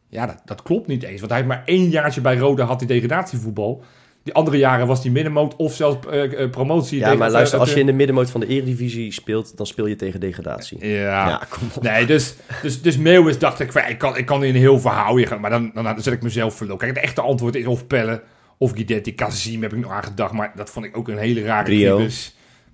Ja, 0.09 0.27
dat, 0.27 0.43
dat 0.45 0.63
klopt 0.63 0.87
niet 0.87 1.03
eens. 1.03 1.19
Want 1.21 1.33
hij 1.33 1.41
heeft 1.41 1.53
maar 1.53 1.63
één 1.67 1.89
jaartje 1.89 2.21
bij 2.21 2.37
Roda 2.37 2.65
had 2.65 2.79
hij 2.81 2.89
degradatievoetbal. 2.89 3.83
Die 4.25 4.35
andere 4.35 4.57
jaren 4.57 4.87
was 4.87 5.03
hij 5.03 5.13
middenmoot 5.13 5.57
of 5.57 5.75
zelfs 5.75 6.07
eh, 6.07 6.51
promotie. 6.51 6.99
Ja, 6.99 7.15
maar 7.15 7.31
luister, 7.31 7.59
als 7.59 7.73
je 7.73 7.81
in 7.81 7.87
de 7.87 7.93
middenmoot 7.93 8.31
van 8.31 8.41
de 8.41 8.47
Eredivisie 8.47 9.13
speelt, 9.13 9.57
dan 9.57 9.67
speel 9.67 9.87
je 9.87 9.97
tegen 9.97 10.21
degradatie. 10.21 10.87
Ja, 10.87 11.29
Ja, 11.29 11.43
kom 11.49 11.69
op. 11.75 11.83
nee, 11.83 12.07
dus, 12.07 12.35
dus, 12.63 12.83
dus 12.83 12.97
Meeuwis 12.97 13.39
dacht 13.39 13.61
ik, 13.61 13.75
ik, 13.75 13.99
kan, 13.99 14.17
ik 14.17 14.27
kan 14.27 14.45
in 14.45 14.55
een 14.55 14.61
heel 14.61 14.81
verhaal 14.81 15.17
hier 15.17 15.27
gaan, 15.27 15.41
maar 15.41 15.51
dan, 15.51 15.71
dan, 15.75 15.85
dan 15.85 16.03
zet 16.03 16.13
ik 16.13 16.23
mezelf 16.23 16.55
verloren. 16.57 16.81
Kijk, 16.81 16.95
het 16.95 17.05
echte 17.05 17.21
antwoord 17.21 17.55
is 17.55 17.67
of 17.67 17.87
Pelle 17.87 18.23
of 18.59 18.73
Guidetti. 18.73 19.15
Kazim 19.15 19.63
heb 19.63 19.73
ik 19.73 19.79
nog 19.79 19.91
aan 19.91 20.05
gedacht, 20.05 20.33
maar 20.33 20.53
dat 20.55 20.71
vond 20.71 20.85
ik 20.85 20.97
ook 20.97 21.09
een 21.09 21.19
hele 21.19 21.43
rare 21.43 21.71
Rio. 21.71 22.07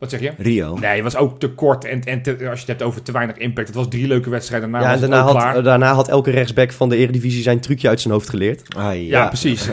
Wat 0.00 0.10
zeg 0.10 0.20
je? 0.20 0.32
Rio. 0.38 0.74
Nee, 0.78 0.94
het 0.94 1.02
was 1.02 1.16
ook 1.16 1.40
te 1.40 1.48
kort 1.48 1.84
en, 1.84 2.04
en 2.04 2.22
te- 2.22 2.30
als 2.30 2.40
je 2.40 2.48
het 2.48 2.66
hebt 2.66 2.82
over 2.82 3.02
te 3.02 3.12
weinig 3.12 3.36
impact. 3.36 3.66
Het 3.66 3.76
was 3.76 3.88
drie 3.88 4.06
leuke 4.06 4.30
wedstrijden, 4.30 4.70
daarna 4.70 4.86
ja, 4.86 4.92
was 4.94 5.02
en 5.02 5.10
het 5.12 5.16
daarna 5.24 5.32
had, 5.40 5.52
klaar. 5.52 5.62
daarna 5.62 5.94
had 5.94 6.08
elke 6.08 6.30
rechtsback 6.30 6.72
van 6.72 6.88
de 6.88 6.96
Eredivisie 6.96 7.42
zijn 7.42 7.60
trucje 7.60 7.88
uit 7.88 8.00
zijn 8.00 8.12
hoofd 8.14 8.28
geleerd. 8.28 8.74
Ah, 8.76 8.82
ja, 8.84 8.92
ja. 8.92 9.26
precies. 9.26 9.70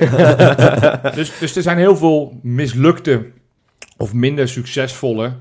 dus, 1.15 1.38
dus 1.39 1.55
er 1.55 1.61
zijn 1.61 1.78
heel 1.78 1.95
veel 1.97 2.39
mislukte 2.43 3.25
of 3.97 4.13
minder 4.13 4.47
succesvolle. 4.49 5.34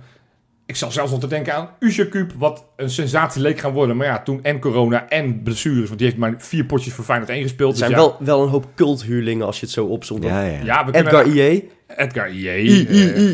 Ik 0.67 0.77
zal 0.77 0.91
zelfs 0.91 1.11
nog 1.11 1.21
te 1.21 1.27
denken 1.27 1.55
aan 1.55 1.69
Usercup, 1.79 2.33
wat 2.39 2.65
een 2.77 2.91
sensatie 2.91 3.43
leek 3.43 3.59
gaan 3.59 3.73
worden. 3.73 3.97
Maar 3.97 4.07
ja, 4.07 4.23
toen 4.23 4.43
en 4.43 4.61
corona 4.61 5.09
en 5.09 5.43
blessures, 5.43 5.87
want 5.87 5.99
die 5.99 6.09
heeft 6.09 6.21
maar 6.21 6.35
vier 6.39 6.65
potjes 6.65 6.93
voor 6.93 7.05
Feyenoord 7.05 7.31
1 7.31 7.43
gespeeld. 7.43 7.71
Het 7.71 7.79
Dus 7.79 7.89
zijn 7.89 8.01
ja, 8.01 8.07
wel, 8.07 8.17
wel 8.21 8.43
een 8.43 8.49
hoop 8.49 8.67
culthuurlingen 8.75 9.47
als 9.47 9.61
je 9.61 9.65
het 9.65 9.75
zo 9.75 9.85
opzomt. 9.85 10.25
Ja, 10.25 10.43
ja. 10.43 10.59
ja, 10.65 10.85
we 10.85 10.91
kunnen 10.91 11.13
Edgar 11.13 11.27
IE. 11.27 11.69
Edgar 11.97 12.31
IE. 12.31 12.87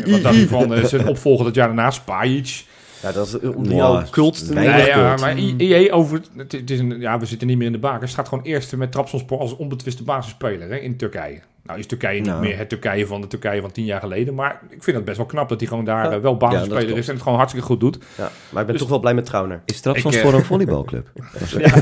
eh, 0.05 0.13
wat 0.13 0.23
dacht 0.23 0.37
je 0.37 0.49
van 0.49 0.75
eh, 0.75 0.85
zijn 0.85 1.07
opvolger 1.09 1.45
dat 1.45 1.55
jaar 1.55 1.67
daarna, 1.67 1.91
Spajic? 1.91 2.65
Ja, 3.03 3.13
dat 3.13 3.27
is 3.27 3.39
om 3.41 3.65
Ja, 3.65 3.75
jouw 3.75 4.03
cult 4.11 4.47
te 4.47 4.53
Nee, 4.53 4.87
ja, 4.87 5.17
maar 5.17 5.39
IE 5.39 5.93
over... 5.93 6.21
Het, 6.37 6.53
het 6.53 6.71
is 6.71 6.79
een, 6.79 7.01
ja, 7.01 7.19
we 7.19 7.27
zitten 7.27 7.47
niet 7.47 7.57
meer 7.57 7.67
in 7.67 7.73
de 7.73 7.79
baken. 7.79 8.01
Het 8.01 8.11
staat 8.11 8.29
gewoon 8.29 8.45
eerste 8.45 8.77
met 8.77 8.93
Trabzonspor 8.93 9.39
als 9.39 9.57
onbetwiste 9.57 10.03
basisspeler 10.03 10.69
hè, 10.69 10.77
in 10.77 10.97
Turkije. 10.97 11.41
Nou 11.65 11.79
is 11.79 11.87
Turkije 11.87 12.21
niet 12.21 12.29
Nou. 12.29 12.41
meer 12.41 12.59
het 12.59 12.69
Turkije 12.69 13.07
van 13.07 13.21
de 13.21 13.27
Turkije 13.27 13.61
van 13.61 13.73
tien 13.73 13.85
jaar 13.85 14.01
geleden. 14.01 14.35
Maar 14.35 14.61
ik 14.69 14.83
vind 14.83 14.97
het 14.97 15.05
best 15.05 15.17
wel 15.17 15.27
knap 15.27 15.49
dat 15.49 15.61
hij 15.61 15.69
gewoon 15.69 15.85
daar 15.85 16.05
Ja. 16.05 16.11
eh, 16.11 16.19
wel 16.21 16.37
basisspeler 16.37 16.97
is 16.97 17.07
en 17.09 17.13
het 17.15 17.23
gewoon 17.23 17.39
hartstikke 17.39 17.67
goed 17.67 17.81
doet. 17.81 17.99
Ja, 18.17 18.31
maar 18.51 18.61
ik 18.61 18.67
ben 18.67 18.67
Dus- 18.67 18.79
toch 18.79 18.89
wel 18.89 18.99
blij 19.01 19.15
met 19.15 19.25
Trauner. 19.25 19.61
Is 19.65 19.81
Trabzon 19.81 20.11
Ik, 20.13 20.17
eh, 20.17 20.25
voor 20.25 20.35
een 20.35 20.45
volleybalclub? 20.45 21.09
Ja, 21.59 21.75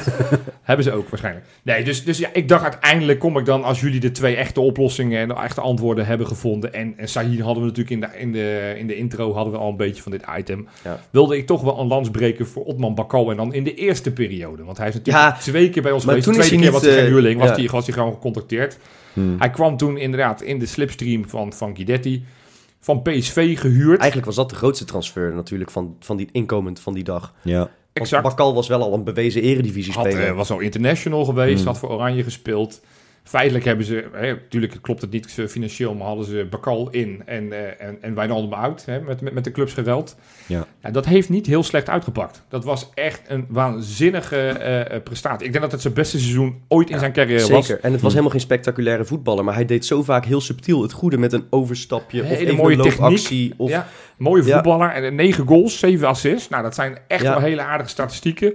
hebben 0.63 0.85
ze 0.85 0.93
ook 0.93 1.09
waarschijnlijk. 1.09 1.47
Nee, 1.63 1.85
dus, 1.85 2.05
dus 2.05 2.19
ja, 2.19 2.29
ik 2.33 2.49
dacht 2.49 2.63
uiteindelijk 2.63 3.19
kom 3.19 3.39
ik 3.39 3.45
dan 3.45 3.65
als 3.65 3.81
jullie 3.81 4.01
de 4.01 4.11
twee 4.11 4.37
echte 4.37 4.61
oplossingen 4.61 5.21
en 5.21 5.29
de 5.29 5.35
echte 5.35 5.61
antwoorden 5.61 6.07
hebben 6.07 6.27
gevonden. 6.27 6.73
En, 6.75 6.95
en 6.97 7.09
Sahir 7.09 7.43
hadden 7.43 7.63
we 7.63 7.69
natuurlijk 7.69 7.91
in 7.91 8.01
de, 8.01 8.19
in, 8.19 8.33
de, 8.33 8.75
in 8.79 8.87
de 8.87 8.97
intro 8.97 9.35
hadden 9.35 9.53
we 9.53 9.59
al 9.59 9.69
een 9.71 9.77
beetje 9.77 10.03
van 10.03 10.13
dit 10.13 10.23
item. 10.39 10.69
Ja. 10.85 11.01
Wilde 11.11 11.37
ik 11.37 11.47
toch 11.47 11.63
wel 11.63 11.79
een 11.81 11.87
lans 11.87 12.11
breken 12.11 12.47
voor 12.47 12.65
Otman 12.65 12.95
Bakal 12.95 13.31
en 13.31 13.37
dan 13.37 13.55
in 13.55 13.65
de 13.65 13.75
eerste 13.75 14.13
periode. 14.13 14.65
Want 14.65 14.79
hij 14.79 14.89
is 14.89 14.95
natuurlijk 14.95 15.25
Ja, 15.25 15.33
twee 15.41 15.71
keer 15.71 15.83
bij 15.83 15.93
ons 15.93 16.05
geweest. 16.05 16.25
De 16.25 16.31
toen 16.31 16.41
is 16.41 16.47
tweede 16.47 16.65
keer 16.65 16.73
hij 16.73 16.81
was 16.81 16.91
hij 16.91 16.91
niet, 16.91 17.01
geen 17.01 17.09
eh, 17.17 17.21
huurling, 17.21 17.41
was, 17.41 17.49
ja. 17.49 17.55
hij, 17.63 17.67
was 17.71 17.87
hij 17.87 17.95
gewoon 17.95 18.13
gecontacteerd. 18.13 18.79
Hmm. 19.13 19.37
Hij 19.39 19.51
kwam 19.51 19.77
toen 19.77 19.97
inderdaad 19.97 20.43
in 20.43 20.59
de 20.59 20.67
slipstream 20.67 21.29
van, 21.29 21.53
van 21.53 21.75
Guidetti. 21.77 22.25
Van 22.81 23.03
PSV 23.03 23.59
gehuurd. 23.59 23.99
Eigenlijk 23.99 24.27
was 24.27 24.37
dat 24.37 24.51
de 24.51 24.57
grootste 24.57 24.85
transfer 24.85 25.35
natuurlijk 25.35 25.71
van, 25.71 25.97
van 26.01 26.17
die 26.17 26.29
inkomend 26.33 26.81
van 26.81 26.95
die 26.95 27.05
dag. 27.05 27.35
Ja. 27.43 27.71
Exact. 27.93 28.23
Bakal 28.23 28.55
was 28.55 28.69
wel 28.69 28.83
al 28.83 28.95
een 28.95 29.05
bewezen 29.05 29.43
eredivisie 29.43 29.93
speler. 29.93 30.27
eh, 30.27 30.35
was 30.37 30.51
al 30.51 30.59
international 30.59 31.25
geweest, 31.25 31.59
Hmm. 31.59 31.67
had 31.67 31.79
voor 31.79 31.91
Oranje 31.91 32.23
gespeeld. 32.23 32.81
Feitelijk 33.23 33.65
hebben 33.65 33.85
ze, 33.85 34.09
hè, 34.13 34.33
natuurlijk 34.33 34.79
klopt 34.81 35.01
het 35.01 35.11
niet 35.11 35.35
eh, 35.39 35.47
financieel, 35.47 35.95
maar 35.95 36.07
hadden 36.07 36.25
ze 36.25 36.47
Bakal 36.51 36.89
in 36.91 37.23
en, 37.27 37.53
eh 37.53 37.87
en, 37.87 37.99
en 38.01 38.15
Wijnaldum 38.15 38.55
uit, 38.55 38.87
hè, 38.87 39.01
met, 39.01 39.21
met, 39.21 39.33
met 39.33 39.45
de 39.45 39.51
clubs 39.51 39.73
geweld. 39.73 40.17
Ja. 40.47 40.67
dat 40.93 41.07
heeft 41.07 41.29
niet 41.29 41.47
heel 41.47 41.63
slecht 41.63 41.89
uitgepakt. 41.89 42.43
Dat 42.49 42.65
was 42.65 42.91
echt 42.95 43.23
een 43.27 43.47
waanzinnige 43.49 44.37
eh, 44.49 45.03
prestatie. 45.03 45.47
Ik 45.47 45.53
denk 45.53 45.63
dat 45.65 45.73
het 45.73 45.81
zijn 45.81 45.95
beste 45.95 46.19
seizoen 46.19 46.63
ooit 46.69 46.91
in 46.91 46.99
zijn 46.99 47.13
carrière 47.13 47.49
was. 47.53 47.67
Zeker. 47.67 47.85
En 47.85 47.93
het 47.93 48.01
was 48.01 48.11
helemaal 48.11 48.33
geen 48.33 48.41
spectaculaire 48.41 49.05
voetballer, 49.05 49.45
maar 49.45 49.55
hij 49.55 49.65
deed 49.65 49.87
zo 49.87 50.03
vaak 50.03 50.25
heel 50.25 50.41
subtiel 50.41 50.83
het 50.83 50.93
goede 50.93 51.19
met 51.19 51.33
een 51.33 51.47
overstapje 51.51 52.23
of 52.23 52.29
Hele 52.29 52.53
mooie 52.53 52.77
een 52.77 52.83
techniek. 52.83 53.01
loopactie. 53.01 53.55
Of, 53.57 53.71
Ja, 53.71 53.87
mooie 54.17 54.43
voetballer. 54.43 54.91
En 54.91 55.15
9 55.15 55.47
goals, 55.47 55.79
7 55.79 56.09
assists. 56.09 56.49
Nou, 56.49 56.63
dat 56.63 56.75
zijn 56.75 56.99
echt 57.07 57.23
wel 57.23 57.41
hele 57.41 57.63
aardige 57.63 57.91
statistieken. 57.91 58.55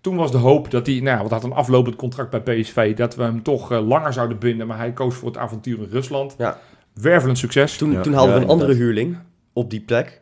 Toen 0.00 0.16
was 0.16 0.30
de 0.32 0.38
hoop 0.38 0.70
dat 0.70 0.86
hij, 0.86 1.00
nou, 1.00 1.16
want 1.18 1.30
hij 1.30 1.38
had 1.38 1.50
een 1.50 1.56
aflopend 1.56 1.96
contract 1.96 2.30
bij 2.30 2.40
PSV, 2.60 2.96
dat 2.96 3.14
we 3.16 3.22
hem 3.22 3.42
toch 3.42 3.72
eh, 3.72 3.86
langer 3.86 4.12
zouden 4.12 4.38
binden. 4.38 4.66
Maar 4.66 4.78
hij 4.78 4.92
koos 4.92 5.14
voor 5.14 5.28
het 5.28 5.36
avontuur 5.38 5.78
in 5.78 5.88
Rusland. 5.90 6.34
Ja. 6.38 6.58
Wervelend 6.94 7.38
succes. 7.38 7.76
Toen, 7.76 7.92
Ja. 7.92 8.00
toen 8.00 8.12
haalden 8.12 8.34
we 8.34 8.40
een 8.40 8.48
andere 8.48 8.74
huurling 8.74 9.18
op 9.52 9.70
die 9.70 9.80
plek. 9.80 10.20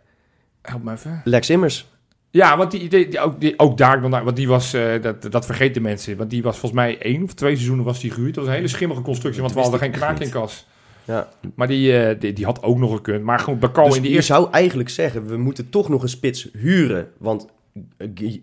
Help 0.62 0.82
me 0.82 0.92
even. 0.92 1.20
Lex 1.24 1.50
Immers. 1.50 1.86
Ja, 2.30 2.56
want 2.56 2.70
die, 2.70 2.88
die, 2.88 3.08
die- 3.08 3.20
ook, 3.20 3.40
die, 3.40 3.58
ook 3.58 3.76
daar, 3.78 4.00
want 4.00 4.24
want 4.24 4.36
die 4.36 4.48
was, 4.48 4.72
eh, 4.72 5.02
dat, 5.02 5.22
dat 5.32 5.46
vergeten 5.46 5.82
mensen. 5.82 6.16
Want 6.16 6.30
die 6.30 6.42
was 6.42 6.58
volgens 6.58 6.80
mij 6.80 6.98
één 6.98 7.22
of 7.22 7.34
twee 7.34 7.54
seizoenen 7.54 7.84
was 7.84 8.00
die 8.00 8.10
gehuurd. 8.10 8.34
Dat 8.34 8.44
was 8.44 8.52
een 8.52 8.58
hele 8.58 8.68
schimmige 8.72 9.00
constructie, 9.02 9.40
want 9.42 9.54
we 9.54 9.60
hadden 9.60 9.80
geen 9.80 9.92
echt 9.94 10.20
in 10.20 10.30
kas. 10.30 10.66
Ja. 11.04 11.28
Maar 11.54 11.66
die, 11.68 11.98
eh, 12.02 12.20
die, 12.20 12.32
die 12.32 12.44
had 12.44 12.62
ook 12.62 12.78
nog 12.78 12.94
gekund. 12.94 13.24
Maar 13.24 13.38
gewoon 13.38 13.58
Bakal 13.58 13.84
dus 13.86 13.96
in 13.96 14.02
die 14.02 14.10
je 14.10 14.16
eerste... 14.16 14.32
zou 14.32 14.48
eigenlijk 14.50 14.88
zeggen, 14.88 15.26
we 15.26 15.36
moeten 15.36 15.70
toch 15.70 15.88
nog 15.88 16.02
een 16.02 16.08
spits 16.08 16.48
huren. 16.52 17.08
Want 17.18 17.46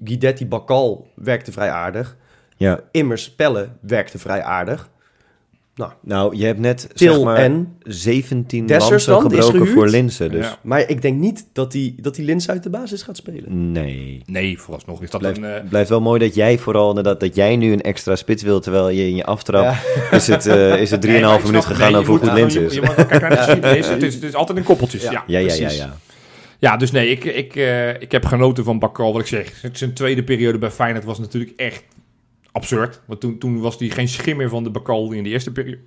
Guidetti 0.04 0.48
Bakal 0.48 1.08
werkte 1.16 1.52
vrij 1.52 1.70
aardig. 1.70 2.18
Ja. 2.58 2.80
Immers 2.92 3.32
Pelle 3.32 3.70
werkte 3.82 4.18
vrij 4.20 4.44
aardig. 4.44 4.90
Nou, 6.02 6.36
je 6.38 6.46
hebt 6.46 6.60
net 6.60 6.90
Til 6.94 7.14
zeg 7.14 7.24
maar 7.24 7.36
en... 7.38 7.78
17 7.84 8.66
Dessers 8.66 9.06
lansen 9.06 9.32
gebroken 9.32 9.68
voor 9.68 9.88
Linsen. 9.88 10.32
Dus 10.32 10.46
Ja. 10.46 10.58
Maar 10.62 10.90
ik 10.90 11.02
denk 11.02 11.20
niet 11.20 11.48
dat 11.54 11.72
die, 11.72 11.96
dat 12.02 12.16
die 12.16 12.26
Lins 12.26 12.50
uit 12.50 12.64
de 12.64 12.70
basis 12.70 13.02
gaat 13.04 13.18
spelen. 13.18 13.72
nee. 13.72 14.22
Nee, 14.26 14.60
vooralsnog 14.60 15.02
is 15.04 15.10
dat 15.10 15.20
Blijft, 15.22 15.38
een... 15.38 15.44
eh, 15.44 15.70
blijft 15.70 15.90
wel 15.90 16.02
mooi 16.02 16.20
dat 16.20 16.36
jij 16.36 16.58
vooral 16.58 16.90
inderdaad 16.90 17.20
dat 17.20 17.36
jij 17.36 17.56
nu 17.56 17.72
een 17.72 17.82
extra 17.82 18.16
spits 18.16 18.44
wil 18.44 18.60
terwijl 18.60 18.90
je 18.90 19.08
in 19.08 19.16
je 19.16 19.26
aftrap 19.26 19.76
is 20.12 20.28
het, 20.28 20.46
eh, 20.46 20.82
is 20.82 20.92
het 20.92 21.06
3,5 21.06 21.12
nee, 21.12 21.22
minuut 21.46 21.66
gegaan 21.66 21.92
nee, 21.92 22.00
over 22.02 22.10
hoe 22.14 22.20
goed 22.20 22.34
Linsen 22.34 22.62
je- 22.62 22.68
is. 22.68 22.74
Je 22.74 22.82
moet 22.82 22.96
kijken 22.96 23.20
naar 23.22 23.30
de 23.30 23.36
geschiedenis. 23.38 23.88
Het 23.88 24.04
is, 24.04 24.14
het 24.14 24.24
is 24.24 24.34
altijd 24.36 24.58
in 24.58 24.64
koppeltjes. 24.64 25.04
Ja, 25.04 25.12
Ja. 25.12 25.24
Ja, 25.40 25.54
ja, 25.54 25.70
ja. 25.70 25.98
Ja. 26.60 26.72
Ja, 26.72 26.78
dus 26.78 26.92
nee, 26.92 27.10
ik, 27.10 27.24
ik, 27.24 27.56
eh, 27.56 28.02
ik 28.02 28.12
heb 28.12 28.26
genoten 28.26 28.64
van 28.64 28.80
Bakal. 28.80 29.12
Wat 29.12 29.22
ik 29.22 29.28
zeg, 29.28 29.64
zijn 29.74 29.94
tweede 29.94 30.24
periode 30.24 30.58
bij 30.58 30.72
Feyenoord 30.72 31.06
was 31.06 31.20
natuurlijk 31.20 31.54
echt 31.56 31.84
absurd. 32.52 33.02
Want 33.06 33.20
toen, 33.20 33.38
toen 33.38 33.60
was 33.60 33.80
hij 33.80 33.90
geen 33.90 34.08
schim 34.08 34.38
meer 34.38 34.50
van 34.50 34.64
de 34.64 34.70
Bakal 34.70 35.12
in 35.12 35.24
de 35.24 35.30
eerste 35.30 35.52
peri- 35.52 35.80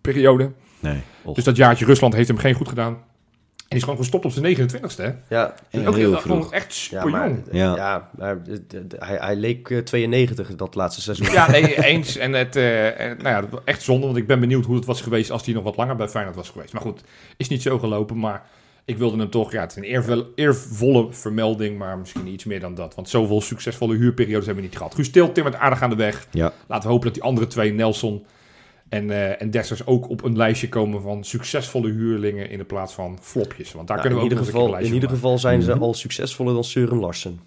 periode. 0.00 0.52
Nee. 0.80 1.00
Och, 1.22 1.34
Dus 1.34 1.44
dat 1.44 1.56
jaartje 1.56 1.84
Rusland 1.84 2.14
heeft 2.14 2.28
hem 2.28 2.38
geen 2.38 2.54
goed 2.54 2.68
gedaan. 2.68 2.92
En 2.92 3.78
die 3.78 3.86
is 3.86 3.92
gewoon 3.92 3.98
gestopt 3.98 4.24
op 4.24 4.30
zijn 4.32 4.56
29ste. 4.56 4.96
Hè? 4.96 5.10
Ja, 5.36 5.54
Ja, 5.70 5.86
ook 5.86 5.96
heel 5.96 6.10
vroeg. 6.10 6.22
Gewoon 6.22 6.52
echt 6.52 6.74
ja 6.76 7.00
super 7.00 7.10
maar, 7.10 7.28
jong. 7.28 7.42
Ja. 7.52 7.76
ja. 7.76 8.10
maar 8.18 8.36
eh, 8.48 8.58
hij, 8.98 9.16
hij 9.16 9.36
leek 9.36 9.70
eh, 9.70 9.78
92 9.78 10.56
dat 10.56 10.74
laatste 10.74 11.00
seizoen. 11.02 11.30
Ja, 11.32 11.50
nee, 11.50 11.84
eens. 11.84 12.16
En 12.16 12.32
het, 12.32 12.56
eh, 12.56 13.00
en, 13.00 13.16
nou 13.22 13.44
ja, 13.50 13.58
echt 13.64 13.82
zonde, 13.82 14.06
want 14.06 14.18
ik 14.18 14.26
ben 14.26 14.40
benieuwd 14.40 14.64
hoe 14.64 14.76
het 14.76 14.84
was 14.84 15.00
geweest 15.00 15.30
als 15.30 15.44
hij 15.44 15.54
nog 15.54 15.62
wat 15.64 15.76
langer 15.76 15.96
bij 15.96 16.08
Feyenoord 16.08 16.36
was 16.36 16.50
geweest. 16.50 16.72
Maar 16.72 16.82
goed, 16.82 17.02
is 17.36 17.48
niet 17.48 17.62
zo 17.62 17.78
gelopen, 17.78 18.18
maar 18.18 18.42
ik 18.84 18.98
wilde 18.98 19.18
hem 19.18 19.30
toch, 19.30 19.52
ja, 19.52 19.60
het 19.60 19.70
is 19.70 19.76
een 19.76 19.82
eervolle, 19.82 20.26
eervolle 20.34 21.12
vermelding, 21.12 21.78
maar 21.78 21.98
misschien 21.98 22.26
iets 22.26 22.44
meer 22.44 22.60
dan 22.60 22.74
dat. 22.74 22.94
Want 22.94 23.08
zoveel 23.08 23.40
succesvolle 23.40 23.96
huurperiodes 23.96 24.46
hebben 24.46 24.62
we 24.64 24.68
niet 24.68 24.78
gehad. 24.78 24.94
Guus 24.94 25.10
Til 25.10 25.32
timmert 25.32 25.56
aardig 25.56 25.82
aan 25.82 25.90
de 25.90 25.96
weg. 25.96 26.26
Ja. 26.30 26.52
Laten 26.66 26.86
we 26.86 26.92
hopen 26.92 27.06
dat 27.06 27.14
die 27.14 27.22
andere 27.22 27.46
twee, 27.46 27.72
Nelson 27.72 28.24
en, 28.88 29.10
eh 29.10 29.42
en 29.42 29.50
Dessers, 29.50 29.86
ook 29.86 30.08
op 30.08 30.24
een 30.24 30.36
lijstje 30.36 30.68
komen 30.68 31.02
van 31.02 31.24
succesvolle 31.24 31.90
huurlingen 31.90 32.50
in 32.50 32.58
de 32.58 32.64
plaats 32.64 32.94
van 32.94 33.18
flopjes. 33.20 33.72
Want 33.72 33.88
daar 33.88 33.96
Nou, 33.96 34.08
kunnen 34.08 34.24
in 34.24 34.28
we 34.28 34.34
ook 34.34 34.42
ieder 34.44 34.62
een 34.62 34.68
geval, 34.68 34.86
in 34.86 34.94
ieder 34.94 35.08
geval 35.08 35.38
zijn 35.38 35.62
ze 35.62 35.78
al 35.78 35.94
succesvoller 35.94 36.54
dan 36.54 36.64
Søren 36.64 36.98
Larsen. 36.98 37.40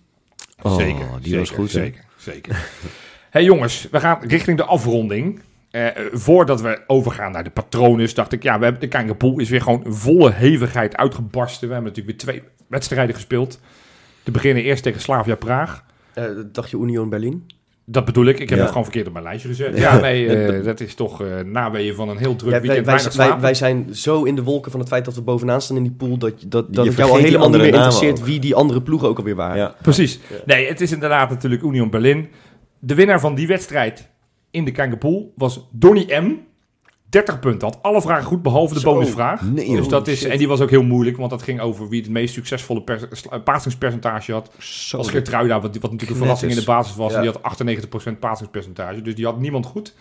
Oh, 0.61 0.75
zeker, 0.75 1.07
die 1.21 1.23
zeker, 1.23 1.39
was 1.39 1.49
goed, 1.49 1.71
hè? 1.71 1.79
Zeker, 1.79 2.05
zeker. 2.17 2.69
hey 3.29 3.43
jongens, 3.43 3.87
we 3.91 3.99
gaan 3.99 4.19
richting 4.21 4.57
de 4.57 4.63
afronding. 4.63 5.41
Eh, 5.75 5.87
eh, 5.87 5.93
voordat 6.11 6.61
we 6.61 6.79
overgaan 6.87 7.31
naar 7.31 7.43
de 7.43 7.49
patronen, 7.49 8.15
dacht 8.15 8.31
ik, 8.31 8.43
ja, 8.43 8.57
we 8.57 8.63
hebben 8.63 8.81
de 8.81 8.87
Kangapool 8.87 9.39
is 9.39 9.49
weer 9.49 9.61
gewoon 9.61 9.83
volle 9.87 10.31
hevigheid 10.31 10.95
uitgebarsten. 10.97 11.67
We 11.67 11.73
hebben 11.73 11.91
natuurlijk 11.93 12.23
weer 12.23 12.33
twee 12.35 12.49
wedstrijden 12.67 13.15
gespeeld. 13.15 13.59
Te 14.23 14.31
beginnen 14.31 14.63
eerst 14.63 14.83
tegen 14.83 15.01
Slavia 15.01 15.35
Praag. 15.35 15.83
Eh, 16.13 16.23
dacht 16.51 16.69
je 16.69 16.77
Union 16.77 17.09
Berlin? 17.09 17.45
Dat 17.85 18.05
bedoel 18.05 18.25
ik. 18.25 18.39
Ik 18.39 18.49
heb 18.49 18.49
Ja. 18.49 18.57
het 18.57 18.67
gewoon 18.67 18.83
verkeerd 18.83 19.07
op 19.07 19.13
mijn 19.13 19.25
lijstje 19.25 19.47
gezet. 19.49 19.77
Ja, 19.77 19.99
nee, 19.99 20.27
eh, 20.35 20.63
dat 20.63 20.79
is 20.79 20.95
toch 20.95 21.21
eh 21.21 21.39
naweeën 21.39 21.95
van 21.95 22.09
een 22.09 22.17
heel 22.17 22.35
druk 22.35 22.53
Ja, 22.53 22.59
weekend. 22.61 22.85
wij, 23.15 23.27
wij, 23.29 23.39
wij 23.39 23.53
zijn 23.53 23.87
zo 23.95 24.23
in 24.23 24.35
de 24.35 24.43
wolken 24.43 24.71
van 24.71 24.79
het 24.79 24.89
feit 24.89 25.05
dat 25.05 25.15
we 25.15 25.21
bovenaan 25.21 25.61
staan 25.61 25.77
in 25.77 25.83
die 25.83 25.91
pool... 25.91 26.17
dat, 26.17 26.41
je- 26.41 26.47
dat, 26.47 26.73
dat 26.73 26.83
Je 26.83 26.89
het 26.89 26.99
jou 26.99 27.09
al 27.11 27.15
helemaal 27.17 27.37
niet 27.37 27.45
andere 27.45 27.63
meer 27.63 27.71
namen 27.71 27.85
interesseert 27.85 28.19
ook. 28.19 28.25
wie 28.25 28.39
die 28.39 28.55
andere 28.55 28.81
ploegen 28.81 29.07
ook 29.07 29.17
alweer 29.17 29.35
waren. 29.35 29.57
Ja. 29.57 29.75
Precies. 29.81 30.19
Nee, 30.45 30.67
het 30.67 30.81
is 30.81 30.91
inderdaad 30.91 31.29
natuurlijk 31.29 31.61
Union 31.63 31.89
Berlin. 31.89 32.27
De 32.79 32.95
winnaar 32.95 33.19
van 33.19 33.35
die 33.35 33.47
wedstrijd 33.47 34.09
in 34.55 34.65
de 34.65 34.71
Kangapool 34.71 35.33
was 35.35 35.67
Donny 35.71 36.05
M. 36.21 36.37
30 37.09 37.39
punten. 37.39 37.67
Had 37.67 37.83
alle 37.83 38.01
vragen 38.01 38.23
goed, 38.23 38.41
behalve 38.41 38.73
de 38.73 38.79
Zo. 38.79 38.93
bonusvraag. 38.93 39.41
Nee, 39.41 39.75
dus 39.75 39.87
dat 39.87 40.07
is, 40.07 40.19
shit. 40.19 40.29
en 40.29 40.37
die 40.37 40.47
was 40.47 40.61
ook 40.61 40.69
heel 40.69 40.83
moeilijk, 40.83 41.17
want 41.17 41.29
dat 41.29 41.41
ging 41.41 41.59
over 41.59 41.89
wie 41.89 42.01
het 42.01 42.09
meest 42.09 42.33
succesvolle 42.33 42.83
pasingspercentage 43.43 44.31
had. 44.31 44.51
Zo. 44.59 44.97
Als 44.97 45.09
Geertruida, 45.09 45.61
wat, 45.61 45.77
wat 45.77 45.91
natuurlijk 45.91 46.09
een 46.09 46.17
verrassing 46.17 46.51
in 46.51 46.57
de 46.57 46.63
basis 46.63 46.95
was. 46.95 47.11
Ja. 47.11 47.17
En 47.17 47.23
die 47.23 47.31
had 47.31 47.65
98% 48.15 48.19
pasingspercentage. 48.19 49.01
Dus 49.01 49.15
die 49.15 49.25
had 49.25 49.39
niemand 49.39 49.65
goed. 49.65 49.93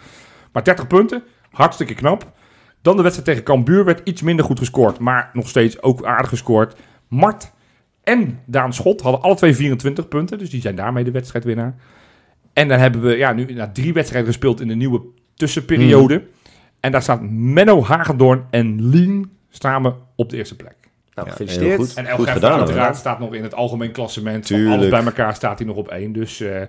Maar 0.52 0.64
30 0.64 0.86
punten, 0.86 1.22
hartstikke 1.50 1.94
knap. 1.94 2.32
Dan 2.82 2.96
de 2.96 3.02
wedstrijd 3.02 3.28
tegen 3.28 3.44
Cambuur 3.44 3.84
werd 3.84 4.09
iets 4.09 4.22
minder 4.22 4.44
goed 4.44 4.59
gescoord. 4.59 4.98
Maar 4.98 5.30
nog 5.32 5.48
steeds 5.48 5.82
ook 5.82 6.05
aardig 6.05 6.28
gescoord. 6.28 6.76
Mart 7.09 7.52
en 8.02 8.40
Daan 8.46 8.72
Schot 8.72 9.00
hadden 9.00 9.22
alle 9.22 9.34
twee 9.34 9.55
24 9.55 10.09
punten. 10.09 10.38
Dus 10.38 10.50
die 10.50 10.61
zijn 10.61 10.76
daarmee 10.76 11.05
de 11.05 11.11
wedstrijdwinnaar. 11.11 11.76
En 12.55 12.68
dan 12.68 12.78
hebben 12.78 13.00
we 13.02 13.16
ja, 13.16 13.32
nu 13.32 13.44
na 13.55 13.70
drie 13.72 13.92
wedstrijden 13.92 14.28
gespeeld 14.32 14.61
in 14.61 14.68
de 14.68 14.74
nieuwe 14.74 15.00
tussenperiode. 15.34 16.22
En 16.80 16.92
daar 16.92 17.02
staat 17.02 17.20
Menno 17.30 17.82
Hagendoorn 17.84 18.44
en 18.50 18.88
Lien 18.88 19.30
samen 19.50 19.94
op 20.16 20.30
de 20.30 20.36
eerste 20.36 20.57
plek. 20.57 20.74
Nou, 21.14 21.26
Ja, 21.28 21.32
gefeliciteerd. 21.34 21.78
goed. 21.80 21.94
En 21.94 22.07
El 22.07 22.16
Goed 22.16 22.28
gedaan, 22.28 22.59
uiteraard 22.59 22.86
hoor. 22.88 22.96
staat 22.96 23.18
nog 23.18 23.34
in 23.34 23.42
het 23.42 23.55
algemeen 23.55 23.90
klassement. 23.92 24.46
Van 24.46 24.57
Tuurlijk. 24.57 24.76
alles 24.76 24.88
bij 24.90 25.05
elkaar 25.05 25.34
staat 25.34 25.59
hij 25.59 25.66
nog 25.66 25.76
op 25.76 25.88
één. 25.88 26.12
Dus 26.12 26.40
eh, 26.40 26.61
ja, 26.61 26.66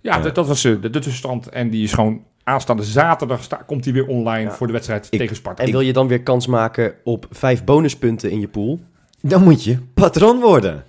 Ja. 0.00 0.20
Dat, 0.20 0.34
dat 0.34 0.46
was 0.46 0.64
eh, 0.64 0.72
de, 0.72 0.90
de 0.90 0.98
tussenstand. 0.98 1.48
En 1.48 1.70
die 1.70 1.82
is 1.82 1.92
gewoon 1.92 2.22
aanstaande 2.44 2.82
zaterdag 2.82 3.42
sta, 3.42 3.56
komt 3.66 3.84
hij 3.84 3.94
weer 3.94 4.06
online 4.06 4.48
Ja. 4.50 4.54
voor 4.56 4.66
de 4.66 4.72
wedstrijd 4.72 5.06
Ik- 5.10 5.18
tegen 5.18 5.36
Sparta. 5.36 5.62
En 5.64 5.70
wil 5.70 5.80
je 5.80 5.92
dan 5.92 6.08
weer 6.08 6.22
kans 6.22 6.46
maken 6.46 6.94
op 7.04 7.26
vijf 7.30 7.64
bonuspunten 7.64 8.30
in 8.30 8.40
je 8.40 8.48
pool? 8.48 8.80
Dan 9.20 9.42
moet 9.42 9.64
je 9.64 9.78
patron 9.94 10.40
worden. 10.40 10.84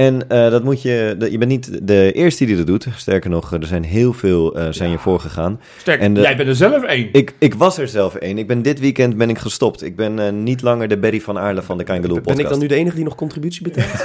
En 0.00 0.28
eh, 0.28 0.50
dat 0.50 0.64
moet 0.64 0.82
je, 0.82 1.14
dat- 1.18 1.30
je 1.32 1.38
bent 1.38 1.50
niet 1.50 1.78
de 1.86 2.12
eerste 2.12 2.44
die 2.44 2.56
dat 2.56 2.66
doet. 2.66 2.86
Sterker 2.96 3.30
nog, 3.30 3.52
er 3.52 3.66
zijn 3.66 3.84
heel 3.84 4.12
veel 4.12 4.56
eh, 4.56 4.66
zijn 4.70 4.88
Ja. 4.88 4.94
je 4.94 5.00
voorgegaan. 5.00 5.60
Sterk, 5.78 6.00
en 6.00 6.14
de- 6.14 6.20
jij 6.20 6.36
bent 6.36 6.48
er 6.48 6.56
zelf 6.56 6.82
één. 6.82 7.08
Ik, 7.12 7.34
ik 7.38 7.54
was 7.54 7.78
er 7.78 7.88
zelf 7.88 8.14
één. 8.14 8.38
Ik 8.38 8.46
ben 8.46 8.62
dit 8.62 8.80
weekend 8.80 9.16
ben 9.16 9.28
ik 9.30 9.38
gestopt. 9.38 9.82
Ik 9.84 9.96
ben 9.96 10.18
eh, 10.18 10.32
niet 10.32 10.62
langer 10.62 10.88
de 10.88 10.98
Berry 10.98 11.20
van 11.20 11.38
Aarle 11.38 11.62
van 11.62 11.78
de 11.78 11.84
Kangaloo 11.84 12.14
Ben 12.14 12.22
podcast. 12.22 12.40
ik 12.44 12.48
dan 12.48 12.58
nu 12.58 12.66
de 12.66 12.74
enige 12.74 12.94
die 12.96 13.04
nog 13.04 13.14
contributie 13.14 13.62
betaalt? 13.62 14.02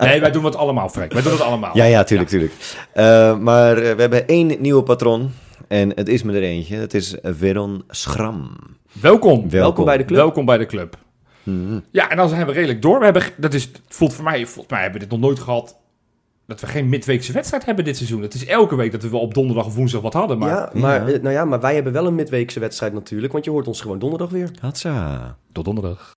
Nee, 0.00 0.20
wij 0.20 0.30
doen 0.30 0.44
het 0.44 0.56
allemaal, 0.56 0.88
Frank. 0.88 1.12
Wij 1.12 1.22
doen 1.22 1.32
het 1.32 1.40
allemaal. 1.40 1.70
Ja, 1.76 1.84
ja, 1.84 2.04
tuurlijk, 2.04 2.28
tuurlijk. 2.28 2.52
Eh, 2.92 3.38
maar 3.38 3.76
eh, 3.78 3.94
we 3.94 4.00
hebben 4.00 4.26
één 4.26 4.52
nieuwe 4.58 4.82
patron. 4.82 5.30
En 5.68 5.92
het 5.94 6.08
is 6.08 6.22
me 6.22 6.32
er 6.32 6.42
eentje. 6.42 6.76
Het 6.76 6.94
is 6.94 7.14
Veron 7.22 7.82
Schram. 7.88 8.50
Welkom. 9.00 9.50
Welkom 9.50 9.84
bij 9.84 9.96
de 9.96 10.04
club. 10.04 10.18
Welkom 10.18 10.44
bij 10.44 10.58
de 10.58 10.66
club. 10.66 10.96
Ja, 11.90 12.10
en 12.10 12.16
dan 12.16 12.28
zijn 12.28 12.46
we 12.46 12.52
redelijk 12.52 12.82
door. 12.82 12.98
We 12.98 13.04
hebben, 13.04 13.22
dat 13.36 13.54
is, 13.54 13.62
het 13.62 13.80
voelt 13.88 14.14
voor 14.14 14.24
mij, 14.24 14.46
volgens 14.46 14.72
mij 14.72 14.82
hebben 14.82 15.00
we 15.00 15.06
dit 15.06 15.18
nog 15.18 15.26
nooit 15.26 15.38
gehad, 15.40 15.76
dat 16.46 16.60
we 16.60 16.66
geen 16.66 16.88
midweekse 16.88 17.32
wedstrijd 17.32 17.64
hebben 17.64 17.84
dit 17.84 17.96
seizoen. 17.96 18.22
Het 18.22 18.34
is 18.34 18.46
elke 18.46 18.76
week 18.76 18.92
dat 18.92 19.02
we 19.02 19.08
wel 19.10 19.20
op 19.20 19.34
donderdag 19.34 19.66
of 19.66 19.74
woensdag 19.74 20.00
wat 20.00 20.12
hadden. 20.12 20.38
Maar 20.38 20.48
ja, 20.48 20.70
maar, 20.74 21.10
Ja. 21.10 21.18
nou 21.18 21.34
ja, 21.34 21.44
maar 21.44 21.60
wij 21.60 21.74
hebben 21.74 21.92
wel 21.92 22.06
een 22.06 22.14
midweekse 22.14 22.60
wedstrijd 22.60 22.92
natuurlijk, 22.92 23.32
want 23.32 23.44
je 23.44 23.50
hoort 23.50 23.66
ons 23.66 23.80
gewoon 23.80 23.98
donderdag 23.98 24.30
weer. 24.30 24.50
Hatsa. 24.60 25.36
tot 25.52 25.64
donderdag. 25.64 26.12